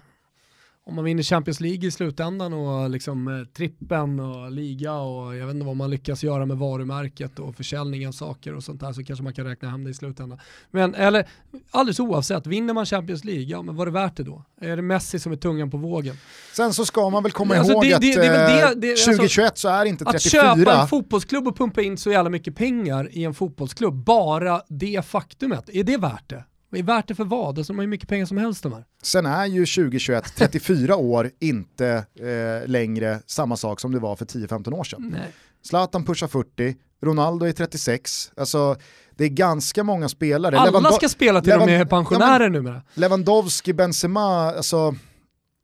om 0.85 0.95
man 0.95 1.05
vinner 1.05 1.23
Champions 1.23 1.59
League 1.59 1.87
i 1.87 1.91
slutändan 1.91 2.53
och 2.53 2.89
liksom 2.89 3.27
eh, 3.27 3.45
trippen 3.45 4.19
och 4.19 4.51
liga 4.51 4.93
och 4.93 5.35
jag 5.35 5.45
vet 5.45 5.53
inte 5.53 5.65
vad 5.65 5.75
man 5.75 5.89
lyckas 5.89 6.23
göra 6.23 6.45
med 6.45 6.57
varumärket 6.57 7.39
och 7.39 7.55
försäljning 7.55 8.07
av 8.07 8.11
saker 8.11 8.55
och 8.55 8.63
sånt 8.63 8.81
där 8.81 8.93
så 8.93 9.03
kanske 9.03 9.23
man 9.23 9.33
kan 9.33 9.45
räkna 9.45 9.69
hem 9.69 9.83
det 9.83 9.89
i 9.89 9.93
slutändan. 9.93 10.39
Men 10.71 10.95
eller 10.95 11.27
alldeles 11.71 11.99
oavsett, 11.99 12.47
vinner 12.47 12.73
man 12.73 12.85
Champions 12.85 13.23
League, 13.23 13.43
ja 13.43 13.61
men 13.61 13.75
var 13.75 13.85
det 13.85 13.91
värt 13.91 14.17
det 14.17 14.23
då? 14.23 14.43
Är 14.61 14.75
det 14.75 14.81
Messi 14.81 15.19
som 15.19 15.31
är 15.31 15.35
tungan 15.35 15.71
på 15.71 15.77
vågen? 15.77 16.15
Sen 16.55 16.73
så 16.73 16.85
ska 16.85 17.09
man 17.09 17.23
väl 17.23 17.31
komma 17.31 17.55
alltså, 17.55 17.73
ihåg 17.73 17.83
det, 17.83 17.97
det, 17.99 18.15
det, 18.15 18.69
att 18.69 18.81
det, 18.81 18.95
2021 18.95 19.45
alltså, 19.45 19.67
så 19.67 19.73
är 19.73 19.85
inte 19.85 20.05
34... 20.05 20.51
Att 20.51 20.57
köpa 20.57 20.81
en 20.81 20.87
fotbollsklubb 20.87 21.47
och 21.47 21.57
pumpa 21.57 21.81
in 21.81 21.97
så 21.97 22.11
jävla 22.11 22.29
mycket 22.29 22.55
pengar 22.55 23.09
i 23.11 23.23
en 23.23 23.33
fotbollsklubb, 23.33 23.93
bara 23.93 24.61
det 24.67 25.05
faktumet, 25.05 25.69
är 25.69 25.83
det 25.83 25.97
värt 25.97 26.29
det? 26.29 26.43
Värt 26.81 27.07
det 27.07 27.15
för 27.15 27.25
vad? 27.25 27.57
Alltså, 27.57 27.73
de 27.73 27.77
har 27.77 27.83
ju 27.83 27.89
mycket 27.89 28.09
pengar 28.09 28.25
som 28.25 28.37
helst 28.37 28.63
de 28.63 28.73
här. 28.73 28.85
Sen 29.03 29.25
är 29.25 29.45
ju 29.45 29.65
2021, 29.65 30.35
34 30.35 30.95
år, 30.97 31.31
inte 31.39 32.05
eh, 32.19 32.69
längre 32.69 33.19
samma 33.25 33.57
sak 33.57 33.79
som 33.79 33.91
det 33.91 33.99
var 33.99 34.15
för 34.15 34.25
10-15 34.25 34.73
år 34.73 34.83
sedan. 34.83 35.15
Nej. 35.19 35.31
Zlatan 35.61 36.05
pushar 36.05 36.27
40, 36.27 36.75
Ronaldo 37.01 37.45
är 37.45 37.51
36, 37.51 38.31
alltså 38.37 38.75
det 39.15 39.23
är 39.23 39.29
ganska 39.29 39.83
många 39.83 40.09
spelare. 40.09 40.57
Alla 40.57 40.65
Lewando 40.65 40.91
ska 40.91 41.09
spela 41.09 41.41
till 41.41 41.49
Lewand 41.49 41.71
de 41.71 41.75
är 41.75 41.85
pensionärer 41.85 42.43
ja, 42.43 42.49
numera. 42.49 42.81
Lewandowski, 42.93 43.73
Benzema, 43.73 44.51
alltså 44.51 44.95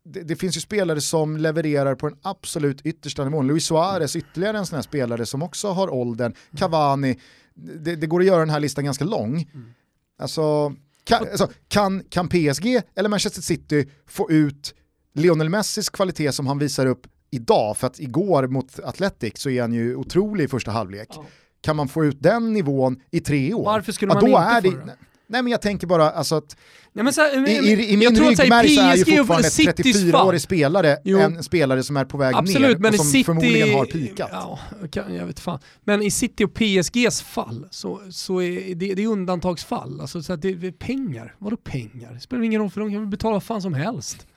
det, 0.05 0.21
det, 0.21 0.35
finns 0.35 0.57
ju 0.57 0.61
spelare 0.61 1.01
som 1.01 1.37
levererar 1.37 1.95
på 1.95 2.09
den 2.09 2.17
absolut 2.21 2.81
yttersta 2.81 3.23
nivån. 3.23 3.47
Luis 3.47 3.65
Suarez, 3.65 4.15
ytterligare 4.15 4.57
en 4.57 4.65
sån 4.65 4.75
här 4.75 4.83
spelare 4.83 5.25
som 5.25 5.43
också 5.43 5.71
har 5.71 5.93
åldern, 5.93 6.33
Cavani, 6.57 7.19
det, 7.53 7.95
det 7.95 8.07
går 8.07 8.19
att 8.19 8.25
göra 8.25 8.39
den 8.39 8.49
här 8.49 8.59
listan 8.59 8.85
ganska 8.85 9.05
lång. 9.05 9.49
Mm. 9.53 9.73
Alltså, 10.19 10.73
kan, 11.09 11.27
alltså, 11.27 11.49
kan, 11.67 12.03
kan 12.09 12.29
PSG 12.29 12.81
eller 12.95 13.09
Manchester 13.09 13.41
City 13.41 13.89
få 14.07 14.31
ut 14.31 14.75
Lionel 15.13 15.49
Messis 15.49 15.89
kvalitet 15.89 16.31
som 16.31 16.47
han 16.47 16.59
visar 16.59 16.85
upp 16.85 17.07
idag, 17.31 17.77
för 17.77 17.87
att 17.87 17.99
igår 17.99 18.47
mot 18.47 18.79
Athletic 18.79 19.33
så 19.35 19.49
är 19.49 19.61
han 19.61 19.73
ju 19.73 19.95
otrolig 19.95 20.43
i 20.43 20.47
första 20.47 20.71
halvlek. 20.71 21.07
Ja. 21.11 21.25
Kan 21.61 21.75
man 21.75 21.87
få 21.87 22.05
ut 22.05 22.17
den 22.19 22.53
nivån 22.53 23.01
i 23.11 23.19
tre 23.19 23.53
år? 23.53 23.65
Varför 23.65 23.91
skulle 23.91 24.13
man 24.13 24.29
ja, 24.29 24.57
inte 24.57 24.71
få 24.71 24.85
det? 24.85 24.95
Nej 25.29 25.43
men 25.43 25.51
jag 25.51 25.61
tänker 25.61 25.87
bara 25.87 26.09
alltså 26.09 26.35
att 26.35 26.55
Nej, 26.93 27.03
men 27.03 27.13
så 27.13 27.21
här, 27.21 27.49
i, 27.49 27.51
i, 27.51 27.93
i 27.93 27.97
min 27.97 28.15
ryggmärg 28.15 28.69
så 28.69 28.81
är 28.81 28.95
ju 28.95 29.05
fortfarande 29.05 29.47
34-årig 29.47 30.41
spelare 30.41 30.97
jo. 31.03 31.19
en 31.19 31.43
spelare 31.43 31.83
som 31.83 31.97
är 31.97 32.05
på 32.05 32.17
väg 32.17 32.35
Absolut, 32.35 32.69
ner 32.69 32.77
men 32.77 32.89
och 32.89 32.95
som 32.95 33.05
City, 33.05 33.23
förmodligen 33.23 33.73
har 33.73 33.85
pikat. 33.85 34.29
Ja, 34.31 34.59
jag 34.93 35.25
vet 35.25 35.39
fan. 35.39 35.59
Men 35.83 36.01
i 36.01 36.11
City 36.11 36.43
och 36.43 36.53
PSGs 36.53 37.21
fall 37.21 37.67
så, 37.71 38.01
så 38.09 38.41
är 38.41 38.75
det, 38.75 38.93
det 38.93 39.03
är 39.03 39.07
undantagsfall. 39.07 40.01
Alltså, 40.01 40.23
så 40.23 40.33
att 40.33 40.41
det 40.41 40.49
är 40.49 40.71
pengar, 40.71 41.35
vadå 41.37 41.57
pengar? 41.57 42.13
Det 42.13 42.19
spelar 42.19 42.43
ingen 42.43 42.61
roll 42.61 42.69
för 42.69 42.81
de 42.81 42.91
kan 42.91 43.09
betala 43.09 43.39
fan 43.39 43.61
som 43.61 43.73
helst. 43.73 44.27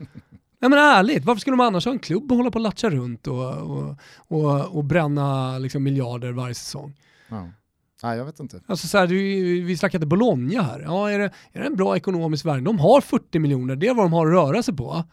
Nej 0.59 0.71
men 0.71 0.79
ärligt, 0.79 1.25
varför 1.25 1.41
skulle 1.41 1.57
de 1.57 1.61
annars 1.61 1.85
ha 1.85 1.93
en 1.93 1.99
klubb 1.99 2.33
och 2.33 2.39
hålla 2.39 2.51
på 2.51 2.57
och 2.57 2.63
latcha 2.63 2.91
runt 2.91 3.27
och, 3.27 3.53
och, 3.53 3.97
och, 4.17 4.77
och 4.77 4.85
bränna 4.85 5.59
liksom 5.59 5.83
miljarder 5.83 6.33
varje 6.33 6.55
säsong? 6.55 6.95
Ja. 7.29 7.49
Nej, 8.03 8.19
jag 8.19 8.25
vet 8.25 8.41
inte. 8.41 8.61
Alltså 8.67 8.89
så 8.89 8.99
här, 8.99 9.07
vi 9.63 9.77
snackade 9.77 10.07
Bologna 10.07 10.63
här. 10.63 10.81
Ja, 10.81 11.11
är, 11.11 11.19
det, 11.19 11.31
är 11.53 11.61
det 11.61 11.67
en 11.67 11.77
bra 11.77 11.97
ekonomisk 11.97 12.45
värld? 12.45 12.63
De 12.63 12.79
har 12.79 13.01
40 13.01 13.39
miljoner, 13.39 13.77
det 13.77 13.89
är 13.89 13.95
vad 13.95 14.05
de 14.05 14.13
har 14.13 14.27
att 14.27 14.33
röra 14.33 14.63
sig 14.63 14.77
på. 14.77 15.05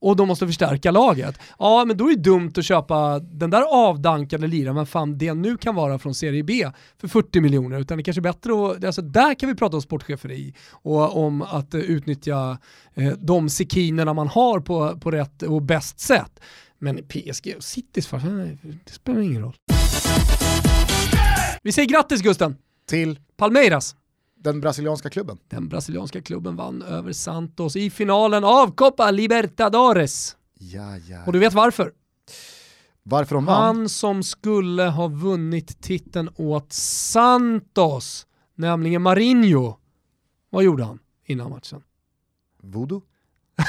och 0.00 0.16
de 0.16 0.28
måste 0.28 0.46
förstärka 0.46 0.90
laget. 0.90 1.40
Ja, 1.58 1.84
men 1.84 1.96
då 1.96 2.10
är 2.10 2.16
det 2.16 2.22
dumt 2.22 2.52
att 2.56 2.64
köpa 2.64 3.18
den 3.18 3.50
där 3.50 3.62
avdankade 3.62 4.46
liraren, 4.46 4.74
men 4.76 4.86
fan 4.86 5.18
det 5.18 5.34
nu 5.34 5.56
kan 5.56 5.74
vara 5.74 5.98
från 5.98 6.14
Serie 6.14 6.42
B, 6.42 6.70
för 7.00 7.08
40 7.08 7.40
miljoner. 7.40 7.80
Utan 7.80 7.96
det 7.96 8.02
är 8.02 8.04
kanske 8.04 8.20
är 8.20 8.22
bättre 8.22 8.52
att, 8.52 8.84
alltså 8.84 9.02
där 9.02 9.34
kan 9.34 9.48
vi 9.48 9.54
prata 9.54 9.76
om 9.76 9.82
sportcheferi 9.82 10.54
och 10.70 11.24
om 11.24 11.42
att 11.42 11.74
eh, 11.74 11.80
utnyttja 11.80 12.58
eh, 12.94 13.12
de 13.18 13.48
sekinerna 13.48 14.14
man 14.14 14.28
har 14.28 14.60
på, 14.60 14.98
på 15.00 15.10
rätt 15.10 15.42
och 15.42 15.62
bäst 15.62 16.00
sätt. 16.00 16.40
Men 16.78 16.96
PSG 17.08 17.54
och 17.56 17.64
Citys, 17.64 18.10
det 18.84 18.92
spelar 18.92 19.20
ingen 19.20 19.42
roll. 19.42 19.54
Vi 21.62 21.72
säger 21.72 21.88
grattis 21.88 22.22
Gusten! 22.22 22.56
Till? 22.86 23.18
Palmeiras. 23.36 23.96
Den 24.36 24.60
brasilianska 24.60 25.10
klubben. 25.10 25.38
Den 25.48 25.68
brasilianska 25.68 26.22
klubben 26.22 26.56
vann 26.56 26.82
över 26.82 27.12
Santos 27.12 27.76
i 27.76 27.90
finalen 27.90 28.44
av 28.44 28.74
Copa 28.74 29.10
Libertadores. 29.10 30.36
Ja, 30.58 30.96
ja. 30.96 31.24
Och 31.26 31.32
du 31.32 31.38
vet 31.38 31.52
varför? 31.52 31.92
Varför 33.02 33.34
de 33.34 33.44
vann? 33.44 33.76
Han 33.76 33.88
som 33.88 34.22
skulle 34.22 34.82
ha 34.82 35.08
vunnit 35.08 35.82
titeln 35.82 36.30
åt 36.36 36.72
Santos, 36.72 38.26
nämligen 38.54 39.02
Marinho. 39.02 39.76
Vad 40.50 40.64
gjorde 40.64 40.84
han 40.84 40.98
innan 41.24 41.50
matchen? 41.50 41.82
Voodoo? 42.62 43.02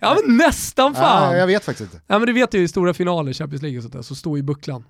ja 0.00 0.16
men 0.24 0.36
nästan 0.36 0.94
fan! 0.94 1.32
Ah, 1.32 1.36
jag 1.36 1.46
vet 1.46 1.64
faktiskt 1.64 1.94
inte. 1.94 2.04
Ja 2.06 2.18
men 2.18 2.26
du 2.26 2.32
vet 2.32 2.54
ju 2.54 2.62
i 2.62 2.68
stora 2.68 2.94
finaler, 2.94 3.32
Champions 3.32 3.62
League 3.62 3.78
och 3.78 3.82
sånt 3.82 3.94
där, 3.94 4.02
så 4.02 4.14
står 4.14 4.36
ju 4.36 4.42
bucklan 4.42 4.84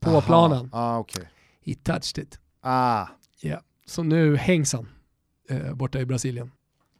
på 0.00 0.10
Aha. 0.10 0.20
planen. 0.20 0.70
Ah, 0.72 0.98
okay. 0.98 1.24
He 1.66 1.74
touched 1.74 2.24
it. 2.24 2.38
Ah. 2.62 3.06
Yeah. 3.42 3.60
Så 3.86 4.02
nu 4.02 4.36
hängs 4.36 4.72
han 4.72 4.88
eh, 5.50 5.74
borta 5.74 6.00
i 6.00 6.06
Brasilien. 6.06 6.50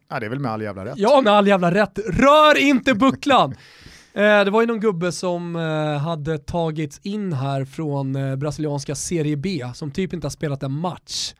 Ja 0.09 0.19
det 0.19 0.25
är 0.25 0.29
väl 0.29 0.39
med 0.39 0.51
all 0.51 0.61
jävla 0.61 0.85
rätt. 0.85 0.93
Ja 0.97 1.21
med 1.21 1.33
all 1.33 1.47
jävla 1.47 1.73
rätt. 1.73 1.99
Rör 2.07 2.57
inte 2.57 2.93
bucklan! 2.93 3.51
eh, 4.13 4.21
det 4.21 4.51
var 4.51 4.61
ju 4.61 4.67
någon 4.67 4.79
gubbe 4.79 5.11
som 5.11 5.55
eh, 5.55 5.97
hade 5.97 6.37
tagits 6.37 6.99
in 7.03 7.33
här 7.33 7.65
från 7.65 8.15
eh, 8.15 8.35
brasilianska 8.35 8.95
Serie 8.95 9.35
B 9.37 9.65
som 9.73 9.91
typ 9.91 10.13
inte 10.13 10.25
har 10.25 10.31
spelat 10.31 10.63
en 10.63 10.71
match. 10.71 11.33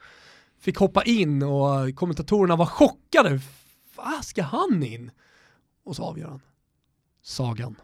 Fick 0.60 0.76
hoppa 0.76 1.02
in 1.02 1.42
och 1.42 1.94
kommentatorerna 1.94 2.56
var 2.56 2.66
chockade. 2.66 3.40
Vad 3.96 4.24
ska 4.24 4.42
han 4.42 4.82
in? 4.82 5.10
Och 5.90 5.96
så 5.96 6.02
avgör 6.02 6.28
han. 6.28 6.40
Sagan. 7.22 7.76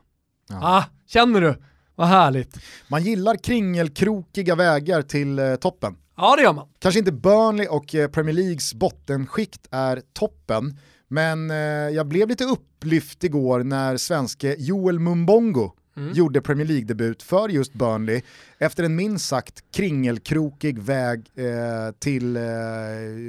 Ja. 0.49 0.59
Ah, 0.63 0.85
känner 1.07 1.41
du? 1.41 1.63
Vad 1.95 2.09
härligt. 2.09 2.59
Man 2.89 3.03
gillar 3.03 3.37
kringelkrokiga 3.37 4.55
vägar 4.55 5.03
till 5.03 5.39
eh, 5.39 5.57
toppen. 5.57 5.97
Ja 6.17 6.37
det 6.37 6.43
gör 6.43 6.53
man. 6.53 6.69
Kanske 6.79 6.99
inte 6.99 7.13
Burnley 7.13 7.67
och 7.67 7.95
eh, 7.95 8.09
Premier 8.09 8.35
Leagues 8.35 8.75
bottenskikt 8.75 9.69
är 9.71 10.03
toppen, 10.13 10.79
men 11.09 11.51
eh, 11.51 11.57
jag 11.57 12.07
blev 12.07 12.29
lite 12.29 12.45
upplyft 12.45 13.25
igår 13.25 13.63
när 13.63 13.97
svenske 13.97 14.57
Joel 14.59 14.99
Mumbongo 14.99 15.73
mm. 15.97 16.13
gjorde 16.13 16.41
Premier 16.41 16.67
League-debut 16.67 17.23
för 17.23 17.49
just 17.49 17.73
Burnley 17.73 18.23
efter 18.59 18.85
en 18.85 18.97
minst 18.97 19.29
sagt 19.29 19.65
kringelkrokig 19.73 20.79
väg 20.79 21.27
eh, 21.35 21.45
till 21.99 22.37
eh, 22.37 22.43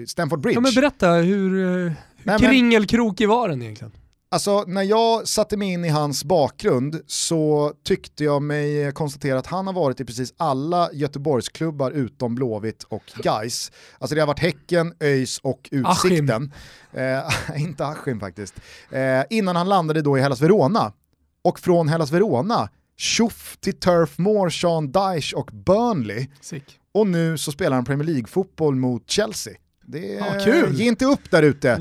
Stamford 0.08 0.40
Bridge. 0.40 0.58
Ja, 0.58 0.62
men 0.62 0.74
berätta, 0.76 1.12
hur, 1.12 1.60
eh, 1.60 1.68
hur 1.68 1.94
Nej, 2.24 2.40
kringelkrokig 2.40 3.28
var 3.28 3.50
den 3.50 3.62
egentligen? 3.62 3.94
Alltså 4.30 4.64
när 4.68 4.84
jag 4.84 5.28
satte 5.28 5.58
mig 5.58 5.74
in 5.74 5.86
i 5.86 5.90
hans 5.90 6.24
bakgrund 6.24 7.02
så 7.08 7.74
tyckte 7.84 8.24
jag 8.24 8.42
mig 8.42 8.92
konstatera 8.92 9.40
att 9.40 9.48
han 9.48 9.68
har 9.68 9.74
varit 9.74 10.00
i 10.00 10.06
precis 10.06 10.34
alla 10.38 10.90
Göteborgsklubbar 10.94 11.92
utom 11.92 12.36
Blåvitt 12.36 12.84
och 12.84 13.04
Geis. 13.24 13.72
Alltså 14.00 14.16
det 14.16 14.22
har 14.22 14.28
varit 14.28 14.40
Häcken, 14.40 14.94
ÖIS 15.00 15.40
och 15.40 15.70
Utsikten. 15.72 16.54
Eh, 16.94 17.22
inte 17.62 17.86
Askim 17.86 18.20
faktiskt. 18.20 18.56
Eh, 18.92 19.24
innan 19.30 19.56
han 19.56 19.70
landade 19.70 20.02
då 20.02 20.18
i 20.18 20.22
Hellas 20.22 20.42
Verona. 20.42 20.94
Och 21.42 21.60
från 21.60 21.88
Hellas 21.88 22.12
Verona, 22.12 22.70
tjoff 22.98 23.58
till 23.60 23.80
Turf 23.80 24.18
Moor, 24.18 24.50
Sean 24.50 24.92
Dyche 24.92 25.36
och 25.36 25.50
Burnley. 25.54 26.28
Sick. 26.42 26.80
Och 26.92 27.08
nu 27.08 27.38
så 27.38 27.52
spelar 27.52 27.76
han 27.76 27.86
Premier 27.86 28.08
League-fotboll 28.08 28.76
mot 28.76 29.10
Chelsea. 29.10 29.54
Det 29.90 30.16
är, 30.16 30.18
ja, 30.18 30.44
kul. 30.44 30.74
Ge 30.74 30.86
inte 30.86 31.06
upp 31.06 31.32
där 31.32 31.44
ute. 31.44 31.78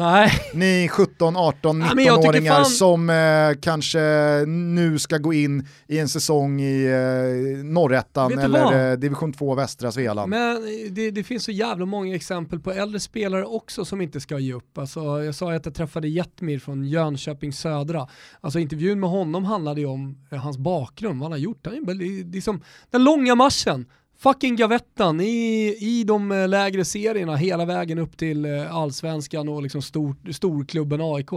Ni 0.54 0.88
17, 0.88 1.36
18, 1.36 1.82
19-åringar 1.82 2.54
fan... 2.54 2.64
som 2.64 3.10
eh, 3.10 3.60
kanske 3.60 4.00
nu 4.46 4.98
ska 4.98 5.18
gå 5.18 5.32
in 5.32 5.68
i 5.86 5.98
en 5.98 6.08
säsong 6.08 6.60
i 6.60 6.84
eh, 6.86 7.64
Norrettan 7.64 8.38
eller 8.38 8.90
eh, 8.90 8.96
division 8.96 9.32
2 9.32 9.54
västra 9.54 9.92
Svealand. 9.92 10.30
Men 10.30 10.62
det, 10.90 11.10
det, 11.10 11.22
finns 11.22 11.44
så 11.44 11.50
jävla 11.50 11.86
många 11.86 12.14
exempel 12.14 12.60
på 12.60 12.72
äldre 12.72 13.00
spelare 13.00 13.44
också 13.44 13.84
som 13.84 14.00
inte 14.00 14.20
ska 14.20 14.38
ge 14.38 14.52
upp. 14.52 14.78
Alltså, 14.78 15.24
jag 15.24 15.34
sa 15.34 15.52
att 15.52 15.66
jag 15.66 15.74
träffade 15.74 16.08
Jetmir 16.08 16.58
från 16.58 16.84
Jönköping 16.84 17.52
Södra. 17.52 18.08
Alltså 18.40 18.58
intervjun 18.58 19.00
med 19.00 19.10
honom 19.10 19.44
handlade 19.44 19.80
ju 19.80 19.86
om 19.86 20.18
eh, 20.30 20.38
hans 20.38 20.58
bakgrund, 20.58 21.20
vad 21.20 21.24
han 21.24 21.32
har 21.32 21.38
gjort. 21.38 21.66
Är 21.66 22.32
liksom 22.32 22.62
den 22.90 23.04
långa 23.04 23.34
marschen 23.34 23.86
fucking 24.18 24.56
gavettan 24.56 25.20
i, 25.20 25.76
i 25.80 26.04
de 26.04 26.32
eh, 26.32 26.48
lägre 26.48 26.84
serierna 26.84 27.36
hela 27.36 27.64
vägen 27.64 27.98
upp 27.98 28.16
till 28.16 28.44
eh, 28.44 28.76
allsvenskan 28.76 29.48
och 29.48 29.62
liksom 29.62 29.82
stor, 29.82 30.32
storklubben 30.32 31.00
AIK. 31.02 31.30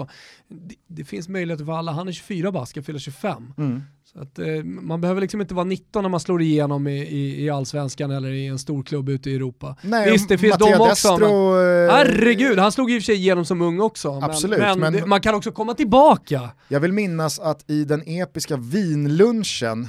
Det, 0.47 0.75
det, 0.87 1.03
finns 1.03 1.29
möjligheter 1.29 1.65
för 1.65 1.73
alla, 1.73 1.91
han 1.91 2.07
är 2.07 2.11
24 2.11 2.51
bara, 2.51 2.65
ska 2.65 2.81
fylla 2.81 2.99
25. 2.99 3.53
Mm. 3.57 3.81
Så 4.13 4.21
att, 4.21 4.39
eh, 4.39 4.63
man 4.63 5.01
behöver 5.01 5.21
liksom 5.21 5.41
inte 5.41 5.53
vara 5.53 5.65
19 5.65 6.03
när 6.03 6.09
man 6.09 6.19
slår 6.19 6.41
igenom 6.41 6.87
i, 6.87 7.01
i, 7.01 7.43
i 7.43 7.49
allsvenskan 7.49 8.11
eller 8.11 8.29
i 8.29 8.47
en 8.47 8.59
stor 8.59 8.83
klubb 8.83 9.09
ute 9.09 9.29
i 9.29 9.35
Europa. 9.35 9.75
Nej, 9.81 10.11
Visst, 10.11 10.29
det 10.29 10.37
finns 10.37 10.59
Mattia 10.59 10.77
de 10.77 10.89
också. 10.89 11.09
Destro, 11.09 11.53
men, 11.55 11.89
herregud, 11.89 12.59
han 12.59 12.71
slog 12.71 12.91
i 12.91 12.97
och 12.97 13.01
för 13.01 13.05
sig 13.05 13.15
igenom 13.15 13.45
som 13.45 13.61
ung 13.61 13.79
också. 13.79 14.19
Absolut, 14.21 14.59
men, 14.59 14.79
men 14.79 14.93
det, 14.93 15.05
man 15.05 15.21
kan 15.21 15.35
också 15.35 15.51
komma 15.51 15.73
tillbaka. 15.73 16.49
Jag 16.67 16.79
vill 16.79 16.93
minnas 16.93 17.39
att 17.39 17.69
i 17.69 17.83
den 17.83 18.01
episka 18.05 18.57
vinlunchen 18.57 19.87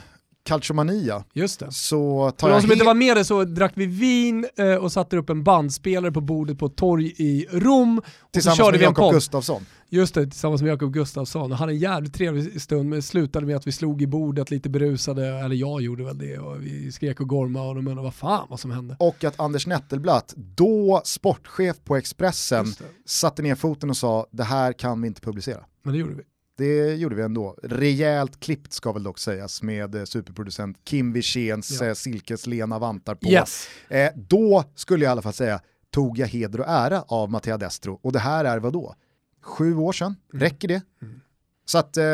Calciomania. 0.50 1.24
Just 1.32 1.60
det. 1.60 1.72
Så 1.72 2.30
tar 2.36 2.48
För 2.48 2.54
de 2.54 2.62
som 2.62 2.72
inte 2.72 2.84
var 2.84 2.94
med 2.94 3.16
det 3.16 3.24
så 3.24 3.44
drack 3.44 3.72
vi 3.74 3.86
vin 3.86 4.46
eh, 4.56 4.74
och 4.74 4.92
satte 4.92 5.16
upp 5.16 5.30
en 5.30 5.44
bandspelare 5.44 6.12
på 6.12 6.20
bordet 6.20 6.58
på 6.58 6.66
ett 6.66 6.76
torg 6.76 7.14
i 7.16 7.46
Rom. 7.50 8.02
Tillsammans 8.32 8.72
med 8.72 8.80
Jakob 8.80 9.12
Gustafsson. 9.12 9.66
Just 9.88 10.14
det, 10.14 10.22
tillsammans 10.22 10.62
med 10.62 10.70
Jakob 10.70 10.92
Gustafsson. 10.92 11.52
Och 11.52 11.58
hade 11.58 11.72
en 11.72 11.78
jävligt 11.78 12.14
trevlig 12.14 12.62
stund, 12.62 12.88
men 12.88 13.02
slutade 13.02 13.46
med 13.46 13.56
att 13.56 13.66
vi 13.66 13.72
slog 13.72 14.02
i 14.02 14.06
bordet 14.06 14.50
lite 14.50 14.68
berusade, 14.68 15.26
eller 15.26 15.56
jag 15.56 15.82
gjorde 15.82 16.04
väl 16.04 16.18
det, 16.18 16.38
och 16.38 16.62
vi 16.62 16.92
skrek 16.92 17.20
och 17.20 17.28
gormade 17.28 17.68
och 17.68 17.74
de 17.74 17.86
undrade 17.88 18.02
vad 18.02 18.14
fan 18.14 18.46
vad 18.50 18.60
som 18.60 18.70
hände. 18.70 18.96
Och 18.98 19.24
att 19.24 19.40
Anders 19.40 19.66
Nettelblatt, 19.66 20.34
då 20.36 21.02
sportchef 21.04 21.76
på 21.84 21.96
Expressen, 21.96 22.66
satte 23.06 23.42
ner 23.42 23.54
foten 23.54 23.90
och 23.90 23.96
sa 23.96 24.26
det 24.30 24.44
här 24.44 24.72
kan 24.72 25.02
vi 25.02 25.08
inte 25.08 25.20
publicera. 25.20 25.64
Men 25.82 25.92
det 25.92 25.98
gjorde 25.98 26.14
vi. 26.14 26.22
Det 26.60 26.94
gjorde 26.94 27.16
vi 27.16 27.22
ändå. 27.22 27.56
Rejält 27.62 28.40
klippt 28.40 28.72
ska 28.72 28.92
väl 28.92 29.02
dock 29.02 29.18
sägas 29.18 29.62
med 29.62 29.94
eh, 29.94 30.04
superproducent 30.04 30.76
Kim 30.84 31.12
Wirséns 31.12 31.80
ja. 31.80 31.86
Eh, 31.86 31.94
silkeslena 31.94 32.78
vantar 32.78 33.14
på. 33.14 33.28
Yes. 33.28 33.68
Eh, 33.88 34.10
då 34.16 34.64
skulle 34.74 35.04
jag 35.04 35.10
i 35.10 35.12
alla 35.12 35.22
fall 35.22 35.32
säga, 35.32 35.60
tog 35.90 36.18
jag 36.18 36.26
heder 36.26 36.60
och 36.60 36.68
ära 36.68 37.02
av 37.08 37.30
Mattia 37.30 37.58
Destro. 37.58 38.00
Och 38.02 38.12
det 38.12 38.18
här 38.18 38.44
är 38.44 38.58
vad 38.58 38.72
då? 38.72 38.94
Sju 39.42 39.76
år 39.76 39.92
sedan, 39.92 40.16
mm. 40.32 40.42
räcker 40.42 40.68
det? 40.68 40.82
Mm. 41.02 41.20
Så 41.64 41.78
att 41.78 41.96
eh, 41.96 42.04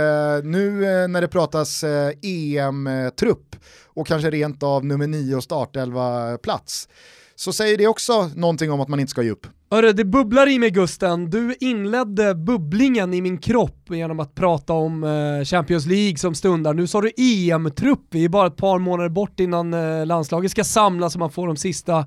nu 0.42 0.70
när 1.08 1.20
det 1.20 1.28
pratas 1.28 1.84
eh, 1.84 2.12
EM-trupp 2.22 3.56
och 3.84 4.06
kanske 4.06 4.30
rent 4.30 4.62
av 4.62 4.84
nummer 4.84 5.06
nio 5.06 5.36
och 5.36 5.44
startelva 5.44 6.38
plats 6.38 6.88
så 7.34 7.52
säger 7.52 7.78
det 7.78 7.86
också 7.86 8.30
någonting 8.34 8.70
om 8.70 8.80
att 8.80 8.88
man 8.88 9.00
inte 9.00 9.10
ska 9.10 9.22
ge 9.22 9.30
upp. 9.30 9.46
Hörru, 9.70 9.92
det 9.92 10.04
bubblar 10.04 10.48
i 10.48 10.58
mig 10.58 10.70
Gusten. 10.70 11.30
Du 11.30 11.54
inledde 11.60 12.34
bubblingen 12.34 13.14
i 13.14 13.20
min 13.20 13.38
kropp 13.38 13.90
genom 13.90 14.20
att 14.20 14.34
prata 14.34 14.72
om 14.72 15.04
eh, 15.04 15.44
Champions 15.44 15.86
League 15.86 16.16
som 16.16 16.34
stundar. 16.34 16.74
Nu 16.74 16.86
sa 16.86 17.00
du 17.00 17.10
EM-trupp, 17.16 18.06
vi 18.10 18.24
är 18.24 18.28
bara 18.28 18.46
ett 18.46 18.56
par 18.56 18.78
månader 18.78 19.08
bort 19.08 19.40
innan 19.40 19.74
eh, 19.74 20.06
landslaget 20.06 20.50
ska 20.50 20.64
samlas 20.64 21.12
så 21.12 21.18
man 21.18 21.30
får 21.30 21.46
de 21.46 21.56
sista 21.56 22.06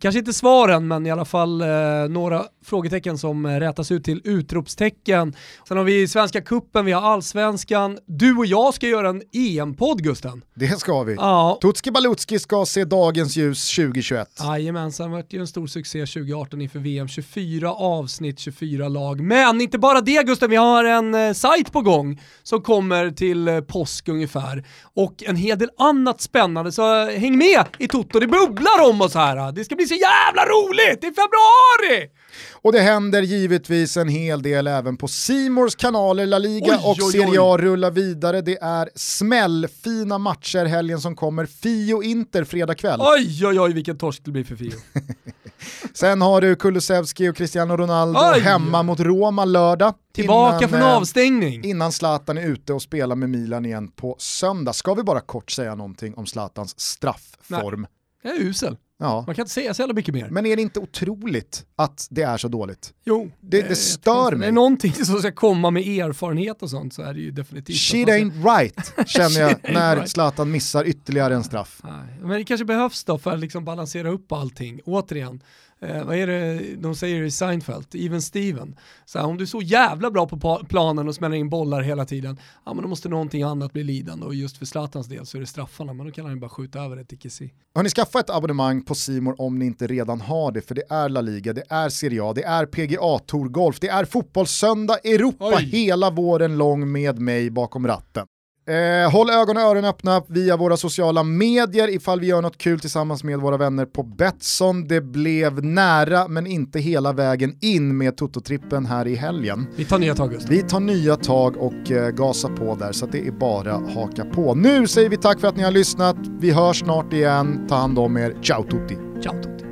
kanske 0.00 0.18
inte 0.18 0.32
svaren, 0.32 0.88
men 0.88 1.06
i 1.06 1.10
alla 1.10 1.24
fall 1.24 1.60
eh, 1.60 1.68
några 2.08 2.42
frågetecken 2.64 3.18
som 3.18 3.46
rätas 3.46 3.90
ut 3.90 4.04
till 4.04 4.20
utropstecken. 4.24 5.36
Sen 5.68 5.76
har 5.76 5.84
vi 5.84 6.08
Svenska 6.08 6.40
Kuppen, 6.40 6.84
vi 6.84 6.92
har 6.92 7.02
Allsvenskan. 7.02 7.98
Du 8.06 8.36
och 8.36 8.46
jag 8.46 8.74
ska 8.74 8.86
göra 8.86 9.08
en 9.08 9.22
EM-podd 9.32 10.02
Gusten. 10.02 10.44
Det 10.54 10.80
ska 10.80 11.02
vi. 11.02 11.14
Ja. 11.14 11.58
Tutski 11.62 11.90
Balutski 11.90 12.38
ska 12.38 12.66
se 12.66 12.84
dagens 12.84 13.36
ljus 13.36 13.76
2021. 13.76 14.28
Jajamensan, 14.40 15.10
det 15.10 15.16
var 15.16 15.24
ju 15.28 15.40
en 15.40 15.46
stor 15.46 15.66
succé 15.66 16.06
2018 16.06 16.60
inför 16.60 16.78
VM. 16.78 17.08
24 17.08 17.72
avsnitt, 17.72 18.38
24 18.38 18.88
lag. 18.88 19.20
Men 19.20 19.60
inte 19.60 19.78
bara 19.78 20.00
det 20.00 20.26
Gusten, 20.26 20.50
vi 20.50 20.56
har 20.56 20.84
en 20.84 21.14
eh, 21.14 21.32
sajt 21.32 21.72
på 21.72 21.80
gång 21.80 22.20
som 22.42 22.62
kommer 22.62 23.10
till 23.10 23.48
eh, 23.48 23.60
påsk 23.60 24.08
ungefär. 24.08 24.64
Och 24.94 25.22
en 25.26 25.36
hel 25.36 25.58
del 25.58 25.70
annat 25.78 26.20
spännande, 26.20 26.72
så 26.72 27.08
eh, 27.08 27.18
häng 27.18 27.38
med 27.38 27.64
i 27.78 27.88
Toto, 27.88 28.20
det 28.20 28.26
bubblar 28.26 28.90
om 28.90 29.00
oss 29.00 29.14
här. 29.14 29.52
Det 29.52 29.64
ska 29.64 29.76
bli 29.76 29.82
bli 29.86 29.88
så 29.88 29.94
jävla 29.94 30.46
roligt! 30.46 31.00
Det 31.00 31.06
är 31.06 31.14
februari! 31.22 32.10
Och 32.52 32.72
det 32.72 32.80
händer 32.80 33.22
givetvis 33.22 33.96
en 33.96 34.08
hel 34.08 34.42
del 34.42 34.66
även 34.66 34.96
på 34.96 35.08
Simors 35.08 35.74
kanaler. 35.74 36.26
La 36.26 36.38
Liga 36.38 36.72
Oj, 36.72 36.80
och 36.84 36.96
oj, 37.00 37.12
Serie 37.12 37.38
A 37.42 37.56
rullar 37.58 37.90
vidare. 37.90 38.40
Det 38.40 38.58
är 38.62 38.90
smällfina 38.94 40.18
matcher 40.18 40.64
helgen 40.64 41.00
som 41.00 41.16
kommer. 41.16 41.46
Fio 41.46 42.02
Inter 42.02 42.44
fredag 42.44 42.74
kväll. 42.74 43.00
Oj, 43.02 43.46
oj, 43.46 43.60
oj, 43.60 43.72
vilken 43.72 43.98
torsk 43.98 44.24
det 44.24 44.30
blir 44.30 44.44
för 44.44 44.56
Fio. 44.56 44.72
Sen 45.94 46.22
har 46.22 46.40
du 46.40 46.56
Kulusevski 46.56 47.28
och 47.28 47.36
Cristiano 47.36 47.76
Ronaldo 47.76 48.20
Oj. 48.34 48.40
hemma 48.40 48.82
mot 48.82 49.00
Roma 49.00 49.44
lördag. 49.44 49.94
Tillbaka 50.14 50.56
Innan, 50.56 50.68
från 50.68 50.80
eh, 50.80 50.96
avstängning. 50.96 51.64
Innan 51.64 51.92
Zlatan 51.92 52.38
är 52.38 52.46
ute 52.46 52.72
och 52.72 52.82
spelar 52.82 53.16
med 53.16 53.30
Milan 53.30 53.64
igen 53.64 53.88
på 53.88 54.16
söndag. 54.18 54.72
Ska 54.72 54.94
vi 54.94 55.02
bara 55.02 55.20
kort 55.20 55.50
säga 55.50 55.74
någonting 55.74 56.14
om 56.14 56.26
Zlatans 56.26 56.80
straffform? 56.80 57.86
Jag 58.22 58.34
är 58.34 58.40
usel. 58.40 58.76
Ja. 59.02 59.24
Man 59.26 59.34
kan 59.34 59.42
inte 59.42 59.52
säga 59.54 59.74
så 59.74 59.82
jävla 59.82 59.94
mycket 59.94 60.14
mer. 60.14 60.28
Men 60.30 60.46
är 60.46 60.56
det 60.56 60.62
inte 60.62 60.80
otroligt 60.80 61.66
att 61.76 62.06
det 62.10 62.22
är 62.22 62.36
så 62.36 62.48
dåligt? 62.48 62.92
Jo, 63.04 63.30
Det- 63.40 63.60
det 63.62 63.68
eh, 63.68 63.74
stör 63.74 64.30
Det 64.30 64.36
mig. 64.36 64.48
är 64.48 64.52
någonting 64.52 64.92
som 64.92 65.18
ska 65.18 65.32
komma 65.32 65.70
med 65.70 65.82
erfarenhet 65.82 66.62
och 66.62 66.70
sånt 66.70 66.94
så 66.94 67.02
är 67.02 67.14
det 67.14 67.20
ju 67.20 67.30
definitivt. 67.30 67.76
Shit 67.76 68.08
ain't 68.08 68.56
right, 68.58 69.08
känner 69.08 69.40
jag 69.40 69.56
när 69.74 69.96
right. 69.96 70.10
Zlatan 70.10 70.50
missar 70.50 70.84
ytterligare 70.84 71.34
en 71.34 71.44
straff. 71.44 71.80
Nej, 71.84 72.18
Men 72.20 72.30
det 72.30 72.44
kanske 72.44 72.64
behövs 72.64 73.04
då 73.04 73.18
för 73.18 73.30
att 73.32 73.40
liksom 73.40 73.64
balansera 73.64 74.10
upp 74.10 74.32
allting. 74.32 74.80
Återigen, 74.84 75.42
eh, 75.82 76.04
vad 76.04 76.16
är 76.16 76.26
det 76.26 76.76
de 76.76 76.94
säger 76.94 77.22
i 77.22 77.30
Seinfeld, 77.30 77.86
even 77.94 78.22
Steven. 78.22 78.76
Så 79.04 79.18
här, 79.18 79.26
om 79.26 79.36
du 79.36 79.44
är 79.44 79.46
så 79.46 79.62
jävla 79.62 80.10
bra 80.10 80.26
på 80.26 80.60
planen 80.68 81.08
och 81.08 81.14
smäller 81.14 81.36
in 81.36 81.48
bollar 81.48 81.82
hela 81.82 82.04
tiden, 82.04 82.38
ja 82.64 82.74
men 82.74 82.82
då 82.82 82.88
måste 82.88 83.08
någonting 83.08 83.42
annat 83.42 83.72
bli 83.72 83.84
lidande 83.84 84.26
och 84.26 84.34
just 84.34 84.56
för 84.56 84.66
Zlatans 84.66 85.06
del 85.06 85.26
så 85.26 85.36
är 85.36 85.40
det 85.40 85.46
straffarna, 85.46 85.92
men 85.92 86.06
då 86.06 86.12
kan 86.12 86.24
han 86.24 86.34
ju 86.34 86.40
bara 86.40 86.50
skjuta 86.50 86.80
över 86.80 86.96
det 86.96 87.04
till 87.04 87.18
Kessie. 87.18 87.50
Har 87.74 87.82
ni 87.82 87.88
skaffat 87.88 88.24
ett 88.24 88.36
abonnemang 88.36 88.82
på 88.82 88.94
Simor 88.94 89.34
om 89.38 89.58
ni 89.58 89.66
inte 89.66 89.86
redan 89.86 90.20
har 90.20 90.52
det? 90.52 90.62
För 90.62 90.74
det 90.74 90.84
är 90.90 91.08
La 91.08 91.20
Liga, 91.20 91.52
det 91.52 91.64
är 91.68 91.88
Serie 91.88 92.24
A, 92.24 92.32
det 92.32 92.44
är 92.44 92.66
PGA 92.66 93.18
Tour 93.18 93.48
Golf, 93.48 93.80
det 93.80 93.88
är 93.88 94.04
Fotbollssöndag 94.04 94.98
Europa 95.04 95.52
Oj. 95.56 95.64
hela 95.64 96.10
våren 96.10 96.58
lång 96.58 96.92
med 96.92 97.18
mig 97.18 97.50
bakom 97.50 97.86
ratten. 97.86 98.26
Eh, 98.66 99.12
håll 99.12 99.30
ögon 99.30 99.56
och 99.56 99.62
öron 99.62 99.84
öppna 99.84 100.22
via 100.28 100.56
våra 100.56 100.76
sociala 100.76 101.22
medier 101.22 101.88
ifall 101.94 102.20
vi 102.20 102.26
gör 102.26 102.42
något 102.42 102.58
kul 102.58 102.80
tillsammans 102.80 103.24
med 103.24 103.38
våra 103.38 103.56
vänner 103.56 103.86
på 103.86 104.02
Betsson. 104.02 104.88
Det 104.88 105.00
blev 105.00 105.64
nära 105.64 106.28
men 106.28 106.46
inte 106.46 106.78
hela 106.78 107.12
vägen 107.12 107.56
in 107.60 107.98
med 107.98 108.16
Toto-trippen 108.16 108.86
här 108.86 109.06
i 109.06 109.14
helgen. 109.14 109.66
Vi 109.76 109.84
tar 109.84 109.98
nya 109.98 110.14
tag 110.14 110.30
Gustav. 110.30 110.50
Vi 110.50 110.62
tar 110.62 110.80
nya 110.80 111.16
tag 111.16 111.56
och 111.56 111.90
eh, 111.90 112.10
gasar 112.10 112.48
på 112.48 112.74
där 112.74 112.92
så 112.92 113.04
att 113.04 113.12
det 113.12 113.26
är 113.26 113.32
bara 113.32 113.72
haka 113.72 114.24
på. 114.24 114.54
Nu 114.54 114.86
säger 114.86 115.08
vi 115.08 115.16
tack 115.16 115.40
för 115.40 115.48
att 115.48 115.56
ni 115.56 115.62
har 115.62 115.72
lyssnat. 115.72 116.16
Vi 116.40 116.50
hörs 116.50 116.80
snart 116.80 117.12
igen. 117.12 117.66
Ta 117.68 117.74
hand 117.74 117.98
om 117.98 118.16
er. 118.16 118.36
Ciao 118.42 118.62
tutti! 118.62 118.96
Ciao 119.22 119.42
Tutti. 119.42 119.64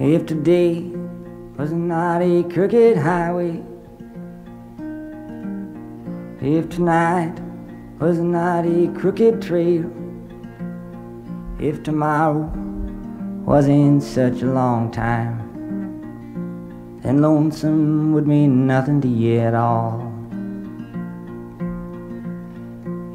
If 0.00 0.26
today 0.26 0.92
was 1.56 1.70
not 1.70 2.22
a 2.22 2.50
crooked 2.54 2.96
highway, 2.96 3.62
if 6.40 6.70
tonight 6.76 7.47
was 7.98 8.18
not 8.20 8.64
a 8.64 8.86
crooked 8.96 9.42
trail, 9.42 9.90
if 11.58 11.82
tomorrow 11.82 12.48
wasn't 13.44 14.00
such 14.00 14.40
a 14.42 14.46
long 14.46 14.88
time, 14.92 15.40
then 17.02 17.20
lonesome 17.20 18.12
would 18.12 18.28
mean 18.28 18.68
nothing 18.68 19.00
to 19.00 19.08
you 19.08 19.40
at 19.40 19.54
all. 19.54 20.00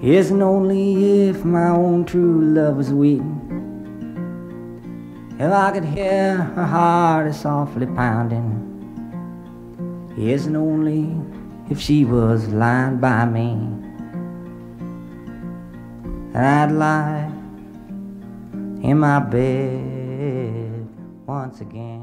And 0.01 0.43
only 0.43 1.29
if 1.29 1.45
my 1.45 1.69
own 1.69 2.03
true 2.03 2.41
love 2.41 2.75
was 2.75 2.91
waiting. 2.91 3.39
If 5.39 5.49
I 5.49 5.71
could 5.71 5.85
hear 5.85 6.35
her 6.35 6.65
heart 6.65 7.27
is 7.27 7.39
softly 7.39 7.85
pounding, 7.85 8.59
and 10.17 10.57
only 10.57 11.15
if 11.69 11.79
she 11.79 12.03
was 12.03 12.49
lying 12.49 12.97
by 12.97 13.23
me, 13.23 13.82
I'd 16.35 16.71
lie 16.71 17.31
in 18.81 18.97
my 18.97 19.19
bed 19.19 20.87
once 21.27 21.61
again. 21.61 22.02